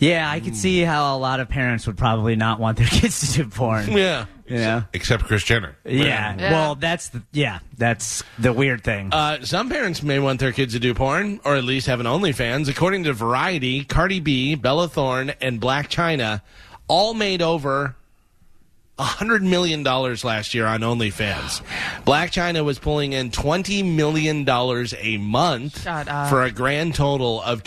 Yeah, 0.00 0.28
I 0.28 0.40
could 0.40 0.56
see 0.56 0.80
how 0.80 1.16
a 1.16 1.18
lot 1.18 1.40
of 1.40 1.48
parents 1.48 1.86
would 1.86 1.98
probably 1.98 2.34
not 2.34 2.58
want 2.58 2.78
their 2.78 2.86
kids 2.90 3.32
to 3.34 3.44
do 3.44 3.48
porn. 3.50 3.92
Yeah. 3.92 4.26
Yeah. 4.48 4.82
Except 4.92 5.24
Kris 5.24 5.44
Jenner. 5.44 5.76
Yeah. 5.84 6.34
Yeah. 6.36 6.50
Well, 6.50 6.74
that's 6.74 7.10
the, 7.10 7.22
yeah, 7.32 7.60
that's 7.78 8.24
the 8.38 8.52
weird 8.52 8.82
thing. 8.82 9.10
Uh, 9.12 9.42
some 9.42 9.68
parents 9.68 10.02
may 10.02 10.18
want 10.18 10.40
their 10.40 10.50
kids 10.52 10.72
to 10.72 10.80
do 10.80 10.92
porn, 10.92 11.38
or 11.44 11.54
at 11.54 11.62
least 11.62 11.86
have 11.86 12.00
an 12.00 12.06
OnlyFans. 12.06 12.68
According 12.68 13.04
to 13.04 13.12
Variety, 13.12 13.84
Cardi 13.84 14.18
B, 14.18 14.56
Bella 14.56 14.88
Thorne, 14.88 15.30
and 15.40 15.60
Blac 15.60 15.88
Chyna 15.88 16.42
all 16.88 17.14
made 17.14 17.42
over 17.42 17.94
$100 18.98 19.42
million 19.42 19.82
last 19.82 20.52
year 20.52 20.66
on 20.66 20.80
OnlyFans. 20.80 21.62
Blac 22.04 22.32
Chyna 22.32 22.64
was 22.64 22.78
pulling 22.78 23.12
in 23.12 23.30
$20 23.30 23.84
million 23.94 24.46
a 24.48 25.16
month 25.18 25.82
for 26.28 26.42
a 26.42 26.50
grand 26.50 26.94
total 26.94 27.40
of 27.42 27.62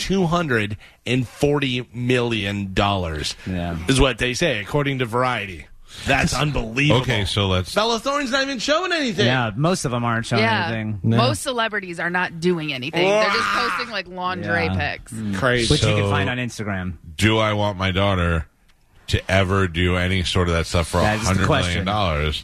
$240 1.05 1.93
million, 1.93 2.73
yeah. 2.75 3.77
is 3.87 3.99
what 3.99 4.17
they 4.17 4.33
say, 4.33 4.59
according 4.59 4.99
to 4.99 5.05
Variety. 5.05 5.67
That's 6.05 6.33
unbelievable. 6.33 7.01
Okay, 7.01 7.25
so 7.25 7.47
let's. 7.47 7.73
Bella 7.73 7.99
Thorne's 7.99 8.31
not 8.31 8.41
even 8.43 8.59
showing 8.59 8.91
anything. 8.91 9.25
Yeah, 9.27 9.51
most 9.55 9.85
of 9.85 9.91
them 9.91 10.03
aren't 10.03 10.25
showing 10.25 10.41
yeah. 10.41 10.67
anything. 10.67 10.99
Most 11.03 11.43
celebrities 11.43 11.99
are 11.99 12.09
not 12.09 12.39
doing 12.39 12.73
anything. 12.73 13.07
They're 13.07 13.29
just 13.29 13.47
posting 13.49 13.89
like 13.89 14.07
lingerie 14.07 14.65
Yeah. 14.65 14.75
pics. 14.97 15.11
Hmm. 15.11 15.35
Crazy. 15.35 15.71
Which 15.71 15.81
you 15.83 15.89
So- 15.89 15.95
can 15.97 16.09
find 16.09 16.29
on 16.29 16.37
Instagram. 16.37 16.93
do 17.15 17.37
I 17.37 17.53
want 17.53 17.77
my 17.77 17.91
daughter 17.91 18.47
to 19.07 19.31
ever 19.31 19.67
do 19.67 19.95
any 19.95 20.23
sort 20.23 20.47
of 20.47 20.55
that 20.55 20.65
stuff 20.65 20.87
for 20.87 20.99
a 20.99 21.03
That 21.03 21.15
is 21.17 21.21
the 21.21 21.27
hundred 21.27 21.47
million 21.47 21.63
question. 21.63 21.85
dollars? 21.85 22.43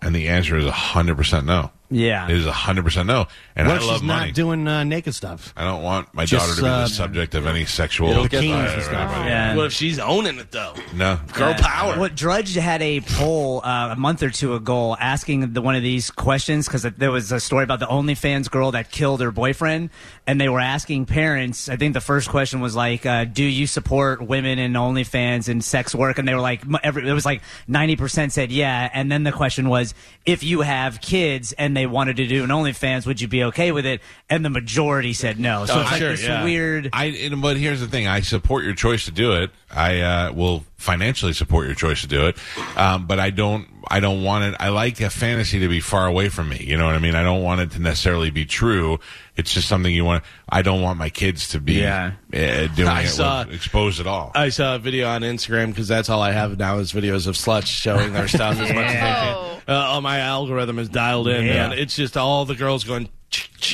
And 0.00 0.14
the 0.14 0.28
answer 0.28 0.56
is 0.56 0.66
hundred 0.70 1.16
percent 1.16 1.44
no. 1.46 1.72
Yeah. 1.90 2.26
It 2.28 2.36
is 2.36 2.46
hundred 2.46 2.84
percent 2.84 3.08
no. 3.08 3.26
And 3.56 3.68
what 3.68 3.80
I 3.80 3.84
love 3.86 3.94
she's 3.96 4.02
money. 4.02 4.26
not 4.26 4.34
doing 4.34 4.68
uh, 4.68 4.84
naked 4.84 5.14
stuff? 5.14 5.54
I 5.56 5.64
don't 5.64 5.82
want 5.82 6.12
my 6.12 6.26
Just, 6.26 6.44
daughter 6.46 6.56
to 6.56 6.62
be 6.62 6.68
uh, 6.68 6.80
the 6.82 6.88
subject 6.88 7.34
of 7.34 7.46
any 7.46 7.64
sexual 7.64 8.10
It'll 8.10 8.24
bikinis 8.26 8.74
and 8.74 8.82
stuff. 8.82 9.10
Yeah. 9.24 9.56
What 9.56 9.64
if 9.64 9.72
she's 9.72 9.98
owning 9.98 10.38
it, 10.38 10.50
though? 10.50 10.74
No. 10.94 11.18
Girl 11.32 11.54
power. 11.54 11.98
What 11.98 12.14
Drudge 12.14 12.54
had 12.54 12.82
a 12.82 13.00
poll 13.00 13.62
uh, 13.64 13.92
a 13.92 13.96
month 13.96 14.22
or 14.22 14.28
two 14.28 14.54
ago 14.54 14.94
asking 14.94 15.54
the, 15.54 15.62
one 15.62 15.74
of 15.74 15.82
these 15.82 16.10
questions 16.10 16.66
because 16.66 16.82
there 16.82 17.10
was 17.10 17.32
a 17.32 17.40
story 17.40 17.64
about 17.64 17.80
the 17.80 17.86
OnlyFans 17.86 18.50
girl 18.50 18.72
that 18.72 18.90
killed 18.90 19.22
her 19.22 19.30
boyfriend, 19.30 19.88
and 20.26 20.38
they 20.38 20.50
were 20.50 20.60
asking 20.60 21.06
parents. 21.06 21.70
I 21.70 21.76
think 21.76 21.94
the 21.94 22.02
first 22.02 22.28
question 22.28 22.60
was 22.60 22.76
like, 22.76 23.06
uh, 23.06 23.24
"Do 23.24 23.42
you 23.42 23.66
support 23.66 24.20
women 24.20 24.58
in 24.58 24.74
OnlyFans 24.74 25.48
and 25.48 25.64
sex 25.64 25.94
work?" 25.94 26.18
And 26.18 26.28
they 26.28 26.34
were 26.34 26.40
like, 26.40 26.60
every, 26.82 27.08
it 27.08 27.12
was 27.14 27.24
like 27.24 27.40
ninety 27.66 27.96
percent 27.96 28.34
said 28.34 28.52
yeah, 28.52 28.90
and 28.92 29.10
then 29.10 29.22
the 29.22 29.32
question 29.32 29.70
was, 29.70 29.94
if 30.26 30.42
you 30.44 30.60
have 30.60 31.00
kids 31.00 31.54
and 31.54 31.74
they 31.74 31.86
wanted 31.86 32.16
to 32.16 32.26
do 32.26 32.44
an 32.44 32.50
OnlyFans, 32.50 33.06
would 33.06 33.18
you 33.18 33.28
be 33.28 33.45
okay 33.46 33.72
with 33.72 33.86
it? 33.86 34.00
And 34.30 34.44
the 34.44 34.50
majority 34.50 35.12
said 35.12 35.38
no. 35.40 35.66
So 35.66 35.74
Oh, 35.74 35.80
it's 35.82 35.90
like 35.92 35.98
sure, 36.00 36.10
this 36.10 36.22
yeah. 36.24 36.44
weird. 36.44 36.90
I, 36.92 37.06
and- 37.06 37.42
but 37.42 37.56
here's 37.56 37.80
the 37.80 37.86
thing: 37.88 38.06
I 38.06 38.20
support 38.20 38.64
your 38.64 38.74
choice 38.74 39.04
to 39.06 39.10
do 39.12 39.32
it. 39.32 39.50
I 39.76 40.00
uh, 40.00 40.32
will 40.32 40.64
financially 40.76 41.32
support 41.32 41.66
your 41.66 41.74
choice 41.74 42.00
to 42.02 42.06
do 42.06 42.26
it, 42.26 42.36
um, 42.76 43.06
but 43.06 43.20
I 43.20 43.30
don't. 43.30 43.68
I 43.88 44.00
don't 44.00 44.24
want 44.24 44.42
it. 44.42 44.56
I 44.58 44.70
like 44.70 45.00
a 45.00 45.10
fantasy 45.10 45.60
to 45.60 45.68
be 45.68 45.78
far 45.78 46.06
away 46.08 46.28
from 46.28 46.48
me. 46.48 46.56
You 46.60 46.76
know 46.76 46.86
what 46.86 46.96
I 46.96 46.98
mean? 46.98 47.14
I 47.14 47.22
don't 47.22 47.44
want 47.44 47.60
it 47.60 47.70
to 47.72 47.80
necessarily 47.80 48.30
be 48.30 48.44
true. 48.44 48.98
It's 49.36 49.54
just 49.54 49.68
something 49.68 49.94
you 49.94 50.04
want. 50.04 50.24
I 50.48 50.62
don't 50.62 50.82
want 50.82 50.98
my 50.98 51.08
kids 51.08 51.50
to 51.50 51.60
be 51.60 51.74
Yeah. 51.74 52.12
uh, 52.34 52.66
doing 52.74 52.88
I 52.88 53.02
it 53.02 53.08
saw- 53.08 53.44
with- 53.44 53.54
exposed 53.54 54.00
at 54.00 54.08
all. 54.08 54.32
I 54.34 54.48
saw 54.48 54.74
a 54.74 54.78
video 54.80 55.06
on 55.08 55.20
Instagram 55.22 55.68
because 55.68 55.86
that's 55.86 56.08
all 56.08 56.20
I 56.20 56.32
have 56.32 56.58
now 56.58 56.78
is 56.78 56.92
videos 56.92 57.28
of 57.28 57.36
sluts 57.36 57.66
showing 57.68 58.12
their 58.12 58.26
stuff 58.26 58.54
as 58.58 58.72
much 58.72 58.86
as 58.86 58.92
they 58.92 58.98
can. 58.98 59.52
Uh, 59.68 59.96
oh, 59.96 60.00
my 60.00 60.20
algorithm 60.20 60.78
is 60.78 60.88
dialed 60.88 61.26
in, 61.26 61.44
Yeah. 61.44 61.68
man. 61.70 61.72
It's 61.78 61.96
just 61.96 62.16
all 62.16 62.44
the 62.44 62.54
girls 62.54 62.84
going. 62.84 63.08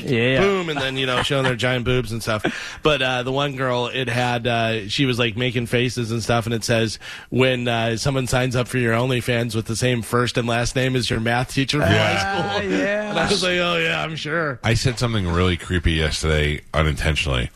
Yeah. 0.02 0.40
Boom, 0.40 0.70
and 0.70 0.80
then 0.80 0.96
you 0.96 1.04
know 1.04 1.22
showing 1.22 1.44
their 1.44 1.54
giant 1.54 1.84
boobs 1.84 2.12
and 2.12 2.22
stuff. 2.22 2.78
But 2.82 3.02
uh, 3.02 3.22
the 3.24 3.32
one 3.32 3.56
girl, 3.56 3.88
it 3.88 4.08
had 4.08 4.46
uh, 4.46 4.88
she 4.88 5.04
was 5.04 5.18
like 5.18 5.36
making 5.36 5.66
faces 5.66 5.91
and 5.96 6.22
stuff, 6.22 6.46
and 6.46 6.54
it 6.54 6.64
says 6.64 6.98
when 7.30 7.68
uh, 7.68 7.96
someone 7.96 8.26
signs 8.26 8.56
up 8.56 8.68
for 8.68 8.78
your 8.78 8.94
OnlyFans 8.94 9.54
with 9.54 9.66
the 9.66 9.76
same 9.76 10.02
first 10.02 10.38
and 10.38 10.48
last 10.48 10.74
name 10.76 10.96
as 10.96 11.10
your 11.10 11.20
math 11.20 11.52
teacher 11.52 11.80
from 11.80 11.88
high 11.88 12.18
school. 12.18 12.70
yeah. 12.70 13.10
And 13.10 13.18
I 13.18 13.28
was 13.28 13.42
like, 13.42 13.58
oh 13.58 13.76
yeah, 13.76 14.02
I'm 14.02 14.16
sure. 14.16 14.58
I 14.64 14.74
said 14.74 14.98
something 14.98 15.28
really 15.28 15.56
creepy 15.56 15.92
yesterday 15.92 16.62
unintentionally. 16.72 17.50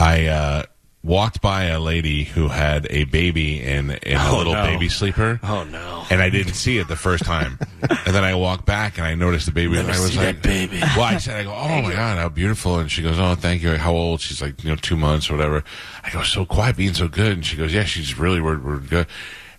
I 0.00 0.26
uh, 0.26 0.62
walked 1.04 1.40
by 1.40 1.64
a 1.64 1.80
lady 1.80 2.22
who 2.24 2.46
had 2.48 2.86
a 2.90 3.04
baby 3.04 3.60
in 3.60 3.90
in 3.90 4.16
a 4.16 4.28
Oh, 4.30 4.38
little 4.38 4.52
no. 4.54 4.62
baby 4.64 4.88
sleeper. 4.88 5.40
Oh 5.42 5.64
no. 5.64 6.04
and 6.10 6.22
I 6.22 6.30
didn't 6.30 6.54
see 6.54 6.78
it 6.78 6.86
the 6.88 6.96
first 6.96 7.24
time. 7.24 7.58
and 7.82 8.14
then 8.14 8.22
I 8.24 8.34
walked 8.34 8.66
back 8.66 8.98
and 8.98 9.06
I 9.06 9.14
noticed 9.14 9.46
the 9.46 9.52
baby, 9.52 9.78
and 9.78 9.88
I 9.90 9.98
was 10.00 10.12
see 10.12 10.18
like, 10.18 10.36
that 10.36 10.42
baby. 10.42 10.78
Well, 10.80 11.02
I 11.02 11.16
said, 11.18 11.40
I 11.40 11.42
go, 11.44 11.52
oh 11.52 11.82
my 11.82 11.92
god, 11.92 12.18
how 12.18 12.28
beautiful! 12.28 12.78
And 12.78 12.90
she 12.90 13.02
goes, 13.02 13.18
oh, 13.18 13.34
thank 13.34 13.62
you. 13.62 13.76
How 13.76 13.92
old? 13.92 14.20
She's 14.20 14.40
like, 14.40 14.62
you 14.62 14.70
know, 14.70 14.76
two 14.76 14.96
months 14.96 15.28
or 15.30 15.36
whatever. 15.36 15.64
I 16.04 16.10
go, 16.10 16.22
so 16.22 16.44
quiet, 16.44 16.76
being 16.76 16.94
so 16.94 17.08
good. 17.08 17.32
And 17.32 17.44
she 17.46 17.56
goes, 17.56 17.74
yeah, 17.74 17.84
she's 17.84 18.18
really, 18.18 18.40
we're, 18.40 18.58
we're 18.58 18.78
good. 18.78 19.06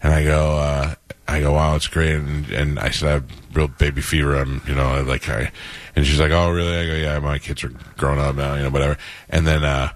And 0.01 0.13
I 0.13 0.23
go, 0.23 0.57
uh, 0.57 0.95
I 1.27 1.39
go, 1.41 1.53
wow, 1.53 1.75
it's 1.75 1.87
great. 1.87 2.15
And, 2.15 2.49
and 2.51 2.79
I 2.79 2.89
said, 2.89 3.07
I 3.09 3.11
have 3.13 3.25
real 3.53 3.67
baby 3.69 4.01
fever. 4.01 4.35
I'm, 4.35 4.61
you 4.67 4.75
know, 4.75 5.01
like, 5.03 5.27
I, 5.29 5.51
and 5.95 6.05
she's 6.05 6.19
like, 6.19 6.31
oh, 6.31 6.51
really? 6.51 6.75
I 6.75 6.87
go, 6.87 6.93
yeah, 6.95 7.19
my 7.19 7.37
kids 7.39 7.63
are 7.63 7.71
grown 7.97 8.17
up 8.19 8.35
now, 8.35 8.55
you 8.55 8.63
know, 8.63 8.69
whatever. 8.69 8.97
And 9.29 9.45
then, 9.47 9.63
uh, 9.63 9.89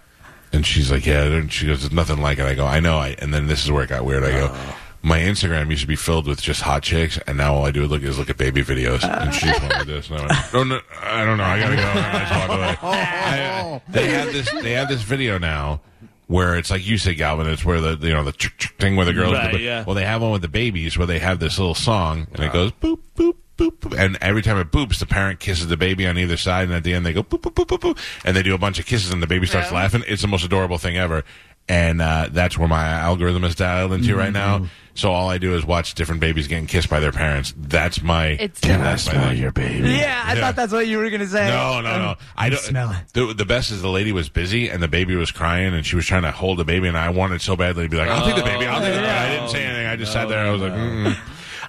and 0.53 0.65
she's 0.65 0.91
like, 0.91 1.05
yeah, 1.05 1.23
and 1.23 1.51
she 1.51 1.67
goes, 1.67 1.81
there's 1.81 1.91
nothing 1.91 2.21
like 2.21 2.39
it. 2.39 2.45
I 2.45 2.55
go, 2.55 2.65
I 2.65 2.79
know. 2.79 2.97
I, 2.97 3.15
and 3.19 3.33
then 3.33 3.47
this 3.47 3.63
is 3.63 3.71
where 3.71 3.83
it 3.83 3.89
got 3.89 4.05
weird. 4.05 4.23
I 4.23 4.31
go, 4.31 4.49
oh. 4.51 4.77
my 5.01 5.19
Instagram 5.19 5.69
used 5.69 5.81
to 5.81 5.87
be 5.87 5.95
filled 5.95 6.27
with 6.27 6.41
just 6.41 6.61
hot 6.61 6.83
chicks, 6.83 7.19
and 7.27 7.37
now 7.37 7.55
all 7.55 7.65
I 7.65 7.71
do 7.71 7.83
is 7.83 7.89
look 7.89 8.03
is 8.03 8.17
look 8.17 8.29
at 8.29 8.37
baby 8.37 8.63
videos. 8.63 9.03
and 9.03 9.33
she's 9.33 9.59
one 9.59 9.69
like 9.69 9.87
this. 9.87 10.09
And 10.09 10.19
I 10.19 10.21
went, 10.21 10.53
oh, 10.53 10.63
no, 10.63 10.79
I 11.01 11.25
don't 11.25 11.37
know. 11.37 11.43
I 11.43 11.59
gotta 11.59 11.75
go. 11.75 11.81
And 11.81 11.99
I 11.99 12.19
just 12.19 12.49
walk 12.49 12.57
away. 12.57 12.77
I- 12.81 13.81
they 13.89 14.07
have 14.07 14.33
this. 14.33 14.51
They 14.51 14.71
have 14.73 14.89
this 14.89 15.01
video 15.01 15.37
now. 15.37 15.81
Where 16.27 16.57
it's 16.57 16.69
like 16.69 16.85
you 16.85 16.97
said, 16.97 17.15
Galvin, 17.15 17.47
it's 17.47 17.63
where 17.63 17.79
the 17.79 18.05
you 18.05 18.13
know 18.13 18.25
the 18.25 18.33
ch- 18.33 18.53
ch- 18.57 18.73
thing 18.77 18.97
where 18.97 19.05
the 19.05 19.13
girls. 19.13 19.31
Right, 19.31 19.61
yeah. 19.61 19.85
Well, 19.85 19.95
they 19.95 20.03
have 20.03 20.21
one 20.21 20.31
with 20.31 20.41
the 20.41 20.49
babies 20.49 20.97
where 20.97 21.07
they 21.07 21.19
have 21.19 21.39
this 21.39 21.57
little 21.57 21.73
song 21.73 22.27
and 22.33 22.43
it 22.43 22.49
uh-huh. 22.49 22.53
goes 22.53 22.71
boop 22.73 22.99
boop 23.15 23.35
boop, 23.57 23.77
boop, 23.79 23.97
and 23.97 24.17
every 24.21 24.41
time 24.41 24.57
it 24.57 24.71
boops, 24.71 24.99
the 24.99 25.05
parent 25.05 25.39
kisses 25.39 25.67
the 25.67 25.77
baby 25.77 26.05
on 26.07 26.17
either 26.17 26.37
side, 26.37 26.63
and 26.65 26.73
at 26.73 26.83
the 26.83 26.93
end 26.93 27.05
they 27.05 27.13
go 27.13 27.23
boop 27.23 27.41
boop 27.41 27.53
boop 27.53 27.65
boop, 27.67 27.79
boop 27.79 27.97
and 28.23 28.35
they 28.37 28.43
do 28.43 28.53
a 28.55 28.57
bunch 28.57 28.79
of 28.79 28.85
kisses, 28.85 29.11
and 29.11 29.21
the 29.21 29.27
baby 29.27 29.45
starts 29.47 29.71
Yeah. 29.71 29.77
laughing. 29.77 30.03
It's 30.07 30.21
the 30.21 30.27
most 30.27 30.45
adorable 30.45 30.77
thing 30.77 30.97
ever, 30.97 31.23
and 31.67 32.01
uh, 32.01 32.29
that's 32.31 32.57
where 32.57 32.67
my 32.67 32.85
algorithm 32.87 33.43
is 33.43 33.55
dialed 33.55 33.91
into 33.93 34.15
right 34.15 34.31
now. 34.31 34.67
So 34.93 35.11
all 35.11 35.29
I 35.29 35.37
do 35.37 35.53
is 35.53 35.63
watch 35.63 35.93
different 35.93 36.21
babies 36.21 36.47
getting 36.47 36.65
kissed 36.65 36.89
by 36.89 36.99
their 36.99 37.11
parents. 37.11 37.53
That's 37.55 38.01
my. 38.01 38.29
It's- 38.29 38.59
Can 38.61 38.81
I 38.81 38.95
smell 38.95 39.31
your 39.31 39.51
baby? 39.51 39.89
Yeah, 39.89 40.23
I 40.25 40.33
thought 40.39 40.55
that's 40.55 40.73
what 40.73 40.87
you 40.87 40.97
were 40.97 41.07
gonna 41.11 41.27
say. 41.27 41.47
No, 41.49 41.81
no, 41.81 41.99
no. 41.99 42.15
I 42.35 42.49
don't 42.49 42.59
smell 42.59 42.89
it. 42.91 42.97
The, 43.13 43.31
the 43.33 43.45
best 43.45 43.69
is 43.69 43.83
the 43.83 43.89
lady 43.91 44.11
was 44.11 44.27
busy 44.27 44.69
and 44.69 44.81
the 44.81 44.87
baby 44.87 45.15
was 45.15 45.31
crying 45.31 45.75
and 45.75 45.85
she 45.85 45.95
was 45.95 46.05
trying 46.07 46.23
to 46.23 46.31
hold 46.31 46.57
the 46.57 46.65
baby 46.65 46.87
and 46.87 46.97
I 46.97 47.09
wanted 47.11 47.41
so 47.41 47.55
badly 47.55 47.83
to 47.83 47.89
be 47.89 47.97
like, 47.97 48.09
I'll 48.09 48.25
take 48.25 48.37
the 48.37 48.41
baby. 48.41 48.65
I'll 48.65 48.81
take 48.81 48.93
the 48.95 49.01
baby. 49.01 49.07
I 49.11 49.29
didn't 49.35 49.49
say 49.49 49.63
anything. 49.63 49.85
I 49.85 49.95
just 49.97 50.13
sat 50.13 50.29
there. 50.29 50.39
I 50.43 50.49
was 50.49 50.61
like, 50.63 50.73
mm 50.73 51.15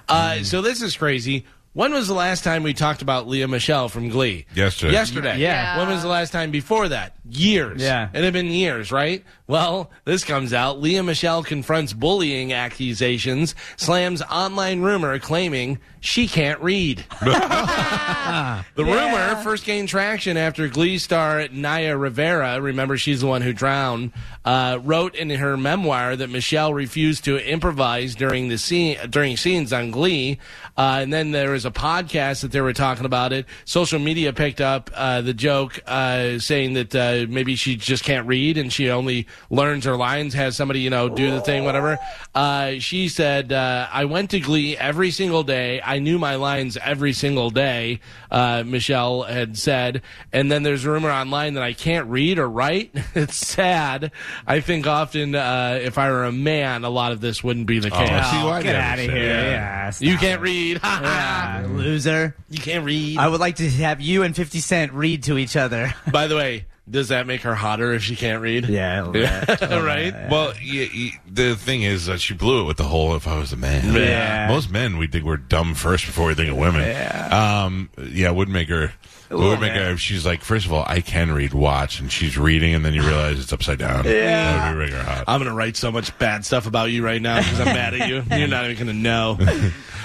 Uh, 0.07 0.43
so 0.43 0.63
this 0.63 0.81
is 0.81 0.97
crazy. 0.97 1.45
When 1.73 1.93
was 1.93 2.07
the 2.07 2.15
last 2.15 2.43
time 2.43 2.63
we 2.63 2.73
talked 2.73 3.03
about 3.03 3.27
Lea 3.27 3.45
Michele 3.45 3.89
from 3.89 4.09
Glee? 4.09 4.47
Yesterday. 4.55 4.91
Yesterday. 4.91 5.37
Yeah. 5.37 5.77
When 5.77 5.89
was 5.89 6.01
the 6.01 6.07
last 6.07 6.31
time 6.31 6.49
before 6.49 6.89
that? 6.89 7.15
Years. 7.29 7.79
Yeah. 7.81 8.09
It 8.11 8.23
had 8.23 8.33
been 8.33 8.47
years, 8.47 8.91
right? 8.91 9.23
Well, 9.45 9.91
this 10.03 10.23
comes 10.23 10.51
out. 10.51 10.81
Lea 10.81 11.01
Michele 11.01 11.43
confronts 11.43 11.93
bullying 11.93 12.53
accusations, 12.53 13.53
slams 13.77 14.23
online 14.23 14.81
rumor 14.81 15.19
claiming 15.19 15.77
she 15.99 16.27
can't 16.27 16.61
read. 16.61 17.05
The 18.75 18.85
rumor 18.85 19.35
first 19.43 19.65
gained 19.65 19.89
traction 19.89 20.37
after 20.37 20.67
Glee 20.67 20.99
star 20.99 21.47
Naya 21.51 21.97
Rivera, 21.97 22.61
remember 22.61 22.97
she's 22.97 23.21
the 23.21 23.27
one 23.27 23.41
who 23.41 23.51
drowned, 23.53 24.11
uh, 24.45 24.79
wrote 24.81 25.15
in 25.15 25.29
her 25.31 25.57
memoir 25.57 26.15
that 26.15 26.29
Michele 26.29 26.73
refused 26.73 27.25
to 27.25 27.37
improvise 27.37 28.15
during 28.15 28.47
the 28.47 28.57
scene 28.57 28.97
during 29.09 29.35
scenes 29.37 29.73
on 29.73 29.91
Glee. 29.91 30.39
Uh, 30.77 30.99
and 31.01 31.11
then 31.11 31.31
there 31.31 31.51
was 31.51 31.65
a 31.65 31.71
podcast 31.71 32.41
that 32.41 32.51
they 32.51 32.61
were 32.61 32.71
talking 32.71 33.05
about 33.05 33.33
it. 33.33 33.45
Social 33.65 33.99
media 33.99 34.31
picked 34.31 34.61
up 34.61 34.89
uh, 34.95 35.19
the 35.21 35.33
joke, 35.33 35.79
uh, 35.85 36.39
saying 36.39 36.73
that 36.73 36.95
uh, 36.95 37.25
maybe 37.29 37.55
she 37.55 37.75
just 37.75 38.03
can't 38.05 38.27
read 38.27 38.57
and 38.57 38.71
she 38.71 38.89
only 38.89 39.27
learns 39.49 39.83
her 39.83 39.97
lines, 39.97 40.33
has 40.35 40.55
somebody 40.55 40.79
you 40.79 40.89
know 40.89 41.09
do 41.09 41.31
the 41.31 41.41
thing, 41.41 41.65
whatever. 41.65 41.97
Uh, 42.33 42.73
she 42.79 43.09
said, 43.09 43.51
uh, 43.51 43.87
"I 43.91 44.05
went 44.05 44.29
to 44.31 44.39
Glee 44.39 44.77
every 44.77 45.11
single 45.11 45.43
day. 45.43 45.81
I 45.89 45.99
knew 45.99 46.19
my 46.19 46.35
lines 46.35 46.77
every 46.77 47.13
single 47.13 47.49
day. 47.49 47.99
Uh, 48.29 48.63
Michele 48.65 49.23
had 49.23 49.57
said, 49.57 50.01
and 50.31 50.51
then 50.51 50.63
there's 50.63 50.85
a 50.85 50.91
rumor 50.91 51.09
online 51.09 51.55
that 51.55 51.63
I 51.63 51.73
can't 51.73 52.07
read 52.07 52.37
or 52.37 52.47
write. 52.47 52.91
it's 53.15 53.35
sad. 53.35 54.11
I 54.45 54.59
think 54.59 54.85
often 54.85 55.33
uh, 55.33 55.79
if 55.81 55.97
I 55.97 56.11
were 56.11 56.25
a 56.25 56.31
man, 56.31 56.83
a 56.83 56.89
lot 56.89 57.11
of 57.11 57.21
this 57.21 57.43
wouldn't 57.43 57.65
be 57.65 57.79
the 57.79 57.87
Oh, 57.93 57.97
case. 57.97 58.27
see, 58.31 58.43
why 58.43 58.61
Get 58.61 58.75
out 58.75 58.99
of 58.99 59.05
here. 59.05 59.33
that? 59.33 59.99
Yeah. 59.99 60.11
you 60.11 60.17
can't 60.17 60.41
read. 60.41 60.79
Yeah, 61.09 61.65
loser. 61.69 62.35
you 62.49 62.59
can't 62.59 62.85
read. 62.85 63.17
I 63.17 63.27
would 63.27 63.39
like 63.39 63.55
to 63.57 63.69
have 63.69 63.99
you 64.01 64.23
and 64.23 64.35
50 64.35 64.59
Cent 64.59 64.93
read 64.93 65.23
to 65.23 65.37
each 65.37 65.55
other. 65.55 65.93
By 66.11 66.27
the 66.27 66.35
way, 66.35 66.65
does 66.89 67.09
that 67.09 67.27
make 67.27 67.41
her 67.41 67.55
hotter 67.55 67.93
if 67.93 68.03
she 68.03 68.15
can't 68.15 68.41
read? 68.41 68.67
Yeah, 68.67 69.01
a 69.01 69.05
little 69.05 69.13
bit. 69.13 69.61
right. 69.61 70.13
Well, 70.29 70.53
y 70.61 70.89
y 70.93 71.19
the 71.27 71.55
thing 71.55 71.83
is 71.83 72.07
that 72.07 72.19
she 72.19 72.33
blew 72.33 72.61
it 72.61 72.65
with 72.65 72.77
the 72.77 72.83
whole 72.83 73.15
"if 73.15 73.27
I 73.27 73.37
was 73.37 73.53
a 73.53 73.57
man." 73.57 73.93
Yeah. 73.93 74.47
Most 74.47 74.71
men 74.71 74.97
we 74.97 75.07
think 75.07 75.25
we're 75.25 75.37
dumb 75.37 75.75
first 75.75 76.05
before 76.05 76.27
we 76.27 76.33
think 76.33 76.49
of 76.49 76.57
women. 76.57 76.81
Yeah. 76.81 77.63
Um, 77.65 77.89
yeah, 78.11 78.31
would 78.31 78.49
make 78.49 78.69
her. 78.69 78.93
It 79.29 79.35
would 79.35 79.59
make 79.59 79.73
her 79.73 79.95
she's 79.97 80.25
like, 80.25 80.41
first 80.41 80.65
of 80.65 80.73
all, 80.73 80.83
I 80.87 81.01
can 81.01 81.31
read 81.31 81.53
watch, 81.53 81.99
and 81.99 82.11
she's 82.11 82.37
reading, 82.37 82.73
and 82.73 82.83
then 82.83 82.93
you 82.93 83.03
realize 83.03 83.39
it's 83.39 83.53
upside 83.53 83.77
down. 83.77 84.05
Yeah. 84.05 84.57
That 84.57 84.75
would 84.75 84.79
make 84.85 84.93
her 84.93 85.03
hot. 85.03 85.25
I'm 85.27 85.39
going 85.39 85.49
to 85.51 85.55
write 85.55 85.77
so 85.77 85.91
much 85.91 86.17
bad 86.17 86.45
stuff 86.45 86.65
about 86.65 86.91
you 86.91 87.05
right 87.05 87.21
now 87.21 87.37
because 87.37 87.59
I'm 87.59 87.67
mad 87.67 87.93
at 87.93 88.09
you. 88.09 88.23
You're 88.35 88.47
not 88.47 88.65
even 88.65 88.85
going 88.85 88.87
to 88.87 89.01
know. 89.01 89.37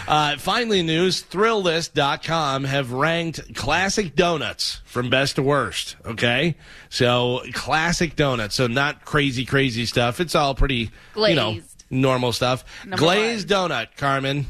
Uh, 0.06 0.36
finally, 0.36 0.82
news 0.82 1.22
Thrillist.com 1.22 2.64
have 2.64 2.92
ranked 2.92 3.54
classic 3.54 4.14
donuts 4.14 4.82
from 4.84 5.08
best 5.08 5.36
to 5.36 5.42
worst. 5.42 5.96
Okay. 6.04 6.56
So, 6.90 7.40
classic 7.54 8.16
donuts. 8.16 8.54
So, 8.54 8.66
not 8.66 9.06
crazy, 9.06 9.46
crazy 9.46 9.86
stuff. 9.86 10.20
It's 10.20 10.34
all 10.34 10.54
pretty, 10.54 10.90
you 11.16 11.34
know, 11.34 11.52
Glazed. 11.52 11.84
normal 11.90 12.32
stuff. 12.32 12.64
Number 12.84 12.98
Glazed 12.98 13.48
donut, 13.48 13.96
Carmen, 13.96 14.46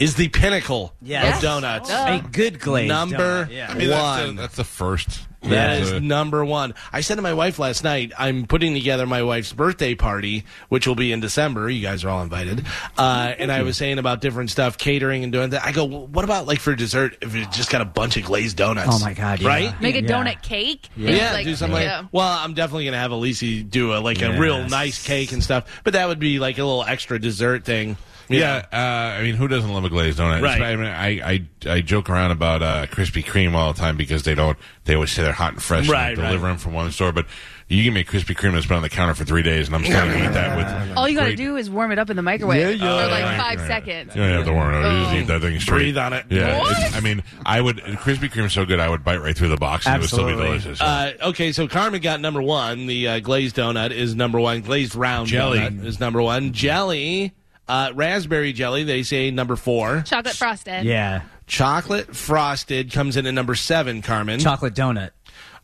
is 0.00 0.16
the 0.16 0.28
pinnacle 0.28 0.92
Yes. 1.00 1.36
of 1.36 1.42
donuts. 1.42 1.90
A 1.90 2.20
good 2.32 2.58
glaze. 2.58 2.88
Number 2.88 3.44
donut, 3.46 3.50
yeah. 3.52 3.70
I 3.70 3.74
mean, 3.74 3.88
that's, 3.90 4.20
the, 4.20 4.26
one. 4.26 4.36
that's 4.36 4.56
the 4.56 4.64
first. 4.64 5.26
That 5.42 5.48
that's 5.78 5.90
is 5.92 6.02
number 6.02 6.44
one. 6.44 6.74
I 6.92 7.00
said 7.00 7.14
to 7.14 7.22
my 7.22 7.32
wife 7.32 7.58
last 7.58 7.82
night, 7.82 8.12
I'm 8.18 8.44
putting 8.44 8.74
together 8.74 9.06
my 9.06 9.22
wife's 9.22 9.54
birthday 9.54 9.94
party, 9.94 10.44
which 10.68 10.86
will 10.86 10.94
be 10.96 11.12
in 11.12 11.20
December. 11.20 11.70
You 11.70 11.80
guys 11.80 12.04
are 12.04 12.10
all 12.10 12.22
invited. 12.22 12.66
Uh, 12.98 13.32
and 13.38 13.50
I 13.50 13.62
was 13.62 13.78
saying 13.78 13.98
about 13.98 14.20
different 14.20 14.50
stuff, 14.50 14.76
catering 14.76 15.24
and 15.24 15.32
doing 15.32 15.50
that. 15.50 15.64
I 15.64 15.72
go, 15.72 15.86
well, 15.86 16.06
what 16.08 16.26
about 16.26 16.46
like 16.46 16.60
for 16.60 16.74
dessert 16.74 17.16
if 17.22 17.34
it 17.34 17.50
just 17.52 17.70
got 17.70 17.80
a 17.80 17.86
bunch 17.86 18.18
of 18.18 18.24
glazed 18.24 18.58
donuts? 18.58 18.88
Oh 18.90 18.98
my 18.98 19.14
God, 19.14 19.40
yeah. 19.40 19.48
Right? 19.48 19.80
Make 19.80 19.94
a 19.94 20.02
Yeah. 20.02 20.08
donut 20.08 20.42
cake. 20.42 20.90
Yeah, 20.94 21.10
It's 21.10 21.32
like- 21.32 21.44
do 21.46 21.56
something 21.56 21.86
like. 21.86 22.04
Well, 22.12 22.28
I'm 22.28 22.52
definitely 22.52 22.84
going 22.84 22.92
to 22.92 22.98
have 22.98 23.10
Elise 23.12 23.40
do 23.62 23.94
a, 23.94 23.98
like 23.98 24.20
a 24.20 24.38
real 24.38 24.68
nice 24.68 25.02
cake 25.02 25.32
and 25.32 25.42
stuff, 25.42 25.80
but 25.84 25.94
that 25.94 26.06
would 26.06 26.18
be 26.18 26.38
like 26.38 26.58
a 26.58 26.64
little 26.64 26.84
extra 26.84 27.18
dessert 27.18 27.64
thing. 27.64 27.96
You 28.30 28.40
Yeah, 28.40 28.64
uh, 28.72 29.18
I 29.18 29.22
mean, 29.22 29.34
who 29.34 29.48
doesn't 29.48 29.72
love 29.72 29.84
a 29.84 29.88
glazed 29.88 30.18
donut? 30.18 30.42
Right. 30.42 30.60
I 30.62 30.76
mean, 30.76 30.86
I, 30.86 31.08
I 31.32 31.48
I 31.76 31.80
joke 31.80 32.08
around 32.08 32.30
about 32.30 32.62
uh, 32.62 32.86
Krispy 32.86 33.24
Kreme 33.24 33.54
all 33.54 33.72
the 33.72 33.78
time 33.78 33.96
because 33.96 34.22
they 34.22 34.34
don't. 34.34 34.56
They 34.84 34.94
always 34.94 35.10
say 35.12 35.22
they're 35.22 35.32
hot 35.32 35.52
and 35.52 35.62
fresh. 35.62 35.88
Right, 35.88 36.10
and 36.10 36.18
they 36.18 36.22
deliver 36.22 36.44
right. 36.44 36.50
them 36.50 36.58
from 36.58 36.72
one 36.72 36.90
store, 36.92 37.12
but 37.12 37.26
you 37.68 37.84
give 37.84 37.94
me 37.94 38.00
a 38.00 38.04
Krispy 38.04 38.34
Kreme 38.36 38.52
that's 38.54 38.66
been 38.66 38.76
on 38.78 38.82
the 38.82 38.88
counter 38.88 39.14
for 39.14 39.24
three 39.24 39.42
days, 39.42 39.68
and 39.68 39.76
I'm 39.76 39.84
still 39.84 40.04
going 40.04 40.18
to 40.18 40.24
eat 40.24 40.32
that 40.32 40.56
with. 40.56 40.96
All 40.96 41.08
you 41.08 41.14
got 41.14 41.26
to 41.26 41.28
great- 41.30 41.36
do 41.36 41.56
is 41.56 41.70
warm 41.70 41.92
it 41.92 41.98
up 42.00 42.10
in 42.10 42.16
the 42.16 42.22
microwave 42.22 42.80
for 42.80 42.84
like 42.84 43.10
Right, 43.22 43.38
five 43.38 43.58
right. 43.60 43.66
seconds. 43.68 44.16
You 44.16 44.22
don't 44.22 44.32
have 44.32 44.46
to 44.46 44.52
worry 44.52 44.76
about 44.76 44.92
it. 44.92 44.98
You 44.98 45.04
just 45.04 45.14
eat 45.14 45.26
that 45.28 45.40
thing 45.40 45.60
straight. 45.60 45.76
Breathe 45.78 45.98
on 45.98 46.12
it. 46.12 46.26
Yeah, 46.30 46.58
What? 46.58 46.94
I 46.94 47.00
mean, 47.00 47.22
I 47.46 47.60
would. 47.60 47.76
Krispy 47.76 48.28
Kreme's 48.30 48.54
so 48.54 48.64
good, 48.64 48.80
I 48.80 48.88
would 48.88 49.04
bite 49.04 49.18
right 49.22 49.36
through 49.36 49.48
the 49.50 49.56
box 49.56 49.86
and 49.86 49.94
it 49.96 50.00
would 50.00 50.08
still 50.08 50.24
be 50.26 50.32
Absolutely. 50.32 50.58
delicious. 50.58 50.80
Uh, 50.80 51.12
okay, 51.28 51.52
so 51.52 51.68
Carmen 51.68 52.00
got 52.00 52.20
number 52.20 52.42
one. 52.42 52.86
The 52.86 53.06
uh, 53.06 53.20
glazed 53.20 53.54
donut 53.56 53.92
is 53.92 54.16
number 54.16 54.40
one. 54.40 54.62
Glazed 54.62 54.96
round 54.96 55.28
Jelly. 55.28 55.58
donut 55.60 55.84
is 55.84 56.00
number 56.00 56.20
one. 56.20 56.52
Jelly, 56.52 57.32
uh, 57.70 57.92
raspberry 57.94 58.52
jelly, 58.52 58.84
they 58.84 59.02
say 59.02 59.30
number 59.30 59.56
four. 59.56 60.02
Chocolate 60.06 60.34
frosted. 60.36 60.84
Yeah. 60.84 61.22
Chocolate 61.46 62.14
frosted 62.14 62.92
comes 62.92 63.16
in 63.16 63.26
at 63.26 63.34
number 63.34 63.54
seven. 63.54 64.02
Carmen. 64.02 64.40
Chocolate 64.40 64.74
donut. 64.74 65.10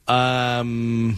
um, 0.09 1.16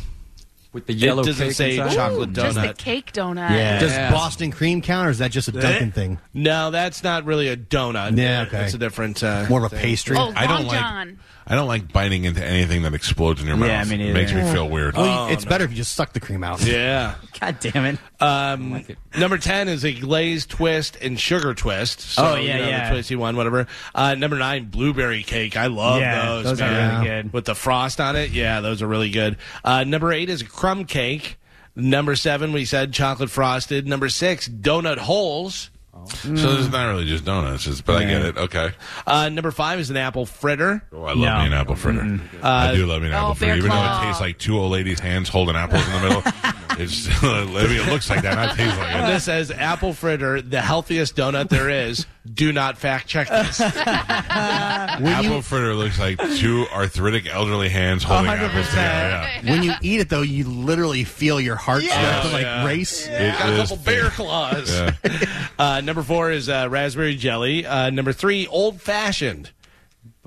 With 0.72 0.86
the 0.86 0.92
yellow 0.92 1.22
it 1.22 1.26
doesn't 1.26 1.46
cake 1.48 1.56
say 1.56 1.76
inside? 1.78 1.94
chocolate 1.94 2.32
Just 2.32 2.54
the 2.56 2.60
donut. 2.62 2.78
cake 2.78 3.12
donut. 3.12 3.50
Yeah. 3.50 3.80
Does 3.80 3.92
Yeah. 3.92 4.10
Boston 4.12 4.50
cream 4.50 4.82
count, 4.82 5.06
or 5.08 5.10
is 5.10 5.18
that 5.18 5.30
just 5.30 5.48
a 5.48 5.52
Dunkin' 5.52 5.92
thing? 5.92 6.18
No, 6.34 6.70
that's 6.70 7.02
not 7.02 7.24
really 7.24 7.48
a 7.48 7.56
donut. 7.56 8.16
Yeah, 8.16 8.42
okay. 8.46 8.64
It's 8.64 8.74
a 8.74 8.78
different. 8.78 9.22
Uh, 9.22 9.46
More 9.48 9.64
of 9.64 9.72
a 9.72 9.76
pastry. 9.76 10.16
Oh, 10.18 10.32
I 10.36 10.46
don't 10.46 10.58
Long 10.60 10.66
like. 10.66 10.80
John. 10.80 11.18
I 11.50 11.54
don't 11.54 11.66
like 11.66 11.90
biting 11.90 12.24
into 12.24 12.44
anything 12.44 12.82
that 12.82 12.92
explodes 12.92 13.40
in 13.40 13.46
your 13.46 13.56
mouth. 13.56 13.68
Yeah, 13.70 13.82
me 13.84 13.96
neither. 13.96 14.10
It 14.10 14.14
makes 14.14 14.32
me 14.34 14.42
feel 14.52 14.68
weird. 14.68 14.96
Well, 14.96 15.28
it's 15.28 15.46
better 15.46 15.64
if 15.64 15.70
you 15.70 15.76
just 15.76 15.94
suck 15.94 16.12
the 16.12 16.20
cream 16.20 16.44
out. 16.44 16.62
yeah. 16.64 17.14
God 17.40 17.58
damn 17.60 17.86
it. 17.86 17.98
Um, 18.20 18.84
number 19.16 19.38
10 19.38 19.68
is 19.68 19.82
a 19.84 19.92
glazed 19.94 20.50
twist 20.50 20.98
and 21.00 21.18
sugar 21.18 21.54
twist. 21.54 22.00
So, 22.00 22.22
Oh, 22.22 22.34
yeah, 22.34 22.40
you 22.56 22.62
know, 22.62 22.68
yeah. 22.68 22.88
The 22.90 22.94
twisty 22.96 23.16
one, 23.16 23.34
whatever. 23.36 23.66
Uh, 23.94 24.14
number 24.14 24.36
9, 24.36 24.66
blueberry 24.66 25.22
cake. 25.22 25.56
I 25.56 25.68
love 25.68 26.00
Yeah, 26.00 26.26
those. 26.26 26.44
those 26.44 26.60
are 26.60 26.70
really 26.92 27.06
good. 27.06 27.32
With 27.32 27.46
the 27.46 27.54
frost 27.54 27.98
on 28.00 28.14
it. 28.16 28.30
Yeah, 28.30 28.60
those 28.60 28.82
are 28.82 28.86
really 28.86 29.10
good. 29.10 29.38
Uh, 29.64 29.84
number 29.84 30.12
8 30.12 30.28
is 30.28 30.42
a 30.42 30.46
crumb 30.46 30.84
cake. 30.84 31.38
Number 31.74 32.14
7, 32.16 32.52
we 32.52 32.64
said 32.66 32.92
chocolate 32.92 33.30
frosted. 33.30 33.86
Number 33.86 34.08
6, 34.10 34.48
donut 34.48 34.98
holes. 34.98 35.70
So 36.06 36.28
mm. 36.28 36.36
this 36.36 36.60
is 36.60 36.70
not 36.70 36.86
really 36.88 37.04
just 37.04 37.24
donuts, 37.24 37.66
it's, 37.66 37.80
but 37.80 37.96
I 37.96 38.04
get 38.04 38.22
it. 38.22 38.36
Okay. 38.36 38.70
Uh, 39.06 39.28
number 39.28 39.50
5 39.50 39.78
is 39.80 39.90
an 39.90 39.96
apple 39.96 40.26
fritter. 40.26 40.82
Oh, 40.92 41.02
I 41.04 41.08
love 41.08 41.18
No. 41.18 41.38
me 41.38 41.46
an 41.46 41.52
apple 41.52 41.76
fritter. 41.76 42.00
Mm-hmm. 42.00 42.38
I 42.42 42.74
do 42.74 42.84
uh, 42.84 42.86
love 42.88 43.02
me 43.02 43.08
an 43.08 43.14
oh, 43.14 43.16
apple 43.16 43.30
oh, 43.30 43.34
fritter, 43.34 43.52
Bear 43.52 43.58
even 43.58 43.70
though 43.70 43.76
Claw. 43.76 44.02
it 44.02 44.06
tastes 44.06 44.20
like 44.20 44.38
two 44.38 44.58
old 44.58 44.72
ladies' 44.72 45.00
hands 45.00 45.28
holding 45.28 45.56
apples 45.56 45.86
in 45.86 45.92
the 45.92 46.00
middle. 46.00 46.22
it's, 46.78 47.08
I 47.22 47.44
mean, 47.44 47.80
it 47.80 47.88
looks 47.90 48.08
like 48.08 48.22
that, 48.22 48.34
not 48.34 48.56
tastes 48.56 48.78
like 48.78 48.94
it. 48.94 49.06
This 49.06 49.24
says 49.24 49.50
apple 49.50 49.92
fritter, 49.92 50.40
the 50.40 50.60
healthiest 50.60 51.16
donut 51.16 51.48
there 51.48 51.68
is. 51.68 52.06
Do 52.32 52.52
not 52.52 52.76
fact 52.76 53.06
check 53.06 53.28
this. 53.28 53.60
Apple 54.28 55.40
fritter 55.40 55.74
looks 55.74 55.98
like 55.98 56.18
two 56.36 56.66
arthritic 56.72 57.26
elderly 57.26 57.70
hands 57.70 58.02
holding 58.02 58.30
apples 58.30 58.68
together. 58.68 59.44
Yeah. 59.44 59.50
When 59.50 59.62
you 59.62 59.72
eat 59.80 60.00
it, 60.00 60.10
though, 60.10 60.22
you 60.22 60.44
literally 60.44 61.04
feel 61.04 61.40
your 61.40 61.56
heart 61.56 61.84
start 61.84 62.26
to 62.26 62.32
like 62.32 62.42
yeah. 62.42 62.66
race. 62.66 63.06
It 63.06 63.38
Got 63.38 63.48
a 63.48 63.62
is 63.62 63.70
couple 63.70 63.84
bear 63.84 64.10
claws. 64.10 64.70
Yeah. 64.70 64.94
Uh, 65.58 65.80
number 65.80 66.04
four 66.04 66.30
is 66.30 66.48
uh, 66.48 66.68
raspberry 66.70 67.16
jelly. 67.16 67.66
Uh, 67.66 67.90
number 67.90 68.12
three, 68.12 68.46
old 68.46 68.80
fashioned. 68.80 69.50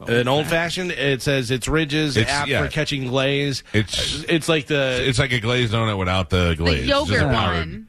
An 0.08 0.28
old 0.28 0.48
fashioned. 0.48 0.92
It 0.92 1.22
says 1.22 1.52
it's 1.52 1.68
ridges, 1.68 2.18
It's- 2.18 2.34
apt 2.36 2.50
yeah. 2.50 2.64
for 2.64 2.70
catching 2.72 3.08
glaze. 3.08 3.64
It's 3.74 4.24
It's 4.24 4.50
like 4.50 4.68
the 4.68 5.00
it's 5.08 5.20
like 5.20 5.32
a 5.32 5.40
glazed 5.40 5.74
donut 5.74 5.98
without 5.98 6.30
the 6.30 6.50
The 6.50 6.56
glaze. 6.56 6.80
It's 6.80 6.88
yogurt 6.90 7.28
one. 7.28 7.88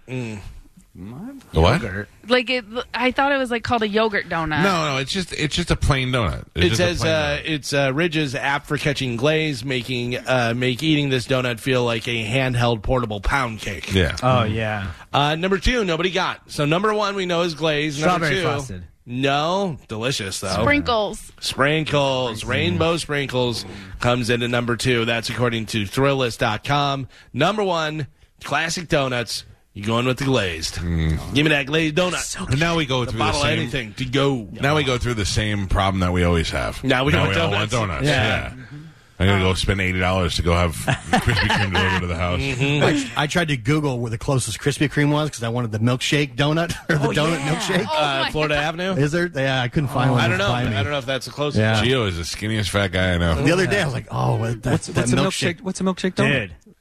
The 1.54 1.60
what? 1.60 1.82
Like 2.28 2.50
it, 2.50 2.64
I 2.92 3.10
thought 3.12 3.32
it 3.32 3.38
was 3.38 3.50
like 3.50 3.64
called 3.64 3.82
a 3.82 3.88
yogurt 3.88 4.28
donut. 4.28 4.62
No, 4.62 4.92
no, 4.92 4.96
it's 4.98 5.10
just 5.10 5.32
it's 5.32 5.56
just 5.56 5.70
a 5.70 5.76
plain 5.76 6.10
donut. 6.10 6.44
It's 6.54 6.74
It 6.74 6.76
says 6.76 7.02
uh, 7.02 7.06
donut. 7.06 7.42
it's 7.46 7.72
uh, 7.72 7.92
ridges 7.94 8.34
apt 8.34 8.66
for 8.66 8.76
catching 8.76 9.16
glaze, 9.16 9.64
making 9.64 10.18
uh, 10.18 10.52
make 10.54 10.82
eating 10.82 11.08
this 11.08 11.26
donut 11.26 11.60
feel 11.60 11.82
like 11.84 12.06
a 12.08 12.24
handheld 12.24 12.82
portable 12.82 13.20
pound 13.20 13.60
cake. 13.60 13.92
yeah. 13.94 14.16
Oh, 14.22 14.44
yeah. 14.44 14.90
Uh, 15.12 15.34
number 15.34 15.58
two, 15.58 15.84
nobody 15.84 16.10
got. 16.10 16.50
So 16.50 16.64
number 16.66 16.92
one 16.92 17.14
we 17.16 17.24
know 17.26 17.40
is 17.42 17.54
glaze. 17.54 17.98
Number 17.98 18.26
Strawberry 18.26 18.34
two, 18.36 18.42
frosted. 18.42 18.84
No, 19.04 19.78
delicious 19.88 20.40
though. 20.40 20.48
Sprinkles. 20.48 21.32
Sprinkles, 21.40 22.44
mm. 22.44 22.48
rainbow 22.48 22.96
sprinkles 22.96 23.64
comes 23.98 24.30
in 24.30 24.42
at 24.42 24.50
number 24.50 24.76
two. 24.76 25.04
That's 25.04 25.28
according 25.28 25.66
to 25.66 25.84
Thrillist.com. 25.84 27.08
Number 27.32 27.64
one, 27.64 28.06
classic 28.42 28.88
donuts. 28.88 29.44
You 29.74 29.84
going 29.84 30.04
with 30.04 30.18
the 30.18 30.26
glazed? 30.26 30.74
Mm. 30.74 31.34
Give 31.34 31.44
me 31.44 31.48
that 31.50 31.64
glazed 31.66 31.96
donut. 31.96 32.46
But 32.46 32.58
now 32.58 32.76
we 32.76 32.84
go 32.84 33.04
through 33.04 33.12
the 33.12 33.18
bottle 33.18 33.40
of 33.40 33.46
same. 33.46 33.58
anything 33.58 33.94
to 33.94 34.04
go. 34.04 34.46
Now 34.52 34.76
we 34.76 34.84
go 34.84 34.98
through 34.98 35.14
the 35.14 35.24
same 35.24 35.66
problem 35.66 36.00
that 36.00 36.12
we 36.12 36.24
always 36.24 36.50
have. 36.50 36.84
Now 36.84 37.04
we 37.04 37.14
want 37.14 37.28
all 37.28 37.50
donuts. 37.50 37.72
want 37.72 37.88
donuts. 37.88 38.06
Yeah. 38.06 38.24
Yeah. 38.24 38.50
Mm-hmm. 38.50 38.81
I'm 39.22 39.28
gonna 39.28 39.44
go 39.44 39.54
spend 39.54 39.80
eighty 39.80 39.98
dollars 39.98 40.36
to 40.36 40.42
go 40.42 40.52
have 40.52 40.72
Krispy 40.76 41.48
Kreme 41.48 41.72
delivered 41.72 42.00
to 42.00 42.06
the 42.06 42.16
house. 42.16 42.40
Mm-hmm. 42.40 43.18
I, 43.18 43.22
I 43.24 43.26
tried 43.26 43.48
to 43.48 43.56
Google 43.56 43.98
where 43.98 44.10
the 44.10 44.18
closest 44.18 44.58
Krispy 44.58 44.90
Kreme 44.90 45.12
was 45.12 45.30
because 45.30 45.42
I 45.42 45.48
wanted 45.48 45.72
the 45.72 45.78
milkshake 45.78 46.36
donut 46.36 46.74
or 46.90 46.98
the 46.98 47.14
donut 47.14 47.38
milkshake. 47.38 47.86
Uh, 47.90 48.30
Florida 48.30 48.56
Avenue. 48.56 48.92
Is 48.92 49.12
there? 49.12 49.30
Yeah, 49.32 49.62
I 49.62 49.68
couldn't 49.68 49.90
find 49.90 50.10
one. 50.10 50.20
I 50.20 50.28
don't 50.28 50.38
know. 50.38 50.52
I 50.52 50.64
don't 50.64 50.90
know 50.90 50.98
if 50.98 51.06
that's 51.06 51.26
the 51.26 51.32
closest. 51.32 51.60
Yeah. 51.60 51.82
Gio 51.82 52.06
is 52.08 52.16
the 52.16 52.24
skinniest 52.24 52.70
fat 52.70 52.92
guy 52.92 53.14
I 53.14 53.18
know. 53.18 53.42
The 53.42 53.52
other 53.52 53.66
day, 53.66 53.80
I 53.80 53.84
was 53.84 53.94
like, 53.94 54.08
"Oh, 54.10 54.36
what, 54.36 54.62
that, 54.62 54.70
What's, 54.72 54.86
that 54.88 54.96
what's 54.96 55.12
a 55.12 55.16
milkshake." 55.16 55.54
milkshake? 55.56 55.60
What's 55.62 55.80
a 55.80 55.84
milkshake 55.84 56.14
donut? 56.14 56.48
Dude. 56.48 56.74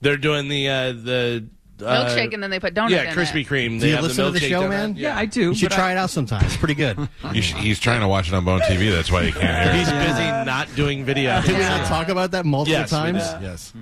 They're 0.00 0.16
doing 0.16 0.48
the 0.48 0.68
uh, 0.68 0.92
the 0.92 1.46
Milkshake, 1.78 2.34
and 2.34 2.42
then 2.42 2.50
they 2.50 2.60
put 2.60 2.74
donuts 2.74 2.92
yeah, 2.94 3.10
in 3.10 3.16
Krispy 3.16 3.42
it. 3.42 3.46
Kreme. 3.46 3.80
Do 3.80 3.86
you 3.86 3.94
have 3.94 4.02
listen 4.04 4.24
the 4.24 4.32
to 4.32 4.38
the 4.38 4.46
milkshake 4.46 4.48
show, 4.48 4.62
donut. 4.62 4.68
man? 4.70 4.94
Yeah, 4.96 5.16
I 5.16 5.26
do. 5.26 5.40
You 5.48 5.54
should 5.54 5.68
but 5.70 5.74
try 5.76 5.92
it 5.92 5.96
out 5.98 6.10
sometime. 6.10 6.44
It's 6.44 6.56
pretty 6.56 6.74
good. 6.74 6.96
You 7.32 7.42
sh- 7.42 7.54
he's 7.54 7.78
trying 7.78 8.00
to 8.00 8.08
watch 8.08 8.28
it 8.28 8.34
on 8.34 8.44
Bone 8.44 8.60
TV. 8.60 8.90
That's 8.90 9.10
why 9.12 9.24
he 9.24 9.32
can't 9.32 9.64
hear. 9.64 9.72
He's 9.74 9.90
busy 9.90 10.24
not 10.24 10.68
doing 10.74 11.04
video. 11.04 11.40
Did 11.42 11.52
we 11.56 11.58
not 11.62 11.86
talk 11.86 12.08
about 12.08 12.30
that 12.32 12.46
multiple 12.46 12.78
yes, 12.80 12.90
we 12.92 12.96
times? 12.98 13.28
did. 13.32 13.42
Yes. 13.42 13.72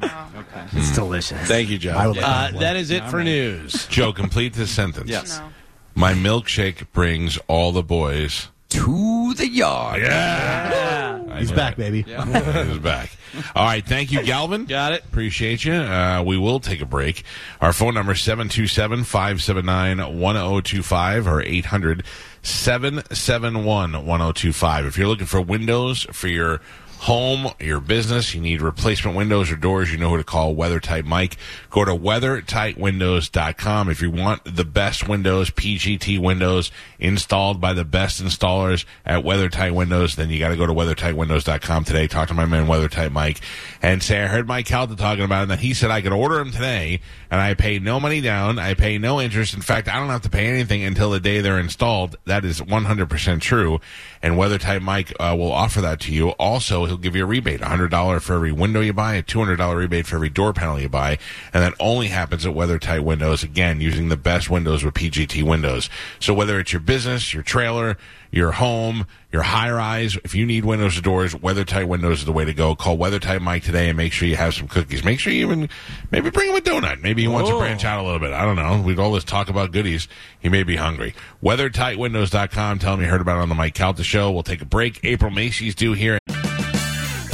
It's 0.73 0.95
delicious. 0.95 1.41
Thank 1.49 1.69
you, 1.71 1.79
Joe. 1.79 1.93
I 1.93 2.07
would 2.09 2.17
like 2.17 2.25
Uh, 2.27 2.51
that. 2.53 2.61
that 2.61 2.77
is 2.77 2.91
it 2.91 3.05
for 3.05 3.23
news. 3.23 3.87
Joe, 3.91 4.13
complete 4.13 4.53
this 4.55 4.71
sentence. 4.71 5.09
Yes. 5.09 5.39
No. 5.39 5.49
My 5.95 6.13
milkshake 6.13 6.91
brings 6.93 7.39
all 7.49 7.73
the 7.73 7.83
boys. 7.83 8.49
To 8.71 9.33
the 9.35 9.49
yard. 9.49 10.03
Yeah. 10.03 11.06
I 11.37 11.41
He's 11.41 11.53
back, 11.53 11.75
it. 11.75 11.79
baby. 11.79 12.03
He's 12.69 12.79
back. 12.79 13.11
All 13.55 13.65
right. 13.65 13.85
Thank 13.85 14.13
you, 14.13 14.23
Galvin. 14.23 14.65
Got 14.65 14.93
it. 14.93 15.05
Appreciate 15.05 15.65
you. 15.65 15.75
Uh, 15.75 16.23
we 16.25 16.39
will 16.39 16.61
take 16.61 16.81
a 16.81 16.87
break. 16.87 17.23
Our 17.61 17.73
phone 17.73 17.95
number 17.95 18.13
is 18.13 18.21
727 18.21 19.05
579 19.05 20.19
1025 20.19 21.27
or 21.29 21.43
800 21.43 22.05
771 22.43 23.93
1025. 23.93 24.87
If 24.87 24.99
you're 24.99 25.09
looking 25.09 25.27
for 25.27 25.41
windows 25.41 26.07
for 26.13 26.29
your 26.29 26.61
home, 26.99 27.53
your 27.61 27.81
business, 27.81 28.35
you 28.35 28.41
need 28.41 28.61
replacement 28.61 29.17
windows 29.17 29.51
or 29.51 29.57
doors, 29.57 29.93
you 29.93 29.99
know 29.99 30.11
who 30.11 30.17
to 30.17 30.25
call, 30.25 30.55
WeatherTight 30.55 31.05
Mike. 31.05 31.37
Go 31.71 31.85
to 31.85 31.93
weathertightwindows.com. 31.93 33.91
If 33.91 34.03
you 34.03 34.11
want 34.11 34.43
the 34.45 34.65
best 34.65 35.09
windows, 35.09 35.51
PGT 35.51 36.19
windows 36.19 36.71
installed 36.99 37.61
by 37.61 37.73
the 37.73 37.85
best 37.85 38.23
installers 38.23 38.85
at 39.05 39.25
WeatherTight 39.25 39.73
Windows, 39.73 40.17
then 40.17 40.31
you 40.31 40.39
got 40.39 40.49
to 40.49 40.57
go 40.57 40.67
to 40.67 40.73
weathertightwindows.com 40.73 41.85
today. 41.85 42.07
Talk 42.09 42.29
to 42.29 42.35
my 42.35 42.47
man, 42.47 42.67
WeatherTight 42.67 43.13
Mike, 43.13 43.41
and 43.83 44.03
say, 44.03 44.23
I 44.23 44.27
heard 44.27 44.49
Mike 44.49 44.67
Calta 44.67 44.97
talking 44.97 45.25
about 45.25 45.41
it, 45.41 45.43
and 45.43 45.51
that 45.53 45.61
he 45.61 45.75
said 45.75 45.91
I 45.91 46.01
could 46.01 46.13
order 46.13 46.37
them 46.37 46.51
today, 46.51 47.01
and 47.31 47.41
I 47.41 47.55
pay 47.55 47.79
no 47.79 48.01
money 48.01 48.21
down. 48.21 48.59
I 48.59 48.75
pay 48.75 48.99
no 48.99 49.21
interest. 49.21 49.55
In 49.55 49.61
fact, 49.61 49.89
I 49.89 49.99
don't 49.99 50.09
have 50.09 50.23
to 50.23 50.31
pay 50.31 50.47
anything 50.47 50.83
until 50.83 51.11
the 51.11 51.21
day 51.21 51.41
they're 51.41 51.59
installed. 51.59 52.17
That 52.25 52.45
is 52.45 52.61
100% 52.61 53.41
true. 53.41 53.81
And 54.27 54.35
WeatherTight 54.35 54.83
Mike 54.83 55.13
uh, 55.21 55.37
will 55.39 55.53
offer 55.53 55.81
that 55.83 56.01
to 56.01 56.13
you. 56.13 56.31
Also, 56.31 56.85
he'll 56.87 56.97
give 56.97 57.15
you 57.15 57.23
a 57.23 57.27
rebate, 57.27 57.61
$100 57.61 58.21
for 58.21 58.35
every 58.35 58.51
window 58.51 58.81
you 58.81 58.93
buy, 58.93 59.15
a 59.15 59.23
$200 59.23 59.77
rebate 59.77 60.05
for 60.05 60.17
every 60.17 60.31
door 60.31 60.53
panel 60.53 60.81
you 60.81 60.89
buy. 60.89 61.19
And 61.55 61.63
that 61.63 61.75
only 61.79 62.09
happens 62.09 62.45
at 62.45 62.53
WeatherTight 62.53 63.05
Windows, 63.05 63.45
again, 63.45 63.81
using 63.81 64.09
the 64.09 64.17
best 64.17 64.51
windows 64.51 64.83
with 64.83 64.95
PGT 64.95 65.45
windows. 65.45 65.89
So 66.19 66.35
whether 66.35 66.59
it's 66.59 66.73
your 66.73 66.81
business, 66.81 67.33
your 67.35 67.45
trailer, 67.45 67.99
your 68.37 68.53
home, 68.53 69.07
your 69.33 69.43
high 69.43 69.71
rise. 69.71 70.17
If 70.23 70.35
you 70.35 70.47
need 70.47 70.65
windows 70.65 70.97
or 70.99 71.01
doors, 71.01 71.35
WeatherTight 71.35 71.89
Windows 71.89 72.21
is 72.21 72.25
the 72.27 72.33
way 72.33 72.45
to 72.45 72.53
go. 72.55 72.77
Call 72.77 72.97
WeatherTight 72.99 73.41
Mike 73.41 73.65
today 73.65 73.89
and 73.89 73.97
make 73.97 74.13
sure 74.13 74.29
you 74.29 74.37
have 74.37 74.55
some 74.55 74.69
cookies. 74.69 75.03
Make 75.03 75.19
sure 75.19 75.33
you 75.33 75.47
even 75.51 75.69
maybe 76.11 76.31
bring 76.31 76.51
him 76.51 76.57
a 76.57 76.61
donut. 76.61 77.03
Maybe 77.03 77.23
he 77.23 77.29
wants 77.29 77.49
to 77.51 77.57
Oh. 77.57 77.59
branch 77.59 77.85
out 77.85 77.99
a 77.99 78.03
little 78.05 78.21
bit. 78.21 78.33
I 78.33 78.45
don't 78.45 78.57
know. 78.57 78.81
We'd 78.83 78.99
this 79.15 79.25
talk 79.25 79.49
about 79.49 79.73
goodies. 79.73 80.07
He 80.39 80.49
may 80.49 80.63
be 80.63 80.77
hungry. 80.77 81.15
WeatherTightWindows.com. 81.43 82.79
Tell 82.79 82.95
him 82.95 83.01
you 83.01 83.07
heard 83.09 83.21
about 83.23 83.39
it 83.39 83.43
on 83.43 83.49
the 83.49 83.55
Mike 83.55 83.75
Calta 83.75 84.05
show. 84.05 84.31
We'll 84.31 84.43
take 84.43 84.61
a 84.63 84.67
break. 84.67 85.01
April 85.03 85.31
Macy's 85.31 85.75
due 85.75 85.95
here. 85.95 86.19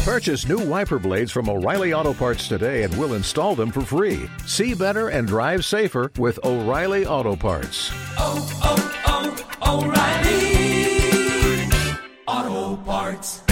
Purchase 0.04 0.48
new 0.48 0.58
wiper 0.58 0.98
blades 0.98 1.30
from 1.30 1.48
O'Reilly 1.48 1.92
Auto 1.94 2.12
Parts 2.12 2.48
today 2.48 2.82
and 2.82 2.96
we'll 2.98 3.14
install 3.14 3.54
them 3.54 3.70
for 3.70 3.82
free. 3.82 4.28
See 4.46 4.74
better 4.74 5.08
and 5.08 5.28
drive 5.28 5.64
safer 5.64 6.10
with 6.18 6.40
O'Reilly 6.44 7.06
Auto 7.06 7.36
Parts. 7.36 7.90
Oh, 8.18 8.48
oh, 8.64 9.46
oh, 9.62 9.84
O'Reilly 9.84 10.61
Auto 12.32 12.76
Parts. 12.86 13.51